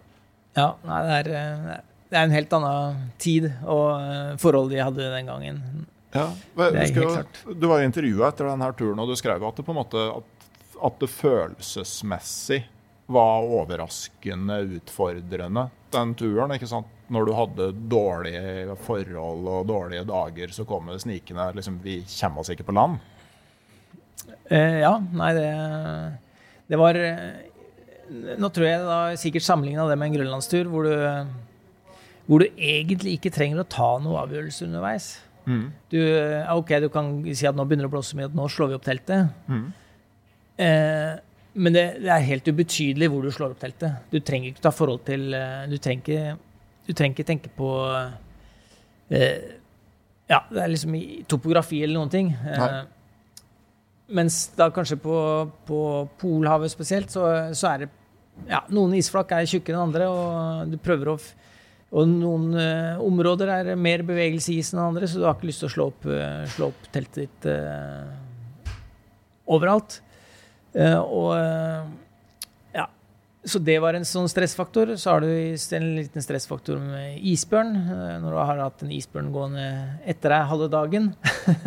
Ja, 0.56 0.74
nei, 0.84 1.00
det 1.08 1.16
er, 1.22 1.32
eh, 1.40 1.80
det 2.10 2.18
er 2.20 2.24
en 2.28 2.36
helt 2.36 2.54
annen 2.54 3.00
tid 3.22 3.48
og 3.64 3.88
eh, 4.00 4.36
forhold 4.42 4.72
de 4.72 4.82
hadde 4.84 5.10
den 5.16 5.30
gangen. 5.32 5.62
Ja, 6.16 6.30
helt 6.58 6.96
jo- 6.96 7.54
Du 7.60 7.68
var 7.68 7.82
jo 7.82 7.90
intervjua 7.90 8.30
etter 8.32 8.48
denne 8.48 8.70
turen, 8.78 9.00
og 9.04 9.10
du 9.12 9.16
skrev 9.20 9.44
at 9.44 9.58
det 9.58 9.66
på 9.68 9.74
en 9.74 9.80
måte 9.82 10.04
at, 10.22 10.46
at 10.88 11.00
det 11.02 11.10
følelsesmessig 11.12 12.62
var 13.12 13.44
overraskende 13.46 14.62
utfordrende, 14.80 15.68
den 15.94 16.14
turen. 16.18 16.54
ikke 16.56 16.68
sant? 16.72 16.88
Når 17.14 17.26
du 17.28 17.34
hadde 17.38 17.66
dårlige 17.92 18.74
forhold 18.82 19.46
og 19.52 19.68
dårlige 19.70 20.06
dager, 20.10 20.48
så 20.56 20.64
kom 20.66 20.88
det 20.90 21.02
snikende 21.04 21.52
liksom, 21.54 21.76
Vi 21.84 22.00
kommer 22.20 22.42
oss 22.42 22.50
ikke 22.50 22.66
på 22.66 22.74
land. 22.74 22.96
Eh, 24.50 24.80
ja, 24.82 24.96
nei, 25.14 25.34
det, 25.38 25.50
det 26.72 26.80
var 26.82 26.98
eh, 26.98 27.44
Nå 28.42 28.50
tror 28.54 28.66
jeg 28.68 28.82
da 28.86 28.98
sikkert 29.22 29.46
sammenligna 29.46 29.86
det 29.90 29.98
med 30.02 30.10
en 30.12 30.18
grønlandstur, 30.20 30.66
hvor 30.70 30.86
du, 30.86 30.96
hvor 32.26 32.42
du 32.42 32.48
egentlig 32.58 33.18
ikke 33.18 33.34
trenger 33.34 33.62
å 33.62 33.70
ta 33.70 33.92
noen 34.02 34.22
avgjørelse 34.24 34.66
underveis. 34.66 35.10
Mm. 35.46 35.66
Du, 35.94 36.00
eh, 36.02 36.56
OK, 36.56 36.74
du 36.82 36.90
kan 36.94 37.12
si 37.32 37.46
at 37.46 37.58
nå 37.58 37.66
begynner 37.68 37.86
det 37.86 37.92
å 37.92 37.96
blåse 37.98 38.18
mye, 38.18 38.30
at 38.32 38.38
nå 38.38 38.48
slår 38.50 38.72
vi 38.72 38.78
opp 38.80 38.88
teltet. 38.88 39.30
Mm. 39.52 39.68
Eh, 40.66 41.14
men 41.56 41.76
det, 41.76 41.86
det 42.04 42.12
er 42.12 42.26
helt 42.28 42.50
ubetydelig 42.50 43.12
hvor 43.12 43.24
du 43.24 43.32
slår 43.32 43.54
opp 43.54 43.62
teltet. 43.62 44.02
Du 44.12 44.20
trenger 44.20 44.52
ikke 44.52 44.66
ta 44.66 44.74
forhold 44.76 45.06
til 45.08 45.30
eh, 45.38 45.68
Du 45.72 45.78
trenger 45.80 46.36
du 46.86 46.94
trenger 46.94 47.16
ikke 47.16 47.28
tenke 47.28 47.52
på 47.56 47.70
eh, 49.10 49.54
Ja, 50.30 50.42
det 50.50 50.62
er 50.62 50.72
liksom 50.74 50.98
i 50.98 51.24
topografi 51.30 51.82
eller 51.84 52.00
noen 52.00 52.14
ting. 52.14 52.34
Eh, 52.34 52.82
mens 54.18 54.46
da 54.58 54.70
kanskje 54.74 54.98
på, 55.02 55.16
på 55.66 55.80
Polhavet 56.22 56.74
spesielt, 56.74 57.14
så, 57.14 57.54
så 57.58 57.72
er 57.72 57.86
det 57.86 57.92
ja, 58.50 58.60
Noen 58.74 58.98
isflak 58.98 59.32
er 59.32 59.48
tjukkere 59.48 59.78
enn 59.78 59.88
andre, 59.88 60.10
og 60.12 60.74
du 60.74 60.76
prøver 60.84 61.14
å 61.14 61.20
og 61.94 62.08
noen 62.10 62.56
uh, 62.58 63.04
områder 63.04 63.52
er 63.60 63.76
mer 63.78 64.02
bevegelse 64.06 64.52
i 64.52 64.62
isen 64.62 64.80
enn 64.80 64.90
andre, 64.90 65.08
så 65.08 65.22
du 65.22 65.28
har 65.28 65.38
ikke 65.38 65.52
lyst 65.52 65.62
til 65.64 65.70
å 65.70 65.74
slå 65.76 65.86
opp, 65.92 66.08
uh, 66.10 66.42
slå 66.56 66.72
opp 66.72 66.88
teltet 66.94 67.22
ditt 67.28 67.48
uh, 67.52 68.74
overalt. 69.46 70.02
Og 70.76 71.30
ja, 72.76 72.84
så 73.48 73.62
det 73.64 73.78
var 73.80 73.96
en 73.96 74.04
sånn 74.04 74.28
stressfaktor. 74.28 74.90
Så 75.00 75.14
har 75.14 75.24
du 75.24 75.30
en 75.30 75.86
liten 75.96 76.26
stressfaktor 76.26 76.82
med 76.84 77.22
isbjørn. 77.32 77.72
Når 78.20 78.26
du 78.26 78.40
har 78.42 78.60
hatt 78.60 78.84
en 78.84 78.92
isbjørn 78.92 79.30
gående 79.32 79.70
etter 80.04 80.36
deg 80.36 80.50
halve 80.50 80.68
dagen, 80.74 81.08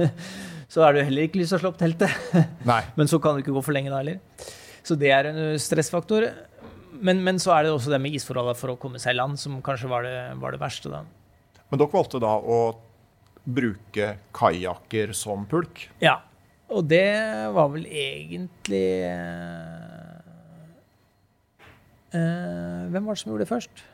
så 0.74 0.84
har 0.84 0.92
du 0.92 1.00
heller 1.00 1.24
ikke 1.24 1.40
lyst 1.40 1.54
til 1.54 1.60
å 1.60 1.62
slå 1.62 1.72
opp 1.72 1.80
teltet. 1.80 2.12
Nei. 2.68 2.82
Men 3.00 3.08
så 3.08 3.16
kan 3.22 3.38
du 3.38 3.40
ikke 3.40 3.56
gå 3.56 3.64
for 3.64 3.78
lenge 3.78 3.94
da 3.94 4.02
heller. 4.02 4.20
Så 4.84 4.98
det 5.00 5.14
er 5.14 5.30
en 5.30 5.40
stressfaktor. 5.62 6.28
Men, 6.92 7.22
men 7.24 7.38
så 7.42 7.52
er 7.54 7.66
det 7.66 7.72
også 7.74 7.92
det 7.92 8.00
med 8.02 8.16
isforholdet 8.16 8.58
for 8.58 8.72
å 8.72 8.78
komme 8.80 9.00
seg 9.02 9.14
i 9.14 9.18
land, 9.18 9.38
som 9.40 9.60
kanskje 9.64 9.90
var 9.90 10.06
det, 10.06 10.16
var 10.40 10.54
det 10.54 10.62
verste. 10.62 10.92
da. 10.92 11.04
Men 11.68 11.80
dere 11.80 11.92
valgte 11.92 12.20
da 12.22 12.32
å 12.38 12.60
bruke 13.48 14.14
kajakker 14.36 15.12
som 15.16 15.46
pulk. 15.48 15.86
Ja. 16.04 16.18
Og 16.68 16.84
det 16.84 17.08
var 17.56 17.70
vel 17.72 17.86
egentlig 17.88 19.00
eh, 19.08 20.18
Hvem 22.12 23.06
var 23.06 23.16
det 23.16 23.22
som 23.22 23.30
gjorde 23.32 23.46
det 23.46 23.52
først? 23.52 23.84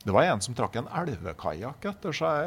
Det 0.00 0.14
var 0.16 0.24
en 0.24 0.40
som 0.40 0.54
trakk 0.56 0.78
en 0.80 0.86
elvekajakk 0.96 1.84
etter 1.90 2.14
seg, 2.16 2.46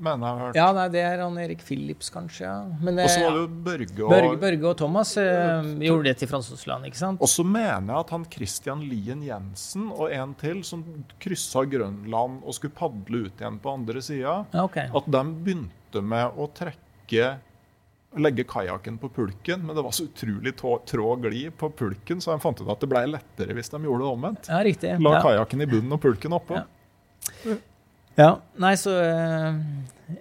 mener 0.00 0.22
jeg 0.24 0.30
har 0.30 0.38
hørt. 0.40 0.56
Ja, 0.56 0.68
nei, 0.72 0.86
det 0.94 1.02
er 1.04 1.20
han 1.20 1.36
Erik 1.42 1.60
Philips, 1.66 2.08
kanskje. 2.14 2.46
ja. 2.46 2.54
Men 2.80 2.98
Og 3.02 3.10
så 3.12 3.20
var 3.26 3.34
det 3.36 3.42
jo 3.42 3.50
Børge 3.66 4.06
og 4.06 4.14
Børge, 4.14 4.38
Børge 4.40 4.70
og 4.70 4.76
Thomas 4.80 5.12
eh, 5.20 5.68
gjorde 5.84 6.08
det 6.08 6.16
til 6.22 6.30
Fransosland, 6.30 6.88
ikke 6.88 7.00
sant? 7.02 7.20
Og 7.20 7.28
så 7.28 7.44
mener 7.44 7.90
jeg 7.92 7.98
at 8.06 8.14
han 8.16 8.24
Christian 8.32 8.80
Lien 8.88 9.20
Jensen 9.26 9.90
og 9.92 10.08
en 10.16 10.32
til 10.40 10.62
som 10.64 10.84
kryssa 11.20 11.66
Grønland 11.68 12.40
og 12.42 12.56
skulle 12.56 12.72
padle 12.78 13.26
ut 13.28 13.44
igjen 13.44 13.60
på 13.60 13.74
andre 13.76 14.00
sida, 14.04 14.38
Ja, 14.54 14.64
ok. 14.64 14.78
at 14.96 15.10
de 15.18 15.24
begynte 15.44 16.02
med 16.02 16.40
å 16.40 16.48
trekke 16.56 17.34
legge 18.16 18.44
kajakken 18.44 18.98
på 18.98 19.08
pulken, 19.08 19.66
men 19.66 19.76
det 19.76 19.82
var 19.82 19.94
så 19.94 20.06
utrolig 20.08 20.54
tå, 20.56 20.76
og 20.78 21.24
glid 21.24 21.54
på 21.58 21.70
pulken, 21.70 22.20
så 22.22 22.34
de 22.34 22.42
fant 22.42 22.60
ut 22.60 22.70
at 22.70 22.82
det 22.82 22.90
ble 22.90 23.04
lettere 23.10 23.56
hvis 23.56 23.72
de 23.72 23.82
gjorde 23.82 24.04
det 24.04 24.10
omvendt. 24.10 24.50
Ja, 24.50 24.60
riktig. 24.66 24.94
La 25.02 25.16
ja. 25.18 25.24
kajakken 25.24 25.64
i 25.64 25.68
bunnen 25.70 25.96
og 25.96 26.02
pulken 26.02 26.36
oppå. 26.36 26.60
Ja. 26.60 27.58
ja. 28.20 28.30
Nei, 28.62 28.74
så 28.78 28.94
eh, 29.00 29.60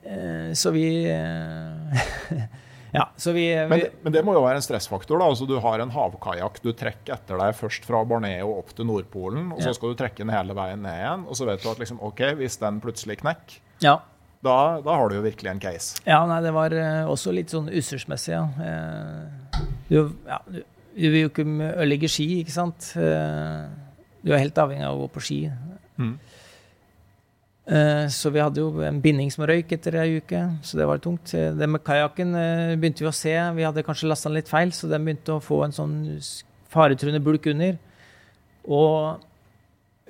eh, 0.07 0.51
Så 0.55 0.71
vi 0.71 0.87
eh, 1.11 2.43
Ja, 2.93 3.07
så 3.17 3.33
vi, 3.33 3.47
vi 3.49 3.67
Men, 3.67 3.81
men, 4.05 4.13
det 4.13 4.21
må 4.25 4.35
jo 4.37 4.43
være 4.45 4.59
en 4.61 4.65
stressfaktor. 4.65 5.17
da, 5.17 5.27
altså 5.33 5.47
Du 5.49 5.55
har 5.59 5.81
en 5.81 5.91
havkajakk 5.91 6.59
du 6.61 6.71
trekker 6.77 7.15
etter 7.15 7.41
deg 7.41 7.57
først 7.57 7.87
fra 7.89 8.03
Borneo 8.05 8.53
opp 8.59 8.69
til 8.77 8.85
Nordpolen, 8.85 9.49
og 9.55 9.63
så 9.65 9.73
skal 9.73 9.93
du 9.93 9.99
trekke 9.99 10.21
den 10.21 10.33
hele 10.33 10.53
veien 10.57 10.85
ned 10.85 11.01
igjen, 11.01 11.25
og 11.25 11.39
så 11.39 11.49
vet 11.49 11.65
du 11.65 11.71
at 11.73 11.81
liksom, 11.81 12.01
ok, 12.05 12.21
hvis 12.37 12.59
den 12.61 12.77
plutselig 12.83 13.17
knekker, 13.23 13.57
ja. 13.83 13.97
Da, 14.43 14.81
da 14.83 14.97
har 14.99 15.09
du 15.09 15.17
jo 15.17 15.23
virkelig 15.23 15.51
en 15.51 15.61
case. 15.63 16.01
Ja, 16.07 16.19
nei, 16.27 16.41
det 16.43 16.51
var 16.55 16.75
eh, 16.75 17.07
også 17.09 17.31
litt 17.35 17.53
sånn 17.53 17.69
usørsmessig, 17.71 18.35
ja. 18.35 18.43
Eh, 18.59 19.63
du, 19.87 19.97
ja, 20.27 20.39
du, 20.49 20.61
du 20.97 21.07
vil 21.07 21.25
jo 21.25 21.31
ikke 21.31 21.45
ødelegge 21.47 22.11
ski, 22.11 22.27
ikke 22.41 22.55
sant. 22.55 22.91
Eh, 22.99 23.63
du 24.23 24.33
er 24.33 24.43
helt 24.43 24.59
avhengig 24.59 24.87
av 24.87 24.97
å 24.97 25.05
gå 25.05 25.11
på 25.15 25.25
ski. 25.29 25.41
Mm. 25.99 26.15
Så 28.11 28.27
vi 28.35 28.41
hadde 28.43 28.59
jo 28.59 28.81
en 28.83 28.97
binding 28.99 29.29
som 29.31 29.45
røyk 29.47 29.69
etter 29.71 29.95
ei 30.01 30.17
uke, 30.19 30.39
så 30.67 30.75
det 30.75 30.87
var 30.87 30.99
tungt. 30.99 31.31
Det 31.31 31.67
med 31.71 31.79
kajakken 31.87 32.33
begynte 32.75 33.05
vi 33.05 33.07
å 33.07 33.13
se. 33.15 33.31
Vi 33.55 33.63
hadde 33.63 33.85
kanskje 33.87 34.09
lasta 34.11 34.27
den 34.27 34.35
litt 34.35 34.51
feil, 34.51 34.73
så 34.75 34.89
den 34.91 35.05
begynte 35.07 35.37
å 35.37 35.43
få 35.43 35.61
en 35.63 35.75
sånn 35.75 35.93
faretruende 36.73 37.21
bulk 37.23 37.47
under. 37.53 37.77
Og 38.67 39.23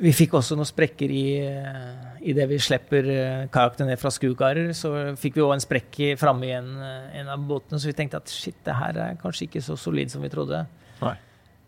vi 0.01 0.09
fikk 0.15 0.33
også 0.39 0.55
noen 0.57 0.65
sprekker 0.65 1.11
i, 1.13 1.37
eh, 1.45 2.17
i 2.25 2.33
det 2.33 2.47
vi 2.49 2.57
slipper 2.57 3.05
eh, 3.13 3.43
kajakkene 3.53 3.91
ned 3.91 3.99
fra 4.01 4.09
skukarer, 4.09 4.71
Så 4.73 4.89
fikk 5.19 5.35
vi 5.37 5.41
òg 5.45 5.53
en 5.53 5.59
sprekk 5.63 5.99
i- 5.99 6.15
framme 6.17 6.47
i 6.47 6.51
en, 6.57 6.71
eh, 6.81 7.19
en 7.19 7.29
av 7.29 7.39
båtene, 7.39 7.77
så 7.79 7.85
vi 7.91 7.93
tenkte 7.93 8.17
at 8.17 8.27
shit, 8.27 8.55
det 8.65 8.73
her 8.75 8.97
er 8.97 9.15
kanskje 9.21 9.47
ikke 9.47 9.61
så 9.61 9.77
solid 9.77 10.09
som 10.11 10.21
vi 10.21 10.29
trodde. 10.33 10.65
Nei. 11.01 11.15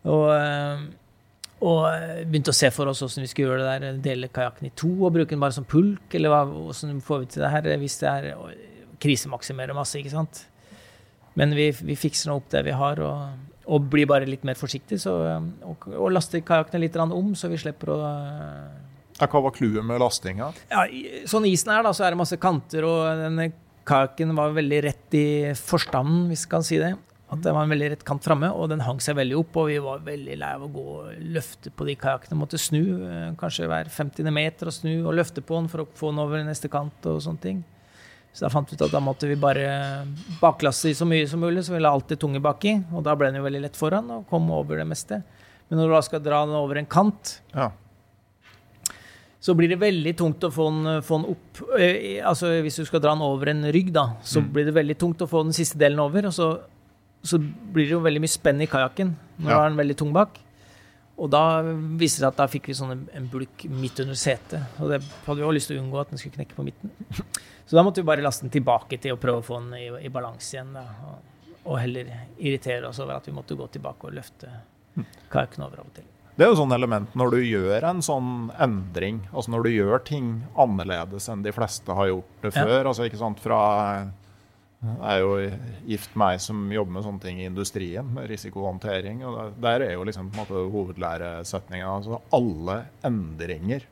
Og, 0.06 0.90
og 1.66 1.86
begynte 2.30 2.52
å 2.52 2.58
se 2.58 2.70
for 2.74 2.88
oss 2.92 3.02
hvordan 3.02 3.24
vi 3.26 3.30
skulle 3.32 3.48
gjøre 3.54 3.64
det 3.64 3.82
der. 3.82 4.02
Dele 4.06 4.28
kajakken 4.34 4.68
i 4.68 4.74
to 4.76 4.90
og 5.06 5.14
bruke 5.16 5.30
den 5.34 5.40
bare 5.42 5.56
som 5.56 5.66
pulk. 5.66 6.14
Eller 6.14 6.30
hva, 6.30 6.44
hvordan 6.46 7.02
får 7.02 7.20
vi 7.24 7.26
til 7.34 7.44
det 7.46 7.52
her 7.52 7.70
hvis 7.82 8.00
det 8.02 8.10
er 8.12 8.28
å 8.36 8.50
krisemaksimere 9.02 9.74
masse, 9.78 9.98
ikke 10.00 10.14
sant. 10.14 10.46
Men 11.36 11.54
vi, 11.58 11.70
vi 11.72 11.96
fikser 12.00 12.30
nå 12.32 12.38
opp 12.38 12.50
det 12.54 12.64
vi 12.66 12.72
har, 12.72 13.00
og, 13.04 13.55
og 13.66 13.90
blir 13.92 14.08
bare 14.10 14.28
litt 14.30 14.46
mer 14.48 14.58
forsiktig 14.60 15.00
Så, 15.02 15.14
eh, 15.30 15.50
og, 15.66 15.88
og 15.94 16.12
laster 16.14 16.44
kajakkene 16.46 16.86
litt 16.86 16.98
om, 17.02 17.34
så 17.38 17.50
vi 17.52 17.60
slipper 17.62 17.94
å 17.96 18.00
eh, 18.06 18.76
Ja, 19.22 19.30
Hva 19.32 19.42
var 19.48 19.56
clouet 19.56 19.86
med 19.86 20.02
lastinga? 20.04 20.52
ja, 20.72 20.86
sånn 21.30 21.48
isen 21.50 21.72
er, 21.74 21.86
da, 21.86 21.94
så 21.96 22.06
er 22.06 22.14
det 22.14 22.22
masse 22.22 22.38
kanter, 22.42 22.86
og 22.88 23.24
denne 23.24 23.52
kajakken 23.88 24.34
var 24.36 24.56
veldig 24.56 24.80
rett 24.90 25.18
i 25.18 25.28
forstanden, 25.56 26.26
hvis 26.32 26.46
vi 26.48 26.52
kan 26.52 26.66
si 26.66 26.80
det. 26.82 26.96
At 27.32 27.42
det 27.42 27.54
var 27.56 27.66
en 27.66 27.72
veldig 27.74 27.88
rett 27.94 28.04
kant 28.06 28.26
framme, 28.26 28.52
og 28.54 28.70
den 28.70 28.84
hang 28.86 29.00
seg 29.02 29.18
veldig 29.18 29.38
opp. 29.40 29.58
Og 29.62 29.70
vi 29.72 29.78
var 29.82 30.04
veldig 30.06 30.36
lei 30.42 30.50
av 30.58 30.66
å 30.66 30.70
gå 30.72 30.84
og 31.00 31.24
løfte 31.34 31.72
på 31.74 31.88
de 31.88 31.96
kajakkene. 31.98 32.38
Måtte 32.38 32.60
snu 32.62 32.82
eh, 33.02 33.32
kanskje 33.40 33.70
hver 33.70 33.90
50. 33.94 34.30
meter 34.34 34.70
og 34.70 34.76
snu 34.76 34.92
og 35.00 35.16
løfte 35.18 35.42
på 35.46 35.58
den 35.58 35.70
for 35.72 35.84
å 35.84 35.88
få 35.98 36.12
den 36.14 36.22
over 36.22 36.44
neste 36.46 36.70
kant 36.72 37.08
og 37.10 37.24
sånne 37.26 37.42
ting. 37.42 37.64
Så 38.36 38.44
da 38.44 38.50
fant 38.52 38.68
vi 38.68 38.76
ut 38.76 38.82
at 38.84 38.92
da 38.92 39.00
måtte 39.00 39.30
vi 39.30 39.38
bare 39.40 40.04
baklasse 40.42 40.92
så 40.98 41.06
mye 41.08 41.24
som 41.32 41.40
mulig, 41.40 41.62
så 41.64 41.72
vi 41.72 41.80
la 41.80 41.94
det 42.04 42.18
tunge 42.20 42.42
baki. 42.44 42.74
Og 42.92 43.04
da 43.06 43.14
ble 43.16 43.30
den 43.32 43.40
jo 43.40 43.46
veldig 43.48 43.62
lett 43.64 43.78
foran 43.80 44.10
og 44.12 44.26
kom 44.28 44.50
over 44.52 44.82
det 44.82 44.88
meste. 44.90 45.22
Men 45.70 45.80
når 45.80 45.88
du 45.88 45.94
da 45.96 46.02
skal 46.04 46.20
dra 46.26 46.42
den 46.46 46.54
over 46.60 46.78
en 46.82 46.86
kant, 46.86 47.40
Ja. 47.56 47.70
så 49.40 49.54
blir 49.56 49.70
det 49.70 49.80
veldig 49.80 50.16
tungt 50.18 50.44
å 50.44 50.52
få 50.52 50.68
den, 50.72 51.02
få 51.06 51.22
den 51.22 51.32
opp. 51.32 51.80
Eh, 51.80 52.20
altså 52.26 52.48
Hvis 52.66 52.76
du 52.82 52.86
skal 52.86 53.00
dra 53.00 53.14
den 53.16 53.22
over 53.24 53.48
en 53.54 53.64
rygg, 53.72 53.92
da, 53.94 54.18
så 54.24 54.42
Mm. 54.42 54.52
blir 54.54 54.66
det 54.66 54.74
veldig 54.74 54.98
tungt 54.98 55.22
å 55.22 55.30
få 55.30 55.44
den 55.44 55.54
siste 55.54 55.78
delen 55.78 56.00
over. 56.00 56.26
Og 56.26 56.34
så, 56.34 56.60
så 57.24 57.38
blir 57.40 57.86
det 57.86 57.92
jo 57.96 58.02
veldig 58.02 58.20
mye 58.22 58.36
spenn 58.36 58.62
i 58.62 58.68
kajakken 58.68 59.16
når 59.40 59.50
Ja. 59.50 59.56
du 59.56 59.60
har 59.62 59.70
den 59.70 59.78
veldig 59.78 59.96
tung 59.98 60.12
bak. 60.14 60.40
Og 61.16 61.30
da 61.32 61.62
viste 62.00 62.20
det 62.24 62.28
at 62.28 62.40
da 62.42 62.48
fikk 62.52 62.68
vi 62.68 62.76
sånn 62.76 62.92
en, 63.16 63.28
bulk 63.32 63.64
midt 63.72 64.02
under 64.04 64.18
setet. 64.20 64.66
Og 64.84 64.90
det 64.92 65.00
hadde 65.26 65.38
vi 65.40 65.46
også 65.46 65.56
lyst 65.56 65.70
til 65.72 65.78
å 65.80 65.84
unngå 65.86 66.02
at 66.02 66.10
den 66.12 66.20
skulle 66.20 66.36
knekke 66.36 66.58
på 66.58 66.66
midten. 66.68 66.92
Så 67.66 67.78
da 67.78 67.84
måtte 67.88 68.04
vi 68.04 68.10
bare 68.10 68.26
laste 68.26 68.44
den 68.46 68.52
tilbake 68.54 69.00
til 69.02 69.16
å 69.16 69.20
prøve 69.22 69.40
å 69.40 69.46
få 69.46 69.62
den 69.62 69.78
i, 69.80 69.86
i 70.06 70.12
balanse 70.14 70.58
igjen. 70.58 70.76
Og, 70.76 71.56
og 71.64 71.80
heller 71.82 72.12
irritere 72.38 72.90
oss 72.90 73.00
over 73.00 73.16
at 73.16 73.30
vi 73.30 73.34
måtte 73.38 73.56
gå 73.58 73.68
tilbake 73.78 74.10
og 74.10 74.18
løfte 74.20 74.52
kajakken 75.32 75.64
over 75.66 75.82
av 75.82 75.88
og 75.88 75.96
til. 75.96 76.12
Det 76.36 76.44
er 76.44 76.52
jo 76.52 76.58
sånn 76.60 76.76
element 76.76 77.14
når 77.16 77.32
du 77.32 77.40
gjør 77.48 77.86
en 77.88 78.02
sånn 78.04 78.32
endring, 78.60 79.22
altså 79.32 79.54
når 79.54 79.64
du 79.64 79.70
gjør 79.72 80.02
ting 80.04 80.30
annerledes 80.60 81.30
enn 81.32 81.46
de 81.46 81.54
fleste 81.56 81.96
har 81.96 82.10
gjort 82.12 82.42
det 82.44 82.52
Ja. 82.52 82.66
før. 82.68 82.90
altså 82.92 83.08
ikke 83.08 83.22
sant, 83.22 83.40
fra 83.40 83.60
er 85.06 85.20
jo 85.22 85.34
gift 85.88 86.16
ei 86.28 86.38
som 86.42 86.66
jobber 86.74 86.98
med 86.98 87.06
sånne 87.06 87.24
ting 87.24 87.42
i 87.42 87.48
industrien, 87.50 88.08
med 88.16 88.30
risikohåndtering. 88.30 89.24
og 89.26 89.60
Der 89.62 89.82
er 89.86 89.94
jo 89.96 90.04
liksom 90.08 90.32
på 90.32 90.40
en 90.40 90.44
måte 90.44 90.66
hovedlæresetninga. 90.74 91.90
Altså 91.90 92.22
alle 92.36 92.78
endringer 93.06 93.86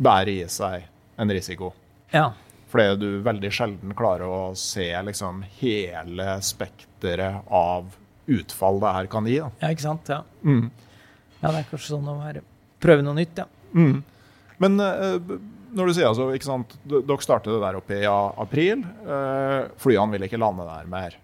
bærer 0.00 0.32
i 0.32 0.48
seg 0.48 0.86
en 1.20 1.32
risiko. 1.32 1.72
Ja. 2.12 2.30
Fordi 2.70 2.96
du 3.00 3.08
veldig 3.26 3.50
sjelden 3.52 3.94
klarer 3.98 4.30
å 4.30 4.54
se 4.58 4.86
liksom 5.06 5.42
hele 5.58 6.36
spekteret 6.46 7.48
av 7.50 7.96
utfall 8.30 8.78
det 8.82 8.92
her 8.94 9.10
kan 9.10 9.26
gi. 9.26 9.40
Da. 9.42 9.50
ja, 9.62 9.72
ikke 9.74 9.86
sant? 9.86 10.10
Ja. 10.12 10.22
Mm. 10.46 10.70
ja, 11.40 11.50
det 11.50 11.56
er 11.58 11.70
kanskje 11.72 11.94
sånn 11.96 12.10
å 12.10 12.18
være, 12.20 12.44
prøve 12.82 13.04
noe 13.04 13.18
nytt, 13.18 13.42
ja. 13.42 13.48
Mm. 13.74 13.98
Men 14.62 14.84
eh, 14.84 15.34
når 15.76 15.90
du 15.90 15.94
sier 15.94 16.08
altså, 16.10 16.28
ikke 16.34 16.48
sant, 16.48 16.76
dere 16.88 17.24
startet 17.24 17.54
det 17.54 17.62
der 17.62 17.78
oppe 17.78 17.98
i 18.00 18.06
april. 18.08 18.84
eh, 19.04 19.70
flyene 19.80 20.16
vil 20.16 20.26
ikke 20.26 20.40
lande 20.40 20.66
der 20.66 20.88
mer. 20.90 21.16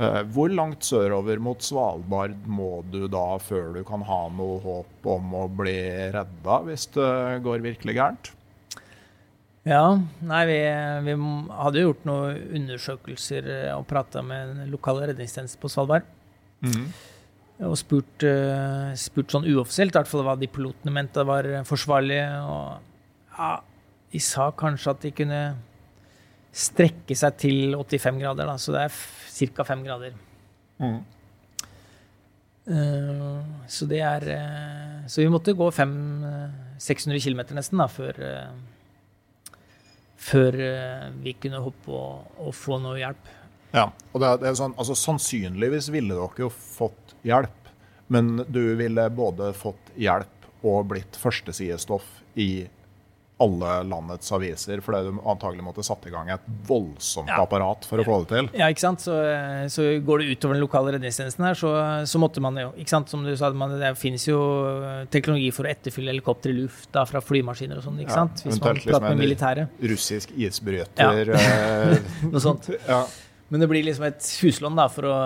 Eh, 0.00 0.20
hvor 0.32 0.50
langt 0.52 0.86
sørover 0.86 1.40
mot 1.42 1.62
Svalbard 1.62 2.36
må 2.48 2.80
du 2.90 3.04
da 3.10 3.38
før 3.42 3.74
du 3.76 3.82
kan 3.86 4.04
ha 4.06 4.20
noe 4.32 4.58
håp 4.64 5.08
om 5.14 5.34
å 5.42 5.46
bli 5.60 5.76
redda 6.14 6.60
hvis 6.66 6.88
det 6.96 7.10
går 7.44 7.64
virkelig 7.66 7.96
gærent? 7.98 8.32
Ja, 9.68 9.84
nei, 10.24 10.42
vi, 10.48 10.58
vi 11.04 11.16
hadde 11.52 11.82
jo 11.82 11.90
gjort 11.90 12.06
noen 12.08 12.58
undersøkelser 12.62 13.50
eh, 13.54 13.72
og 13.76 13.86
prata 13.90 14.24
med 14.24 14.66
lokale 14.72 15.10
redningstjenesten 15.12 15.60
på 15.60 15.70
Svalbard. 15.72 16.08
Og 17.60 17.74
spurt, 17.76 18.24
spurt 18.96 19.32
sånn 19.34 19.44
uoffisielt, 19.44 19.92
i 19.92 19.98
hvert 19.98 20.08
fall 20.08 20.22
hva 20.24 20.32
de 20.40 20.48
pilotene 20.48 20.94
mente 20.96 21.20
var 21.28 21.44
forsvarlig. 21.68 22.22
Og 22.40 22.89
ja, 23.40 23.50
de 24.12 24.20
sa 24.22 24.50
kanskje 24.56 24.92
at 24.92 25.04
de 25.06 25.12
kunne 25.16 25.40
strekke 26.50 27.14
seg 27.16 27.38
til 27.38 27.78
85 27.78 28.20
grader, 28.20 28.48
da, 28.50 28.58
så 28.58 28.74
det 28.74 28.84
er 28.88 29.00
ca. 29.54 29.66
5 29.70 29.86
grader. 29.86 30.16
Mm. 30.82 31.00
Uh, 32.70 33.40
så 33.72 33.86
det 33.88 33.98
er 34.04 34.24
uh, 34.30 35.06
Så 35.08 35.22
vi 35.22 35.30
måtte 35.32 35.56
gå 35.56 35.66
fem, 35.74 35.94
eh, 36.28 36.76
600 36.78 37.22
km 37.24 37.40
nesten 37.56 37.80
da, 37.80 37.86
før 37.90 38.20
uh, 38.20 39.56
Før 40.20 40.58
vi 41.24 41.32
kunne 41.40 41.62
hoppe 41.64 41.90
og, 41.96 42.34
og 42.44 42.52
få 42.54 42.76
noe 42.84 42.98
hjelp. 43.00 43.30
Ja, 43.72 43.86
og 44.12 44.20
det 44.20 44.28
er, 44.28 44.40
det 44.42 44.48
er 44.50 44.58
sånn, 44.58 44.74
altså 44.76 44.94
Sannsynligvis 44.98 45.88
ville 45.94 46.12
dere 46.12 46.44
jo 46.44 46.50
fått 46.52 47.14
hjelp, 47.24 47.70
men 48.12 48.42
du 48.44 48.60
ville 48.76 49.06
både 49.16 49.48
fått 49.56 49.88
hjelp 49.96 50.44
og 50.60 50.90
blitt 50.92 51.16
førstesidestoff 51.16 52.04
i 52.36 52.66
alle 53.40 53.70
landets 53.88 54.28
aviser, 54.36 54.82
fordi 54.84 55.08
du 55.08 55.20
antagelig 55.28 55.64
måtte 55.64 55.84
satt 55.86 56.04
i 56.06 56.12
gang 56.12 56.28
et 56.34 56.44
voldsomt 56.68 57.30
apparat 57.32 57.86
for 57.88 58.02
å 58.02 58.04
få 58.04 58.18
det 58.24 58.28
til. 58.34 58.50
Ja, 58.60 58.68
ikke 58.68 58.82
sant? 58.84 59.00
Så, 59.06 59.14
eh, 59.24 59.64
så 59.72 59.86
går 60.04 60.20
det 60.22 60.34
utover 60.36 60.58
den 60.58 60.64
lokale 60.64 60.92
redningstjenesten 60.96 61.46
her, 61.48 61.56
så, 61.56 61.70
så 62.10 62.20
måtte 62.20 62.42
man 62.44 62.58
jo 62.60 62.68
ikke 62.76 62.92
sant? 62.92 63.08
Som 63.12 63.24
du 63.24 63.32
sa, 63.40 63.48
man, 63.56 63.72
det 63.80 63.94
finnes 64.00 64.26
jo 64.28 64.36
eh, 64.84 65.06
teknologi 65.12 65.48
for 65.56 65.64
å 65.64 65.72
etterfylle 65.72 66.12
helikopter 66.12 66.52
i 66.52 66.58
luft 66.62 66.90
da, 66.92 67.06
fra 67.08 67.22
flymaskiner 67.24 67.80
og 67.80 67.86
sånn, 67.88 68.02
ikke 68.04 68.18
sant? 68.18 68.44
Hvis 68.44 68.60
man 68.60 68.76
prater 68.84 69.08
med 69.08 69.24
militæret. 69.24 69.80
Russisk 69.90 70.36
isbryter 70.36 71.32
Ja, 71.32 71.40
Noe 72.30 72.40
sånt. 72.44 72.68
ja, 72.86 73.00
Men 73.50 73.64
det 73.64 73.70
blir 73.72 73.82
liksom 73.88 74.04
et 74.06 74.26
huslån 74.44 74.76
da, 74.78 74.84
for 74.92 75.08
å, 75.10 75.16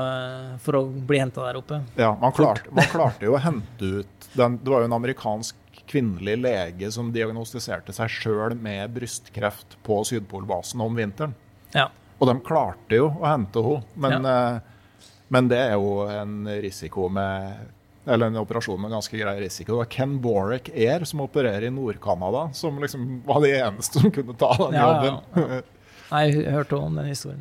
for 0.65 0.79
å 0.79 0.85
bli 0.87 1.19
henta 1.21 1.43
der 1.49 1.59
oppe. 1.61 1.83
ja, 1.99 2.15
man, 2.21 2.33
klarte, 2.33 2.71
man 2.73 2.87
klarte 2.89 3.27
jo 3.27 3.35
å 3.37 3.43
hente 3.43 3.91
ut 4.01 4.31
den, 4.35 4.57
Det 4.63 4.71
var 4.73 4.83
jo 4.83 4.89
en 4.89 4.97
amerikansk 4.97 5.59
kvinnelig 5.95 6.35
lege 6.43 6.91
som 6.91 7.13
diagnostiserte 7.15 7.95
seg 7.95 8.11
sjøl 8.11 8.57
med 8.59 8.91
brystkreft 8.97 9.79
på 9.87 10.01
Sydpolbasen 10.09 10.83
om 10.83 10.99
vinteren. 10.99 11.37
Ja. 11.75 11.87
Og 12.19 12.31
de 12.31 12.35
klarte 12.47 12.99
jo 12.99 13.13
å 13.13 13.29
hente 13.29 13.63
henne, 13.63 13.95
men, 13.95 14.27
ja. 14.27 15.07
men 15.35 15.51
det 15.51 15.61
er 15.71 15.79
jo 15.79 16.03
en 16.11 16.43
risiko 16.63 17.09
med 17.13 17.71
eller 18.05 18.27
en 18.27 18.37
operasjon 18.37 18.81
med 18.83 18.91
ganske 18.93 19.17
grei 19.17 19.39
risiko. 19.41 19.73
Det 19.73 19.79
var 19.79 19.85
Ken 19.93 20.19
Borek 20.21 20.69
Air, 20.75 21.07
som 21.09 21.23
opererer 21.25 21.65
i 21.65 21.71
Nord-Canada, 21.73 22.51
som 22.53 22.77
liksom 22.83 23.23
var 23.25 23.41
de 23.41 23.55
eneste 23.57 24.03
som 24.03 24.13
kunne 24.13 24.37
ta 24.37 24.51
den 24.61 24.77
Ja, 24.77 24.89
ja, 24.91 25.07
jobben. 25.07 25.63
Nei, 26.11 26.25
Jeg 26.29 26.53
hørte 26.53 26.77
om 26.77 26.99
den 27.01 27.09
historien. 27.09 27.41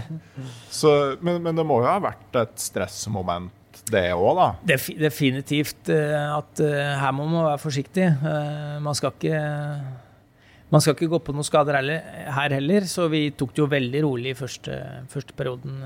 Så, 0.80 1.16
men, 1.20 1.42
men 1.44 1.60
det 1.60 1.66
må 1.68 1.82
jo 1.82 1.90
ha 1.90 1.98
vært 2.02 2.40
et 2.40 2.56
stressmoment, 2.64 3.52
det 3.92 4.06
òg, 4.16 4.30
da. 4.38 4.46
Def, 4.64 4.88
Definitivt 4.96 5.90
eh, 5.92 6.16
at 6.32 6.60
eh, 6.64 6.94
her 7.00 7.12
må 7.16 7.26
man 7.28 7.50
være 7.50 7.60
forsiktig. 7.60 8.06
Eh, 8.16 8.76
Man 8.84 8.96
skal 8.96 9.12
ikke 9.12 9.40
man 10.72 10.82
skal 10.82 10.96
ikke 10.96 11.10
gå 11.12 11.18
på 11.22 11.34
noen 11.36 11.46
skader 11.46 11.76
her 11.78 12.50
heller, 12.56 12.86
så 12.90 13.04
vi 13.12 13.28
tok 13.36 13.52
det 13.54 13.60
jo 13.62 13.66
veldig 13.70 14.00
rolig 14.02 14.32
i 14.32 14.38
første, 14.38 14.74
første 15.12 15.36
perioden. 15.36 15.76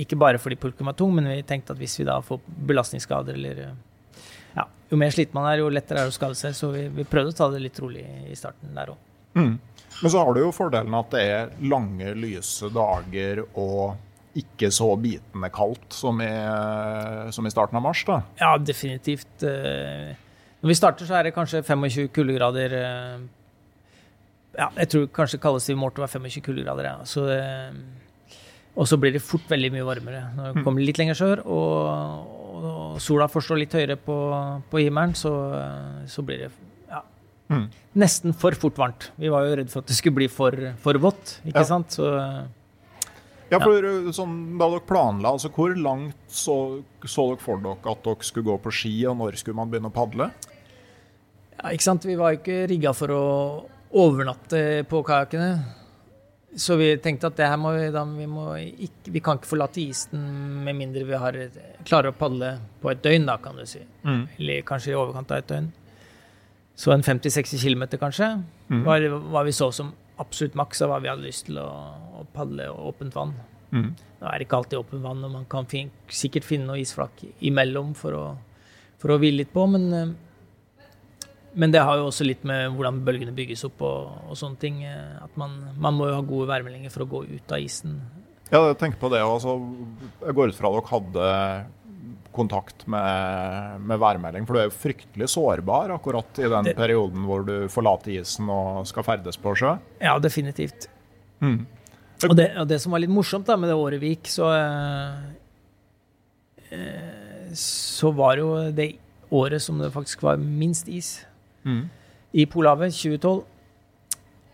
Ikke 0.00 0.16
bare 0.16 0.40
fordi 0.40 0.56
pulken 0.56 0.88
var 0.88 0.94
tung, 0.96 1.12
men 1.12 1.28
vi 1.28 1.42
tenkte 1.44 1.74
at 1.74 1.80
hvis 1.82 1.98
vi 2.00 2.06
da 2.08 2.14
får 2.24 2.40
belastningsskader 2.70 3.36
eller 3.36 3.60
ja, 4.56 4.64
Jo 4.88 4.96
mer 4.96 5.12
sliten 5.12 5.36
man 5.36 5.50
er, 5.50 5.60
jo 5.60 5.68
lettere 5.68 6.00
er 6.00 6.08
det 6.08 6.14
å 6.14 6.16
skade 6.16 6.38
seg. 6.38 6.54
Så 6.56 6.70
vi, 6.72 6.86
vi 6.94 7.04
prøvde 7.04 7.34
å 7.34 7.36
ta 7.36 7.50
det 7.52 7.60
litt 7.66 7.82
rolig 7.82 8.06
i 8.30 8.38
starten 8.38 8.72
der 8.78 8.94
òg. 8.94 9.02
Mm. 9.36 9.58
Men 10.00 10.14
så 10.14 10.22
har 10.22 10.32
du 10.32 10.40
jo 10.40 10.54
fordelen 10.56 10.96
at 10.96 11.12
det 11.12 11.26
er 11.34 11.52
lange, 11.68 12.14
lyse 12.16 12.70
dager 12.72 13.44
og 13.50 13.98
ikke 14.38 14.70
så 14.72 14.86
bitende 15.00 15.50
kaldt 15.52 15.92
som 15.92 16.20
i, 16.24 16.30
som 17.34 17.46
i 17.46 17.50
starten 17.52 17.76
av 17.76 17.82
mars. 17.84 18.04
da. 18.08 18.20
Ja, 18.40 18.56
definitivt. 18.58 19.42
eh, 19.42 20.14
Når 20.62 20.68
vi 20.70 20.74
starter, 20.78 21.04
så 21.08 21.18
er 21.18 21.24
det 21.24 21.34
kanskje 21.34 21.62
25 21.66 22.08
kuldegrader. 22.14 22.72
eh, 22.72 23.18
Ja, 24.58 24.68
jeg 24.76 24.88
tror 24.92 25.06
kanskje 25.08 25.38
kaldeste 25.40 25.72
vi 25.72 25.80
målte 25.80 25.98
var 26.02 26.08
25 26.12 26.42
kuldegrader. 26.44 26.84
Ja. 26.84 26.96
Så, 27.04 27.26
eh, 27.32 27.72
og 28.76 28.86
så 28.88 28.96
blir 29.00 29.12
det 29.12 29.22
fort 29.22 29.46
veldig 29.48 29.70
mye 29.72 29.84
varmere 29.84 30.22
når 30.36 30.54
det 30.54 30.64
kommer 30.64 30.80
litt 30.84 30.98
lenger 31.00 31.14
sør. 31.16 31.42
Og, 31.46 32.62
og 32.64 33.00
sola 33.00 33.26
forstår 33.32 33.58
litt 33.62 33.72
høyere 33.72 33.96
på, 33.96 34.16
på 34.70 34.78
himmelen, 34.84 35.14
så, 35.16 35.32
så 36.06 36.22
blir 36.24 36.46
det 36.46 36.50
ja, 36.90 37.02
Mm. 37.52 37.66
nesten 38.00 38.32
for 38.32 38.52
fort 38.56 38.76
varmt. 38.80 39.10
Vi 39.18 39.28
var 39.28 39.44
jo 39.44 39.56
redd 39.56 39.68
for 39.68 39.80
at 39.82 39.86
det 39.90 39.96
skulle 39.96 40.14
bli 40.22 40.28
for, 40.28 40.52
for 40.80 40.94
vått, 40.94 41.40
ikke 41.44 41.58
Ja. 41.60 41.64
sant? 41.68 41.88
Så 41.92 42.06
Ja, 43.52 43.58
for 43.60 43.84
sånn, 44.16 44.36
Da 44.60 44.68
dere 44.72 44.84
planla, 44.88 45.34
altså 45.34 45.50
hvor 45.52 45.74
langt 45.76 46.16
så, 46.32 46.56
så 47.04 47.28
dere 47.30 47.42
for 47.42 47.60
dere 47.60 47.92
at 47.92 48.06
dere 48.06 48.24
skulle 48.26 48.48
gå 48.48 48.56
på 48.64 48.72
ski, 48.72 48.94
og 49.10 49.18
når 49.20 49.36
skulle 49.40 49.58
man 49.58 49.72
begynne 49.72 49.92
å 49.92 49.94
padle? 49.94 50.30
Ja, 51.58 51.70
ikke 51.70 51.84
sant? 51.84 52.08
Vi 52.08 52.16
var 52.18 52.32
jo 52.32 52.40
ikke 52.40 52.64
rigga 52.70 52.94
for 52.96 53.12
å 53.12 53.22
overnatte 54.02 54.82
på 54.88 55.02
kajakkene. 55.06 55.52
Så 56.56 56.76
vi 56.76 56.90
tenkte 57.00 57.30
at 57.30 57.36
det 57.38 57.46
her 57.48 57.60
må 57.60 57.70
vi, 57.72 57.86
da, 57.92 58.02
vi, 58.04 58.26
må 58.28 58.50
ikke, 58.60 59.12
vi 59.14 59.20
kan 59.24 59.38
ikke 59.38 59.48
forlate 59.54 59.80
isen 59.80 60.24
med 60.66 60.76
mindre 60.76 61.04
vi 61.08 61.20
har, 61.20 61.38
klarer 61.88 62.12
å 62.12 62.16
padle 62.16 62.56
på 62.82 62.90
et 62.92 63.00
døgn, 63.04 63.28
da, 63.28 63.38
kan 63.40 63.56
du 63.56 63.64
si. 63.68 63.80
Mm. 64.04 64.26
Eller 64.36 64.66
kanskje 64.68 64.92
i 64.92 64.98
overkant 64.98 65.32
av 65.32 65.40
et 65.40 65.48
døgn. 65.48 65.70
Så 66.76 66.92
en 66.92 67.04
50-60 67.04 67.62
km, 67.62 67.86
kanskje, 68.00 68.28
mm. 68.68 68.82
var, 68.84 69.06
var 69.32 69.48
vi 69.48 69.56
så 69.56 69.70
som 69.72 69.94
absolutt 70.22 70.56
maks 70.58 70.80
av 70.84 70.92
hva 70.92 71.00
vi 71.02 71.10
hadde 71.10 71.26
lyst 71.26 71.46
til 71.50 71.58
å, 71.62 71.68
å 72.22 72.26
padle 72.34 72.70
åpent 72.72 73.14
vann. 73.18 73.34
Mm. 73.72 73.90
Nå 74.20 74.28
er 74.28 74.38
det 74.38 74.46
ikke 74.46 74.58
alltid 74.62 74.78
åpent 74.80 75.04
vann, 75.04 75.22
og 75.26 75.32
man 75.36 75.46
kan 75.50 75.68
fin 75.70 75.90
sikkert 76.12 76.44
finne 76.48 76.68
noe 76.70 76.80
isflak 76.82 77.22
imellom 77.40 77.94
for 77.98 78.16
å, 78.18 78.24
for 79.02 79.14
å 79.14 79.20
hvile 79.22 79.42
litt 79.42 79.52
på, 79.54 79.64
men, 79.72 79.86
eh, 79.96 80.88
men 81.58 81.72
det 81.74 81.82
har 81.84 81.98
jo 82.00 82.08
også 82.10 82.24
litt 82.28 82.44
med 82.48 82.70
hvordan 82.76 83.00
bølgene 83.04 83.34
bygges 83.36 83.64
opp 83.68 83.82
og, 83.84 84.12
og 84.30 84.38
sånne 84.40 84.60
ting. 84.62 84.82
eh, 84.88 85.16
At 85.24 85.34
man, 85.40 85.58
man 85.76 85.96
må 85.98 86.08
jo 86.10 86.18
ha 86.18 86.24
gode 86.24 86.48
værmeldinger 86.52 86.92
for 86.94 87.04
å 87.04 87.10
gå 87.10 87.24
ut 87.32 87.52
av 87.56 87.64
isen. 87.64 87.98
Ja, 88.52 88.60
jeg 88.68 88.78
tenker 88.80 89.00
på 89.00 89.08
det. 89.12 89.22
Altså, 89.24 89.56
jeg 90.20 90.36
går 90.36 90.52
ut 90.52 90.58
fra 90.58 90.68
at 90.68 90.76
dere 90.76 90.92
hadde 90.92 91.26
kontakt 92.32 92.86
med, 92.90 93.80
med 93.86 93.98
værmelding, 94.00 94.46
for 94.48 94.54
du 94.56 94.60
er 94.62 94.68
jo 94.70 94.74
fryktelig 94.74 95.28
sårbar 95.32 95.92
akkurat 95.94 96.38
i 96.42 96.48
den 96.48 96.64
Det- 96.70 96.76
perioden 96.76 97.24
hvor 97.28 97.44
du 97.46 97.68
forlater 97.68 98.14
isen 98.20 98.48
og 98.50 98.86
skal 98.88 99.02
ferdes 99.06 99.36
på 99.38 99.54
sjø. 99.56 99.74
Ja, 100.00 100.18
definitivt. 100.18 100.88
Mm. 101.40 101.66
Og 102.28 102.36
det, 102.38 102.50
og 102.56 102.68
det 102.70 102.80
som 102.80 102.92
var 102.94 103.00
litt 103.02 103.10
morsomt 103.10 103.46
da, 103.48 103.56
med 103.58 103.68
det 103.68 103.76
året 103.76 104.00
vi 104.00 104.14
gikk, 104.14 104.28
så 104.30 104.46
eh, 106.70 107.52
Så 107.54 108.10
var 108.16 108.36
jo 108.40 108.70
det 108.72 108.92
året 109.32 109.62
som 109.62 109.78
det 109.80 109.90
faktisk 109.92 110.22
var 110.22 110.36
minst 110.40 110.88
is. 110.88 111.24
Mm. 111.64 111.88
i 112.34 112.46
Polhavet 112.46 112.90
2012. 112.96 113.44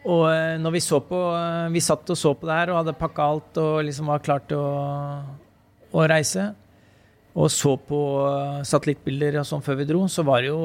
Og 0.08 0.24
eh, 0.32 0.56
når 0.60 0.72
vi 0.74 0.80
så 0.82 0.98
på 1.04 1.16
eh, 1.36 1.68
Vi 1.72 1.80
satt 1.80 2.10
og 2.10 2.16
så 2.18 2.32
på 2.36 2.46
det 2.48 2.54
her 2.58 2.70
og 2.72 2.80
hadde 2.82 2.92
pakka 2.98 3.22
alt 3.32 3.56
og 3.62 3.84
liksom 3.86 4.06
var 4.10 4.18
klar 4.24 4.42
til 4.48 4.58
å, 4.58 5.22
å 5.94 6.04
reise. 6.10 6.50
Og 7.36 7.50
så 7.52 7.74
på 7.76 8.00
eh, 8.28 8.62
satellittbilder 8.66 9.40
og 9.42 9.46
sånn 9.46 9.64
før 9.64 9.80
vi 9.82 9.88
dro, 9.88 10.06
så 10.10 10.24
var 10.26 10.42
det 10.42 10.50
jo 10.50 10.62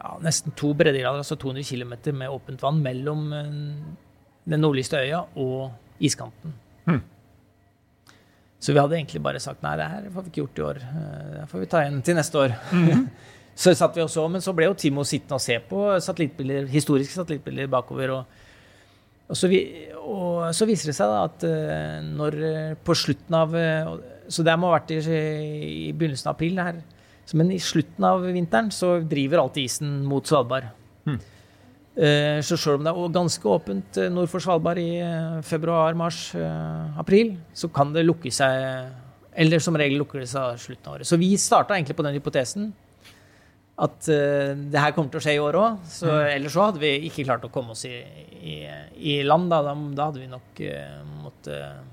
ja, 0.00 0.14
nesten 0.24 0.54
to 0.56 0.72
breddegrader, 0.74 1.20
altså 1.20 1.36
200 1.36 1.66
km 1.68 2.16
med 2.16 2.32
åpent 2.32 2.62
vann 2.64 2.80
mellom 2.82 3.26
eh, 3.36 3.50
den 4.50 4.64
nordligste 4.64 5.02
øya 5.02 5.24
og 5.36 5.70
iskanten. 6.00 6.54
Hmm. 6.86 7.02
Så 8.60 8.74
vi 8.74 8.80
hadde 8.80 8.96
egentlig 8.98 9.22
bare 9.24 9.40
sagt 9.40 9.62
nei, 9.64 9.76
det 9.80 9.88
her 9.88 10.08
får 10.12 10.24
vi 10.24 10.32
ikke 10.32 10.42
gjort 10.42 10.58
i 10.58 10.66
år. 10.70 10.80
Eh, 10.88 11.28
Det 11.38 11.44
får 11.52 11.62
vi 11.62 11.70
ta 11.74 11.84
igjen 11.84 12.02
til 12.02 12.18
neste 12.18 12.46
år. 12.46 12.56
Så 13.60 13.74
satt 13.76 13.96
vi 13.96 14.00
og 14.00 14.08
så, 14.08 14.22
men 14.30 14.40
så 14.40 14.54
ble 14.56 14.70
jo 14.70 14.76
Timo 14.78 15.02
sittende 15.04 15.36
og 15.36 15.42
se 15.44 15.58
på 15.68 15.80
satellittbilder, 16.00 16.68
historiske 16.70 17.12
satellittbilder 17.12 17.66
bakover. 17.68 18.12
Og, 18.14 18.38
og, 19.30 19.36
så, 19.38 19.48
vi, 19.50 19.60
og 20.02 20.48
så 20.56 20.66
viser 20.66 20.90
det 20.90 20.96
seg 20.98 21.10
da 21.12 21.20
at 21.28 21.44
eh, 21.46 21.98
når 22.02 22.36
eh, 22.48 22.72
på 22.82 22.96
slutten 22.98 23.36
av 23.38 23.54
eh, 23.54 23.90
Så 24.30 24.42
det 24.46 24.56
må 24.58 24.70
ha 24.70 24.78
vært 24.80 24.90
i, 24.94 24.98
i 25.06 25.92
begynnelsen 25.94 26.30
av 26.30 26.34
april, 26.36 26.56
det 26.58 26.66
her. 26.66 26.80
Men 27.38 27.52
i 27.54 27.60
slutten 27.62 28.06
av 28.08 28.24
vinteren 28.26 28.72
så 28.74 28.96
driver 29.06 29.44
alltid 29.44 29.68
isen 29.68 29.92
mot 30.06 30.26
Svalbard. 30.26 30.66
Eh, 31.06 32.40
Så 32.46 32.56
selv 32.58 32.78
om 32.80 32.86
det 32.86 32.90
er 32.90 33.14
ganske 33.14 33.50
åpent 33.50 33.98
nord 34.14 34.30
for 34.32 34.42
Svalbard 34.42 34.78
i 34.82 34.90
februar, 35.46 35.94
mars, 35.98 36.32
april, 36.98 37.36
så 37.54 37.70
kan 37.74 37.94
det 37.94 38.06
lukke 38.06 38.30
seg 38.34 38.90
Eller 39.34 39.62
som 39.62 39.76
regel 39.78 39.98
lukker 40.02 40.22
det 40.24 40.30
seg 40.30 40.58
slutten 40.58 40.88
av 40.90 40.96
året. 40.98 41.06
Så 41.06 41.18
vi 41.18 41.36
starta 41.38 41.76
egentlig 41.76 41.98
på 41.98 42.06
den 42.06 42.16
hypotesen 42.18 42.72
at 43.80 44.08
uh, 44.12 44.50
det 44.72 44.82
her 44.84 44.92
kommer 44.96 45.10
til 45.14 45.20
å 45.22 45.24
skje 45.24 45.36
i 45.38 45.40
år 45.42 45.56
òg. 45.60 45.78
Så 45.88 46.10
ellers 46.28 46.52
så 46.56 46.66
hadde 46.68 46.82
vi 46.82 46.90
ikke 47.08 47.24
klart 47.28 47.46
å 47.46 47.52
komme 47.54 47.72
oss 47.76 47.86
i, 47.88 47.94
i, 48.40 48.56
i 49.14 49.20
land. 49.24 49.48
Da. 49.52 49.62
da. 49.70 49.74
Da 49.96 50.10
hadde 50.10 50.20
vi 50.24 50.28
nok 50.30 50.60
uh, 50.66 51.00
måttet 51.24 51.88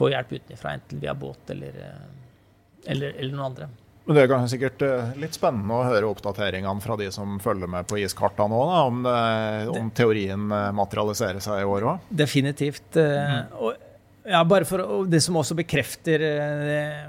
få 0.00 0.08
hjelp 0.08 0.30
utenfra, 0.32 0.72
enten 0.78 1.00
via 1.02 1.12
båt 1.14 1.50
eller, 1.52 1.74
eh, 1.76 2.90
eller, 2.92 3.12
eller 3.20 3.34
noen 3.34 3.46
andre. 3.50 3.66
Men 4.06 4.16
Det 4.16 4.22
er 4.22 4.30
kanskje 4.32 4.50
sikkert 4.54 4.82
eh, 4.86 5.10
litt 5.20 5.36
spennende 5.36 5.76
å 5.76 5.84
høre 5.84 6.08
oppdateringene 6.08 6.80
fra 6.80 6.96
de 6.96 7.10
som 7.12 7.34
følger 7.42 7.68
med 7.68 7.84
på 7.90 7.98
iskartene 8.00 8.56
òg, 8.56 8.72
om, 8.88 9.02
det- 9.04 9.68
om 9.76 9.90
teorien 9.92 10.46
eh, 10.56 10.70
materialiserer 10.72 11.44
seg 11.44 11.60
i 11.60 11.68
år 11.68 11.88
òg. 11.92 12.06
Definitivt. 12.22 12.96
Mm. 12.96 13.52
Og, 13.60 13.74
ja, 14.30 14.40
bare 14.48 14.64
for 14.68 14.80
og 14.86 15.06
Det 15.12 15.20
som 15.24 15.36
også 15.40 15.58
bekrefter 15.60 16.24
eh, 16.30 17.04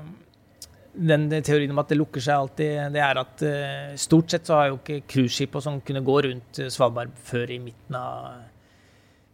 den 0.93 1.29
teorien 1.43 1.71
om 1.71 1.79
at 1.79 1.91
det 1.91 1.97
lukker 1.99 2.23
seg 2.23 2.35
alltid, 2.35 2.91
det 2.93 3.01
er 3.03 3.19
at 3.21 3.43
eh, 3.47 3.91
stort 3.99 4.31
sett 4.33 4.47
så 4.47 4.57
har 4.57 4.71
jo 4.71 4.79
ikke 4.79 5.03
cruiseskip 5.09 5.55
og 5.55 5.63
sånn 5.63 5.83
kunne 5.87 6.03
gå 6.03 6.15
rundt 6.27 6.59
eh, 6.59 6.71
Svalbard 6.73 7.13
før 7.27 7.53
i 7.55 7.59
midten 7.63 7.95
av, 7.95 8.41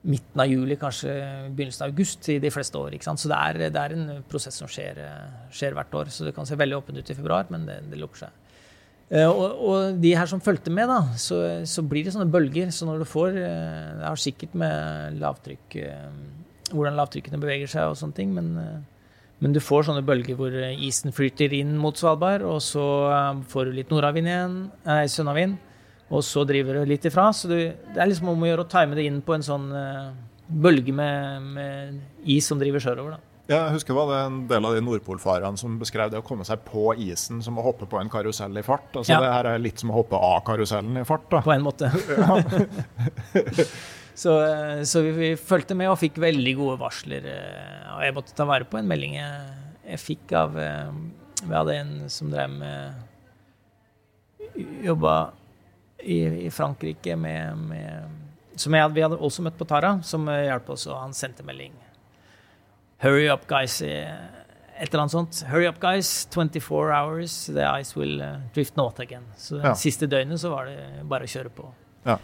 midten 0.07 0.43
av 0.43 0.51
juli, 0.51 0.77
kanskje 0.79 1.13
begynnelsen 1.49 1.87
av 1.87 1.93
august 1.93 2.29
i 2.33 2.37
de 2.43 2.51
fleste 2.53 2.77
år. 2.77 2.93
ikke 2.93 3.07
sant? 3.09 3.23
Så 3.23 3.31
det 3.31 3.39
er, 3.39 3.61
det 3.73 3.83
er 3.83 3.95
en 3.95 4.19
prosess 4.29 4.59
som 4.61 4.69
skjer, 4.69 4.99
eh, 5.01 5.47
skjer 5.53 5.77
hvert 5.77 5.97
år. 5.97 6.11
Så 6.13 6.27
det 6.27 6.35
kan 6.35 6.47
se 6.47 6.59
veldig 6.59 6.77
åpent 6.77 7.01
ut 7.01 7.09
i 7.09 7.17
februar, 7.17 7.49
men 7.53 7.65
det, 7.69 7.79
det 7.89 8.01
lukker 8.01 8.27
seg. 8.27 8.43
Og, 9.07 9.59
og 9.63 9.99
de 10.03 10.09
her 10.19 10.27
som 10.27 10.41
fulgte 10.43 10.67
med, 10.75 10.89
da, 10.91 11.15
så, 11.15 11.37
så 11.63 11.79
blir 11.79 12.03
det 12.03 12.11
sånne 12.11 12.27
bølger. 12.27 12.73
Så 12.75 12.83
når 12.83 13.01
du 13.01 13.05
får 13.07 13.37
Det 13.39 14.03
har 14.03 14.19
sikkert 14.19 14.57
med 14.59 15.15
lavtrykk 15.21 15.77
Hvordan 16.73 16.97
lavtrykkene 16.99 17.39
beveger 17.39 17.71
seg 17.71 17.87
og 17.87 17.95
sånne 17.95 18.17
ting, 18.17 18.33
men, 18.35 18.49
men 19.39 19.53
du 19.53 19.59
får 19.61 19.85
sånne 19.85 20.05
bølger 20.05 20.37
hvor 20.37 20.53
eh, 20.57 20.77
isen 20.87 21.13
flyter 21.13 21.53
inn 21.53 21.75
mot 21.77 21.97
Svalbard, 21.97 22.45
og 22.47 22.61
så 22.65 22.85
eh, 23.11 23.43
får 23.51 23.69
du 23.69 23.77
litt 23.77 23.93
nordavind 23.93 24.29
igjen, 24.31 24.57
nei, 24.87 25.03
sønnavind, 25.13 25.59
og 26.07 26.23
så 26.25 26.45
driver 26.47 26.79
du 26.79 26.89
litt 26.89 27.05
ifra. 27.05 27.29
Så 27.35 27.51
du, 27.51 27.57
det 27.57 28.01
er 28.01 28.09
liksom 28.09 28.31
om 28.33 28.43
å 28.43 28.49
gjøre 28.49 28.65
å 28.65 28.71
time 28.71 28.97
det 28.97 29.05
inn 29.05 29.21
på 29.25 29.35
en 29.35 29.45
sånn 29.45 29.69
eh, 29.77 30.03
bølge 30.47 30.95
med, 30.95 31.49
med 31.53 32.29
is 32.31 32.47
som 32.49 32.61
driver 32.61 32.81
sørover, 32.81 33.17
da. 33.17 33.23
Jeg 33.47 33.71
husker 33.77 33.93
det 33.93 33.99
var 34.01 34.09
det 34.11 34.15
en 34.25 34.39
del 34.49 34.65
av 34.67 34.73
de 34.75 34.81
nordpolfarerne 34.83 35.59
som 35.59 35.77
beskrev 35.79 36.09
det 36.11 36.19
å 36.19 36.25
komme 36.25 36.43
seg 36.43 36.65
på 36.67 36.89
isen 36.99 37.39
som 37.45 37.55
å 37.55 37.63
hoppe 37.63 37.87
på 37.87 37.99
en 38.01 38.09
karusell 38.11 38.59
i 38.59 38.63
fart. 38.65 38.89
Altså 38.91 39.13
Ja. 39.13 39.21
Det 39.23 39.29
her 39.31 39.47
er 39.53 39.61
litt 39.63 39.79
som 39.79 39.93
å 39.93 40.01
hoppe 40.01 40.19
av 40.19 40.41
karusellen 40.49 40.99
i 40.99 41.05
fart. 41.07 41.29
da. 41.31 41.39
på 41.45 41.53
en 41.53 41.63
måte. 41.63 41.87
så 44.17 44.33
eh, 44.41 44.81
så 44.89 45.01
vi, 45.05 45.11
vi 45.13 45.27
fulgte 45.37 45.75
med 45.77 45.91
og 45.91 45.99
fikk 46.01 46.15
veldig 46.23 46.53
gode 46.57 46.79
varsler. 46.81 47.25
eh, 47.29 47.91
Og 47.95 48.01
jeg 48.07 48.15
måtte 48.17 48.33
ta 48.37 48.45
vare 48.49 48.65
på 48.65 48.79
en 48.79 48.87
melding 48.89 49.13
jeg, 49.19 49.57
jeg 49.91 49.99
fikk 50.01 50.33
av 50.39 50.57
eh, 50.57 50.89
Vi 51.43 51.53
hadde 51.53 51.75
en 51.77 51.91
som 52.09 52.31
drev 52.33 52.49
med 52.57 53.03
Jobba 54.83 55.31
i, 55.99 56.17
i 56.45 56.49
Frankrike 56.53 57.15
med, 57.19 57.57
med 57.57 58.57
Som 58.59 58.73
jeg, 58.77 58.89
vi 58.95 59.03
hadde 59.05 59.17
også 59.21 59.43
møtt 59.45 59.57
på 59.59 59.67
Tara, 59.69 59.95
som 60.05 60.25
hjalp 60.29 60.69
oss, 60.73 60.87
og 60.89 60.97
han 60.97 61.13
sendte 61.13 61.43
melding. 61.45 61.73
Hurry 63.03 63.27
up, 63.29 63.43
guys. 63.49 63.75
Et 63.85 64.87
eller 64.87 65.03
annet 65.03 65.13
sånt. 65.13 65.43
Hurry 65.51 65.67
up, 65.69 65.77
guys. 65.81 66.09
24 66.33 66.89
hours. 66.97 67.35
The 67.53 67.67
ice 67.77 67.93
will 67.97 68.17
drift 68.55 68.73
north 68.77 69.01
again. 69.03 69.25
Så 69.37 69.59
det 69.59 69.65
Ja. 69.69 69.75
siste 69.77 70.07
døgnet 70.09 70.41
så 70.41 70.49
var 70.49 70.65
det 70.65 70.79
bare 71.05 71.25
å 71.25 71.29
kjøre 71.29 71.51
på. 71.53 71.67
Ja. 72.05 72.17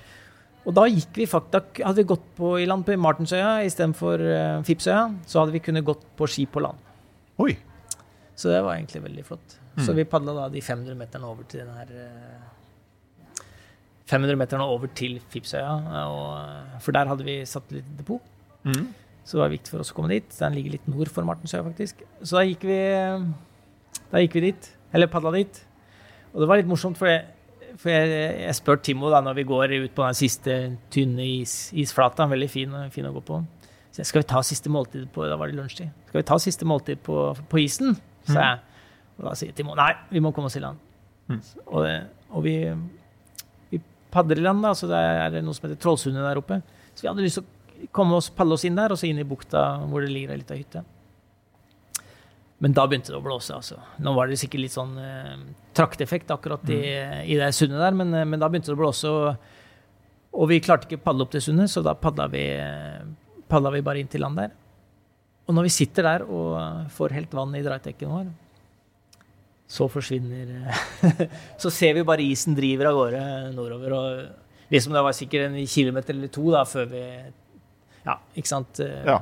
Og 0.64 0.72
da 0.78 0.86
gikk 0.88 1.18
vi 1.20 1.26
faktisk, 1.28 1.82
hadde 1.84 2.00
vi 2.00 2.08
gått 2.14 2.24
på, 2.38 2.54
i 2.62 2.66
land 2.70 2.86
på 2.88 2.96
Martensøya 3.00 3.66
istedenfor 3.68 4.22
uh, 4.24 4.62
Fipsøya, 4.64 5.10
så 5.28 5.42
hadde 5.42 5.56
vi 5.58 5.60
kunnet 5.66 5.84
gått 5.88 6.06
på 6.16 6.28
ski 6.32 6.46
på 6.48 6.64
land. 6.64 6.80
Oi! 7.44 7.58
Så 8.36 8.50
det 8.50 8.62
var 8.64 8.78
egentlig 8.78 9.04
veldig 9.04 9.26
flott. 9.28 9.60
Så 9.78 9.90
Mm. 9.92 9.96
vi 9.98 10.04
padla 10.06 10.34
da 10.38 10.50
de 10.54 10.62
500 10.62 10.96
meterne 10.96 11.26
over 11.26 11.44
til 11.50 11.64
den 11.66 11.74
her 11.74 11.90
500 14.10 14.36
meterne 14.38 14.66
over 14.68 14.90
til 14.96 15.20
Fipsøya, 15.32 15.72
og, 16.12 16.82
for 16.84 16.92
der 16.96 17.08
hadde 17.10 17.26
vi 17.26 17.38
satt 17.48 17.72
litt 17.74 17.88
depot. 17.98 18.22
Mm. 18.68 18.90
Så 19.24 19.38
det 19.38 19.42
var 19.44 19.54
viktig 19.54 19.72
for 19.72 19.80
oss 19.84 19.94
å 19.94 19.96
komme 19.98 20.12
dit. 20.12 20.28
Den 20.36 20.56
ligger 20.58 20.76
litt 20.76 20.88
nord 20.92 21.10
for 21.12 21.24
Martensøya, 21.28 21.64
faktisk. 21.64 22.04
Så 22.22 22.36
da 22.38 22.44
gikk 22.44 22.66
vi, 22.68 22.80
da 24.12 24.22
gikk 24.24 24.36
vi 24.36 24.44
dit. 24.50 24.68
Eller 24.94 25.08
padla 25.12 25.32
dit. 25.34 25.62
Og 26.34 26.44
det 26.44 26.50
var 26.52 26.60
litt 26.60 26.70
morsomt, 26.70 27.00
for 27.00 27.08
jeg, 27.10 27.24
for 27.80 27.90
jeg, 27.90 28.10
jeg 28.44 28.56
spør 28.58 28.80
Timo 28.86 29.10
da, 29.12 29.22
når 29.26 29.38
vi 29.40 29.46
går 29.50 29.76
ut 29.86 29.94
på 29.96 30.06
den 30.06 30.18
siste 30.18 30.58
tynne 30.94 31.26
is, 31.26 31.72
isflata, 31.80 32.28
veldig 32.30 32.50
fin, 32.52 32.76
fin, 32.94 33.08
å 33.10 33.14
gå 33.16 33.24
på. 33.26 33.40
Så 33.94 34.02
jeg, 34.02 34.10
skal 34.10 34.24
vi 34.24 34.30
ta 34.30 34.42
siste 34.46 34.72
måltid 34.74 35.06
på 35.14 35.26
Da 35.30 35.38
var 35.38 35.50
det 35.50 35.58
lunsjtid. 35.60 35.92
Skal 36.10 36.22
vi 36.22 36.26
ta 36.30 36.38
siste 36.42 36.68
måltid 36.70 37.02
på, 37.06 37.18
på 37.50 37.62
isen? 37.62 37.96
Så 38.28 38.38
jeg. 38.38 38.62
Og 39.20 39.28
da 39.28 39.34
sier 39.38 39.54
Timo 39.56 39.76
nei, 39.78 39.92
vi 40.10 40.22
må 40.24 40.34
komme 40.34 40.50
oss 40.50 40.58
i 40.58 40.64
land. 40.64 40.80
Mm. 41.30 41.42
Og, 41.66 41.84
og, 42.32 42.40
vi, 42.46 42.56
vi 43.72 43.82
padler 44.14 44.42
i 44.42 44.46
land, 44.46 44.64
da, 44.66 44.74
så 44.78 44.90
det 44.90 45.02
er 45.02 45.38
noe 45.42 45.56
som 45.56 45.68
heter 45.68 45.82
Trollsundet 45.82 46.26
der 46.26 46.42
oppe. 46.42 46.62
Så 46.94 47.06
vi 47.06 47.12
hadde 47.12 47.26
lyst 47.26 47.40
til 47.42 47.46
å 47.46 47.92
komme 47.94 48.18
oss, 48.18 48.32
padle 48.34 48.58
oss 48.58 48.66
inn 48.68 48.78
der, 48.80 48.94
og 48.94 49.00
så 49.00 49.10
inn 49.10 49.22
i 49.22 49.28
bukta 49.28 49.64
hvor 49.90 50.06
det 50.06 50.14
ligger 50.14 50.34
ei 50.34 50.42
lita 50.42 50.58
hytte. 50.58 50.84
Men 52.64 52.72
da 52.72 52.86
begynte 52.88 53.12
det 53.12 53.20
å 53.20 53.24
blåse. 53.26 53.52
altså. 53.52 53.76
Nå 54.00 54.14
var 54.16 54.30
det 54.30 54.40
sikkert 54.40 54.64
litt 54.64 54.76
sånn 54.76 54.94
eh, 55.02 55.34
trakteffekt 55.76 56.32
akkurat 56.32 56.64
i, 56.72 56.80
i 57.28 57.36
det 57.40 57.50
sundet 57.56 57.82
der, 57.82 57.98
men, 58.00 58.14
men, 58.16 58.40
da 58.40 58.48
begynte 58.48 58.72
det 58.72 58.78
å 58.78 58.80
blåse. 58.80 59.10
Og, 59.12 59.50
og 60.40 60.48
vi 60.52 60.62
klarte 60.64 60.88
ikke 60.88 61.02
å 61.02 61.04
padle 61.10 61.26
opp 61.26 61.34
til 61.34 61.44
sundet, 61.44 61.74
så 61.74 61.84
da 61.84 61.96
padla 62.00 62.30
vi, 62.32 62.46
padla 63.52 63.74
vi 63.74 63.84
bare 63.84 64.00
inn 64.00 64.12
til 64.12 64.24
land 64.24 64.40
der. 64.40 64.56
Og 65.44 65.58
når 65.58 65.68
vi 65.68 65.74
sitter 65.76 66.08
der 66.08 66.24
og 66.24 66.88
får 66.96 67.18
helt 67.18 67.36
vann 67.36 67.60
i 67.60 67.66
dreitekken 67.66 68.14
vår, 68.14 68.32
så 69.74 69.90
forsvinner 69.90 70.70
Så 71.62 71.72
ser 71.74 71.96
vi 71.98 72.06
bare 72.06 72.24
isen 72.24 72.56
driver 72.56 72.92
av 72.92 72.98
gårde 73.00 73.24
nordover. 73.58 73.96
Og 73.98 74.72
liksom 74.72 74.96
det 74.96 75.04
var 75.04 75.16
sikkert 75.18 75.50
en 75.50 75.60
kilometer 75.68 76.16
eller 76.16 76.32
to 76.32 76.48
da, 76.54 76.64
før 76.70 76.88
vi 76.96 77.04
Ja, 78.04 78.18
ikke 78.36 78.52
sant? 78.56 78.80
Ja. 78.80 79.20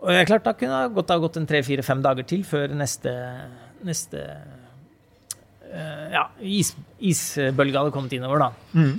Og 0.00 0.12
jeg 0.14 0.28
klart, 0.30 0.46
da 0.46 0.54
kunne 0.56 0.80
det 0.80 0.96
godt 0.96 1.12
ha 1.12 1.18
gått 1.20 1.36
en 1.36 1.46
tre-fire-fem 1.48 2.02
dager 2.04 2.26
til 2.28 2.44
før 2.48 2.72
neste, 2.72 3.12
neste 3.84 4.22
uh, 5.68 6.06
ja, 6.14 6.24
is, 6.40 6.72
isbølge 7.04 7.76
hadde 7.76 7.92
kommet 7.94 8.14
innover, 8.16 8.46
da. 8.46 8.50
Mm. 8.72 8.94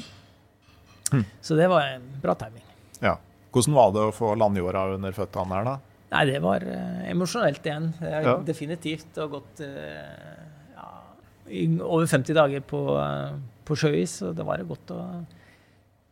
Mm. 1.12 1.26
Så 1.44 1.58
det 1.58 1.68
var 1.72 1.88
en 1.96 2.06
bra 2.24 2.38
timing. 2.40 2.66
ja. 3.02 3.18
Hvordan 3.52 3.76
var 3.76 3.90
det 3.92 4.04
å 4.08 4.14
få 4.16 4.30
landjorda 4.40 4.86
under 4.94 5.12
føttene 5.12 5.58
her, 5.58 5.66
da? 5.68 5.74
Nei, 6.14 6.22
det 6.30 6.38
var 6.44 6.64
uh, 6.64 7.02
emosjonelt 7.12 7.66
igjen. 7.68 7.90
Det 7.98 8.14
er 8.14 8.30
Ja. 8.30 8.38
Definitivt. 8.48 9.10
Og 9.20 9.34
gått 9.40 9.64
uh, 9.66 10.38
ja, 10.78 10.88
over 11.84 12.08
50 12.08 12.38
dager 12.38 12.64
på, 12.64 12.86
på 13.68 13.80
sjøis, 13.80 14.22
og 14.24 14.38
det 14.38 14.46
var 14.48 14.64
godt 14.70 14.94
å 14.96 15.02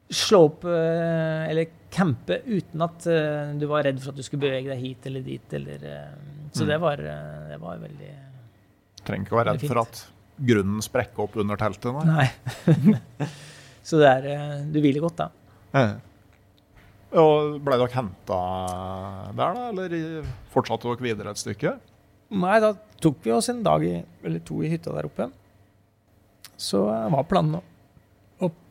slå 0.10 0.40
opp 0.48 0.64
uh, 0.66 1.46
eller 1.50 1.70
campe 1.94 2.40
uten 2.46 2.82
at 2.86 3.06
uh, 3.10 3.52
du 3.58 3.66
var 3.70 3.86
redd 3.86 4.00
for 4.02 4.14
at 4.14 4.18
du 4.20 4.26
skulle 4.26 4.48
bevege 4.48 4.72
deg 4.72 4.82
hit 4.82 5.06
eller 5.10 5.26
dit. 5.26 5.54
Eller, 5.60 5.86
uh, 5.86 6.48
så 6.52 6.66
Mm. 6.66 6.70
det, 6.72 6.78
var, 6.82 7.04
det 7.52 7.58
var 7.62 7.78
veldig 7.78 8.14
Trenger 9.06 9.26
ikke 9.28 9.36
å 9.36 9.40
være 9.40 9.54
redd 9.54 9.66
for 9.70 9.82
at 9.84 10.00
grunnen 10.50 10.82
sprekker 10.84 11.24
opp 11.28 11.38
under 11.40 11.60
teltet. 11.62 11.94
Nei. 12.10 12.26
Nei. 12.90 13.30
så 13.88 14.00
det 14.02 14.10
er 14.10 14.66
Du 14.74 14.80
hviler 14.82 15.04
godt, 15.06 15.22
da. 15.22 15.30
Eh. 15.78 15.94
Og 17.22 17.60
ble 17.66 17.78
dere 17.78 17.94
henta 17.94 18.40
der, 19.38 19.56
da? 19.56 19.70
Eller 19.70 20.28
fortsatte 20.54 20.90
dere 20.90 21.06
videre 21.06 21.34
et 21.34 21.42
stykke? 21.42 21.76
Nei, 22.34 22.60
da 22.62 22.74
tok 23.02 23.22
vi 23.24 23.34
oss 23.34 23.50
en 23.50 23.64
dag 23.66 23.86
i, 23.86 23.96
eller 24.26 24.44
to 24.46 24.60
i 24.66 24.70
hytta 24.74 24.94
der 24.94 25.08
oppe. 25.10 25.30
Så 26.60 26.84
var 26.90 27.30
planen 27.30 27.56
nå? 27.58 27.62
å 27.64 27.69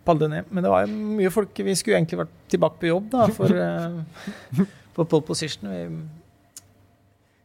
padle 0.08 0.28
ned. 0.32 0.48
Men 0.50 0.64
det 0.64 0.72
var 0.72 0.84
jo 0.84 1.16
mye 1.18 1.32
folk. 1.32 1.60
Vi 1.66 1.76
skulle 1.78 1.98
egentlig 2.00 2.22
vært 2.22 2.36
tilbake 2.52 2.80
på 2.80 2.90
jobb 2.90 3.10
da, 3.12 3.26
for, 3.36 3.52
uh, 3.52 4.62
for 4.96 5.08
pole 5.08 5.26
position. 5.28 5.70
Vi, 5.70 6.64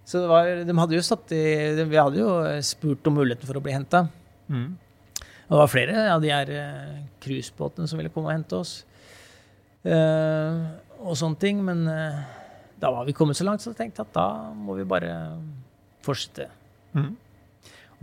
så 0.07 0.23
det 0.23 0.31
var, 0.31 0.51
de 0.67 0.77
hadde 0.77 0.97
jo 0.97 1.03
satt 1.05 1.31
i 1.31 1.43
Vi 1.79 1.99
hadde 1.99 2.19
jo 2.19 2.31
spurt 2.65 3.07
om 3.07 3.15
muligheten 3.21 3.47
for 3.47 3.59
å 3.59 3.63
bli 3.63 3.75
henta. 3.75 4.05
Mm. 4.51 4.71
Og 5.47 5.53
det 5.53 5.61
var 5.61 5.71
flere 5.71 6.05
av 6.11 6.23
de 6.23 6.31
her 6.31 6.49
eh, 6.55 7.01
cruisebåtene 7.23 7.87
som 7.89 7.99
ville 7.99 8.11
komme 8.13 8.31
og 8.31 8.35
hente 8.35 8.57
oss. 8.57 8.77
Uh, 9.83 10.71
og 11.03 11.17
sånne 11.19 11.39
ting. 11.39 11.59
Men 11.67 11.83
uh, 11.87 12.23
da 12.79 12.91
var 12.91 13.07
vi 13.07 13.15
kommet 13.15 13.37
så 13.39 13.45
langt, 13.47 13.63
så 13.63 13.71
jeg 13.71 13.79
tenkte 13.79 14.05
at 14.05 14.15
da 14.15 14.27
må 14.55 14.75
vi 14.79 14.87
bare 14.87 15.11
fortsette. 16.03 16.49
Mm. 16.95 17.13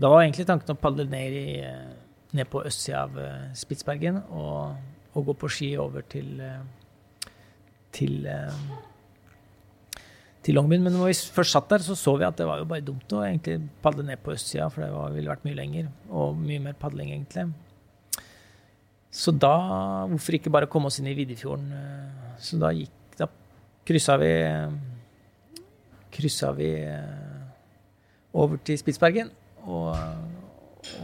Da 0.01 0.09
var 0.09 0.23
egentlig 0.23 0.47
tanken 0.49 0.73
å 0.73 0.81
padle 0.81 1.05
ned, 1.11 1.35
i, 1.37 1.61
eh, 1.61 1.91
ned 2.37 2.47
på 2.51 2.63
østsida 2.67 3.05
av 3.07 3.19
eh, 3.19 3.49
Spitsbergen 3.59 4.21
og, 4.29 4.77
og 5.17 5.27
gå 5.31 5.35
på 5.41 5.51
ski 5.51 5.73
over 5.83 6.05
til 6.11 6.41
eh, 6.45 6.61
til 7.95 8.27
eh, 8.31 8.61
til 10.41 10.57
Longyearbyen. 10.57 10.85
Men 10.87 10.95
når 10.97 11.11
vi 11.11 11.17
først 11.37 11.53
satt 11.57 11.73
der, 11.73 11.83
så 11.85 11.97
så 11.99 12.15
vi 12.17 12.25
at 12.25 12.39
det 12.39 12.47
var 12.49 12.63
jo 12.63 12.69
bare 12.71 12.85
dumt 12.85 13.13
å 13.13 13.25
egentlig 13.27 13.59
padle 13.83 14.07
ned 14.07 14.23
på 14.25 14.33
østsida, 14.33 14.71
for 14.73 14.85
det 14.87 15.17
ville 15.17 15.29
vært 15.33 15.45
mye 15.45 15.59
lenger 15.59 15.91
og 16.09 16.39
mye 16.39 16.63
mer 16.65 16.79
padling, 16.81 17.11
egentlig. 17.13 17.51
Så 19.11 19.35
da 19.35 19.57
Hvorfor 20.07 20.37
ikke 20.39 20.53
bare 20.55 20.69
komme 20.71 20.87
oss 20.87 21.01
inn 21.03 21.09
i 21.11 21.17
Vidjefjorden? 21.19 21.73
eh, 21.75 22.37
Så 22.39 22.61
da 22.63 22.71
gikk 22.71 23.19
Da 23.19 23.27
kryssa 23.85 24.15
vi 24.23 24.31
Kryssa 26.15 26.53
vi 26.55 26.71
over 28.33 28.61
til 28.63 28.79
Spitsbergen 28.79 29.31
og, 29.67 29.97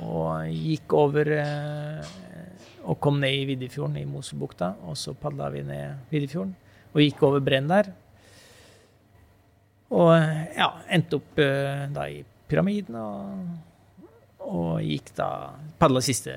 og 0.03 0.47
gikk 0.53 0.95
over 0.97 1.31
eh, 1.37 2.15
og 2.87 2.99
kom 3.03 3.19
ned 3.21 3.35
i 3.35 3.45
Viddefjorden, 3.51 3.97
i 4.01 4.07
Mosebukta. 4.09 4.73
Og 4.87 4.97
så 4.99 5.15
padla 5.19 5.49
vi 5.55 5.63
ned 5.67 6.09
Viddefjorden 6.13 6.55
og 6.97 7.03
gikk 7.03 7.23
over 7.29 7.43
Brenn 7.45 7.69
der. 7.69 7.91
Og 9.97 10.13
ja, 10.57 10.71
endte 10.95 11.19
opp 11.21 11.39
eh, 11.43 11.87
da 11.95 12.09
i 12.11 12.23
Pyramiden 12.47 12.97
og, 12.99 14.09
og 14.47 14.83
gikk 14.83 15.13
da 15.19 15.29
Padla 15.79 16.03
siste, 16.03 16.35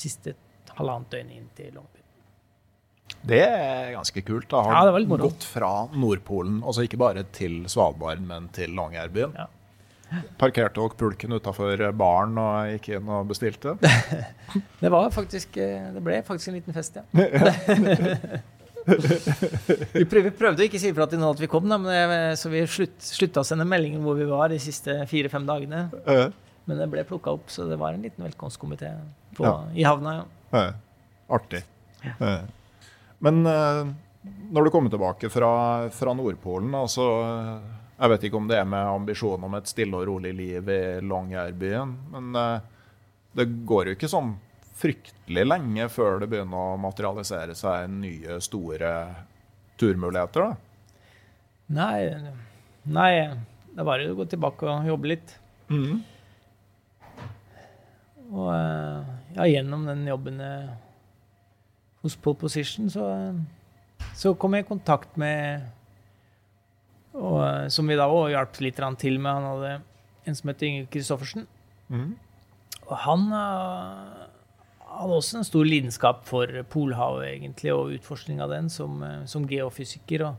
siste 0.00 0.34
halvannet 0.76 1.12
døgn 1.12 1.32
inn 1.36 1.48
til 1.56 1.72
Longyearbyen. 1.76 1.98
Det 3.22 3.40
er 3.44 3.90
ganske 3.94 4.22
kult. 4.26 4.48
da. 4.50 4.62
Har 4.64 4.88
Ja, 4.90 5.16
gått 5.20 5.44
fra 5.44 5.72
Nordpolen, 5.92 6.62
altså 6.64 6.84
ikke 6.86 6.98
bare 7.00 7.24
til 7.36 7.62
Svalbard, 7.70 8.20
men 8.24 8.48
til 8.56 8.72
Longyearbyen. 8.74 9.36
Ja. 9.36 9.46
Parkerte 10.40 10.80
dere 10.80 10.96
pulken 10.98 11.32
utafor 11.38 11.80
baren 11.96 12.36
og 12.42 12.72
gikk 12.74 12.88
inn 12.98 13.08
og 13.12 13.28
bestilte? 13.30 13.76
Det 14.82 14.90
var 14.92 15.08
faktisk 15.14 15.56
eh, 15.62 15.86
Det 15.94 16.02
ble 16.04 16.18
faktisk 16.26 16.50
en 16.52 16.58
liten 16.58 16.74
fest, 16.76 16.98
ja. 16.98 17.04
vi, 18.82 20.04
prøvde, 20.04 20.24
vi 20.26 20.32
prøvde 20.36 20.62
å 20.64 20.66
ikke 20.66 20.80
si 20.82 20.90
ifra 20.90 21.06
til 21.10 21.20
noen 21.22 21.36
at 21.36 21.42
vi 21.42 21.48
kom, 21.50 21.68
da, 21.70 21.78
men 21.80 21.90
det, 21.92 22.38
så 22.40 22.50
vi 22.52 22.64
slutt, 22.66 22.96
slutta 23.04 23.44
å 23.44 23.46
sende 23.46 23.66
meldinger 23.68 24.02
hvor 24.02 24.18
vi 24.18 24.26
var 24.30 24.50
de 24.52 24.58
siste 24.62 24.96
fire-fem 25.10 25.44
dagene. 25.48 25.84
Men 26.66 26.78
det 26.78 26.88
ble 26.92 27.04
plukka 27.06 27.34
opp, 27.36 27.46
så 27.50 27.66
det 27.70 27.78
var 27.80 27.94
en 27.96 28.02
liten 28.06 28.24
velkomstkomité 28.26 28.92
Ja. 29.38 29.54
i 29.74 29.86
havna. 29.86 30.24
ja. 30.52 30.64
Artig. 31.32 31.62
Men 33.22 33.46
eh, 33.48 33.84
når 34.52 34.66
du 34.66 34.70
kommer 34.74 34.90
tilbake 34.92 35.30
fra, 35.32 35.52
fra 35.94 36.12
Nordpolen, 36.18 36.74
altså 36.76 37.06
Jeg 38.02 38.10
vet 38.10 38.24
ikke 38.26 38.38
om 38.40 38.48
det 38.50 38.56
er 38.58 38.66
med 38.66 38.88
ambisjon 38.96 39.44
om 39.46 39.52
et 39.54 39.68
stille 39.70 39.94
og 39.94 40.08
rolig 40.08 40.32
liv 40.34 40.70
i 40.74 40.82
Longyearbyen, 41.06 41.92
men 42.10 42.32
eh, 42.34 42.64
det 43.38 43.44
går 43.68 43.90
jo 43.90 43.94
ikke 43.94 44.10
sånn 44.10 44.32
fryktelig 44.82 45.44
lenge 45.46 45.86
før 45.92 46.18
det 46.18 46.26
begynner 46.32 46.72
å 46.72 46.80
materialisere 46.82 47.54
seg 47.54 47.92
nye, 47.94 48.40
store 48.42 48.90
turmuligheter, 49.78 50.48
da. 50.48 50.56
Nei, 51.72 52.00
nei, 52.90 53.12
det 53.70 53.78
er 53.78 53.86
bare 53.86 54.08
å 54.10 54.16
gå 54.18 54.26
tilbake 54.32 54.66
og 54.66 54.88
jobbe 54.90 55.12
litt. 55.12 55.36
Og 58.32 58.48
eh, 58.56 59.12
ja, 59.36 59.46
gjennom 59.46 59.86
den 59.86 60.02
jobben 60.10 60.42
eh, 60.42 60.72
hos 62.02 62.18
Pole 62.18 62.40
Position, 62.42 62.90
så, 62.90 63.06
så 64.18 64.34
kom 64.34 64.58
jeg 64.58 64.66
i 64.66 64.68
kontakt 64.72 65.14
med 65.20 65.70
og, 67.14 67.38
eh, 67.44 67.68
Som 67.68 67.88
vi 67.88 67.96
da 67.98 68.08
òg 68.08 68.32
hjalp 68.32 68.60
litt 68.60 68.80
til 68.98 69.18
med. 69.18 69.32
Han 69.32 69.48
hadde 69.50 69.82
en 70.26 70.34
som 70.34 70.48
heter 70.48 70.66
Inge 70.66 70.86
Kristoffersen. 70.86 71.46
Mm. 71.90 72.16
Og 72.88 72.96
han 72.96 73.26
eh, 73.32 74.28
hadde 74.92 75.18
også 75.18 75.38
en 75.38 75.44
stor 75.44 75.64
lidenskap 75.64 76.24
for 76.24 76.46
Polhavet, 76.70 77.28
egentlig, 77.28 77.72
og 77.72 77.92
utforskning 77.92 78.40
av 78.40 78.50
den 78.50 78.70
som, 78.70 79.02
eh, 79.02 79.24
som 79.26 79.46
geofysiker. 79.48 80.24
Og, 80.24 80.36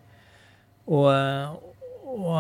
og, 0.88 1.62
og 2.14 2.34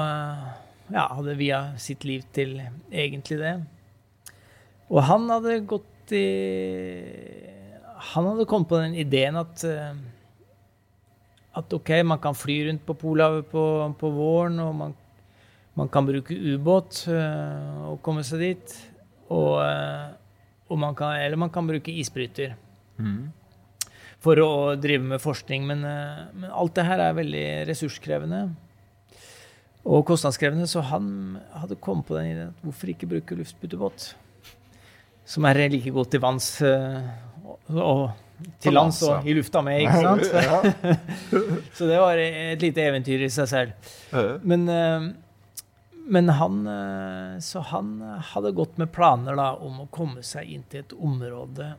ja, 0.91 1.07
hadde 1.07 1.37
via 1.37 1.77
sitt 1.77 2.03
liv 2.03 2.25
til 2.33 2.59
egentlig 2.91 3.39
det. 3.39 3.55
Og 4.89 5.03
han 5.07 5.29
hadde 5.29 5.61
gått 5.65 5.89
i 6.11 6.27
Han 8.13 8.25
hadde 8.27 8.45
kommet 8.45 8.67
på 8.67 8.81
den 8.81 8.95
ideen 8.99 9.37
at 9.39 9.63
at 11.53 11.73
ok, 11.73 11.89
man 12.05 12.19
kan 12.21 12.35
fly 12.37 12.63
rundt 12.67 12.85
på 12.85 12.95
Polhavet 12.97 13.45
på, 13.51 13.63
på 13.99 14.09
våren, 14.09 14.59
og 14.63 14.73
man, 14.75 14.95
man 15.77 15.89
kan 15.93 16.07
bruke 16.07 16.33
ubåt 16.33 17.05
øh, 17.13 17.91
og 17.91 18.01
komme 18.05 18.25
seg 18.25 18.41
dit. 18.41 18.75
Og, 19.29 19.61
øh, 19.61 20.09
og 20.69 20.79
man 20.79 20.97
kan, 20.97 21.21
eller 21.21 21.37
man 21.37 21.53
kan 21.53 21.67
bruke 21.69 21.93
isbryter. 21.93 22.55
For 24.23 24.39
å 24.39 24.75
drive 24.79 25.03
med 25.03 25.21
forskning. 25.21 25.65
Men, 25.69 25.85
eh, 25.85 26.25
men 26.33 26.51
alt 26.51 26.75
det 26.75 26.87
her 26.87 27.05
er 27.05 27.17
veldig 27.17 27.47
ressurskrevende 27.69 28.43
og 29.83 30.05
kostnadskrevende, 30.07 30.67
så 30.67 30.79
han 30.87 31.07
hadde 31.59 31.75
kommet 31.83 32.07
på 32.07 32.15
den 32.15 32.29
ideen 32.31 32.53
at 32.53 32.61
hvorfor 32.63 32.91
ikke 32.93 33.09
bruke 33.11 33.35
luftputebåt? 33.35 34.13
Som 35.27 35.45
er 35.47 35.67
like 35.67 35.91
godt 35.91 36.13
til 36.15 36.23
vanns 36.23 36.61
eh, 36.61 37.03
og, 37.43 37.59
og 37.75 38.32
til 38.63 38.75
lands 38.75 39.01
og 39.07 39.27
i 39.27 39.35
lufta 39.35 39.61
med, 39.65 39.83
ikke 39.83 39.99
sant? 40.01 40.79
Så 41.77 41.87
det 41.89 41.99
var 42.01 42.19
et 42.19 42.63
lite 42.63 42.87
eventyr 42.87 43.25
i 43.25 43.31
seg 43.33 43.49
selv. 43.49 43.91
Men, 44.43 44.65
eh, 44.71 45.07
men 46.13 46.33
han 46.37 46.59
eh, 46.67 47.37
Så 47.43 47.63
han 47.71 47.95
hadde 48.33 48.53
gått 48.57 48.77
med 48.81 48.91
planer 48.95 49.37
da, 49.39 49.53
om 49.55 49.83
å 49.85 49.89
komme 49.93 50.25
seg 50.25 50.51
inn 50.51 50.65
til 50.69 50.83
et 50.83 50.95
område 50.97 51.73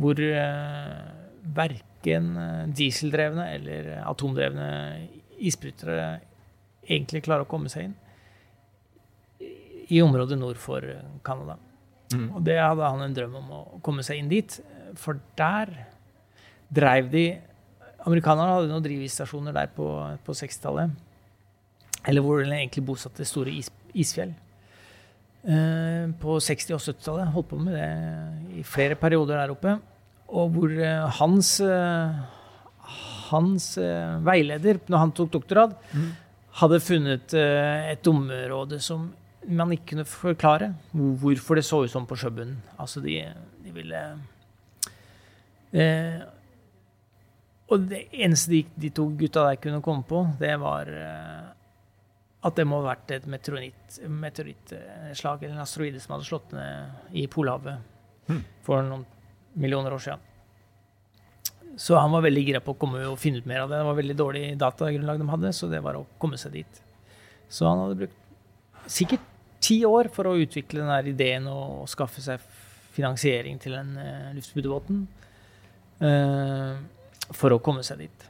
hvor 0.00 0.16
eh, 0.24 1.00
verken 1.54 2.30
dieseldrevne 2.72 3.44
eller 3.58 3.90
atomdrevne 4.06 4.68
isbrytere 5.42 6.06
egentlig 6.86 7.22
klarer 7.26 7.44
å 7.44 7.50
komme 7.50 7.68
seg 7.68 7.90
inn 7.90 7.98
i 9.92 10.00
området 10.00 10.38
nord 10.40 10.56
for 10.56 10.86
Canada. 11.26 11.58
Mm. 12.16 12.28
Og 12.36 12.44
det 12.46 12.58
hadde 12.60 12.90
han 12.94 13.04
en 13.04 13.14
drøm 13.16 13.34
om 13.40 13.52
å 13.56 13.62
komme 13.84 14.04
seg 14.06 14.20
inn 14.20 14.30
dit. 14.30 14.58
For 14.98 15.20
der 15.38 15.72
dreiv 16.72 17.10
de 17.12 17.26
Amerikanerne 18.02 18.56
hadde 18.56 18.70
noen 18.70 18.82
drivisstasjoner 18.82 19.54
der 19.54 19.68
på, 19.76 19.86
på 20.26 20.34
60-tallet. 20.34 20.94
Eller 22.10 22.24
hvor 22.24 22.40
de 22.42 22.50
egentlig 22.50 22.82
bosatte 22.88 23.26
store 23.28 23.52
is, 23.54 23.68
isfjell. 23.94 24.32
Eh, 25.42 26.10
på 26.18 26.34
60- 26.42 26.74
og 26.74 26.82
70-tallet. 26.82 27.30
Holdt 27.36 27.50
på 27.52 27.60
med 27.62 27.76
det 27.78 28.58
i 28.58 28.64
flere 28.66 28.98
perioder 28.98 29.38
der 29.38 29.54
oppe. 29.54 29.76
Og 30.32 30.50
hvor 30.54 30.74
eh, 30.74 31.06
hans, 31.20 31.54
eh, 31.62 32.18
hans 33.30 33.70
eh, 33.78 34.18
veileder, 34.26 34.82
når 34.90 35.04
han 35.04 35.14
tok 35.14 35.32
doktorgrad, 35.36 35.78
hadde 36.58 36.82
funnet 36.82 37.38
eh, 37.38 37.92
et 37.94 38.10
område 38.10 38.82
som 38.82 39.12
man 39.46 39.72
ikke 39.74 39.92
kunne 39.92 40.06
forklare 40.06 40.68
hvorfor 40.94 41.58
det 41.58 41.64
så 41.66 41.84
ut 41.84 41.90
som 41.90 42.06
på 42.06 42.18
sjøbunnen. 42.18 42.58
Altså, 42.82 43.02
de, 43.02 43.20
de 43.62 43.74
ville 43.74 44.02
eh, 45.72 46.20
Og 47.72 47.88
det 47.88 48.04
eneste 48.12 48.52
de, 48.52 48.62
de 48.76 48.90
to 48.94 49.08
gutta 49.16 49.46
der 49.48 49.60
kunne 49.62 49.82
komme 49.84 50.04
på, 50.08 50.24
det 50.40 50.52
var 50.60 50.90
eh, 50.92 51.48
at 52.42 52.58
det 52.58 52.66
må 52.66 52.80
ha 52.82 52.90
vært 52.90 53.14
et 53.14 53.26
meteoritt, 53.30 54.00
meteorittslag 54.10 55.44
eller 55.44 55.54
en 55.54 55.64
asteroide 55.64 56.00
som 56.02 56.16
hadde 56.16 56.26
slått 56.26 56.54
ned 56.56 57.16
i 57.16 57.28
Polhavet 57.30 57.92
Hmm. 58.28 58.44
for 58.62 58.84
noen 58.86 59.04
millioner 59.58 59.94
år 59.94 60.02
siden. 60.02 60.28
Så 61.76 61.96
han 61.96 62.12
var 62.12 62.24
veldig 62.26 62.44
gira 62.44 62.60
på 62.62 62.74
å 62.74 62.78
komme 62.78 63.00
og 63.08 63.18
finne 63.20 63.40
ut 63.40 63.48
mer 63.48 63.64
av 63.64 63.70
det. 63.70 63.80
Det 63.80 63.88
var 63.88 63.98
veldig 63.98 64.16
dårlig 64.16 64.42
datagrunnlag 64.60 65.20
de 65.22 65.28
hadde, 65.30 65.52
så 65.56 65.68
det 65.72 65.80
var 65.82 65.98
å 65.98 66.06
komme 66.20 66.38
seg 66.40 66.54
dit. 66.58 66.82
Så 67.48 67.66
han 67.68 67.80
hadde 67.80 67.98
brukt 68.02 68.18
sikkert 68.92 69.24
ti 69.62 69.80
år 69.86 70.10
for 70.12 70.28
å 70.28 70.36
utvikle 70.42 70.84
den 70.84 71.12
ideen 71.14 71.48
og, 71.48 71.88
skaffe 71.90 72.22
seg 72.22 72.42
finansiering 72.92 73.58
til 73.62 73.76
den 73.78 73.94
uh, 73.96 74.04
eh, 74.04 74.32
for 76.00 77.54
å 77.54 77.58
komme 77.62 77.82
seg 77.86 77.98
dit. 78.04 78.24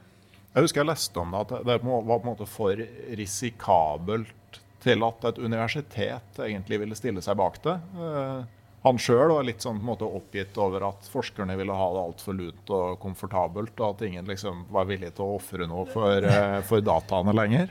Jeg 0.53 0.67
husker 0.67 0.83
jeg 0.83 0.91
leste 0.91 1.21
om 1.23 1.31
det, 1.33 1.41
at 1.47 1.53
det 1.65 1.79
var 1.81 1.81
på 1.81 2.19
en 2.19 2.27
måte 2.29 2.47
for 2.51 2.77
risikabelt 3.17 4.59
til 4.83 5.05
at 5.07 5.25
et 5.31 5.39
universitet 5.41 6.43
egentlig 6.43 6.81
ville 6.83 6.99
stille 6.99 7.23
seg 7.25 7.39
bak 7.41 7.61
det. 7.65 7.79
Eh, 7.97 8.43
Han 8.83 8.99
sjøl 8.99 9.31
var 9.31 9.45
litt 9.47 9.63
sånn 9.63 9.77
på 9.79 9.85
en 9.85 9.91
måte 9.93 10.07
oppgitt 10.11 10.57
over 10.59 10.83
at 10.89 11.07
forskerne 11.07 11.55
ville 11.55 11.75
ha 11.79 11.85
det 11.95 12.01
altfor 12.03 12.35
lunt 12.35 12.71
og 12.75 12.97
komfortabelt, 12.99 13.77
og 13.79 13.93
at 13.93 14.03
ingen 14.09 14.27
liksom 14.27 14.65
var 14.75 14.89
villig 14.89 15.13
til 15.15 15.23
å 15.23 15.37
ofre 15.37 15.69
noe 15.71 15.87
for, 15.87 16.27
eh, 16.27 16.59
for 16.67 16.83
dataene 16.83 17.33
lenger. 17.33 17.71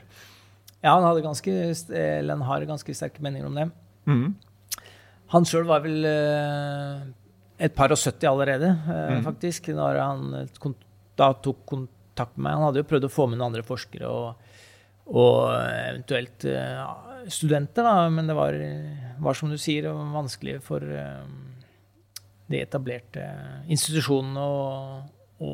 Ja, 0.80 0.94
han, 0.96 1.04
hadde 1.04 1.22
ganske, 1.22 1.52
eller 1.92 2.32
han 2.32 2.46
har 2.48 2.64
ganske 2.64 2.96
sterke 2.96 3.20
meninger 3.22 3.46
om 3.46 3.60
det. 3.60 3.68
Mm. 4.08 4.34
Han 5.36 5.44
sjøl 5.44 5.68
var 5.68 5.84
vel 5.84 6.00
eh, 6.08 7.04
et 7.62 7.74
par 7.78 7.92
og 7.94 7.98
70 8.00 8.26
allerede, 8.30 8.70
eh, 8.90 9.12
Mhm. 9.16 9.22
faktisk, 9.26 9.68
når 9.76 10.00
han 10.02 10.34
eh, 10.42 10.72
da 11.16 11.32
tok 11.34 11.64
kontakt 11.68 12.36
med 12.36 12.44
meg. 12.48 12.52
Han 12.58 12.66
hadde 12.68 12.82
jo 12.82 12.88
prøvd 12.90 13.06
å 13.06 13.12
få 13.12 13.28
med 13.28 13.38
noen 13.38 13.50
andre 13.52 13.62
forskere 13.62 14.08
og, 14.08 14.34
og 15.12 15.52
eventuelt 15.92 16.44
eh, 16.48 16.82
studenter, 17.30 17.82
da, 17.86 18.08
men 18.10 18.26
det 18.26 18.34
var, 18.38 18.56
var 19.22 19.34
som 19.38 19.50
du 19.52 19.58
sier, 19.60 19.86
vanskelig 19.92 20.60
for 20.66 20.82
eh, 20.82 21.26
de 22.50 22.60
etablerte 22.60 23.22
institusjonene 23.72 24.40
å, 24.42 25.02
å, 25.40 25.50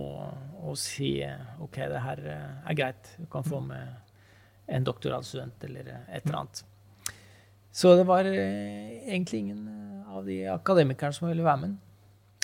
å 0.71 0.75
si 0.79 1.19
eh, 1.23 1.37
OK, 1.61 1.77
det 1.93 2.01
her 2.07 2.23
eh, 2.25 2.71
er 2.73 2.79
greit, 2.79 3.13
du 3.19 3.27
kan 3.31 3.45
få 3.47 3.61
med 3.61 3.97
en 4.69 4.85
doktorgradsstudent 4.85 5.63
eller 5.65 5.93
et 6.13 6.25
eller 6.27 6.41
annet. 6.43 6.63
Så 7.73 7.93
det 7.99 8.07
var 8.09 8.25
eh, 8.27 9.05
egentlig 9.13 9.45
ingen 9.45 9.61
eh, 9.69 10.17
av 10.17 10.25
de 10.27 10.41
akademikerne 10.55 11.15
som 11.15 11.29
ville 11.31 11.45
være 11.47 11.63
med. 11.67 11.77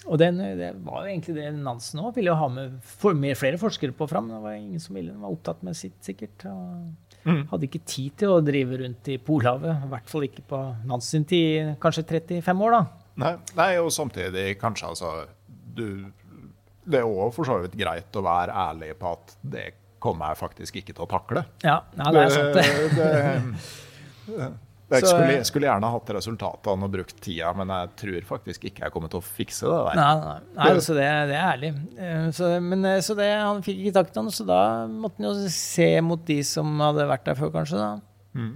Og 0.04 0.18
den, 0.20 0.40
eh, 0.40 0.56
det 0.58 0.70
var 0.84 1.04
jo 1.04 1.12
egentlig 1.12 1.36
det 1.38 1.50
Nansen 1.56 2.02
òg 2.02 2.14
ville 2.18 2.32
jo 2.32 2.38
ha 2.38 2.48
med 2.52 2.76
for, 2.84 3.16
mer 3.16 3.38
flere 3.38 3.60
forskere 3.60 3.96
på 3.96 4.08
fram. 4.10 4.28
Det 4.32 4.40
var 4.42 4.56
ingen 4.58 4.82
som 4.82 4.98
ville. 4.98 5.14
Var 5.20 5.36
opptatt 5.36 5.62
med 5.66 5.76
sitt, 5.78 5.96
sikkert. 6.04 6.44
Og 6.50 7.28
mm. 7.28 7.46
hadde 7.52 7.68
ikke 7.68 7.84
tid 7.88 8.18
til 8.20 8.34
å 8.34 8.42
drive 8.44 8.80
rundt 8.82 9.08
i 9.12 9.18
Polhavet. 9.22 9.86
I 9.86 9.92
hvert 9.94 10.10
fall 10.10 10.28
ikke 10.28 10.44
på 10.50 10.60
Nansen 10.90 11.24
tid, 11.28 11.74
kanskje 11.82 12.06
35 12.10 12.66
år, 12.66 12.76
da. 12.76 12.82
Nei, 13.24 13.32
nei, 13.54 13.70
og 13.78 13.92
samtidig 13.94 14.56
kanskje 14.58 14.88
altså 14.90 15.10
du, 15.46 16.10
Det 16.82 16.98
er 16.98 17.06
òg 17.06 17.30
for 17.36 17.46
så 17.46 17.60
vidt 17.62 17.76
greit 17.78 18.16
å 18.18 18.24
være 18.26 18.56
ærlig 18.64 18.90
på 18.98 19.12
at 19.14 19.36
det 19.54 19.68
kommer 20.02 20.32
jeg 20.32 20.40
faktisk 20.42 20.80
ikke 20.82 20.92
til 20.92 21.06
å 21.06 21.08
takle. 21.08 21.44
Ja, 21.64 21.78
ja 21.96 22.10
det 22.12 22.24
er 22.26 22.34
sant, 22.34 22.58
det. 22.58 23.54
det, 24.28 24.48
jeg 24.96 25.04
Så, 25.06 25.12
skulle, 25.14 25.44
skulle 25.48 25.68
gjerne 25.68 25.90
hatt 25.94 26.10
resultatene 26.16 26.86
og 26.88 26.92
brukt 26.94 27.16
tida, 27.24 27.50
men 27.58 27.72
jeg 27.74 27.90
tror 28.00 28.26
faktisk 28.28 28.64
ikke 28.70 28.84
jeg 28.86 28.92
kommer 28.94 29.10
til 29.12 29.20
å 29.20 29.26
fikse 29.26 29.66
det 29.68 29.78
der. 29.88 29.98
Nei, 30.00 30.14
nei, 30.24 30.36
nei 30.58 30.68
altså 30.72 30.94
det, 30.96 31.08
det 31.30 31.36
er 31.38 31.48
ærlig. 31.52 31.72
Eh, 31.98 32.28
Så, 32.36 32.50
men, 32.64 32.84
eh, 32.90 33.00
så 33.06 33.16
det, 33.18 33.28
han 33.38 33.62
fikk 33.66 33.80
ikke 33.84 33.96
takt 34.00 34.16
han, 34.20 34.30
så 34.34 34.46
da 34.48 34.60
måtte 34.90 35.20
han 35.22 35.28
jo 35.30 35.48
se 35.54 35.88
mot 36.06 36.24
de 36.28 36.38
som 36.46 36.70
hadde 36.84 37.06
vært 37.10 37.24
der 37.30 37.38
før, 37.40 37.52
kanskje. 37.58 37.80
da. 37.82 37.90
Mhm. 38.38 38.54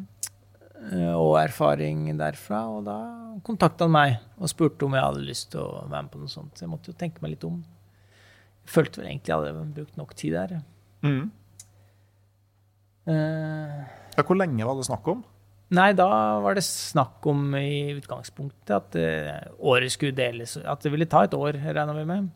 Eh, 0.92 1.14
Og 1.18 1.34
erfaring 1.40 2.04
derfra. 2.16 2.62
Og 2.70 2.84
da 2.86 2.98
kontakta 3.44 3.84
han 3.84 3.92
meg 3.92 4.18
og 4.38 4.48
spurte 4.48 4.86
om 4.86 4.94
jeg 4.94 5.02
hadde 5.04 5.26
lyst 5.26 5.50
til 5.52 5.60
å 5.60 5.82
være 5.90 6.04
med 6.06 6.12
på 6.12 6.20
noe 6.22 6.30
sånt. 6.32 6.54
Så 6.54 6.64
jeg 6.64 6.70
måtte 6.70 6.92
jo 6.92 6.96
tenke 6.98 7.20
meg 7.20 7.34
litt 7.34 7.44
om. 7.44 7.58
Jeg 8.64 8.72
følte 8.76 9.00
vel 9.02 9.08
egentlig 9.10 9.32
jeg 9.34 9.40
hadde 9.42 9.66
brukt 9.74 9.96
nok 9.98 10.14
tid 10.14 10.32
der. 10.38 10.60
Mm. 11.02 11.26
Uh, 13.08 13.84
Ja, 14.18 14.24
hvor 14.26 14.36
lenge 14.36 14.66
var 14.66 14.76
det 14.76 14.84
snakk 14.88 15.06
om? 15.08 15.22
Nei, 15.76 15.90
da 15.92 16.08
var 16.40 16.56
det 16.56 16.64
snakk 16.64 17.26
om 17.28 17.52
i 17.58 17.92
utgangspunktet 17.92 18.72
at 18.72 18.96
uh, 18.96 19.32
året 19.68 19.92
skulle 19.92 20.16
deles. 20.16 20.56
At 20.64 20.84
det 20.84 20.92
ville 20.94 21.08
ta 21.10 21.26
et 21.26 21.36
år, 21.36 21.58
regna 21.60 21.96
vi 21.96 22.06
med. 22.08 22.30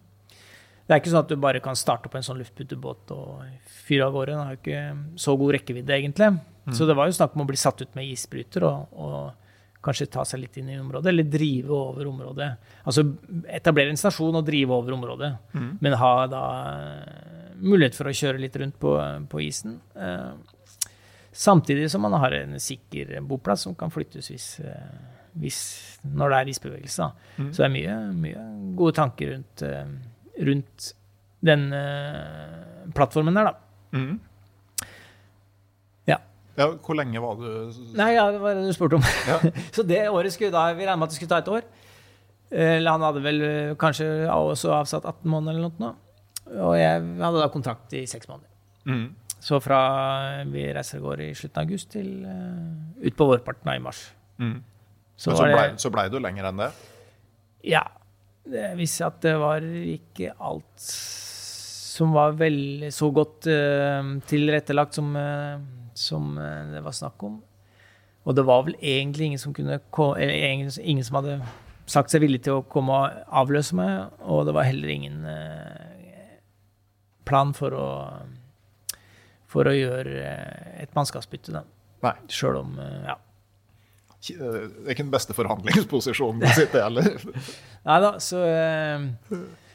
Det 0.82 0.92
er 0.92 1.00
ikke 1.00 1.12
sånn 1.14 1.24
at 1.24 1.30
du 1.30 1.40
bare 1.40 1.62
kan 1.64 1.78
starte 1.78 2.10
opp 2.10 2.16
en 2.18 2.26
sånn 2.26 2.40
luftputebåt 2.42 3.12
og 3.14 3.44
fyre 3.86 4.08
av 4.08 4.16
gårde. 4.16 4.34
Den 4.34 4.42
har 4.42 4.56
jo 4.56 4.60
ikke 4.60 5.20
så 5.24 5.36
god 5.40 5.54
rekkevidde, 5.56 5.94
egentlig. 5.96 6.32
Så 6.76 6.86
det 6.86 6.94
var 6.94 7.08
jo 7.08 7.14
snakk 7.16 7.32
om 7.34 7.42
å 7.42 7.48
bli 7.48 7.58
satt 7.58 7.80
ut 7.82 7.96
med 7.98 8.06
isbryter 8.12 8.66
og, 8.68 8.92
og 8.92 9.78
kanskje 9.82 10.06
ta 10.14 10.22
seg 10.26 10.44
litt 10.44 10.58
inn 10.60 10.70
i 10.70 10.78
området, 10.78 11.10
eller 11.10 11.26
drive 11.26 11.74
over 11.74 12.06
området. 12.06 12.48
Altså 12.86 13.02
etablere 13.50 13.90
en 13.90 13.98
stasjon 13.98 14.38
og 14.38 14.46
drive 14.46 14.74
over 14.76 14.94
området, 14.94 15.30
men 15.82 15.96
ha 15.98 16.12
da 16.30 16.42
eh, 16.70 17.56
mulighet 17.58 17.98
for 17.98 18.10
å 18.10 18.14
kjøre 18.14 18.42
litt 18.42 18.58
rundt 18.62 18.78
på, 18.82 18.94
på 19.30 19.42
isen. 19.42 19.80
Eh, 19.96 20.28
Samtidig 21.32 21.90
som 21.90 22.02
man 22.04 22.12
har 22.12 22.34
en 22.36 22.58
sikker 22.60 23.20
boplass 23.24 23.64
som 23.64 23.74
kan 23.74 23.90
flyttes 23.90 24.28
hvis, 24.28 24.48
eh, 24.60 25.28
hvis 25.40 25.60
når 26.04 26.28
det 26.28 26.40
er 26.40 26.50
isbevegelse. 26.52 27.06
Mm. 27.38 27.46
Så 27.52 27.62
det 27.62 27.68
er 27.68 27.72
mye, 27.72 27.94
mye 28.12 28.42
gode 28.76 28.96
tanker 28.98 29.32
rundt, 29.32 29.62
eh, 29.64 29.94
rundt 30.44 30.90
den 31.40 31.72
eh, 31.72 32.90
plattformen 32.92 33.40
der, 33.40 33.48
da. 33.48 33.96
Mm. 33.96 34.20
Ja. 36.12 36.18
Ja, 36.58 36.68
hvor 36.76 37.00
lenge 37.00 37.24
var 37.24 37.40
du 37.40 37.48
Nei, 37.96 38.12
ja, 38.18 38.28
det 38.32 38.42
var 38.44 38.60
det 38.60 38.68
du 38.68 38.76
spurte 38.76 39.00
om. 39.00 39.08
Ja. 39.28 39.40
så 39.76 39.86
det 39.88 40.04
året 40.10 40.36
skulle 40.36 40.52
da 40.52 40.68
Vi 40.76 40.84
regna 40.84 41.00
med 41.00 41.08
at 41.08 41.16
det 41.16 41.20
skulle 41.20 41.32
ta 41.32 41.40
et 41.40 41.48
år. 41.48 41.64
Eller 42.52 42.92
han 42.92 43.00
hadde 43.00 43.24
vel 43.24 43.42
kanskje 43.80 44.28
også 44.28 44.74
avsatt 44.76 45.08
18 45.08 45.24
måneder 45.32 45.56
eller 45.56 45.80
noe. 45.80 45.94
Og 46.60 46.76
jeg 46.76 47.00
hadde 47.22 47.40
da 47.40 47.48
kontrakt 47.48 47.96
i 47.96 48.04
seks 48.04 48.28
måneder. 48.28 48.50
Mhm. 48.84 49.08
Så 49.42 49.58
fra 49.62 49.78
vi 50.46 50.68
reiser 50.70 51.00
av 51.00 51.08
gårde 51.08 51.30
i 51.30 51.34
slutten 51.34 51.58
av 51.58 51.66
august 51.66 51.90
til 51.96 52.10
uh, 52.22 53.02
ut 53.02 53.16
på 53.18 53.26
vårparten 53.26 53.72
av 53.72 53.80
i 53.80 53.82
mars. 53.82 54.04
Mm. 54.38 54.60
Så 55.18 55.34
så 55.34 55.48
blei 55.48 55.66
ble 55.96 56.06
du 56.12 56.20
lenger 56.22 56.50
enn 56.50 56.62
det? 56.62 56.70
Ja. 57.74 57.82
Det 58.42 58.72
viste 58.74 59.02
seg 59.02 59.06
at 59.06 59.18
det 59.22 59.36
var 59.38 59.62
ikke 59.62 60.32
alt 60.42 60.86
som 61.92 62.14
var 62.16 62.34
vel 62.38 62.88
så 62.94 63.10
godt 63.14 63.46
uh, 63.50 64.02
tilrettelagt 64.26 64.96
som, 64.98 65.12
uh, 65.14 65.60
som 65.94 66.34
uh, 66.38 66.72
det 66.72 66.82
var 66.82 66.96
snakk 66.96 67.22
om. 67.28 67.40
Og 68.22 68.36
det 68.38 68.44
var 68.46 68.64
vel 68.66 68.78
egentlig 68.78 69.28
ingen 69.28 69.42
som 69.42 69.54
kunne 69.54 69.80
ingen, 70.22 70.70
ingen 70.80 71.04
som 71.04 71.18
hadde 71.18 71.40
sagt 71.90 72.12
seg 72.12 72.22
villig 72.22 72.44
til 72.46 72.60
å 72.60 72.66
komme 72.70 72.94
og 72.94 73.32
avløse 73.42 73.74
meg, 73.74 74.12
og 74.22 74.46
det 74.46 74.54
var 74.54 74.68
heller 74.68 74.92
ingen 74.94 75.24
plan 77.26 77.50
for 77.56 77.74
å, 77.74 77.88
for 79.52 79.68
å 79.68 79.74
gjøre 79.76 80.16
eh, 80.22 80.80
et 80.84 80.96
mannskapsbytte, 80.96 81.54
da. 81.54 81.64
Nei. 82.06 82.16
Sjøl 82.32 82.62
om 82.64 82.80
eh, 82.82 83.12
Ja. 83.12 83.18
Det 84.22 84.36
er 84.38 84.92
ikke 84.92 85.02
den 85.02 85.10
beste 85.10 85.34
forhandlingsposisjonen 85.34 86.44
å 86.46 86.50
sitte 86.54 86.78
i 86.78 86.82
heller. 86.84 87.16
Nei 87.88 87.96
da, 88.04 88.12
så 88.22 88.42
eh, 88.46 89.06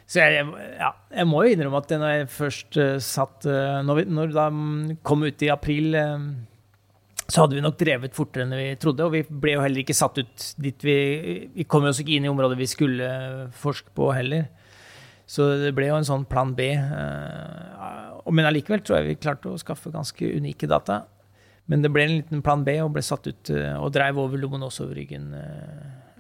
så 0.08 0.22
jeg, 0.24 0.46
ja, 0.80 0.94
jeg 1.12 1.28
må 1.28 1.42
jo 1.44 1.52
innrømme 1.52 1.82
at 1.84 1.90
når 2.00 2.14
jeg 2.14 2.28
først 2.32 2.78
satt 3.04 3.44
Når 3.84 3.98
vi 3.98 4.06
når 4.08 4.30
da 4.32 4.46
kom 5.04 5.26
ut 5.28 5.44
i 5.44 5.50
april, 5.52 5.98
så 7.28 7.44
hadde 7.44 7.58
vi 7.58 7.64
nok 7.66 7.76
drevet 7.82 8.16
fortere 8.16 8.46
enn 8.46 8.56
vi 8.56 8.70
trodde. 8.80 9.04
Og 9.04 9.18
vi 9.18 9.26
ble 9.28 9.58
jo 9.58 9.66
heller 9.66 9.84
ikke 9.84 9.98
satt 9.98 10.22
ut 10.22 10.46
dit 10.64 10.88
vi 10.88 10.96
Vi 11.58 11.68
kom 11.68 11.84
jo 11.84 11.92
oss 11.92 12.00
ikke 12.00 12.16
inn 12.16 12.30
i 12.30 12.32
området 12.32 12.56
vi 12.60 12.70
skulle 12.72 13.10
forske 13.52 13.92
på 14.00 14.08
heller. 14.16 14.48
Så 15.28 15.44
det 15.60 15.74
ble 15.76 15.90
jo 15.90 15.98
en 16.00 16.08
sånn 16.08 16.24
plan 16.30 16.54
B. 16.56 16.70
men 18.36 18.48
allikevel 18.50 18.82
tror 18.84 19.00
jeg 19.00 19.08
vi 19.08 19.22
klarte 19.22 19.52
å 19.52 19.60
skaffe 19.62 19.92
ganske 19.94 20.32
unike 20.38 20.70
data. 20.70 21.06
Men 21.68 21.84
det 21.84 21.92
ble 21.92 22.06
en 22.06 22.16
liten 22.16 22.44
plan 22.44 22.64
B 22.64 22.78
og 22.84 22.94
ble 22.96 23.04
satt 23.04 23.28
ut 23.28 23.52
og 23.52 23.90
dreiv 23.96 24.20
over 24.22 24.40
Lomonosov-ryggen. 24.40 25.34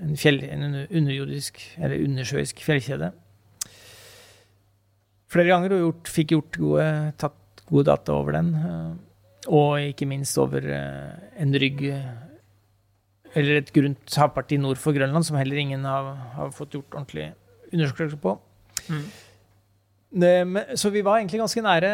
En, 0.03 0.18
fjell, 0.20 0.41
en 0.43 0.66
underjordisk, 0.88 1.62
eller 1.80 2.03
undersjøisk 2.03 2.60
fjellkjede 2.66 3.14
flere 5.32 5.51
ganger 5.51 5.76
og 5.76 5.84
gjort, 5.84 6.12
fikk 6.12 6.34
gjort 6.36 6.62
gode, 6.62 6.88
tatt 7.20 7.66
gode 7.68 7.88
data 7.89 8.16
over 8.16 8.38
den. 8.38 8.53
Eh, 8.55 8.95
og 9.47 9.91
ikke 9.93 10.08
minst 10.10 10.39
over 10.41 10.64
eh, 10.64 11.28
en 11.41 11.55
rygg 11.55 11.84
eller 13.38 13.60
et 13.60 13.72
grunt 13.76 14.18
havparti 14.18 14.58
nord 14.60 14.80
for 14.82 14.95
Grønland, 14.95 15.26
som 15.28 15.38
heller 15.38 15.60
ingen 15.62 15.84
har, 15.86 16.14
har 16.38 16.53
fått 16.55 16.78
gjort 16.78 16.95
ordentlig 16.95 17.30
undersøkelser 17.70 18.20
på. 18.24 18.38
Mm. 18.88 19.03
Så 20.08 20.89
vi 20.89 21.01
var 21.03 21.18
egentlig 21.20 21.41
ganske 21.41 21.62
nære 21.62 21.89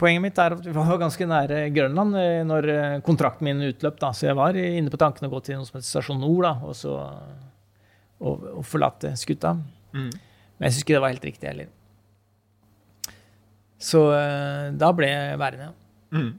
Poenget 0.00 0.22
mitt 0.24 0.38
er 0.42 0.56
at 0.56 0.64
vi 0.66 0.72
var 0.74 0.98
ganske 0.98 1.28
nære 1.30 1.60
Grønland 1.70 2.16
eh, 2.18 2.40
når 2.42 2.66
kontrakten 3.06 3.46
min 3.46 3.62
utløp. 3.68 4.00
Da. 4.02 4.10
Så 4.10 4.26
jeg 4.26 4.36
var 4.36 4.58
inne 4.58 4.90
på 4.90 4.98
tanken 5.00 5.28
å 5.28 5.30
gå 5.30 5.40
til 5.46 5.60
noe 5.60 5.68
som 5.68 5.78
heter 5.78 5.86
Stasjon 5.86 6.18
Nord 6.20 6.42
da, 6.42 6.52
og 6.66 6.74
så 6.76 6.96
og, 8.20 8.46
og 8.58 8.64
forlate 8.66 9.12
skuta. 9.18 9.54
Mm. 9.94 10.10
Men 10.56 10.68
jeg 10.68 10.74
syns 10.74 10.84
ikke 10.84 10.96
det 10.96 11.02
var 11.04 11.14
helt 11.14 11.28
riktig 11.28 11.50
heller. 11.50 11.70
Så 13.76 14.02
uh, 14.08 14.72
da 14.72 14.90
ble 14.96 15.10
jeg 15.10 15.40
værende. 15.40 15.70
Mm. 16.16 16.30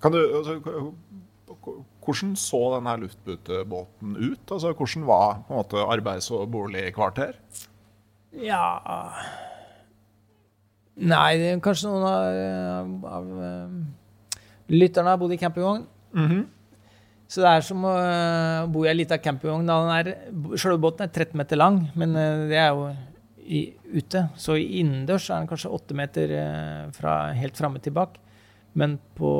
Kan 0.00 0.14
du, 0.14 0.20
altså, 0.38 0.56
hvordan 2.00 2.36
så 2.38 2.62
denne 2.76 2.96
luftbutebåten 3.02 4.16
ut? 4.16 4.44
Altså, 4.46 4.72
hvordan 4.72 5.06
var 5.10 5.42
på 5.46 5.52
en 5.52 5.60
måte, 5.60 5.84
arbeids- 5.96 6.30
og 6.34 6.46
boligkvarter? 6.54 7.36
Ja 8.38 8.78
Nei, 11.00 11.38
det 11.40 11.52
kanskje 11.64 11.88
noen 11.88 12.06
av, 12.06 12.88
av 13.08 13.28
uh, 13.40 14.40
lytterne 14.68 15.14
har 15.14 15.20
bodd 15.20 15.32
i 15.32 15.40
campingvogn. 15.40 15.86
Mm 16.14 16.26
-hmm. 16.28 16.42
Så 17.28 17.40
det 17.40 17.48
er 17.48 17.60
som 17.60 17.84
å 17.84 17.94
uh, 17.94 18.66
bo 18.68 18.84
i 18.84 18.88
ei 18.88 18.94
lita 18.94 19.18
campingvogn. 19.18 19.68
Sjølve 20.56 20.78
båten 20.78 21.04
er 21.04 21.12
13 21.12 21.36
meter 21.38 21.56
lang, 21.56 21.90
men 21.94 22.10
uh, 22.10 22.48
det 22.48 22.58
er 22.58 22.68
jo 22.68 22.90
i, 23.50 23.60
ute. 23.94 24.24
Så 24.38 24.56
innendørs 24.60 25.28
er 25.30 25.42
den 25.42 25.50
kanskje 25.50 25.72
8 25.74 25.96
meter 25.98 26.34
eh, 26.38 26.82
fra 26.96 27.14
helt 27.36 27.58
framme 27.58 27.82
til 27.82 27.94
bak. 27.96 28.18
Men 28.78 28.98
på, 29.18 29.30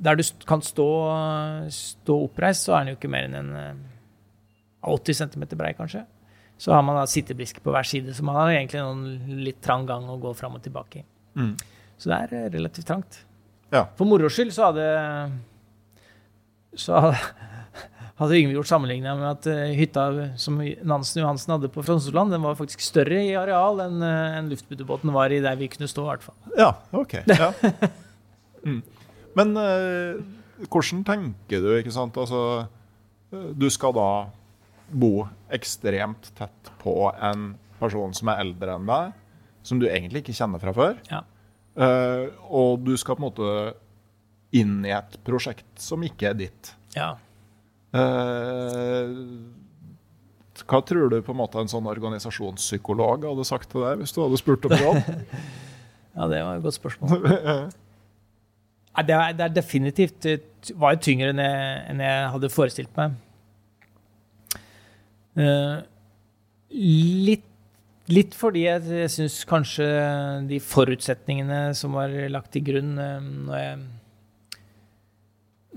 der 0.00 0.18
du 0.18 0.24
kan 0.48 0.64
stå, 0.64 0.88
stå, 1.74 2.16
oppreist, 2.28 2.66
så 2.66 2.76
er 2.76 2.84
den 2.84 2.94
jo 2.94 3.00
ikke 3.00 3.12
mer 3.12 3.28
enn 3.28 3.36
en 3.42 3.50
eh, 3.60 3.74
80 4.88 5.20
cm 5.22 5.48
brei, 5.58 5.74
kanskje. 5.76 6.06
Så 6.58 6.74
har 6.74 6.82
man 6.82 6.98
da 6.98 7.06
sittebrisker 7.06 7.62
på 7.62 7.70
hver 7.70 7.86
side, 7.86 8.12
så 8.14 8.24
man 8.26 8.36
har 8.40 8.50
egentlig 8.56 8.82
noen 8.82 9.42
litt 9.46 9.60
trang 9.62 9.86
gang 9.86 10.08
å 10.10 10.18
gå 10.18 10.32
fram 10.34 10.58
og 10.58 10.64
tilbake 10.64 11.02
i. 11.02 11.04
Mm. 11.38 11.52
Så 11.98 12.10
det 12.10 12.18
er 12.18 12.34
eh, 12.34 12.48
relativt 12.56 12.88
trangt. 12.90 13.20
Ja. 13.70 13.84
For 13.98 14.08
moro 14.08 14.30
skyld 14.32 14.50
så 14.56 14.70
hadde 14.70 14.86
så 16.78 16.98
hadde, 16.98 18.38
Yngve 18.40 18.56
gjort 18.56 18.70
sammenligninga 18.70 19.14
med 19.20 19.28
at 19.30 19.46
uh, 19.50 19.60
hytta 19.78 20.06
som 20.40 20.58
Nansen 20.58 21.22
Johansen 21.22 21.54
hadde 21.54 21.70
på 21.70 21.84
Fronsesland, 21.86 22.34
den 22.34 22.42
var 22.42 22.58
faktisk 22.58 22.82
større 22.82 23.20
i 23.22 23.36
areal 23.38 23.84
enn 23.84 24.02
uh, 24.02 24.08
eh, 24.08 24.38
en 24.40 24.50
luftbudebåten 24.50 25.14
var 25.14 25.34
i 25.34 25.42
der 25.44 25.58
vi 25.60 25.70
kunne 25.70 25.90
stå. 25.90 26.08
I 26.08 26.10
hvert 26.14 26.26
fall. 26.26 26.38
Ja, 26.58 26.72
ok. 26.90 27.20
Ja. 27.30 27.52
mm. 28.66 28.82
Men 29.38 29.54
uh, 29.54 30.18
hvordan 30.66 31.06
tenker 31.06 31.62
du, 31.62 31.70
ikke 31.78 31.94
sant? 31.94 32.18
Altså, 32.18 32.66
du 33.30 33.68
skal 33.70 33.94
da 33.94 34.08
bo 34.90 35.26
ekstremt 35.52 36.30
tett 36.38 36.70
på 36.82 37.10
en 37.12 37.52
person 37.78 38.14
som 38.16 38.30
er 38.32 38.42
eldre 38.44 38.78
enn 38.78 38.88
deg, 38.88 39.12
som 39.66 39.80
du 39.80 39.88
egentlig 39.88 40.24
ikke 40.24 40.36
kjenner 40.38 40.62
fra 40.62 40.74
før. 40.76 40.96
Ja. 41.10 41.24
og 42.48 42.80
du 42.82 42.96
skal 42.98 43.14
på 43.14 43.22
en 43.22 43.28
måte 43.28 43.50
inn 44.56 44.80
i 44.86 44.92
et 44.94 45.18
prosjekt 45.26 45.68
som 45.82 46.02
ikke 46.06 46.30
er 46.30 46.38
ditt. 46.38 46.72
Ja. 46.96 47.12
Uh, 47.94 49.08
hva 50.68 50.80
tror 50.84 51.08
du 51.12 51.20
på 51.24 51.32
en 51.32 51.40
måte 51.40 51.60
en 51.62 51.70
sånn 51.70 51.86
organisasjonspsykolog 51.88 53.24
hadde 53.30 53.46
sagt 53.48 53.70
til 53.72 53.86
deg 53.86 54.02
hvis 54.02 54.12
du 54.12 54.22
hadde 54.24 54.40
spurt 54.40 54.66
om 54.68 54.74
råd? 54.74 54.98
ja, 56.18 56.28
det 56.32 56.40
var 56.42 56.58
et 56.58 56.64
godt 56.64 56.78
spørsmål. 56.78 57.22
det, 59.08 59.14
er, 59.14 59.38
det 59.38 59.46
er 59.46 59.54
definitivt 59.54 60.20
det 60.26 60.74
var 60.76 60.96
jo 60.96 61.04
tyngre 61.06 61.32
enn 61.32 61.42
jeg, 61.44 61.72
enn 61.92 62.04
jeg 62.04 62.30
hadde 62.34 62.52
forestilt 62.52 62.92
meg. 62.98 63.16
Uh, 65.38 65.78
litt, 67.28 67.46
litt, 68.10 68.34
fordi 68.34 68.64
jeg, 68.64 68.82
jeg 69.04 69.12
syns 69.14 69.38
kanskje 69.48 69.86
de 70.50 70.58
forutsetningene 70.64 71.60
som 71.78 71.94
var 71.94 72.14
lagt 72.32 72.50
til 72.56 72.66
grunn 72.66 72.96
uh, 72.98 73.22
når, 73.22 73.58
jeg, 73.62 74.58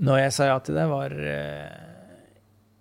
når 0.02 0.22
jeg 0.24 0.34
sa 0.34 0.50
ja 0.50 0.58
til 0.66 0.80
det, 0.80 0.88
var 0.90 1.14
uh, 1.14 1.92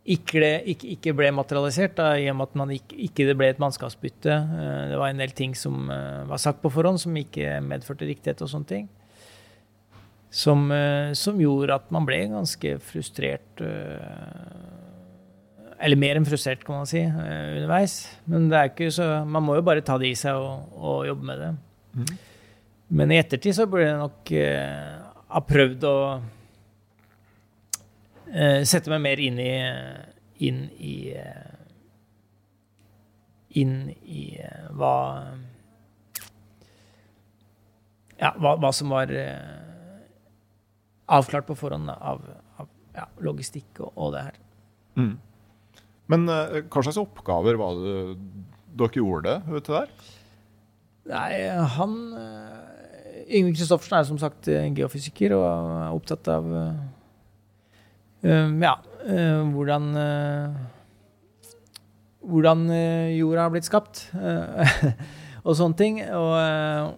ikke, 0.01 0.41
ikke, 0.65 0.88
ikke, 0.95 1.13
ble 1.13 1.29
materialisert, 1.36 1.93
da, 1.99 2.15
i 2.17 2.25
og 2.32 2.39
med 2.39 2.49
at 2.49 2.57
man 2.57 2.73
ikke, 2.73 2.95
ikke, 3.05 3.27
det 3.29 3.36
ble 3.38 3.51
et 3.51 3.61
mannskapsbytte. 3.61 4.34
Eh, 4.34 4.79
det 4.91 4.97
var 4.97 5.11
en 5.11 5.21
del 5.21 5.36
ting 5.38 5.53
som 5.57 5.91
eh, 5.93 6.23
var 6.29 6.41
sagt 6.41 6.63
på 6.63 6.71
forhånd, 6.73 7.01
som 7.03 7.17
ikke 7.17 7.59
medførte 7.65 8.09
riktighet 8.09 8.41
og 8.41 8.49
sånne 8.49 8.69
ting. 8.71 8.89
Som, 10.32 10.69
eh, 10.73 11.11
som 11.17 11.39
gjorde 11.41 11.77
at 11.77 11.93
man 11.93 12.07
ble 12.07 12.23
ganske 12.32 12.77
frustrert. 12.88 13.61
Eller 15.82 15.97
mer 15.97 16.19
enn 16.19 16.27
frustrert, 16.27 16.61
kan 16.65 16.84
man 16.84 16.89
si, 16.89 17.01
underveis. 17.01 17.95
Men 18.29 18.49
det 18.51 18.57
er 18.59 18.69
ikke 18.69 18.91
så, 18.93 19.07
man 19.25 19.45
må 19.45 19.55
jo 19.57 19.65
bare 19.65 19.82
ta 19.86 19.97
det 20.01 20.11
i 20.11 20.17
seg 20.19 20.38
og, 20.38 20.75
og 20.77 21.07
jobbe 21.09 21.25
med 21.25 21.41
det. 21.41 21.51
Mm. 21.97 22.11
Men 22.99 23.13
i 23.13 23.17
ettertid 23.17 23.55
så 23.57 23.65
burde 23.71 23.88
jeg 23.88 23.97
nok 23.97 24.32
ha 25.32 25.41
prøvd 25.47 25.88
å 25.88 25.95
uh, 28.36 28.61
sette 28.67 28.91
meg 28.91 29.01
mer 29.05 29.21
inn 29.23 29.39
i 29.41 29.53
inn 30.41 30.61
i 30.82 30.95
uh, 31.15 31.47
inn 33.61 33.75
i 33.91 34.25
uh, 34.41 34.67
hva 34.75 34.95
ja, 38.21 38.34
hva, 38.38 38.55
hva, 38.61 38.69
som 38.75 38.91
var 38.93 39.09
avklart 41.11 41.47
på 41.47 41.57
forhånd 41.57 41.89
av, 41.89 42.21
av 42.61 42.67
ja, 42.93 43.07
logistikk 43.25 43.82
og, 43.82 43.89
og, 43.95 44.11
det 44.13 44.21
her. 44.27 44.38
Mm. 44.99 45.15
Men 46.12 46.28
hva 46.28 46.84
slags 46.84 46.99
oppgaver 47.01 47.59
var 47.59 47.78
det 47.80 47.95
dere 48.82 49.01
gjorde 49.01 49.38
ute 49.51 49.74
der? 49.74 49.91
Nei, 51.12 51.32
han 51.76 51.95
Yngve 53.32 53.55
Kristoffersen 53.55 53.97
er 53.97 54.07
som 54.07 54.20
sagt 54.22 54.49
geofysiker 54.49 55.34
og 55.38 55.45
er 55.47 55.95
opptatt 55.95 56.30
av 56.32 56.51
ja, 58.22 58.76
hvordan 59.55 59.88
Hvordan 62.22 62.68
jorda 63.18 63.47
har 63.47 63.49
blitt 63.49 63.66
skapt, 63.66 64.03
og 65.47 65.55
sånne 65.57 65.78
ting. 65.80 65.95
Og, 66.14 66.91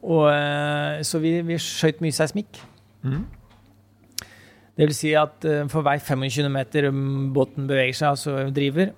og 0.00 1.04
så 1.04 1.20
vi, 1.20 1.34
vi 1.44 1.58
skjøt 1.60 2.00
mye 2.00 2.16
seismikk. 2.16 2.62
Mm. 3.04 3.26
Det 4.72 4.88
vil 4.88 4.96
si 4.96 5.12
at 5.18 5.44
for 5.68 5.84
hver 5.84 6.00
25 6.00 6.48
meter 6.48 6.88
båten 7.34 7.66
beveger 7.68 7.96
seg, 7.98 8.14
altså 8.14 8.50
driver, 8.56 8.94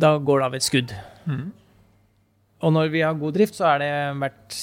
da 0.00 0.16
går 0.18 0.40
det 0.40 0.46
av 0.48 0.56
et 0.58 0.66
skudd. 0.66 0.94
Mm. 1.28 1.48
Og 2.60 2.74
når 2.74 2.92
vi 2.92 3.02
har 3.04 3.16
god 3.16 3.36
drift, 3.36 3.56
så 3.56 3.68
er 3.72 3.82
det 3.82 3.92
hvert 4.20 4.56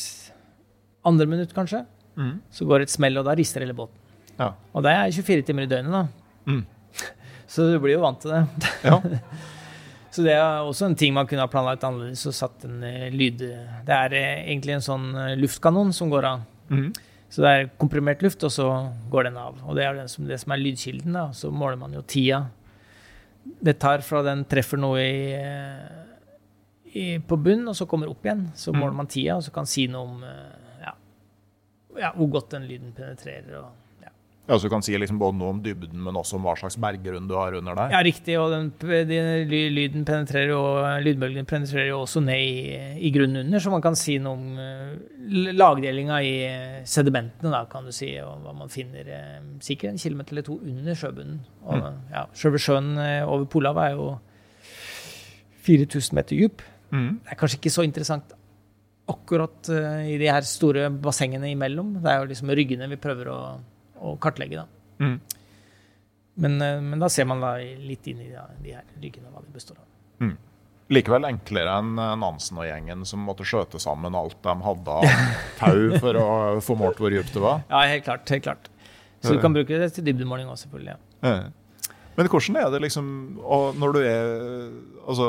andre 1.08 1.30
minutt, 1.30 1.54
kanskje. 1.56 1.84
Mm. 2.18 2.38
Så 2.54 2.66
går 2.68 2.82
det 2.82 2.90
et 2.90 2.96
smell, 2.96 3.20
og 3.20 3.28
da 3.28 3.36
rister 3.38 3.64
hele 3.64 3.78
båten. 3.78 3.98
Ja. 4.38 4.52
Og 4.74 4.86
det 4.86 4.94
er 4.94 5.14
24 5.16 5.46
timer 5.48 5.66
i 5.66 5.72
døgnet, 5.72 5.94
da. 5.94 6.04
Mm. 6.50 6.64
Så 7.52 7.70
du 7.72 7.78
blir 7.82 7.98
jo 7.98 8.04
vant 8.04 8.20
til 8.22 8.34
det. 8.34 8.74
Ja. 8.86 9.00
så 10.18 10.24
det 10.26 10.34
er 10.34 10.66
også 10.66 10.88
en 10.88 10.96
ting 10.98 11.14
man 11.14 11.28
kunne 11.30 11.44
ha 11.44 11.50
planlagt 11.52 11.84
annerledes 11.86 12.24
og 12.26 12.34
satt 12.34 12.64
en 12.66 12.80
uh, 12.82 13.04
lyd 13.14 13.44
Det 13.86 13.94
er 13.94 14.16
uh, 14.16 14.40
egentlig 14.50 14.74
en 14.74 14.84
sånn 14.84 15.06
luftkanon 15.38 15.92
som 15.94 16.10
går 16.10 16.26
av. 16.26 16.42
Mm. 16.74 16.88
Så 17.30 17.42
det 17.44 17.50
er 17.52 17.70
komprimert 17.78 18.22
luft, 18.24 18.44
og 18.48 18.52
så 18.52 18.68
går 19.12 19.24
den 19.28 19.38
av. 19.38 19.58
Og 19.68 19.76
det 19.76 19.84
er 19.84 19.98
som, 20.08 20.26
det 20.30 20.40
som 20.40 20.52
er 20.56 20.62
lydkilden. 20.62 21.12
da, 21.14 21.26
Så 21.36 21.52
måler 21.52 21.78
man 21.78 21.94
jo 21.94 22.02
tida 22.02 22.46
det 23.64 23.78
tar 23.80 24.02
fra 24.04 24.20
den 24.26 24.42
treffer 24.44 24.76
noe 24.80 25.00
i, 25.00 25.36
i, 26.92 27.06
på 27.24 27.38
bunn, 27.40 27.68
og 27.72 27.76
så 27.80 27.86
kommer 27.88 28.10
opp 28.12 28.26
igjen. 28.26 28.48
Så 28.56 28.74
Mm. 28.74 28.80
måler 28.82 28.94
man 28.94 29.08
tida, 29.08 29.36
og 29.38 29.44
så 29.44 29.52
kan 29.56 29.66
si 29.66 29.88
noe 29.88 30.04
om 30.04 30.24
eh, 30.24 30.82
ja, 30.84 30.94
ja, 32.00 32.12
hvor 32.16 32.30
godt 32.32 32.50
den 32.52 32.68
lyden 32.68 32.92
penetrerer. 32.92 33.60
Og, 33.62 33.87
ja. 34.48 34.56
Så 34.56 34.68
du 34.68 34.72
kan 34.72 34.84
si 34.86 34.96
liksom 34.96 35.20
både 35.20 35.36
noe 35.36 35.52
om 35.52 35.58
dybden, 35.64 35.98
men 36.04 36.16
også 36.16 36.38
om 36.38 36.46
hva 36.48 36.54
slags 36.56 36.78
berggrunn 36.80 37.28
du 37.28 37.34
har 37.36 37.58
under 37.58 37.76
deg. 37.76 37.92
ja, 37.98 38.00
riktig. 38.06 38.38
Og 38.40 38.54
den, 38.54 38.70
den 39.10 39.52
lyden 39.76 40.06
penetrerer 40.08 40.54
jo, 40.54 40.62
lydbølgen 41.04 41.50
penetrerer 41.50 41.92
jo 41.92 42.00
også 42.06 42.24
ned 42.24 42.44
i, 42.46 42.78
i 43.04 43.12
grunnen 43.16 43.44
under, 43.44 43.64
så 43.64 43.74
man 43.74 43.84
kan 43.84 44.00
si 44.00 44.16
noe 44.24 44.40
om 44.40 44.64
eh, 44.64 45.52
lagdelinga 45.52 46.22
i 46.24 46.34
sedimentene, 46.88 47.52
da, 47.52 47.66
kan 47.72 47.88
du 47.88 47.92
si, 47.96 48.14
og 48.24 48.48
hva 48.48 48.56
man 48.56 48.72
finner 48.72 49.12
eh, 49.20 49.38
sikkert 49.64 49.94
en 49.94 50.02
kilometer 50.02 50.38
eller 50.38 50.48
to 50.48 50.58
under 50.64 50.98
sjøbunnen. 51.04 51.44
Og 51.68 51.86
ja, 52.16 52.26
Sjølve 52.38 52.64
sjøen 52.64 52.94
eh, 53.04 53.22
over 53.28 53.48
Polhavet 53.52 53.92
er 53.92 54.00
jo 54.00 54.10
4000 55.68 56.16
meter 56.16 56.40
dyp. 56.40 56.64
Mm. 56.96 57.18
Det 57.20 57.34
er 57.34 57.40
kanskje 57.40 57.60
ikke 57.60 57.76
så 57.76 57.84
interessant 57.84 58.38
akkurat 59.08 59.70
i 60.08 60.18
de 60.20 60.28
her 60.28 60.44
store 60.44 60.90
bassengene 60.92 61.48
imellom. 61.54 61.94
Det 62.04 62.12
er 62.12 62.22
jo 62.22 62.30
liksom 62.32 62.52
ryggene 62.56 62.90
vi 62.92 62.98
prøver 63.00 63.30
å, 63.32 63.40
å 64.02 64.16
kartlegge, 64.22 64.64
da. 64.64 65.04
Mm. 65.04 65.20
Men, 66.38 66.62
eh, 66.62 66.80
men 66.82 67.02
da 67.02 67.10
ser 67.10 67.26
man 67.30 67.42
da 67.42 67.56
litt 67.58 68.08
inn 68.10 68.22
i 68.22 68.32
da, 68.32 68.48
de 68.62 68.76
her 68.78 68.86
ryggene, 69.02 69.32
hva 69.34 69.44
de 69.46 69.54
består 69.54 69.80
av. 69.80 69.86
Likevel 70.88 71.26
enklere 71.28 71.74
enn 71.82 71.98
Nansen 72.22 72.62
og 72.62 72.64
gjengen 72.64 73.02
som 73.08 73.26
måtte 73.28 73.44
skjøte 73.48 73.80
sammen 73.84 74.16
alt 74.16 74.38
de 74.44 74.54
hadde 74.64 74.94
av 75.02 75.08
tau 75.60 75.98
for 76.00 76.20
å 76.22 76.28
få 76.64 76.78
målt 76.80 77.02
hvor 77.02 77.12
dypt 77.12 77.34
det 77.36 77.44
var. 77.44 77.66
Ja, 77.68 77.82
helt 77.92 78.06
klart. 78.06 78.30
helt 78.32 78.46
klart. 78.46 78.70
Så 79.20 79.36
du 79.36 79.42
kan 79.44 79.56
bruke 79.56 79.82
det 79.82 79.90
til 79.98 80.06
dybdemåling 80.08 80.48
òg, 80.48 80.60
selvfølgelig. 80.62 80.96
Ja. 81.26 81.34
Men 82.18 82.30
hvordan 82.32 82.60
er 82.62 82.72
det 82.74 82.82
liksom 82.86 83.08
når 83.78 83.94
du 83.94 84.00
er 84.02 84.30
Altså 85.08 85.28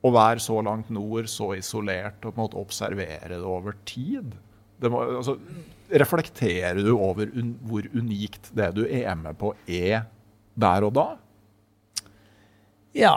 Å 0.00 0.10
være 0.14 0.42
så 0.42 0.56
langt 0.64 0.88
nord, 0.90 1.28
så 1.28 1.50
isolert, 1.58 2.22
og 2.24 2.32
på 2.32 2.38
en 2.38 2.42
måte 2.46 2.58
observere 2.58 3.36
det 3.36 3.44
over 3.44 3.76
tid 3.84 4.32
det 4.80 4.88
må, 4.88 5.02
altså, 5.18 5.34
Reflekterer 5.90 6.78
du 6.84 6.92
over 6.94 7.32
un, 7.34 7.54
hvor 7.66 7.86
unikt 7.96 8.52
det 8.54 8.70
du 8.76 8.84
er 8.86 9.14
med 9.18 9.34
på, 9.40 9.54
er 9.66 10.06
der 10.60 10.86
og 10.86 10.94
da? 10.94 11.08
ja, 12.96 13.14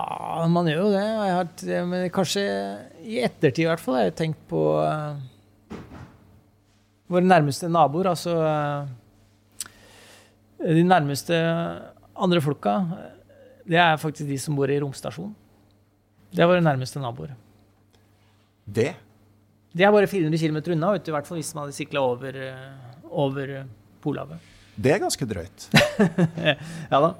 man 0.49 0.67
gjør 0.69 0.81
jo 0.85 0.89
det. 0.93 1.03
Har, 1.03 1.85
men 1.89 2.09
kanskje 2.13 2.43
i 3.03 3.21
ettertid 3.25 3.65
i 3.65 3.69
hvert 3.69 3.81
fall 3.81 3.99
har 3.99 4.09
jeg 4.09 4.17
tenkt 4.19 4.43
på 4.49 4.61
uh, 4.77 5.15
våre 7.11 7.25
nærmeste 7.25 7.69
naboer. 7.71 8.11
Altså 8.13 8.35
uh, 8.37 8.83
de 10.63 10.83
nærmeste 10.85 11.39
andre 12.13 12.43
folka. 12.43 12.77
Det 13.63 13.79
er 13.79 14.01
faktisk 14.01 14.29
de 14.29 14.37
som 14.41 14.57
bor 14.57 14.69
i 14.69 14.79
romstasjonen. 14.83 15.33
Det 16.33 16.41
er 16.41 16.49
våre 16.49 16.65
nærmeste 16.65 17.01
naboer. 17.01 17.33
Det? 18.63 18.93
De 19.73 19.85
er 19.85 19.93
bare 19.93 20.09
400 20.09 20.37
km 20.37 20.59
unna, 20.75 20.91
vet 20.93 21.05
du, 21.05 21.09
i 21.09 21.15
hvert 21.15 21.29
fall 21.29 21.39
hvis 21.39 21.53
man 21.55 21.65
hadde 21.65 21.75
sikla 21.77 22.03
over, 22.05 22.35
eh, 22.37 23.07
over 23.09 23.53
eh, 23.57 23.69
Polhavet. 24.03 24.51
Det 24.75 24.91
er 24.93 25.01
ganske 25.01 25.25
drøyt. 25.29 25.69
Ja 26.93 26.99
da. 27.01 27.13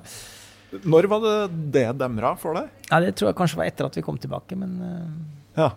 Når 0.90 1.06
var 1.06 1.22
det 1.22 1.38
det 1.74 1.86
demra 2.02 2.34
for 2.38 2.58
deg? 2.58 2.70
Ja, 2.90 3.00
det 3.02 3.14
tror 3.18 3.30
jeg 3.30 3.38
kanskje 3.38 3.60
var 3.60 3.70
etter 3.70 3.86
at 3.90 3.98
vi 3.98 4.04
kom 4.06 4.18
tilbake, 4.22 4.58
men 4.58 4.78
eh, 4.86 5.10
Ja. 5.64 5.72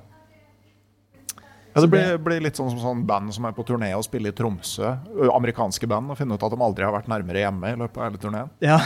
Ja, 1.77 1.83
det 1.85 1.91
blir, 1.93 2.15
blir 2.25 2.41
litt 2.41 2.57
sånn 2.57 2.71
som 2.73 2.81
sånn 2.81 3.03
band 3.09 3.35
som 3.37 3.45
er 3.45 3.53
på 3.53 3.65
turné 3.69 3.91
og 3.93 4.05
spiller 4.07 4.33
i 4.33 4.37
Tromsø. 4.37 4.95
Amerikanske 5.29 5.85
band, 5.91 6.09
og 6.09 6.17
finner 6.17 6.39
ut 6.41 6.45
at 6.47 6.55
de 6.55 6.61
aldri 6.65 6.87
har 6.87 6.95
vært 6.95 7.11
nærmere 7.13 7.43
hjemme 7.43 7.73
i 7.75 7.77
løpet 7.83 8.01
av 8.01 8.07
hele 8.07 8.21
turneen. 8.23 8.49
Ja. 8.65 8.79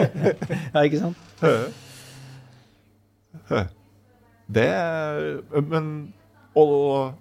ja, 0.76 0.84
ikke 0.84 1.00
sant? 1.02 1.18
Det 4.46 4.68
Men 5.72 5.88
Og 6.60 7.14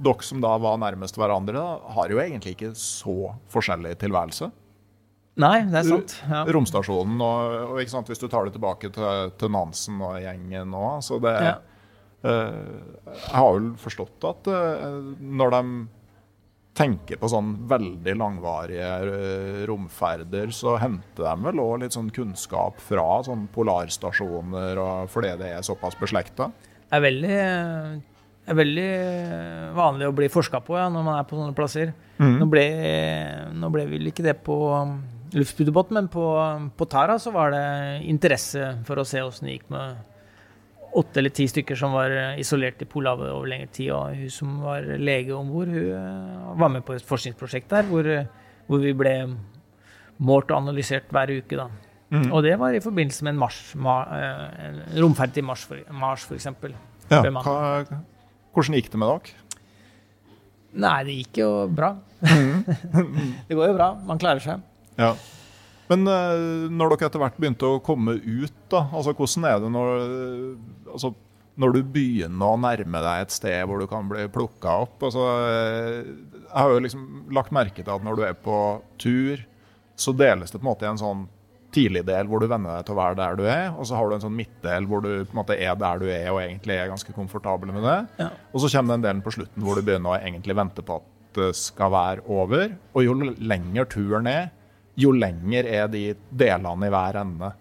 dere 0.00 0.24
som 0.24 0.40
da 0.42 0.54
var 0.60 0.80
nærmest 0.80 1.18
hverandre, 1.20 1.60
da, 1.60 1.92
har 1.94 2.10
jo 2.12 2.20
egentlig 2.22 2.56
ikke 2.56 2.72
så 2.78 3.34
forskjellig 3.52 3.94
tilværelse. 4.00 4.50
Nei, 5.40 5.60
det 5.70 5.78
er 5.82 5.86
sant. 5.88 6.16
Ja. 6.28 6.42
Romstasjonen 6.52 7.20
og, 7.24 7.76
og 7.76 7.92
sant, 7.92 8.10
hvis 8.10 8.20
du 8.20 8.26
tar 8.28 8.48
det 8.48 8.56
tilbake 8.56 8.90
til, 8.92 9.30
til 9.40 9.52
Nansen 9.54 10.00
og 10.02 10.18
gjengen 10.20 10.72
nå, 10.74 10.84
så 11.04 11.20
det 11.22 11.36
Ja. 11.44 11.54
uh, 12.24 13.06
Jeg 13.06 13.36
har 13.36 13.54
vel 13.54 13.70
forstått 13.80 14.26
at 14.28 14.50
uh, 14.50 15.14
når 15.20 15.54
de 15.54 15.62
tenker 16.80 17.18
på 17.20 17.28
sånn 17.28 17.54
veldig 17.68 18.16
langvarige 18.16 18.90
uh, 19.06 19.62
romferder, 19.70 20.52
så 20.54 20.76
henter 20.80 21.24
de 21.28 21.46
vel 21.46 21.62
òg 21.62 21.80
litt 21.84 21.96
sånn 21.96 22.12
kunnskap 22.14 22.80
fra 22.84 23.22
sånn 23.26 23.46
polarstasjoner, 23.54 24.80
og 24.80 25.10
fordi 25.12 25.32
det 25.40 25.54
er 25.56 25.66
såpass 25.66 25.96
beslekta. 26.00 26.50
Det 26.90 26.98
er 26.98 27.06
veldig, 27.06 27.40
det 28.44 28.54
er 28.54 28.58
veldig 28.58 28.90
vanlig 29.76 30.06
å 30.08 30.14
bli 30.16 30.28
forska 30.32 30.60
på 30.66 30.74
ja, 30.78 30.88
når 30.90 31.04
man 31.06 31.18
er 31.20 31.26
på 31.28 31.36
sånne 31.38 31.54
plasser. 31.54 31.92
Nå, 32.40 32.46
ble, 32.50 32.64
nå 33.54 33.68
ble 33.72 33.84
vel 33.88 34.10
ikke 34.10 34.24
det 34.26 34.36
på 34.44 34.56
luftspudebåt, 35.36 35.92
men 35.94 36.08
på, 36.10 36.24
på 36.76 36.88
Tara 36.90 37.18
så 37.22 37.30
var 37.34 37.52
det 37.54 37.66
interesse 38.10 38.72
for 38.88 38.98
å 38.98 39.04
se 39.06 39.22
åssen 39.22 39.46
det 39.46 39.58
gikk 39.58 39.68
med 39.70 40.00
åtte 40.98 41.20
eller 41.20 41.30
ti 41.30 41.46
stykker 41.46 41.78
som 41.78 41.92
var 41.94 42.10
isolert 42.40 42.80
i 42.82 42.88
Polhavet 42.90 43.30
over 43.30 43.46
lengre 43.52 43.70
tid. 43.70 43.92
Og 43.94 44.16
hun 44.18 44.32
som 44.34 44.56
var 44.64 44.88
lege 44.98 45.36
om 45.36 45.52
bord, 45.52 45.70
hun 45.70 45.92
eh, 45.94 46.50
var 46.58 46.72
med 46.74 46.82
på 46.86 46.96
et 46.96 47.06
forskningsprosjekt 47.06 47.70
der 47.70 47.86
hvor, 47.86 48.08
hvor 48.66 48.82
vi 48.82 48.96
ble 48.98 49.14
målt 50.20 50.50
og 50.50 50.58
analysert 50.64 51.12
hver 51.14 51.30
uke. 51.38 51.56
da. 51.60 51.68
Og 52.34 52.42
det 52.42 52.56
var 52.58 52.74
i 52.74 52.82
forbindelse 52.82 53.22
med 53.24 53.36
en, 53.36 53.42
mars, 53.44 53.60
ma, 53.78 54.00
eh, 54.18 54.46
en 54.66 54.80
romferd 54.98 55.36
til 55.36 55.46
Mars, 55.46 55.62
for, 55.70 55.78
Mars 55.94 56.26
f.eks. 56.26 56.50
Ja, 57.10 57.22
hva, 57.46 57.84
hvordan 58.54 58.78
gikk 58.78 58.90
det 58.92 59.00
med 59.00 59.12
dere? 59.12 59.36
Nei, 60.80 60.98
det 61.06 61.16
gikk 61.18 61.40
jo 61.42 61.50
bra. 61.74 61.94
det 63.48 63.56
går 63.56 63.72
jo 63.72 63.76
bra. 63.76 63.90
Man 64.06 64.20
klarer 64.22 64.42
seg. 64.44 64.62
Ja. 65.00 65.14
Men 65.90 66.06
eh, 66.06 66.68
når 66.70 66.94
dere 66.94 67.08
etter 67.10 67.22
hvert 67.22 67.40
begynte 67.40 67.66
å 67.66 67.82
komme 67.82 68.14
ut, 68.20 68.54
da, 68.70 68.84
altså 68.94 69.14
hvordan 69.16 69.48
er 69.48 69.58
det 69.62 69.72
når, 69.74 69.90
eh, 70.04 70.92
altså, 70.94 71.12
når 71.60 71.74
du 71.74 71.80
begynner 71.96 72.52
å 72.52 72.60
nærme 72.62 73.02
deg 73.06 73.24
et 73.24 73.34
sted 73.34 73.64
hvor 73.66 73.82
du 73.82 73.88
kan 73.90 74.06
bli 74.10 74.28
plukka 74.30 74.76
opp? 74.84 75.02
Altså, 75.08 75.26
eh, 75.48 76.12
jeg 76.44 76.54
har 76.54 76.74
jo 76.76 76.84
liksom 76.86 77.08
lagt 77.34 77.54
merke 77.54 77.82
til 77.82 77.94
at 77.96 78.06
når 78.06 78.20
du 78.20 78.24
er 78.28 78.38
på 78.38 78.60
tur, 79.02 79.42
så 79.98 80.14
deles 80.16 80.52
det 80.52 80.60
på 80.60 80.64
en 80.64 80.70
måte 80.70 80.86
i 80.86 80.92
en 80.92 81.02
sånn 81.02 81.26
tidlig 81.74 82.02
del 82.08 82.28
hvor 82.30 82.42
du 82.42 82.48
venner 82.50 82.78
deg 82.78 82.86
til 82.86 82.96
å 82.96 83.00
være 83.00 83.18
der 83.18 83.38
du 83.38 83.44
er, 83.46 83.66
og 83.70 83.86
så 83.86 83.96
har 83.98 84.08
du 84.08 84.16
en 84.16 84.24
sånn 84.24 84.36
midtdel 84.36 84.86
hvor 84.90 85.04
du 85.04 85.10
på 85.22 85.34
en 85.34 85.40
måte 85.40 85.56
er 85.56 85.78
der 85.78 86.02
du 86.02 86.06
er 86.10 86.28
og 86.32 86.40
egentlig 86.42 86.76
er 86.76 86.90
ganske 86.90 87.14
komfortabel 87.16 87.72
med 87.74 87.86
det. 87.86 87.98
Ja. 88.22 88.30
Og 88.50 88.64
så 88.64 88.70
kommer 88.74 88.96
den 88.96 89.06
delen 89.06 89.24
på 89.24 89.34
slutten 89.36 89.66
hvor 89.66 89.78
du 89.78 89.86
begynner 89.86 90.14
å 90.14 90.20
egentlig 90.20 90.56
vente 90.58 90.84
på 90.86 90.98
at 91.00 91.16
det 91.38 91.50
skal 91.58 91.92
være 91.94 92.24
over. 92.26 92.74
Og 92.94 93.06
jo 93.06 93.14
lenger 93.38 93.90
turen 93.90 94.26
er, 94.30 94.48
jo 94.98 95.12
lenger 95.14 95.68
er 95.70 95.90
de 95.92 96.04
delene 96.30 96.88
i 96.88 96.92
hver 96.92 97.20
ende. 97.22 97.52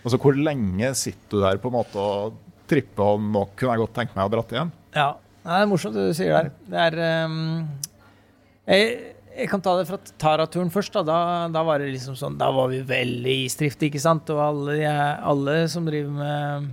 Altså 0.00 0.20
hvor 0.22 0.38
lenge 0.38 0.94
sitter 0.96 1.36
du 1.36 1.42
der 1.42 1.60
på 1.60 1.72
en 1.72 1.76
måte 1.80 2.00
og 2.00 2.38
tripper, 2.70 3.16
og 3.16 3.24
nå 3.34 3.48
kunne 3.58 3.74
jeg 3.74 3.82
godt 3.82 3.96
tenke 3.98 4.16
meg 4.16 4.28
å 4.28 4.32
dratt 4.36 4.54
igjen? 4.54 4.72
Ja. 4.94 5.10
Det 5.40 5.56
er 5.56 5.68
morsomt 5.70 5.96
det 5.96 6.10
du 6.10 6.16
sier 6.16 6.34
der. 6.36 6.50
Det 6.68 6.80
er 6.84 7.24
um, 7.24 7.62
jeg, 8.68 8.88
jeg 9.40 9.48
kan 9.50 9.62
ta 9.64 9.74
det 9.78 9.88
fra 9.88 9.98
Tara-turen 10.20 10.70
først. 10.72 10.94
Da. 10.98 11.02
Da, 11.06 11.48
da 11.52 11.64
var 11.66 11.80
det 11.80 11.90
liksom 11.94 12.16
sånn 12.18 12.38
Da 12.40 12.50
var 12.54 12.70
vi 12.72 12.82
veldig 12.86 13.36
isdriftige, 13.46 13.94
ikke 13.94 14.02
sant? 14.02 14.30
Og 14.34 14.40
alle, 14.44 14.78
alle 15.32 15.56
som 15.72 15.88
driver 15.88 16.14
med 16.14 16.70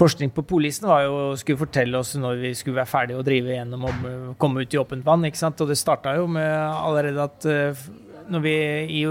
forskning 0.00 0.32
på 0.32 0.44
polisen, 0.48 0.88
var 0.88 1.04
jo, 1.04 1.16
skulle 1.40 1.60
fortelle 1.60 1.98
oss 2.00 2.14
når 2.16 2.38
vi 2.40 2.54
skulle 2.56 2.80
være 2.80 2.88
ferdige 2.88 3.20
å 3.20 3.26
drive 3.26 3.52
gjennom 3.52 3.84
og 3.88 4.30
komme 4.40 4.64
ut 4.64 4.74
i 4.74 4.80
åpent 4.80 5.04
vann. 5.04 5.26
ikke 5.28 5.40
sant? 5.40 5.60
Og 5.60 5.68
det 5.68 5.76
starta 5.80 6.16
jo 6.16 6.28
med 6.30 6.48
allerede 6.48 7.26
at 7.26 7.48
eh, 7.50 7.84
når 8.30 8.44
vi 8.46 8.54
i, 9.00 9.04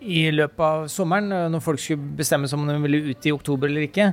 i 0.00 0.28
løpet 0.30 0.60
av 0.62 0.84
sommeren, 0.92 1.32
eh, 1.34 1.46
når 1.50 1.62
folk 1.64 1.80
skulle 1.82 2.12
bestemme 2.18 2.46
seg 2.46 2.58
om 2.60 2.68
de 2.68 2.76
ville 2.84 3.00
ut 3.10 3.26
i 3.26 3.32
oktober 3.34 3.66
eller 3.70 3.86
ikke, 3.88 4.12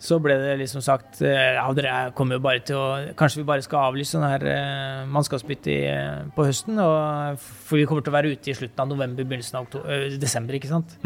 så 0.00 0.16
ble 0.22 0.36
det 0.40 0.54
liksom 0.62 0.80
sagt 0.84 1.20
eh, 1.20 1.56
ja, 1.58 1.66
dere 1.76 2.12
kommer 2.16 2.38
jo 2.38 2.44
bare 2.46 2.62
til 2.64 2.78
å 2.80 2.86
Kanskje 3.18 3.42
vi 3.42 3.48
bare 3.50 3.64
skal 3.66 3.90
avlyse 3.90 4.14
sånn 4.16 4.24
her 4.24 4.46
eh, 4.48 5.02
mannskapsbytte 5.12 5.74
eh, 5.90 6.22
på 6.36 6.46
høsten. 6.48 6.78
Og, 6.80 7.36
for 7.40 7.76
vi 7.76 7.84
kommer 7.88 8.02
til 8.06 8.14
å 8.14 8.16
være 8.16 8.32
ute 8.32 8.50
i 8.50 8.56
slutten 8.56 8.80
av 8.80 8.88
november, 8.94 9.26
begynnelsen 9.28 9.58
av 9.60 9.66
oktober, 9.68 9.92
eh, 10.06 10.16
desember, 10.22 10.56
ikke 10.56 10.70
sant. 10.72 10.96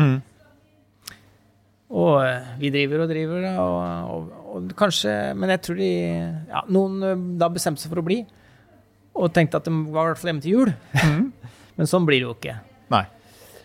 Og 1.94 2.20
eh, 2.24 2.52
vi 2.62 2.70
driver 2.74 3.02
og 3.04 3.10
driver, 3.10 3.48
og, 3.62 3.80
og, 4.14 4.30
og 4.54 4.72
kanskje 4.78 5.12
Men 5.38 5.52
jeg 5.52 5.60
tror 5.66 5.76
de 5.78 5.90
ja, 6.50 6.62
Noen 6.74 7.34
da 7.38 7.50
bestemte 7.52 7.82
seg 7.82 7.92
for 7.92 8.02
å 8.02 8.06
bli, 8.06 8.20
og 9.14 9.34
tenkte 9.34 9.58
at 9.60 9.66
de 9.68 9.74
var 9.94 10.08
i 10.08 10.12
hvert 10.12 10.22
fall 10.22 10.32
hjemme 10.32 10.42
til 10.46 10.56
jul. 10.56 10.72
Men 11.76 11.90
sånn 11.90 12.06
blir 12.06 12.22
det 12.22 12.28
jo 12.28 12.36
ikke. 12.38 12.56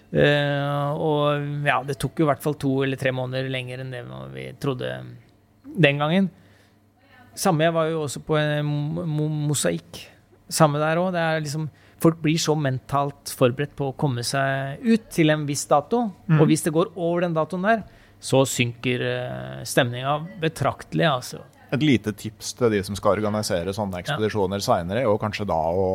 Eh, 0.09 0.89
og 0.97 1.65
ja, 1.67 1.79
det 1.85 1.99
tok 2.01 2.17
jo 2.17 2.25
i 2.25 2.29
hvert 2.31 2.41
fall 2.41 2.57
to 2.57 2.79
eller 2.85 2.97
tre 2.97 3.13
måneder 3.13 3.49
lenger 3.53 3.83
enn 3.83 3.91
det 3.93 4.03
vi 4.33 4.47
trodde 4.61 4.89
den 5.69 6.01
gangen. 6.01 6.29
Samme 7.37 7.67
jeg 7.67 7.75
var 7.75 7.91
jo 7.91 8.01
også 8.07 8.23
på 8.25 8.37
en 8.39 8.65
mo- 8.65 9.05
mo- 9.05 9.29
mosaikk. 9.51 10.01
Samme 10.49 10.81
der 10.81 10.97
òg. 10.97 11.13
Det 11.13 11.27
liksom 11.45 11.69
folk 12.01 12.19
blir 12.23 12.39
så 12.41 12.55
mentalt 12.57 13.31
forberedt 13.35 13.75
på 13.77 13.91
å 13.91 13.95
komme 13.99 14.23
seg 14.25 14.81
ut 14.81 15.09
til 15.13 15.29
en 15.33 15.45
viss 15.47 15.65
dato. 15.69 16.07
Mm. 16.27 16.39
Og 16.39 16.49
hvis 16.49 16.65
det 16.65 16.73
går 16.75 16.93
over 16.95 17.27
den 17.27 17.37
datoen 17.37 17.67
der, 17.67 17.83
så 18.19 18.41
synker 18.47 19.03
uh, 19.05 19.61
stemninga 19.67 20.17
betraktelig, 20.41 21.05
altså. 21.07 21.43
Et 21.71 21.83
lite 21.85 22.11
tips 22.17 22.55
til 22.57 22.73
de 22.73 22.81
som 22.83 22.97
skal 22.97 23.19
organisere 23.19 23.71
sånne 23.75 24.01
ekspedisjoner 24.01 24.59
ja. 24.59 24.65
seinere, 24.65 25.03
er 25.03 25.07
jo 25.07 25.19
kanskje 25.21 25.47
da 25.47 25.59
å 25.69 25.85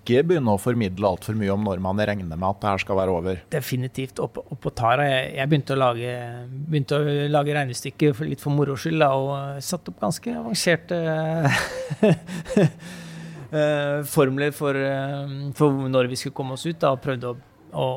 ikke 0.00 0.22
begynne 0.30 0.54
å 0.54 0.60
formidle 0.60 1.08
altfor 1.10 1.36
mye 1.38 1.52
om 1.52 1.66
når 1.66 1.82
man 1.84 2.00
regner 2.00 2.38
med 2.38 2.46
at 2.48 2.60
det 2.62 2.70
her 2.70 2.82
skal 2.82 2.98
være 2.98 3.12
over. 3.14 3.42
Definitivt. 3.52 4.20
Og 4.24 4.32
på, 4.32 4.72
Tara 4.76 5.06
jeg, 5.06 5.34
jeg, 5.36 5.50
begynte 5.50 5.76
å 5.76 5.80
lage, 5.80 6.14
begynte 6.70 6.96
å 6.96 7.12
lage 7.30 7.56
regnestykker 7.56 8.24
litt 8.28 8.42
for 8.42 8.56
moro 8.56 8.76
skyld, 8.80 9.04
og 9.04 9.60
satte 9.64 9.92
opp 9.92 10.00
ganske 10.00 10.34
avanserte 10.40 11.00
uh, 11.12 11.60
formler 14.14 14.56
for, 14.56 14.78
uh, 14.78 15.36
for, 15.58 15.84
når 15.92 16.10
vi 16.12 16.20
skulle 16.20 16.38
komme 16.38 16.56
oss 16.56 16.64
ut. 16.66 16.80
Da, 16.80 16.94
og 16.96 17.04
prøvde 17.04 17.34
å, 17.34 17.36
å, 17.76 17.88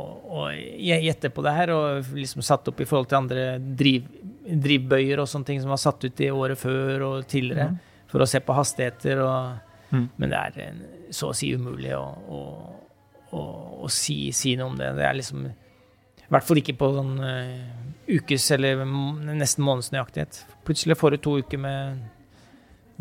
å 0.43 0.47
gjette 0.53 1.31
på 1.34 1.45
det 1.45 1.55
her. 1.55 1.73
Og 1.77 2.15
liksom 2.19 2.43
satt 2.45 2.67
opp 2.71 2.84
i 2.84 2.89
forhold 2.89 3.11
til 3.13 3.21
andre 3.21 3.47
driv, 3.63 4.09
drivbøyer 4.43 5.23
og 5.23 5.30
sånne 5.31 5.53
ting 5.53 5.63
som 5.63 5.71
var 5.71 5.81
satt 5.81 6.03
ut 6.03 6.25
i 6.25 6.34
året 6.34 6.59
før 6.59 7.07
og 7.13 7.30
tidligere. 7.31 7.71
Mm. 7.71 8.09
For 8.11 8.21
å 8.21 8.30
se 8.30 8.43
på 8.43 8.57
hastigheter. 8.59 9.23
Og, 9.23 9.88
mm. 9.95 10.09
Men 10.19 10.35
det 10.35 10.43
er 10.43 10.67
en, 10.67 10.84
så 11.14 11.31
å 11.31 11.38
si 11.38 11.52
umulig 11.53 11.94
å, 11.98 12.03
å, 12.03 13.44
å 13.85 13.91
si, 13.91 14.31
si, 14.35 14.56
noe 14.60 14.72
om 14.72 14.80
det. 14.80 14.91
Det 14.98 15.06
er 15.07 15.19
liksom 15.19 15.45
I 15.48 16.31
hvert 16.34 16.48
fall 16.48 16.61
ikke 16.61 16.77
på 16.80 16.90
sånn 16.95 17.14
uh, 17.22 17.94
ukes 18.10 18.49
eller 18.56 18.84
nesten 18.84 19.65
månedsnøyaktighet. 19.68 20.44
Plutselig 20.68 20.99
får 20.99 21.15
du 21.15 21.23
to 21.23 21.38
uker 21.44 21.61
med 21.61 22.03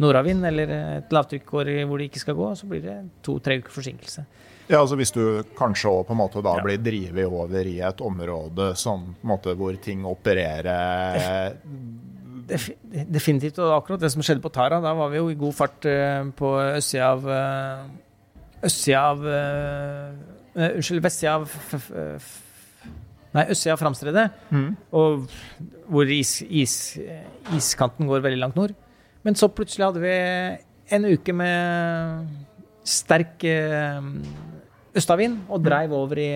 nordavind 0.03 0.47
eller 0.49 0.73
et 0.73 1.13
lavtrykk 1.13 1.53
hvor 1.53 1.69
det 1.69 2.09
ikke 2.09 2.23
skal 2.23 2.39
gå, 2.39 2.49
så 2.57 2.69
blir 2.69 2.85
det 2.85 2.97
to-tre 3.25 3.59
uker 3.61 3.75
forsinkelse. 3.75 4.25
Ja, 4.71 4.81
altså 4.81 4.97
Hvis 4.97 5.13
du 5.13 5.43
kanskje 5.59 5.91
på 6.07 6.15
en 6.15 6.21
måte 6.21 6.43
da 6.45 6.55
ja. 6.57 6.65
blir 6.65 6.79
drevet 6.81 7.29
over 7.29 7.67
i 7.69 7.79
et 7.85 8.01
område 8.01 8.73
som, 8.79 9.11
på 9.19 9.27
en 9.27 9.33
måte, 9.35 9.57
hvor 9.59 9.77
ting 9.83 10.07
opererer 10.09 11.59
Definitivt. 12.53 13.59
Og 13.63 13.75
akkurat 13.77 14.03
det 14.03 14.13
som 14.13 14.25
skjedde 14.25 14.45
på 14.45 14.53
Tara, 14.53 14.81
da 14.83 14.95
var 14.97 15.11
vi 15.13 15.21
jo 15.21 15.31
i 15.33 15.39
god 15.39 15.57
fart 15.57 15.89
uh, 15.89 16.29
på 16.37 16.55
østsida 16.77 17.11
av 17.15 17.27
uh, 17.29 17.91
Østsida 18.63 19.03
av 19.11 19.25
uh, 19.27 20.69
Unnskyld, 20.77 21.03
vestsida 21.03 21.39
av 21.41 21.51
Nei, 23.33 23.47
østsida 23.49 23.73
av 23.75 23.81
Framstredet. 23.81 24.27
Mm. 24.53 24.69
Og 25.01 25.25
hvor 25.89 26.11
is, 26.13 26.35
is, 26.45 26.75
iskanten 27.57 28.11
går 28.11 28.25
veldig 28.27 28.41
langt 28.43 28.59
nord. 28.59 28.75
Men 29.25 29.39
så 29.39 29.49
plutselig 29.49 29.87
hadde 29.87 30.03
vi 30.03 30.17
en 30.93 31.09
uke 31.09 31.33
med 31.37 32.27
sterk 32.85 33.47
eh, 33.49 34.09
østavind 34.99 35.47
og 35.49 35.65
dreiv 35.65 35.95
over 35.97 36.21
i, 36.21 36.31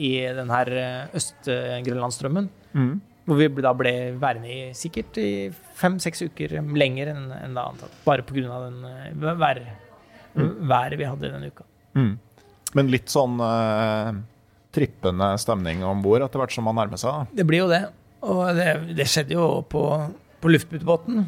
i 0.00 0.12
den 0.38 0.52
her 0.54 0.72
øst-grønlandsstrømmen. 1.12 2.48
Mm. 2.72 2.94
Hvor 3.28 3.38
vi 3.38 3.62
da 3.62 3.70
ble 3.76 3.92
værende 4.18 4.50
i 4.50 4.60
sikkert 4.74 5.18
i 5.22 5.30
fem-seks 5.78 6.24
uker 6.26 6.56
lenger 6.74 7.12
enn, 7.12 7.28
en 7.36 7.54
da 7.54 7.68
antatt. 7.70 7.94
Bare 8.06 8.24
pga. 8.26 8.58
den 8.64 8.82
eh, 8.88 9.36
vær, 9.38 9.62
mm. 10.34 10.50
været 10.68 10.98
vi 10.98 11.06
hadde 11.06 11.30
denne 11.30 11.52
uka. 11.52 11.66
Mm. 11.94 12.16
Men 12.74 12.90
litt 12.90 13.12
sånn 13.12 13.38
eh, 13.44 14.10
trippende 14.74 15.34
stemning 15.38 15.84
om 15.86 16.02
bord 16.02 16.24
etter 16.24 16.42
hvert 16.42 16.54
som 16.54 16.66
man 16.66 16.78
nærmer 16.80 17.00
seg? 17.00 17.14
Da. 17.14 17.40
Det 17.42 17.46
blir 17.48 17.64
jo 17.64 17.70
det. 17.70 17.84
Og 18.26 18.42
det, 18.56 18.68
det 18.98 19.06
skjedde 19.10 19.36
jo 19.36 19.46
på, 19.70 19.82
på 20.42 20.52
luftputebåten. 20.52 21.26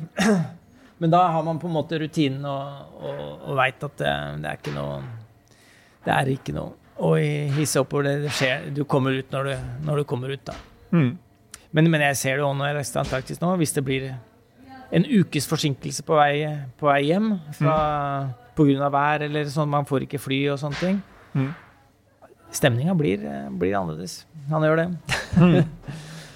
Men 1.02 1.12
da 1.12 1.26
har 1.34 1.42
man 1.46 1.58
på 1.60 1.68
en 1.68 1.74
måte 1.74 1.98
rutinen 2.00 2.46
og, 2.46 2.94
og, 3.02 3.22
og 3.50 3.58
veit 3.58 3.82
at 3.82 3.98
det, 4.00 4.14
det, 4.42 4.50
er 4.50 4.60
ikke 4.60 4.74
noe 4.76 5.00
Det 6.06 6.12
er 6.14 6.30
ikke 6.36 6.54
noe 6.54 6.80
å 7.02 7.16
hisse 7.56 7.82
oppover. 7.82 8.06
Det, 8.22 8.30
skjer. 8.34 8.68
Du 8.74 8.84
kommer 8.86 9.16
ut 9.18 9.32
når 9.34 9.50
du, 9.50 9.54
når 9.88 10.00
du 10.00 10.04
kommer 10.08 10.30
ut, 10.30 10.44
da. 10.46 10.54
Mm. 10.94 11.10
Men, 11.74 11.90
men, 11.90 12.04
jeg 12.06 12.20
ser 12.20 12.38
det 12.38 12.46
òg 12.46 12.54
når 12.58 12.70
jeg 12.70 12.78
reiser 12.78 12.94
til 12.94 13.02
Antarktis 13.02 13.42
nå. 13.42 13.50
Hvis 13.58 13.74
det 13.74 13.82
blir 13.86 14.08
en 14.94 15.06
ukes 15.10 15.48
forsinkelse 15.50 16.04
på 16.06 16.16
vei, 16.18 16.46
på 16.78 16.86
vei 16.86 17.00
hjem 17.08 17.32
fra, 17.58 17.76
mm. 18.30 18.32
pga. 18.54 18.90
vær 18.94 19.26
eller 19.26 19.50
sånn, 19.50 19.72
man 19.72 19.88
får 19.88 20.06
ikke 20.06 20.22
fly 20.22 20.40
og 20.54 20.60
sånne 20.62 20.80
ting. 20.80 21.02
Mm. 21.34 21.52
Stemninga 22.54 22.94
blir, 22.94 23.24
blir, 23.58 23.74
annerledes. 23.74 24.20
Han 24.52 24.66
gjør 24.66 24.84
det. 24.84 24.90
Mm. 25.40 25.62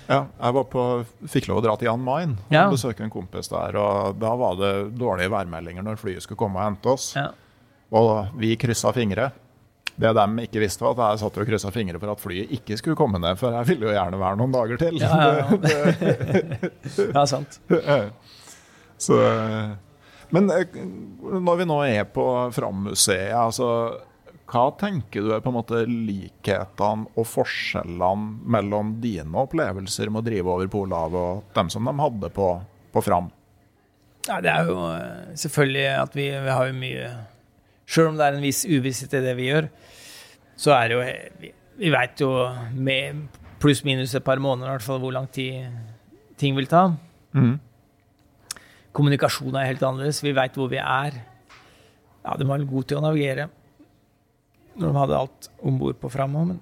Ja, 0.08 0.22
jeg 0.24 0.54
var 0.56 0.64
på, 0.72 0.82
fikk 1.28 1.50
lov 1.50 1.58
å 1.60 1.62
dra 1.66 1.74
til 1.76 1.90
Jan 1.90 2.00
Mayen 2.00 2.30
og 2.40 2.54
ja. 2.54 2.62
besøke 2.72 3.02
en 3.04 3.10
kompis 3.12 3.50
der. 3.52 3.76
og 3.76 4.16
Da 4.16 4.30
var 4.40 4.54
det 4.56 4.70
dårlige 4.96 5.28
værmeldinger 5.34 5.84
når 5.84 6.00
flyet 6.00 6.24
skulle 6.24 6.40
komme 6.40 6.56
og 6.56 6.64
hente 6.64 6.88
oss. 6.94 7.10
Ja. 7.12 7.26
Og 7.92 8.32
vi 8.40 8.54
kryssa 8.56 8.88
fingre. 8.96 9.26
Det 9.98 10.12
de 10.14 10.44
ikke 10.44 10.62
visste, 10.62 10.84
var 10.84 10.94
at 10.94 11.16
jeg 11.16 11.24
satt 11.24 11.38
og 11.42 11.48
kryssa 11.48 11.72
fingre 11.74 11.98
for 11.98 12.12
at 12.12 12.22
flyet 12.22 12.52
ikke 12.54 12.76
skulle 12.78 12.98
komme 12.98 13.18
ned, 13.22 13.38
for 13.40 13.54
jeg 13.56 13.66
ville 13.72 13.88
jo 13.88 13.94
gjerne 13.96 14.20
være 14.20 14.38
noen 14.38 14.54
dager 14.54 14.78
til. 14.78 15.00
Ja, 15.02 15.18
ja, 15.26 15.46
ja. 17.14 17.24
sant. 17.32 17.58
Så, 18.98 19.14
men 20.34 20.50
eh, 20.50 20.78
når 21.38 21.60
vi 21.60 21.66
nå 21.70 21.78
er 21.86 22.06
på 22.10 22.24
Fram-museet, 22.54 23.34
altså 23.38 23.68
hva 24.48 24.68
tenker 24.80 25.24
du 25.24 25.32
er 25.36 25.42
på 25.44 25.50
en 25.52 25.58
måte 25.58 25.82
likhetene 25.84 27.10
og 27.18 27.26
forskjellene 27.28 28.48
mellom 28.48 28.94
dine 29.02 29.42
opplevelser 29.42 30.08
med 30.08 30.22
å 30.22 30.28
drive 30.30 30.54
over 30.54 30.70
Polhavet 30.72 31.18
og 31.20 31.58
dem 31.58 31.68
som 31.72 31.84
de 31.84 31.92
hadde 31.98 32.30
på, 32.32 32.46
på 32.94 33.02
Fram? 33.04 33.28
Ja, 34.28 34.38
det 34.44 34.52
er 34.52 34.70
jo 34.70 34.78
eh, 34.92 35.34
selvfølgelig 35.40 35.84
at 35.98 36.16
vi, 36.16 36.30
vi 36.32 36.54
har 36.54 36.70
jo 36.70 36.78
mye 36.78 37.10
Sjøl 37.88 38.10
om 38.10 38.18
det 38.18 38.26
er 38.26 38.34
en 38.36 38.44
viss 38.44 38.66
uvisshet 38.68 39.14
i 39.16 39.20
det 39.24 39.32
vi 39.38 39.46
gjør, 39.46 39.70
så 40.58 40.74
er 40.74 40.90
det 40.90 40.96
jo 40.96 41.04
Vi, 41.42 41.52
vi 41.78 41.92
veit 41.94 42.20
jo 42.20 42.32
med 42.74 43.28
pluss-minus 43.62 44.14
et 44.14 44.26
par 44.26 44.40
måneder 44.42 44.70
i 44.70 44.76
hvert 44.76 44.86
fall 44.86 45.00
hvor 45.02 45.14
lang 45.14 45.28
tid 45.30 45.66
ting 46.38 46.56
vil 46.56 46.68
ta. 46.70 46.88
Mm. 47.34 47.56
Kommunikasjon 48.94 49.56
er 49.58 49.70
helt 49.70 49.82
annerledes. 49.82 50.22
Vi 50.22 50.34
veit 50.34 50.56
hvor 50.58 50.70
vi 50.70 50.78
er. 50.82 51.18
Ja, 52.24 52.36
de 52.38 52.46
var 52.46 52.62
gode 52.66 52.90
til 52.90 53.00
å 53.00 53.04
navigere 53.04 53.48
når 54.78 54.92
de 54.92 54.98
hadde 55.00 55.18
alt 55.18 55.48
om 55.66 55.78
bord 55.80 55.96
på 55.98 56.10
Fram 56.12 56.36
Men, 56.36 56.58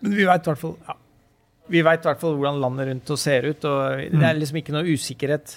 men, 0.00 0.12
vi 0.16 0.24
veit 0.24 0.46
i 0.46 0.48
hvert 0.48 0.60
fall 0.62 0.78
ja, 0.86 0.94
vi 1.70 1.82
vet 1.84 2.04
i 2.04 2.08
hvert 2.08 2.22
fall 2.22 2.38
hvordan 2.38 2.60
landet 2.62 2.88
rundt 2.88 3.10
oss 3.14 3.24
ser 3.28 3.46
ut. 3.46 3.64
Og 3.68 4.00
det 4.00 4.24
er 4.24 4.34
mm. 4.34 4.40
liksom 4.40 4.60
ikke 4.60 4.74
noe 4.74 4.96
usikkerhet 4.96 5.54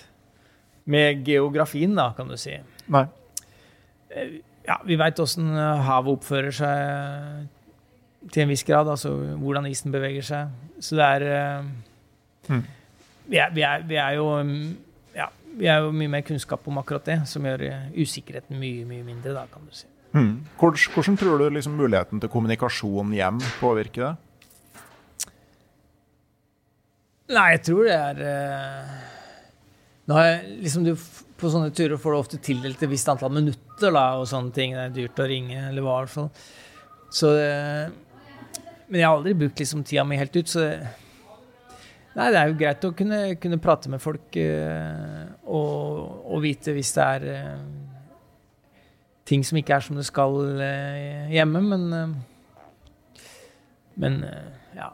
med 0.93 1.23
geografien, 1.25 1.95
da, 1.95 2.09
kan 2.17 2.27
du 2.29 2.35
si. 2.37 2.53
Nei. 2.93 3.05
Eh, 4.13 4.35
ja, 4.67 4.77
vi 4.85 4.97
veit 4.99 5.19
åssen 5.23 5.47
havet 5.55 6.19
oppfører 6.19 6.53
seg 6.53 7.62
til 8.31 8.45
en 8.45 8.51
viss 8.53 8.65
grad. 8.67 8.89
Altså 8.89 9.13
hvordan 9.41 9.67
isen 9.71 9.93
beveger 9.93 10.25
seg. 10.27 10.53
Så 10.79 10.99
det 10.99 11.09
er 11.19 11.27
uh, 11.59 11.71
mm. 12.49 12.65
vi, 13.27 13.37
er, 13.37 13.53
vi, 13.55 13.65
er, 13.67 13.87
vi 13.87 13.99
er 13.99 14.19
jo 14.19 14.27
ja, 15.15 15.29
vi 15.57 15.69
er 15.69 15.83
jo 15.85 15.95
mye 15.95 16.11
mer 16.17 16.27
kunnskap 16.27 16.67
om 16.67 16.79
akkurat 16.81 17.09
det, 17.09 17.19
som 17.29 17.45
gjør 17.45 17.67
usikkerheten 17.95 18.59
mye, 18.59 18.85
mye 18.89 19.05
mindre, 19.05 19.35
da, 19.35 19.47
kan 19.51 19.65
du 19.67 19.75
si. 19.75 19.87
Mm. 20.13 20.43
Hvordan, 20.59 21.17
tror 21.17 21.39
du 21.41 21.47
liksom 21.49 21.73
muligheten 21.73 22.21
til 22.21 22.29
kommunikasjon 22.29 23.15
hjem 23.17 23.39
påvirker 23.57 24.05
det? 24.05 24.13
Nei, 27.33 27.47
jeg 27.55 27.63
tror 27.65 27.87
det 27.87 27.95
er 27.95 28.19
uh, 28.21 28.91
Nå 30.05 30.17
har 30.19 30.27
jeg 30.27 30.57
liksom 30.65 30.83
du, 30.85 30.91
På 31.39 31.49
sånne 31.49 31.71
turer 31.73 31.97
får 31.97 32.13
du 32.13 32.17
ofte 32.19 32.39
tildelt 32.43 32.83
et 32.83 32.91
visst 32.91 33.09
antall 33.09 33.33
minutter 33.33 33.89
da, 33.95 34.05
og 34.19 34.27
sånne 34.29 34.53
ting. 34.53 34.75
Det 34.77 34.83
er 34.83 34.93
dyrt 34.99 35.23
å 35.23 35.27
ringe, 35.31 35.57
eller 35.71 35.85
hva 35.85 35.95
i 35.95 36.03
hvert 36.03 36.13
fall. 36.13 36.29
Så 37.13 37.31
uh, 37.33 37.87
Men 38.87 38.99
jeg 38.99 39.07
har 39.07 39.17
aldri 39.17 39.33
brukt 39.37 39.61
liksom 39.61 39.83
tida 39.87 40.03
mi 40.07 40.19
helt 40.19 40.35
ut, 40.35 40.49
så 40.49 40.67
Nei, 42.13 42.27
det 42.29 42.37
er 42.37 42.49
jo 42.51 42.57
greit 42.59 42.83
å 42.85 42.91
kunne, 42.93 43.19
kunne 43.41 43.57
prate 43.57 43.89
med 43.89 44.01
folk 44.01 44.35
uh, 44.37 45.23
og, 45.49 45.95
og, 46.27 46.35
vite 46.43 46.75
hvis 46.75 46.91
det 46.93 47.05
er 47.07 47.23
ting 49.25 49.41
som 49.41 49.57
ikke 49.57 49.73
er 49.73 49.81
som 49.81 49.97
det 49.97 50.05
skal 50.05 50.37
eh, 50.61 51.31
hjemme, 51.33 51.61
men 51.63 52.13
Men 53.95 54.19
ja. 54.75 54.91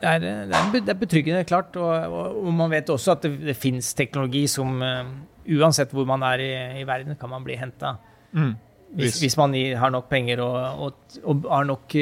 Det 0.00 0.08
er, 0.08 0.24
det 0.48 0.88
er, 0.88 0.98
betryggende, 0.98 1.44
klart. 1.44 1.76
Og, 1.76 1.90
og, 1.90 2.38
og, 2.46 2.50
man 2.54 2.70
vet 2.70 2.90
også 2.90 3.12
at 3.12 3.26
det, 3.26 3.34
det 3.50 3.56
fins 3.56 3.92
teknologi 3.98 4.46
som 4.48 4.80
uansett 4.80 5.92
hvor 5.92 6.06
man 6.08 6.22
er 6.26 6.42
i, 6.42 6.52
i 6.80 6.86
verden, 6.86 7.16
kan 7.18 7.30
man 7.30 7.44
bli 7.44 7.56
henta. 7.58 7.96
Mm. 8.32 8.54
Hvis, 8.92 9.20
hvis, 9.22 9.36
man 9.40 9.54
har 9.54 9.92
nok 9.92 10.10
penger 10.10 10.42
og, 10.44 10.98
og 11.24 11.46
har 11.48 11.64
nok 11.64 11.94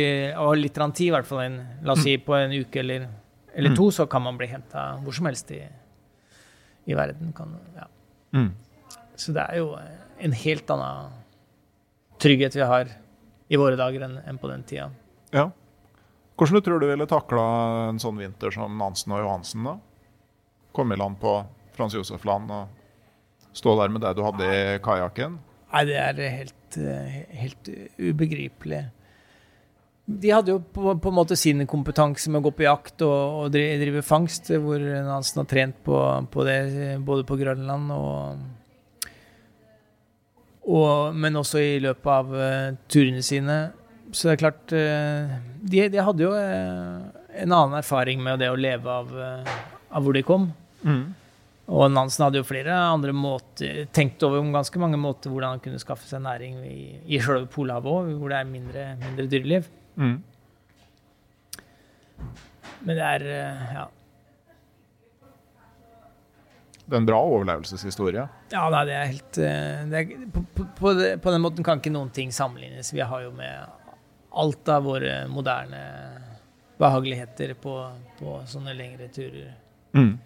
og 0.43 0.57
litt 0.59 0.75
tid, 0.75 1.05
i 1.07 1.13
hvert 1.15 1.29
fall 1.29 1.45
en, 1.45 1.59
la 1.87 1.95
oss 1.95 2.03
si 2.03 2.17
på 2.19 2.35
en 2.35 2.51
uke 2.51 2.81
eller, 2.83 3.07
eller 3.55 3.77
to, 3.77 3.87
mm. 3.93 3.95
så 3.95 4.07
kan 4.11 4.25
man 4.25 4.41
bli 4.41 4.49
henta 4.51 4.89
hvor 5.05 5.15
som 5.15 5.29
helst 5.31 5.53
i, 5.55 5.61
i 6.91 6.97
verden. 6.99 7.31
Kan, 7.37 7.55
ja. 7.77 7.87
mm. 8.35 8.51
Så 9.15 9.37
det 9.37 9.45
er 9.45 9.61
jo 9.61 9.77
en 10.19 10.35
helt 10.43 10.75
annen 10.75 11.15
trygghet 12.21 12.59
vi 12.59 12.67
har 12.67 12.91
i 13.51 13.59
våre 13.59 13.79
dager 13.79 14.07
enn, 14.07 14.19
enn 14.27 14.39
på 14.39 14.51
den 14.51 14.67
tida. 14.67 14.91
Ja. 15.35 15.49
Hvordan 16.39 16.57
du 16.57 16.65
tror 16.65 16.81
du 16.81 16.89
ville 16.89 17.07
takla 17.09 17.45
en 17.91 18.01
sånn 18.01 18.19
vinter 18.21 18.53
som 18.55 18.77
Nansen 18.81 19.15
og 19.15 19.23
Johansen? 19.23 19.67
da? 19.67 19.77
Komme 20.75 20.97
i 20.97 21.01
land 21.01 21.19
på 21.21 21.35
Frans 21.77 21.95
Josef 21.95 22.25
Land 22.29 22.51
og 22.55 23.55
stå 23.57 23.75
der 23.81 23.93
med 23.93 24.05
det 24.05 24.15
du 24.17 24.23
hadde 24.25 24.47
i 24.49 24.79
kajakken? 24.83 25.39
Nei, 25.71 25.85
det 25.87 25.99
er 26.03 26.23
helt, 26.35 26.79
eh, 26.79 27.19
helt 27.43 27.71
ubegripelig. 27.99 28.85
De 30.11 30.33
hadde 30.35 30.51
jo 30.51 30.59
på, 30.59 30.97
på, 30.99 31.11
en 31.13 31.15
måte 31.15 31.37
sin 31.39 31.63
kompetanse 31.71 32.31
med 32.31 32.41
å 32.41 32.49
gå 32.49 32.53
på 32.59 32.65
jakt 32.67 33.05
og, 33.07 33.45
og 33.45 33.53
drive, 33.55 34.03
fangst, 34.03 34.51
hvor 34.59 34.83
Nansen 34.83 35.45
har 35.45 35.51
trent 35.51 35.79
på, 35.87 35.99
på, 36.33 36.47
det 36.49 36.97
både 37.07 37.27
på 37.29 37.39
Grønland 37.39 37.93
og, 37.95 38.41
og 40.67 41.15
Men 41.15 41.39
også 41.39 41.63
i 41.63 41.79
løpet 41.83 42.11
av 42.11 42.35
uh, 42.35 42.75
turene 42.91 43.23
sine. 43.27 43.61
Så 44.11 44.29
det 44.29 44.35
er 44.35 44.43
klart 44.43 44.75
uh, 44.75 45.39
de, 45.63 45.87
de, 45.95 46.03
hadde 46.03 46.27
jo 46.27 46.35
en 46.35 47.47
annen 47.47 47.79
erfaring 47.79 48.23
med 48.23 48.43
det 48.43 48.51
å 48.51 48.59
leve 48.59 48.91
av, 48.91 49.15
av 49.15 50.03
hvor 50.03 50.19
de 50.19 50.27
kom. 50.27 50.51
Mm. 50.83 51.15
Og 51.71 51.87
Nansen 51.93 52.25
hadde 52.25 52.41
jo 52.41 52.47
flere 52.47 52.75
andre 52.75 53.13
måter, 53.15 53.85
tenkt 53.95 54.23
over 54.27 54.43
om 54.43 54.51
ganske 54.55 54.81
mange 54.83 54.99
måter 54.99 55.31
hvordan 55.31 55.55
han 55.55 55.63
kunne 55.63 55.79
skaffe 55.79 56.09
seg 56.09 56.25
næring 56.25 56.59
i, 56.67 56.81
i 57.07 57.21
selve 57.23 57.47
Polhavet 57.53 57.93
òg, 57.93 58.11
hvor 58.19 58.33
det 58.33 58.41
er 58.41 58.49
mindre, 58.51 58.87
mindre 58.99 59.27
dyreliv. 59.31 59.69
Mm. 59.95 60.17
Men 62.81 62.97
det 62.99 63.07
er 63.07 63.27
eh, 63.37 63.75
ja. 63.77 63.87
Det 66.91 66.97
er 66.97 67.03
en 67.05 67.07
bra 67.07 67.21
overlevelseshistorie? 67.23 68.25
Ja, 68.51 68.65
nei, 68.73 68.81
det 68.89 68.97
er 68.97 69.11
helt 69.13 69.39
eh, 69.39 69.85
det 69.93 70.01
er, 70.01 70.25
på, 70.35 70.43
på, 70.57 70.67
på, 70.81 70.95
på, 71.23 71.35
den 71.37 71.45
måten 71.45 71.67
kan 71.67 71.79
ikke 71.79 71.93
noen 71.95 72.11
ting 72.15 72.33
sammenlignes. 72.35 72.91
Vi 72.97 73.05
har 73.05 73.23
jo 73.29 73.31
med 73.37 73.77
alt 74.43 74.73
av 74.75 74.89
våre 74.89 75.21
moderne 75.31 75.85
behageligheter 76.81 77.55
på, 77.63 77.77
sånne 78.51 78.75
lengre 78.75 79.07
turer. 79.15 79.55
Mm. 79.95 80.17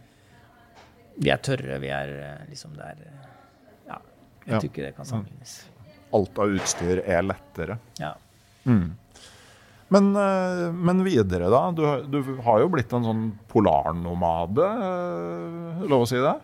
Vi 1.14 1.30
er 1.30 1.40
tørre, 1.44 1.78
vi 1.82 1.92
er 1.94 2.10
eh, 2.18 2.42
liksom 2.50 2.74
der 2.78 2.98
Ja, 3.86 4.00
jeg 4.44 4.50
ja. 4.50 4.58
tror 4.58 4.68
ikke 4.70 4.84
det 4.84 4.92
kan 4.96 5.08
sammenlignes. 5.08 5.54
Alt 6.14 6.38
av 6.42 6.54
utstyr 6.54 7.02
er 7.02 7.24
lettere. 7.26 7.78
Ja. 8.00 8.14
Mm. 8.64 8.96
Men, 9.94 10.10
eh, 10.18 10.64
men, 10.72 11.04
videre, 11.06 11.50
da. 11.52 11.68
Du, 11.74 11.84
du, 12.10 12.34
har 12.42 12.62
jo 12.64 12.70
blitt 12.72 12.92
en 12.96 13.06
sånn 13.06 13.24
polarnomade, 13.50 14.70
eh, 14.88 15.84
lov 15.90 16.06
å 16.06 16.10
si 16.10 16.18
det? 16.22 16.34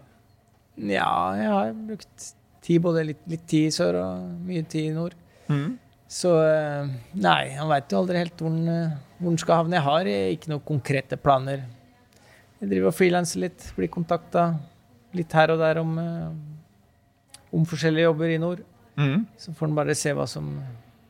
Ja, 0.91 1.13
jeg 1.37 1.51
har 1.51 1.75
brukt 1.75 2.31
tid, 2.63 2.81
både 2.85 3.07
litt, 3.11 3.23
litt 3.31 3.47
tid 3.51 3.71
i 3.71 3.75
sør 3.75 3.99
og 4.05 4.29
mye 4.47 4.63
tid 4.71 4.93
i 4.93 4.97
nord. 4.97 5.17
Mm. 5.51 5.71
Så 6.11 6.31
nei, 7.23 7.53
han 7.55 7.69
veit 7.71 7.93
jo 7.93 8.01
aldri 8.01 8.19
helt 8.19 8.41
hvor 8.43 8.51
han 8.51 9.37
skal 9.39 9.61
havne. 9.61 9.77
Jeg 9.79 9.87
har 9.87 10.09
ikke 10.11 10.51
noen 10.51 10.65
konkrete 10.67 11.19
planer 11.21 11.63
jeg 12.61 12.69
driver 12.69 12.91
og 12.91 12.97
frilanser 12.97 13.47
litt, 13.47 13.65
blir 13.77 13.89
kontakta 13.93 14.51
litt 15.17 15.33
her 15.35 15.55
og 15.55 15.63
der 15.63 15.81
om, 15.81 15.97
eh, 15.99 17.55
om 17.57 17.65
forskjellige 17.67 18.07
jobber 18.07 18.35
i 18.35 18.39
nord. 18.43 18.61
Mm. 19.01 19.25
Så 19.41 19.55
får 19.57 19.71
en 19.71 19.79
bare 19.79 19.97
se 19.97 20.13
hva 20.15 20.27
som, 20.29 20.53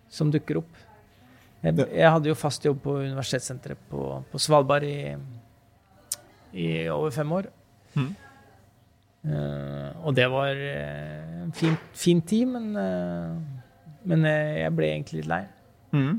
som 0.08 0.30
dukker 0.30 0.60
opp. 0.62 0.70
Jeg, 1.60 1.74
jeg, 1.76 2.08
hadde 2.08 2.30
jo 2.30 2.38
fast 2.38 2.64
jobb 2.64 2.78
på 2.84 2.96
universitetssenteret 3.02 3.80
på, 3.90 4.04
på 4.30 4.40
Svalbard 4.40 4.86
i, 4.86 5.12
i, 6.54 6.66
over 6.88 7.10
fem 7.12 7.32
år. 7.36 7.50
Mm. 7.98 8.10
Uh, 9.20 10.06
og 10.06 10.14
det 10.16 10.30
var 10.32 10.56
uh, 10.56 11.42
en 11.42 11.52
fin, 11.52 11.74
fin 11.92 12.22
tid, 12.24 12.46
men, 12.48 12.70
uh, 12.72 13.36
men 14.08 14.24
jeg 14.24 14.72
ble 14.78 14.94
egentlig 14.94 15.20
litt 15.20 15.28
lei. 15.34 15.42
Mm. 15.92 16.14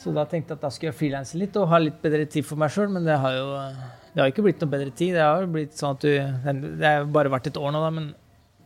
Så 0.00 0.12
da 0.16 0.24
tenkte 0.24 0.54
jeg 0.54 0.60
at 0.60 0.64
da 0.64 0.70
skulle 0.72 0.94
jeg 0.94 0.98
frilanse 0.98 1.36
litt 1.36 1.56
og 1.60 1.68
ha 1.68 1.80
litt 1.80 1.98
bedre 2.00 2.24
tid 2.30 2.46
for 2.48 2.60
meg 2.60 2.72
sjøl. 2.72 2.88
Men 2.94 3.04
det 3.04 3.18
har 3.20 3.36
jo 3.36 3.48
det 4.10 4.22
har 4.22 4.32
ikke 4.32 4.44
blitt 4.46 4.62
noe 4.62 4.72
bedre 4.72 4.90
tid. 4.96 5.14
Det 5.14 5.22
har 5.22 5.44
jo 5.44 5.52
blitt 5.54 5.76
sånn 5.76 5.98
at 5.98 6.06
du, 6.06 6.10
det 6.80 6.88
har 6.88 7.06
bare 7.12 7.32
vært 7.32 7.50
et 7.50 7.60
år 7.60 7.74
nå, 7.74 7.82
da, 7.84 7.90
men, 7.94 8.08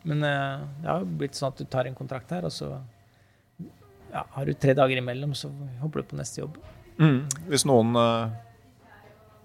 men 0.09 0.25
eh, 0.25 0.63
det 0.81 0.89
har 0.89 1.03
jo 1.03 1.19
blitt 1.21 1.37
sånn 1.37 1.53
at 1.53 1.61
du 1.61 1.67
tar 1.69 1.91
en 1.91 1.99
kontrakt 1.99 2.33
her, 2.33 2.47
og 2.47 2.55
så 2.55 2.71
ja, 4.15 4.23
har 4.37 4.47
du 4.47 4.55
tre 4.55 4.77
dager 4.79 5.01
imellom, 5.01 5.35
så 5.37 5.51
hopper 5.83 6.01
du 6.01 6.13
på 6.15 6.19
neste 6.21 6.41
jobb. 6.41 6.57
Mm. 7.03 7.25
Hvis 7.51 7.67
noen 7.67 7.99
uh, 7.99 8.31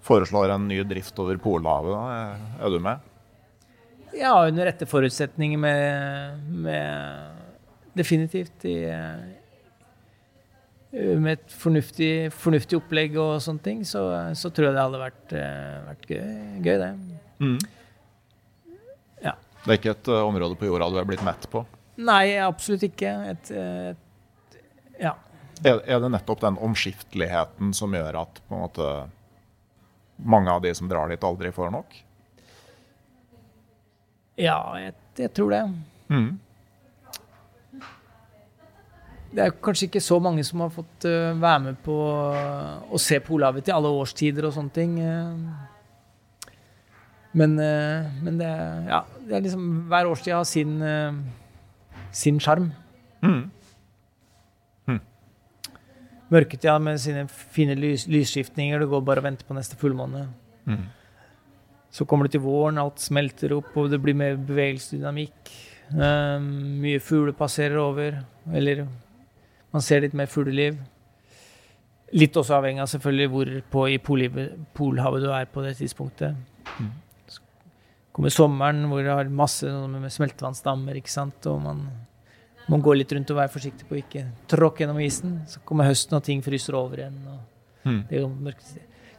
foreslår 0.05 0.53
en 0.53 0.67
ny 0.69 0.77
drift 0.87 1.17
over 1.19 1.41
Polhavet, 1.41 1.95
da, 1.97 2.61
er 2.61 2.75
du 2.75 2.79
med? 2.85 3.07
Ja, 4.15 4.35
under 4.45 4.69
rette 4.69 4.87
forutsetninger 4.89 5.59
med, 5.59 6.45
med 6.65 7.97
Definitivt. 7.97 8.63
i 8.65 8.77
Eh, 8.85 9.38
med 10.91 11.35
et 11.35 11.51
fornuftig, 11.53 12.11
fornuftig, 12.33 12.79
opplegg 12.79 13.17
og 13.21 13.35
sånne 13.43 13.61
ting, 13.65 13.81
så, 13.85 14.01
så, 14.37 14.49
tror 14.49 14.69
jeg 14.69 14.75
det 14.75 14.85
hadde 14.85 15.01
vært, 15.01 15.35
eh, 15.37 15.75
vært 15.85 16.07
gøy, 16.09 16.23
gøy, 16.65 16.77
det. 16.81 16.89
Mm. 17.39 17.59
Ja. 19.27 19.35
Det 19.65 19.69
er 19.69 19.77
ikke 19.77 19.93
et 19.93 20.09
uh, 20.09 20.23
område 20.25 20.57
på 20.57 20.69
jorda 20.69 20.89
du 20.89 20.97
er 21.01 21.07
blitt 21.09 21.25
mett 21.25 21.45
på? 21.51 21.61
Nei, 22.01 22.39
absolutt 22.41 22.87
ikke. 22.89 23.13
Et, 23.29 23.53
et, 23.53 24.59
ja. 24.97 25.13
Er, 25.61 25.83
er, 25.83 26.01
det 26.01 26.11
nettopp 26.15 26.41
den 26.41 26.57
omskifteligheten 26.63 27.73
som 27.75 27.93
gjør 27.93 28.21
at 28.23 28.41
måte, 28.49 28.91
mange 30.17 30.55
av 30.55 30.63
de 30.65 30.73
som 30.73 30.89
drar 30.89 31.11
dit, 31.11 31.25
aldri 31.27 31.53
får 31.53 31.73
nok? 31.75 31.97
Ja, 34.39 34.61
jeg, 34.79 34.95
jeg 35.19 35.35
tror 35.35 35.53
det. 35.53 35.65
Mm 36.09 36.29
det 39.29 39.43
er 39.43 39.57
kanskje 39.61 39.85
ikke 39.89 40.01
så 40.01 40.17
mange 40.23 40.43
som 40.45 40.63
har 40.63 40.71
fått 40.73 41.05
uh, 41.05 41.37
være 41.37 41.59
med 41.67 41.81
på 41.85 41.95
uh, 42.33 42.79
å 42.89 42.97
se 43.01 43.19
Polhavet 43.21 43.67
til 43.67 43.75
alle 43.75 43.91
årstider 44.01 44.47
og 44.47 44.55
sånne 44.55 44.73
ting. 44.73 44.95
Uh, 44.97 46.47
men, 47.37 47.53
men 48.25 48.39
det, 48.39 48.49
ja, 48.89 49.03
det, 49.21 49.35
er 49.37 49.43
liksom 49.45 49.65
Hver 49.91 50.07
årstid 50.09 50.33
har 50.33 50.47
sin 50.49 50.79
sin 52.11 52.39
sjarm. 52.41 52.71
Mm. 53.21 53.51
Mm. 54.89 54.99
Mørketida 56.33 56.79
med 56.81 56.97
sine 56.97 57.27
fine 57.29 57.75
lys, 57.77 58.07
lysskiftninger. 58.09 58.81
Du 58.81 58.89
går 58.89 59.03
bare 59.05 59.21
og 59.21 59.27
venter 59.27 59.45
på 59.45 59.53
neste 59.53 59.77
fullmåne. 59.77 60.23
Mm. 60.65 60.87
Så 61.93 62.07
kommer 62.09 62.25
du 62.25 62.33
til 62.33 62.41
våren, 62.41 62.81
alt 62.81 62.97
smelter 63.01 63.53
opp, 63.59 63.69
og 63.77 63.91
det 63.93 64.01
blir 64.01 64.17
mer 64.17 64.33
bevegelsesdynamikk. 64.49 65.53
mye 65.93 66.99
fugler 66.99 67.37
passerer 67.37 67.77
over. 67.77 68.23
Eller 68.53 68.87
man 69.73 69.85
ser 69.85 70.03
litt 70.05 70.15
mer 70.17 70.29
fugleliv. 70.31 70.79
Litt 72.17 72.37
også 72.39 72.57
avhengig 72.57 72.81
av 72.81 72.89
selvfølgelig 72.89 73.29
hvor 73.33 73.51
på 73.73 73.85
i 73.93 73.97
Polhavet 74.01 75.25
du 75.25 75.29
er 75.29 75.49
på 75.51 75.63
det 75.65 75.75
tidspunktet. 75.77 76.37
Mm. 76.79 76.91
Så 77.29 77.43
kommer 78.15 78.33
sommeren 78.33 78.87
hvor 78.89 79.03
det 79.05 79.13
har 79.13 79.29
masse 79.29 79.69
med 79.69 80.13
smeltevannsdammer, 80.13 80.97
ikke 80.97 81.13
sant. 81.13 81.45
Og 81.51 81.61
man 81.61 81.83
må 82.69 82.81
gå 82.85 82.95
litt 82.97 83.13
rundt 83.13 83.29
og 83.33 83.41
være 83.41 83.53
forsiktig 83.53 83.85
på 83.89 83.97
å 83.97 84.01
ikke 84.01 84.25
tråkke 84.49 84.83
gjennom 84.83 85.01
isen. 85.05 85.41
Så 85.49 85.61
kommer 85.65 85.89
høsten, 85.89 86.17
og 86.17 86.25
ting 86.25 86.41
fryser 86.45 86.77
over 86.77 87.03
igjen. 87.03 87.19
Mm. 87.85 88.01
Det 88.09 88.25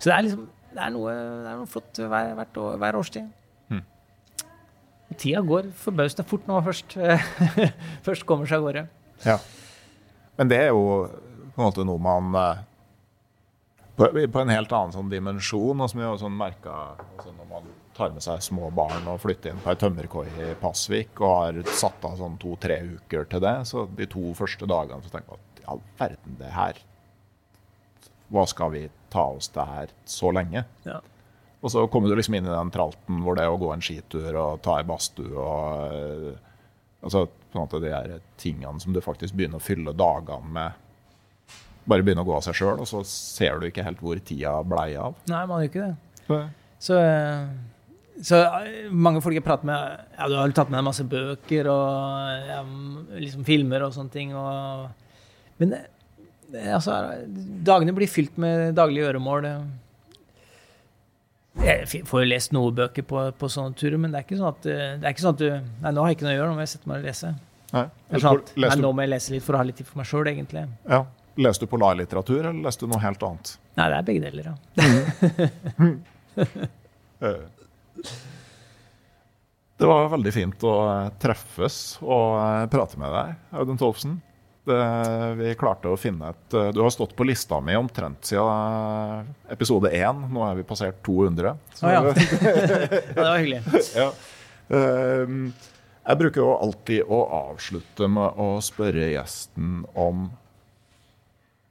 så 0.01 0.09
det 0.09 0.17
er 0.17 0.27
liksom 0.27 0.49
det 0.71 0.83
er 0.85 0.93
noe, 0.95 1.13
det 1.13 1.51
er 1.51 1.57
noe 1.59 1.69
flott 1.71 1.99
hver, 1.99 2.43
år, 2.63 2.77
hver 2.79 2.99
årstid. 3.01 3.31
Mm. 3.75 3.81
Tida 5.19 5.43
går 5.43 5.73
forbausende 5.75 6.27
fort 6.31 6.47
når 6.47 6.61
man 6.61 6.67
først, 6.69 6.95
først 8.07 8.27
kommer 8.29 8.47
seg 8.47 8.61
av 8.61 8.69
gårde. 8.69 8.85
Ja. 9.27 9.37
Men 10.41 10.49
det 10.49 10.57
er 10.57 10.71
jo 10.73 10.85
på 11.53 11.61
en 11.61 11.67
måte 11.67 11.85
noe 11.85 12.01
man 12.01 12.37
eh, 12.41 12.61
på, 13.93 14.07
på 14.09 14.41
en 14.41 14.53
helt 14.55 14.71
annen 14.73 14.95
sånn 14.95 15.11
dimensjon, 15.13 15.77
og 15.77 15.91
som 15.93 16.01
vi 16.01 16.07
har 16.07 16.17
sånn 16.17 16.39
merka 16.39 16.77
altså 16.97 17.35
når 17.35 17.51
man 17.51 17.67
tar 17.97 18.15
med 18.15 18.25
seg 18.25 18.41
små 18.47 18.71
barn 18.73 19.05
og 19.13 19.21
flytter 19.21 19.53
inn 19.53 19.61
på 19.61 19.69
ei 19.69 19.81
tømmerkoi 19.83 20.25
i 20.41 20.55
Pasvik 20.63 21.21
og 21.21 21.35
har 21.35 21.61
satt 21.69 22.07
av 22.09 22.17
sånn 22.23 22.39
to-tre 22.41 22.79
uker 22.95 23.29
til 23.29 23.45
det, 23.45 23.53
så 23.69 23.85
de 23.99 24.09
to 24.09 24.33
første 24.39 24.69
dagene 24.71 25.05
så 25.05 25.13
tenker 25.13 25.35
man 25.35 25.45
at 25.45 25.61
i 25.61 25.69
all 25.75 25.85
verden, 25.99 26.39
det 26.41 26.55
her 26.57 26.81
Hva 28.33 28.47
skal 28.49 28.73
vi 28.73 28.85
ta 29.13 29.27
oss 29.35 29.53
det 29.53 29.67
her 29.69 29.93
så 30.09 30.33
lenge? 30.33 30.65
Ja. 30.87 31.03
Og 31.61 31.75
så 31.75 31.85
kommer 31.93 32.09
du 32.09 32.17
liksom 32.17 32.39
inn 32.39 32.49
i 32.49 32.55
den 32.55 32.73
tralten 32.73 33.21
hvor 33.27 33.37
det 33.37 33.45
er 33.45 33.53
å 33.53 33.61
gå 33.61 33.75
en 33.75 33.85
skitur 33.85 34.31
og 34.31 34.63
ta 34.65 34.79
ei 34.81 34.89
badstue 34.89 35.35
og 35.37 35.99
eh, 35.99 36.47
Altså 37.01 37.25
på 37.31 37.59
en 37.59 37.65
måte 37.65 37.81
de 37.83 37.91
her 37.93 38.21
tingene 38.41 38.83
som 38.83 38.95
du 38.95 39.01
faktisk 39.03 39.35
begynner 39.37 39.61
å 39.61 39.65
fylle 39.65 39.95
dagene 39.97 40.55
med. 40.55 40.87
Bare 41.89 42.05
begynner 42.05 42.27
å 42.27 42.29
gå 42.29 42.37
av 42.37 42.45
seg 42.45 42.59
sjøl, 42.61 42.83
og 42.83 42.89
så 42.89 43.01
ser 43.09 43.59
du 43.59 43.67
ikke 43.71 43.85
helt 43.87 44.03
hvor 44.05 44.21
tida 44.23 44.59
blei 44.67 44.93
av. 45.01 45.17
Nei, 45.31 45.43
man 45.49 45.63
gjør 45.63 45.71
ikke 45.73 45.87
det. 45.87 45.95
Så, 46.27 46.41
så, 46.87 46.99
eh, 47.01 48.21
så 48.23 48.43
eh, 48.61 48.91
mange 48.93 49.23
folk 49.25 49.35
jeg 49.35 49.47
prater 49.47 49.67
med 49.67 50.05
Ja, 50.19 50.29
du 50.29 50.37
har 50.39 50.53
tatt 50.55 50.71
med 50.71 50.79
deg 50.79 50.87
masse 50.87 51.07
bøker 51.09 51.71
og 51.73 52.51
ja, 52.53 52.61
liksom 53.17 53.49
filmer 53.49 53.87
og 53.87 53.97
sånne 53.97 54.15
ting. 54.15 54.37
Og, 54.37 54.87
men 55.63 55.75
altså, 56.77 57.01
dagene 57.67 57.97
blir 57.97 58.13
fylt 58.13 58.39
med 58.41 58.77
daglige 58.79 59.09
gjøremål. 59.09 59.51
Jeg 61.59 62.07
får 62.07 62.23
jo 62.23 62.29
lest 62.31 62.53
noen 62.55 62.75
bøker 62.77 63.05
på, 63.07 63.23
på, 63.37 63.49
sånne 63.51 63.75
turer, 63.79 63.99
men 64.01 64.13
det 64.13 64.21
er 64.21 64.27
ikke 64.27 64.39
sånn 64.39 64.53
at, 64.53 64.67
eh, 64.71 64.93
det 65.01 65.09
er 65.09 65.15
ikke 65.15 65.25
sånn 65.25 65.35
at 65.35 65.41
du 65.43 65.49
Nei, 65.51 65.91
nå 65.91 66.05
har 66.05 66.13
jeg 66.13 66.19
ikke 66.19 66.27
noe 66.29 66.35
å 66.35 66.39
gjøre, 66.39 66.51
nå 66.51 66.59
må 66.59 66.63
jeg 66.65 66.73
sette 66.75 66.91
meg 66.91 67.01
og 67.01 67.09
lese. 67.09 67.33
Nei, 67.71 67.87
sånn 68.15 68.31
at, 68.31 68.53
nei, 68.65 68.71
nå 68.81 68.93
må 68.95 69.05
jeg 69.05 69.13
lese 69.13 69.35
litt 69.35 69.47
for 69.47 69.57
å 69.57 69.61
ha 69.61 69.67
litt 69.67 69.79
tid 69.81 69.89
for 69.89 70.01
meg 70.01 70.07
sjøl, 70.11 70.31
egentlig. 70.31 70.63
Ja. 70.91 71.01
Leste 71.41 71.67
du 71.67 71.71
polarlitteratur, 71.71 72.41
eller 72.43 72.63
leste 72.67 72.87
du 72.87 72.91
noe 72.91 73.03
helt 73.03 73.23
annet? 73.27 73.53
Nei, 73.79 73.87
det 73.91 73.99
er 73.99 74.07
begge 74.09 74.23
deler, 74.27 74.45
ja. 74.51 74.55
Det 79.81 79.89
var 79.89 80.11
veldig 80.13 80.33
fint 80.35 80.65
å 80.69 80.75
treffes 81.23 81.77
og 82.05 82.69
prate 82.73 82.99
med 83.01 83.15
deg, 83.15 83.39
Audun 83.57 83.81
Tolfsen. 83.81 84.19
Det, 84.69 84.81
vi 85.39 85.55
klarte 85.57 85.89
å 85.89 85.97
finne 85.97 86.35
et 86.35 86.55
Du 86.77 86.83
har 86.83 86.91
stått 86.93 87.15
på 87.17 87.25
lista 87.25 87.63
mi 87.65 87.73
omtrent 87.79 88.29
siden 88.29 89.31
episode 89.51 89.89
én. 89.97 90.27
Nå 90.31 90.45
er 90.45 90.59
vi 90.59 90.67
passert 90.69 91.01
200. 91.07 91.55
Så, 91.75 91.87
oh, 91.89 91.95
ja. 91.95 92.03
ja, 92.05 92.13
det 93.09 93.25
var 93.25 93.39
hyggelig. 93.41 93.63
Ja. 93.97 94.11
Ehm, 94.71 95.51
jeg 96.05 96.21
bruker 96.21 96.43
jo 96.43 96.51
alltid 96.57 97.09
å 97.09 97.23
avslutte 97.41 98.09
med 98.11 98.39
å 98.41 98.53
spørre 98.65 99.11
gjesten 99.13 99.83
om 99.99 100.29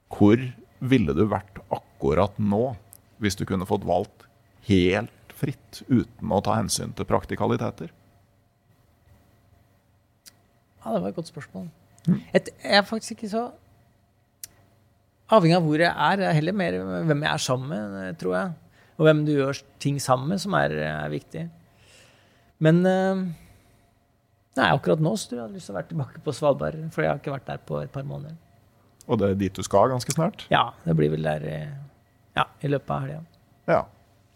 hvor 0.10 0.42
ville 0.80 1.16
du 1.16 1.26
vært 1.30 1.62
akkurat 1.70 2.36
nå 2.42 2.74
hvis 3.20 3.38
du 3.40 3.46
kunne 3.48 3.68
fått 3.70 3.88
valgt 3.88 4.26
helt 4.70 5.36
fritt 5.40 5.82
uten 5.88 6.32
å 6.36 6.42
ta 6.44 6.58
hensyn 6.60 6.94
til 6.96 7.08
praktikaliteter? 7.08 7.92
Ja, 10.80 10.96
det 10.96 11.02
var 11.04 11.10
et 11.12 11.18
godt 11.20 11.32
spørsmål. 11.32 11.68
Et, 12.08 12.50
jeg 12.64 12.80
er 12.80 12.88
faktisk 12.88 13.18
ikke 13.18 13.32
så 13.32 13.44
avhengig 15.30 15.58
av 15.60 15.68
hvor 15.68 15.82
jeg 15.82 15.92
er. 15.92 16.20
Det 16.20 16.28
er 16.30 16.38
heller 16.40 16.58
mer 16.58 16.80
hvem 17.10 17.26
jeg 17.26 17.32
er 17.32 17.44
sammen 17.44 17.94
med, 17.94 18.18
tror 18.22 18.36
jeg. 18.38 18.58
Og 19.00 19.08
hvem 19.08 19.24
du 19.28 19.34
gjør 19.36 19.62
ting 19.80 20.00
sammen 20.04 20.34
med, 20.34 20.42
som 20.44 20.56
er, 20.60 20.76
er 20.90 21.12
viktig. 21.12 21.46
Men 22.60 22.82
uh, 22.84 23.22
nei, 24.60 24.68
akkurat 24.68 25.02
nå 25.04 25.14
så 25.16 25.30
tror 25.30 25.40
jeg 25.40 25.46
hadde 25.46 25.60
lyst 25.60 25.70
til 25.70 25.76
å 25.76 25.80
være 25.80 25.92
tilbake 25.94 26.24
på 26.26 26.36
Svalbard. 26.36 26.80
For 26.96 27.06
jeg 27.06 27.14
har 27.14 27.22
ikke 27.22 27.36
vært 27.38 27.48
der 27.48 27.62
på 27.70 27.80
et 27.84 27.94
par 27.94 28.08
måneder. 28.08 28.36
Og 29.10 29.22
det 29.22 29.32
er 29.32 29.40
dit 29.40 29.56
du 29.56 29.66
skal 29.66 29.90
ganske 29.94 30.14
snart? 30.14 30.44
Ja, 30.54 30.70
det 30.84 30.94
blir 30.98 31.14
vel 31.14 31.24
der 31.26 31.46
eh, 31.50 31.72
ja, 32.38 32.46
i 32.62 32.70
løpet 32.70 32.92
av 32.94 33.06
helga. 33.06 33.22
Ja. 33.70 33.80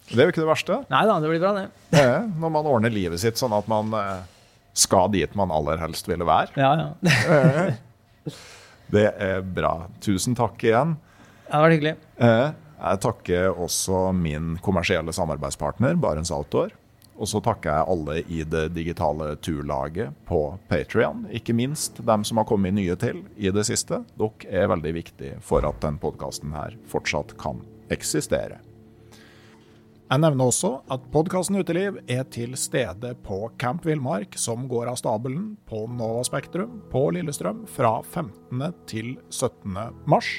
Det 0.09 0.19
er 0.19 0.27
jo 0.27 0.33
ikke 0.33 0.41
det 0.41 0.49
verste. 0.49 0.77
Nei 0.91 1.03
da, 1.07 1.19
det 1.23 1.29
blir 1.31 1.39
bra, 1.43 1.51
det. 1.55 1.67
det 1.93 2.07
når 2.41 2.51
man 2.51 2.67
ordner 2.67 2.91
livet 2.91 3.21
sitt 3.21 3.39
sånn 3.39 3.53
at 3.55 3.69
man 3.71 3.93
eh, 3.95 4.32
skal 4.73 5.11
dit 5.13 5.35
man 5.37 5.53
aller 5.53 5.79
helst 5.81 6.09
ville 6.09 6.25
være. 6.27 6.53
Ja, 6.59 6.73
ja. 6.77 7.71
det 8.95 9.07
er 9.21 9.41
bra. 9.45 9.75
Tusen 10.03 10.37
takk 10.37 10.61
igjen. 10.65 10.95
Ja, 11.47 11.57
det 11.57 11.63
var 11.63 11.75
hyggelig. 11.75 11.95
Eh, 12.17 12.47
jeg 12.83 13.01
takker 13.05 13.59
også 13.63 14.07
min 14.17 14.55
kommersielle 14.63 15.13
samarbeidspartner, 15.15 15.95
Barents 16.01 16.33
Outdoor. 16.33 16.73
Og 17.13 17.29
så 17.29 17.39
takker 17.45 17.69
jeg 17.69 17.89
alle 17.93 18.15
i 18.25 18.41
det 18.49 18.63
digitale 18.73 19.35
turlaget 19.45 20.15
på 20.25 20.39
Patrion. 20.67 21.27
Ikke 21.29 21.53
minst 21.53 22.01
dem 22.01 22.25
som 22.25 22.41
har 22.41 22.47
kommet 22.49 22.73
nye 22.73 22.97
til 22.99 23.21
i 23.37 23.53
det 23.53 23.67
siste. 23.69 24.01
Dere 24.17 24.63
er 24.63 24.71
veldig 24.73 24.93
viktige 24.97 25.37
for 25.45 25.65
at 25.67 25.77
denne 25.85 26.01
podkasten 26.01 26.55
fortsatt 26.89 27.35
kan 27.37 27.61
eksistere. 27.93 28.57
Jeg 30.03 30.19
nevner 30.19 30.49
også 30.49 30.69
at 30.91 31.05
podkasten 31.13 31.55
Uteliv 31.61 31.95
er 32.11 32.25
til 32.27 32.57
stede 32.59 33.13
på 33.23 33.37
Camp 33.57 33.85
Villmark, 33.87 34.35
som 34.37 34.65
går 34.69 34.89
av 34.91 34.97
stabelen 34.99 35.53
på 35.69 35.85
Nova 35.87 36.25
Spektrum 36.27 36.81
på 36.91 37.05
Lillestrøm 37.15 37.63
fra 37.71 37.95
15. 38.03 38.65
til 38.89 39.13
17. 39.31 39.77
mars. 40.11 40.33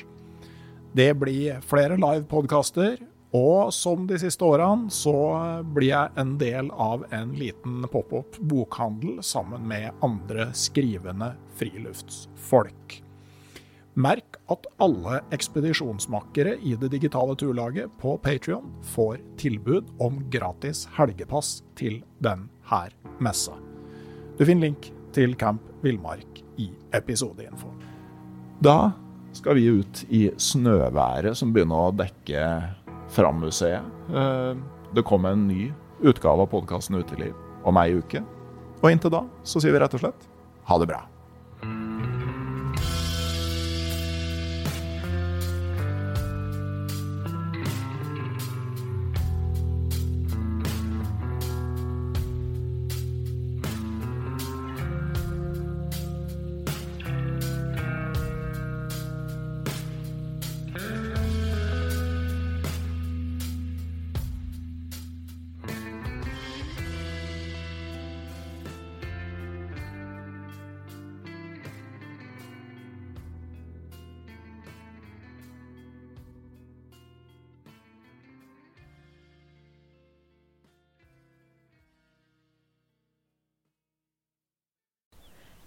Det 0.94 1.08
blir 1.18 1.64
flere 1.64 1.96
live-podkaster, 1.96 3.00
og 3.34 3.72
som 3.74 4.04
de 4.06 4.20
siste 4.20 4.46
årene 4.46 4.92
så 4.94 5.16
blir 5.74 5.90
jeg 5.94 6.12
en 6.20 6.36
del 6.38 6.68
av 6.70 7.08
en 7.16 7.32
liten 7.34 7.88
pop-up 7.90 8.36
bokhandel 8.44 9.24
sammen 9.26 9.64
med 9.66 9.90
andre 10.06 10.52
skrivende 10.54 11.32
friluftsfolk. 11.58 13.00
Merk 13.94 14.40
at 14.50 14.66
alle 14.82 15.20
ekspedisjonsmakkere 15.34 16.56
i 16.66 16.74
det 16.74 16.88
digitale 16.96 17.36
turlaget 17.38 17.92
på 18.02 18.16
Patrion 18.18 18.72
får 18.90 19.20
tilbud 19.38 19.92
om 20.02 20.18
gratis 20.34 20.82
helgepass 20.96 21.60
til 21.78 22.00
denne 22.18 22.50
messa. 23.22 23.54
Du 24.34 24.42
finner 24.42 24.66
link 24.66 24.90
til 25.14 25.36
Camp 25.38 25.62
Villmark 25.84 26.42
i 26.58 26.72
episodeinfo. 26.96 27.70
Da 28.58 28.90
skal 29.34 29.60
vi 29.60 29.70
ut 29.78 30.02
i 30.10 30.26
snøværet 30.42 31.38
som 31.38 31.54
begynner 31.54 31.86
å 31.86 31.94
dekke 31.94 32.50
Fram-museet. 33.14 33.86
Eh, 34.10 34.58
det 34.94 35.06
kommer 35.06 35.36
en 35.36 35.46
ny 35.46 35.70
utgave 36.02 36.42
av 36.42 36.50
podkasten 36.50 36.98
Uteliv 36.98 37.34
om 37.62 37.78
ei 37.78 37.94
uke. 37.94 38.26
Og 38.82 38.90
inntil 38.90 39.14
da 39.14 39.22
så 39.46 39.62
sier 39.62 39.76
vi 39.76 39.86
rett 39.86 39.94
og 39.94 40.02
slett 40.02 40.30
ha 40.66 40.82
det 40.82 40.90
bra. 40.90 41.04